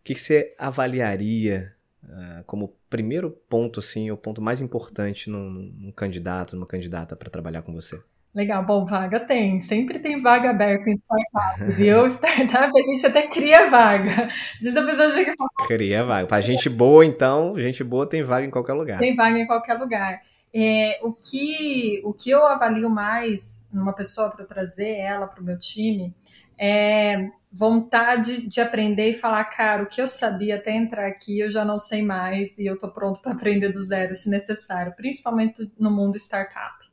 o 0.00 0.04
que, 0.04 0.14
que 0.14 0.20
você 0.20 0.54
avaliaria 0.58 1.72
uh, 2.04 2.44
como 2.44 2.76
primeiro 2.88 3.30
ponto, 3.48 3.80
assim, 3.80 4.10
o 4.10 4.16
ponto 4.16 4.40
mais 4.40 4.60
importante 4.60 5.28
num, 5.28 5.50
num 5.50 5.92
candidato, 5.92 6.54
numa 6.54 6.66
candidata 6.66 7.16
para 7.16 7.30
trabalhar 7.30 7.62
com 7.62 7.72
você? 7.72 8.00
Legal, 8.36 8.62
bom, 8.66 8.84
vaga 8.84 9.18
tem, 9.18 9.58
sempre 9.60 9.98
tem 9.98 10.20
vaga 10.20 10.50
aberta 10.50 10.90
em 10.90 10.92
startup, 10.92 11.72
viu? 11.72 12.04
Startup 12.06 12.70
a 12.70 12.82
gente 12.82 13.06
até 13.06 13.26
cria 13.28 13.66
vaga. 13.66 14.26
Às 14.26 14.60
vezes 14.60 14.76
a 14.76 14.84
pessoa 14.84 15.10
chega 15.10 15.32
e 15.32 15.34
fala. 15.34 15.66
Cria 15.66 16.04
vaga. 16.04 16.26
Pra 16.26 16.42
gente 16.42 16.68
boa, 16.68 17.02
então, 17.02 17.58
gente 17.58 17.82
boa 17.82 18.06
tem 18.06 18.22
vaga 18.22 18.44
em 18.44 18.50
qualquer 18.50 18.74
lugar. 18.74 18.98
Tem 18.98 19.16
vaga 19.16 19.38
em 19.38 19.46
qualquer 19.46 19.78
lugar. 19.78 20.20
É, 20.54 21.00
o, 21.02 21.14
que, 21.14 22.02
o 22.04 22.12
que 22.12 22.28
eu 22.28 22.46
avalio 22.46 22.90
mais 22.90 23.66
numa 23.72 23.94
pessoa 23.94 24.28
para 24.28 24.44
trazer 24.44 24.90
ela 24.98 25.26
para 25.26 25.40
o 25.40 25.44
meu 25.44 25.58
time 25.58 26.14
é 26.58 27.30
vontade 27.50 28.46
de 28.46 28.60
aprender 28.60 29.12
e 29.12 29.14
falar, 29.14 29.44
cara, 29.46 29.82
o 29.82 29.86
que 29.86 29.98
eu 29.98 30.06
sabia 30.06 30.56
até 30.56 30.76
entrar 30.76 31.06
aqui 31.06 31.40
eu 31.40 31.50
já 31.50 31.64
não 31.64 31.78
sei 31.78 32.02
mais 32.02 32.58
e 32.58 32.66
eu 32.66 32.74
estou 32.74 32.90
pronto 32.90 33.22
para 33.22 33.32
aprender 33.32 33.70
do 33.70 33.80
zero 33.80 34.12
se 34.12 34.28
necessário, 34.28 34.92
principalmente 34.94 35.72
no 35.78 35.90
mundo 35.90 36.16
startup. 36.18 36.85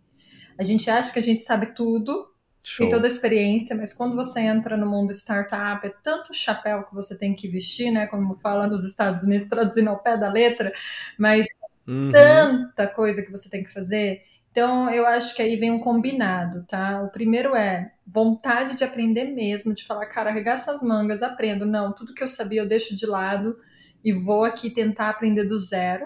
A 0.57 0.63
gente 0.63 0.89
acha 0.89 1.11
que 1.11 1.19
a 1.19 1.23
gente 1.23 1.41
sabe 1.41 1.67
tudo, 1.75 2.31
Show. 2.63 2.85
tem 2.85 2.95
toda 2.95 3.05
a 3.05 3.11
experiência, 3.11 3.75
mas 3.75 3.93
quando 3.93 4.15
você 4.15 4.39
entra 4.39 4.77
no 4.77 4.85
mundo 4.85 5.11
startup, 5.11 5.85
é 5.85 5.93
tanto 6.03 6.33
chapéu 6.33 6.83
que 6.83 6.95
você 6.95 7.17
tem 7.17 7.35
que 7.35 7.47
vestir, 7.47 7.91
né? 7.91 8.07
Como 8.07 8.35
fala 8.35 8.67
nos 8.67 8.83
Estados 8.83 9.23
Unidos, 9.23 9.47
traduzindo 9.47 9.89
ao 9.89 9.99
pé 9.99 10.17
da 10.17 10.29
letra, 10.29 10.73
mas 11.17 11.45
uhum. 11.87 12.11
tanta 12.11 12.87
coisa 12.87 13.21
que 13.21 13.31
você 13.31 13.49
tem 13.49 13.63
que 13.63 13.73
fazer. 13.73 14.21
Então, 14.53 14.87
eu 14.91 15.07
acho 15.07 15.35
que 15.35 15.41
aí 15.41 15.55
vem 15.55 15.71
um 15.71 15.79
combinado, 15.79 16.63
tá? 16.67 17.01
O 17.01 17.09
primeiro 17.09 17.55
é 17.55 17.91
vontade 18.05 18.77
de 18.77 18.83
aprender 18.83 19.25
mesmo, 19.25 19.73
de 19.73 19.83
falar, 19.83 20.05
cara, 20.05 20.29
arregaça 20.29 20.71
as 20.71 20.83
mangas, 20.83 21.23
aprendo. 21.23 21.65
Não, 21.65 21.91
tudo 21.91 22.13
que 22.13 22.23
eu 22.23 22.27
sabia 22.27 22.61
eu 22.61 22.67
deixo 22.67 22.95
de 22.95 23.07
lado 23.07 23.57
e 24.05 24.13
vou 24.13 24.43
aqui 24.43 24.69
tentar 24.69 25.09
aprender 25.09 25.45
do 25.45 25.57
zero. 25.57 26.05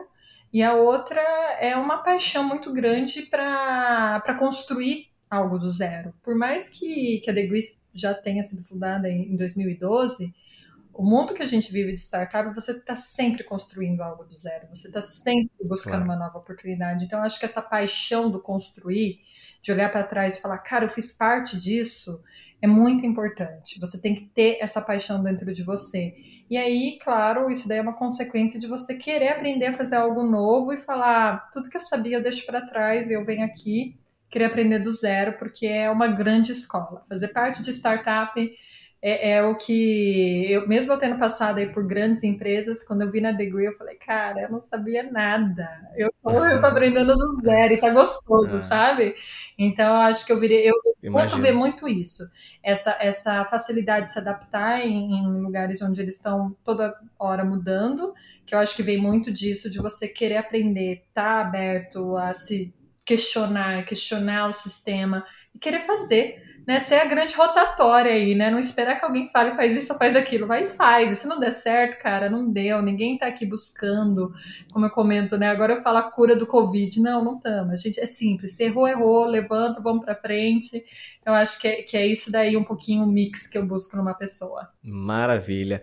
E 0.51 0.63
a 0.63 0.73
outra 0.73 1.21
é 1.59 1.75
uma 1.75 1.97
paixão 1.97 2.43
muito 2.43 2.71
grande 2.73 3.23
para 3.23 4.35
construir 4.39 5.07
algo 5.29 5.57
do 5.57 5.69
zero. 5.69 6.13
Por 6.23 6.35
mais 6.35 6.69
que, 6.69 7.19
que 7.19 7.29
a 7.29 7.33
Degree 7.33 7.61
já 7.93 8.13
tenha 8.13 8.41
sido 8.41 8.63
fundada 8.63 9.09
em, 9.09 9.33
em 9.33 9.35
2012, 9.35 10.33
o 10.97 11.03
mundo 11.03 11.35
que 11.35 11.43
a 11.43 11.45
gente 11.45 11.71
vive 11.71 11.91
de 11.91 11.99
startup, 11.99 12.53
você 12.55 12.71
está 12.71 12.95
sempre 12.95 13.43
construindo 13.43 14.01
algo 14.01 14.23
do 14.23 14.33
zero, 14.33 14.67
você 14.73 14.87
está 14.87 14.99
sempre 14.99 15.51
buscando 15.67 16.03
claro. 16.03 16.05
uma 16.05 16.15
nova 16.15 16.39
oportunidade. 16.39 17.05
Então, 17.05 17.21
acho 17.21 17.37
que 17.37 17.45
essa 17.45 17.61
paixão 17.61 18.31
do 18.31 18.41
construir, 18.41 19.19
de 19.61 19.71
olhar 19.71 19.91
para 19.91 20.03
trás 20.03 20.35
e 20.35 20.41
falar, 20.41 20.57
cara, 20.57 20.85
eu 20.85 20.89
fiz 20.89 21.11
parte 21.11 21.59
disso, 21.59 22.23
é 22.59 22.65
muito 22.65 23.05
importante. 23.05 23.79
Você 23.79 24.01
tem 24.01 24.15
que 24.15 24.25
ter 24.25 24.57
essa 24.59 24.81
paixão 24.81 25.21
dentro 25.21 25.53
de 25.53 25.61
você. 25.61 26.15
E 26.49 26.57
aí, 26.57 26.97
claro, 27.01 27.51
isso 27.51 27.67
daí 27.67 27.79
é 27.79 27.81
uma 27.81 27.93
consequência 27.97 28.59
de 28.59 28.67
você 28.67 28.95
querer 28.95 29.29
aprender 29.29 29.67
a 29.67 29.73
fazer 29.73 29.97
algo 29.97 30.23
novo 30.23 30.71
e 30.71 30.77
falar, 30.77 31.49
tudo 31.51 31.69
que 31.69 31.75
eu 31.75 31.81
sabia 31.81 32.17
eu 32.17 32.23
deixo 32.23 32.45
para 32.45 32.65
trás, 32.65 33.11
eu 33.11 33.25
venho 33.25 33.45
aqui 33.45 33.97
querer 34.29 34.45
aprender 34.45 34.79
do 34.79 34.91
zero, 34.91 35.37
porque 35.37 35.65
é 35.65 35.89
uma 35.89 36.07
grande 36.07 36.51
escola. 36.51 37.03
Fazer 37.07 37.29
parte 37.29 37.61
de 37.61 37.71
startup 37.71 38.33
é, 38.99 39.33
é, 39.33 39.43
o 39.43 39.55
que 39.55 40.51
eu, 40.51 40.67
mesmo 40.67 40.91
eu 40.91 40.97
tendo 40.97 41.19
passado 41.19 41.59
aí 41.59 41.67
por 41.67 41.85
grandes 41.85 42.23
empresas, 42.23 42.83
quando 42.83 43.03
eu 43.03 43.11
vi 43.11 43.21
na 43.21 43.31
Degree, 43.31 43.65
eu 43.65 43.73
falei, 43.73 43.95
cara, 43.95 44.41
eu 44.41 44.51
não 44.51 44.59
sabia 44.59 45.03
nada. 45.03 45.69
Eu 45.95 46.11
tô, 46.23 46.31
eu 46.45 46.59
tô 46.59 46.65
aprendendo 46.65 47.15
do 47.15 47.41
zero 47.41 47.73
e 47.73 47.77
tá 47.77 47.91
gostoso, 47.91 48.55
ah. 48.55 48.59
sabe? 48.59 49.13
Então, 49.57 49.85
eu 49.85 50.01
acho 50.01 50.25
que 50.25 50.31
eu 50.31 50.39
virei. 50.39 50.67
Eu 50.67 51.11
conto 51.11 51.37
ver 51.37 51.51
muito 51.51 51.87
isso. 51.87 52.23
Essa, 52.63 52.97
essa 52.99 53.45
facilidade 53.45 54.07
de 54.07 54.13
se 54.13 54.19
adaptar 54.19 54.79
em, 54.79 55.13
em 55.13 55.41
lugares 55.41 55.79
onde 55.81 56.01
eles 56.01 56.15
estão 56.15 56.55
toda 56.63 56.95
hora 57.19 57.45
mudando, 57.45 58.15
que 58.47 58.55
eu 58.55 58.59
acho 58.59 58.75
que 58.75 58.81
vem 58.81 58.97
muito 58.99 59.31
disso, 59.31 59.69
de 59.69 59.77
você 59.77 60.07
querer 60.07 60.37
aprender, 60.37 61.03
tá 61.13 61.41
aberto 61.41 62.17
a 62.17 62.33
se 62.33 62.73
questionar, 63.05 63.85
questionar 63.85 64.47
o 64.47 64.53
sistema 64.53 65.23
e 65.53 65.59
querer 65.59 65.81
fazer 65.81 66.46
né, 66.67 66.81
ser 66.81 66.95
a 66.95 67.05
grande 67.05 67.33
rotatória 67.33 68.11
aí, 68.11 68.35
né? 68.35 68.51
Não 68.51 68.59
esperar 68.59 68.99
que 68.99 69.05
alguém 69.05 69.29
fale, 69.29 69.55
faz 69.55 69.73
isso 69.73 69.93
ou 69.93 69.97
faz 69.97 70.17
aquilo. 70.17 70.45
Vai 70.45 70.65
e 70.65 70.67
faz. 70.67 71.13
E 71.13 71.15
se 71.15 71.25
não 71.25 71.39
der 71.39 71.53
certo, 71.53 72.01
cara, 72.01 72.29
não 72.29 72.51
deu. 72.51 72.81
Ninguém 72.81 73.17
tá 73.17 73.25
aqui 73.25 73.45
buscando, 73.45 74.33
como 74.73 74.85
eu 74.85 74.89
comento, 74.89 75.37
né? 75.37 75.47
Agora 75.47 75.75
eu 75.75 75.81
falo 75.81 75.99
a 75.99 76.11
cura 76.11 76.35
do 76.35 76.45
Covid. 76.45 77.01
Não, 77.01 77.23
não 77.23 77.37
estamos. 77.37 77.71
A 77.71 77.75
gente 77.75 78.01
é 78.01 78.05
simples. 78.05 78.57
Se 78.57 78.65
errou, 78.65 78.85
errou, 78.85 79.25
levanta, 79.25 79.79
vamos 79.79 80.03
para 80.03 80.13
frente. 80.13 80.83
Então, 81.21 81.33
acho 81.33 81.57
que 81.57 81.69
é, 81.69 81.83
que 81.83 81.95
é 81.95 82.05
isso 82.05 82.29
daí 82.29 82.57
um 82.57 82.65
pouquinho 82.65 83.03
o 83.03 83.07
mix 83.07 83.47
que 83.47 83.57
eu 83.57 83.65
busco 83.65 83.95
numa 83.95 84.13
pessoa. 84.13 84.67
Maravilha. 84.83 85.81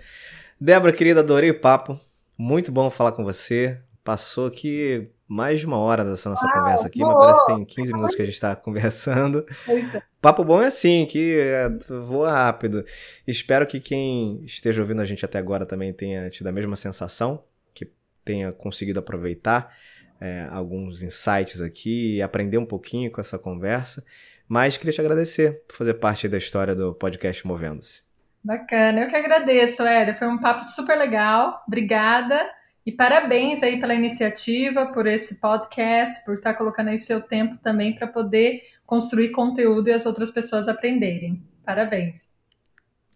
Débora, 0.60 0.92
querida, 0.92 1.20
adorei 1.20 1.50
o 1.50 1.60
papo. 1.60 1.98
Muito 2.36 2.70
bom 2.70 2.90
falar 2.90 3.12
com 3.12 3.24
você. 3.24 3.80
Passou 4.04 4.48
aqui 4.48 5.08
mais 5.26 5.60
de 5.60 5.66
uma 5.66 5.78
hora 5.78 6.04
dessa 6.04 6.28
nossa 6.28 6.46
ah, 6.46 6.52
conversa 6.52 6.86
aqui, 6.86 6.98
boa. 6.98 7.14
mas 7.14 7.24
parece 7.24 7.46
que 7.46 7.54
tem 7.54 7.64
15 7.64 7.92
minutos 7.92 8.14
que 8.14 8.22
a 8.22 8.24
gente 8.24 8.34
está 8.34 8.54
conversando. 8.56 9.46
É. 9.68 10.02
Papo 10.20 10.44
bom 10.44 10.62
é 10.62 10.66
assim, 10.66 11.06
que 11.06 11.38
é, 11.38 11.68
voa 12.02 12.32
rápido. 12.32 12.84
Espero 13.26 13.66
que 13.66 13.80
quem 13.80 14.42
esteja 14.44 14.82
ouvindo 14.82 15.00
a 15.00 15.04
gente 15.04 15.24
até 15.24 15.38
agora 15.38 15.64
também 15.64 15.92
tenha 15.92 16.28
tido 16.30 16.46
a 16.46 16.52
mesma 16.52 16.76
sensação, 16.76 17.42
que 17.72 17.90
tenha 18.24 18.52
conseguido 18.52 19.00
aproveitar 19.00 19.74
é, 20.20 20.46
alguns 20.50 21.02
insights 21.02 21.60
aqui 21.60 22.16
e 22.16 22.22
aprender 22.22 22.58
um 22.58 22.66
pouquinho 22.66 23.10
com 23.10 23.20
essa 23.20 23.38
conversa. 23.38 24.04
Mas 24.46 24.76
queria 24.76 24.92
te 24.92 25.00
agradecer 25.00 25.62
por 25.66 25.76
fazer 25.76 25.94
parte 25.94 26.28
da 26.28 26.36
história 26.36 26.74
do 26.74 26.94
podcast 26.94 27.46
Movendo-se. 27.46 28.02
Bacana, 28.42 29.00
eu 29.00 29.08
que 29.08 29.16
agradeço, 29.16 29.82
Éder. 29.82 30.18
Foi 30.18 30.28
um 30.28 30.38
papo 30.38 30.64
super 30.64 30.98
legal. 30.98 31.64
Obrigada. 31.66 32.38
E 32.86 32.92
parabéns 32.92 33.62
aí 33.62 33.80
pela 33.80 33.94
iniciativa, 33.94 34.92
por 34.92 35.06
esse 35.06 35.40
podcast, 35.40 36.22
por 36.24 36.34
estar 36.34 36.54
colocando 36.54 36.88
aí 36.88 36.98
seu 36.98 37.20
tempo 37.20 37.56
também 37.62 37.94
para 37.94 38.06
poder 38.06 38.60
construir 38.84 39.30
conteúdo 39.30 39.88
e 39.88 39.92
as 39.92 40.04
outras 40.04 40.30
pessoas 40.30 40.68
aprenderem. 40.68 41.42
Parabéns. 41.64 42.30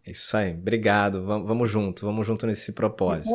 É 0.06 0.12
isso 0.12 0.34
aí, 0.34 0.52
obrigado. 0.52 1.22
Vamos 1.22 1.70
junto, 1.70 2.06
vamos 2.06 2.26
junto 2.26 2.46
nesse 2.46 2.72
propósito. 2.72 3.28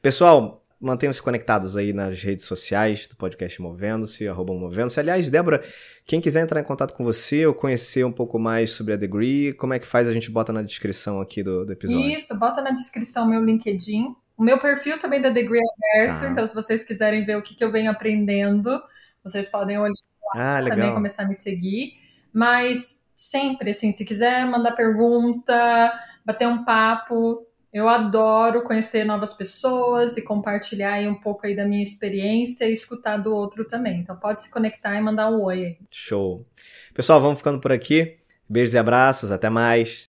Pessoal, 0.00 0.64
mantenham-se 0.80 1.20
conectados 1.20 1.76
aí 1.76 1.92
nas 1.92 2.22
redes 2.22 2.44
sociais 2.44 3.08
do 3.08 3.16
podcast 3.16 3.60
Movendo-se, 3.60 4.28
arroba 4.28 4.54
Movendo-se. 4.54 5.00
Aliás, 5.00 5.28
Débora, 5.30 5.64
quem 6.04 6.20
quiser 6.20 6.42
entrar 6.42 6.60
em 6.60 6.64
contato 6.64 6.94
com 6.94 7.02
você 7.02 7.44
ou 7.44 7.52
conhecer 7.52 8.04
um 8.06 8.12
pouco 8.12 8.38
mais 8.38 8.70
sobre 8.70 8.92
a 8.92 8.96
Degree, 8.96 9.52
como 9.54 9.74
é 9.74 9.80
que 9.80 9.86
faz? 9.86 10.06
A 10.06 10.12
gente 10.12 10.30
bota 10.30 10.52
na 10.52 10.62
descrição 10.62 11.20
aqui 11.20 11.42
do, 11.42 11.64
do 11.64 11.72
episódio. 11.72 12.08
Isso, 12.08 12.38
bota 12.38 12.62
na 12.62 12.70
descrição 12.70 13.28
meu 13.28 13.44
LinkedIn, 13.44 14.14
o 14.36 14.42
meu 14.42 14.58
perfil 14.58 14.98
também 14.98 15.20
da 15.20 15.30
Degree 15.30 15.60
aberto, 15.60 16.20
tá. 16.20 16.28
então 16.28 16.46
se 16.46 16.54
vocês 16.54 16.84
quiserem 16.84 17.24
ver 17.24 17.36
o 17.36 17.42
que, 17.42 17.54
que 17.54 17.64
eu 17.64 17.70
venho 17.70 17.90
aprendendo, 17.90 18.82
vocês 19.22 19.48
podem 19.48 19.78
olhar 19.78 19.94
lá 20.34 20.58
ah, 20.58 20.62
também, 20.62 20.92
começar 20.92 21.22
a 21.22 21.28
me 21.28 21.34
seguir. 21.34 21.94
Mas 22.32 23.04
sempre, 23.14 23.70
assim, 23.70 23.92
se 23.92 24.04
quiser 24.04 24.44
mandar 24.46 24.72
pergunta, 24.72 25.92
bater 26.24 26.46
um 26.46 26.64
papo, 26.64 27.46
eu 27.72 27.88
adoro 27.88 28.62
conhecer 28.62 29.04
novas 29.04 29.32
pessoas 29.34 30.16
e 30.16 30.22
compartilhar 30.22 31.00
um 31.08 31.14
pouco 31.14 31.46
aí 31.46 31.56
da 31.56 31.64
minha 31.64 31.82
experiência 31.82 32.66
e 32.66 32.72
escutar 32.72 33.16
do 33.16 33.34
outro 33.34 33.64
também. 33.64 34.00
Então 34.00 34.16
pode 34.16 34.42
se 34.42 34.50
conectar 34.50 34.94
e 34.96 35.00
mandar 35.00 35.30
um 35.30 35.42
oi 35.42 35.64
aí. 35.64 35.78
Show. 35.90 36.46
Pessoal, 36.94 37.20
vamos 37.20 37.38
ficando 37.38 37.60
por 37.60 37.72
aqui. 37.72 38.16
Beijos 38.48 38.74
e 38.74 38.78
abraços, 38.78 39.32
até 39.32 39.50
mais. 39.50 40.06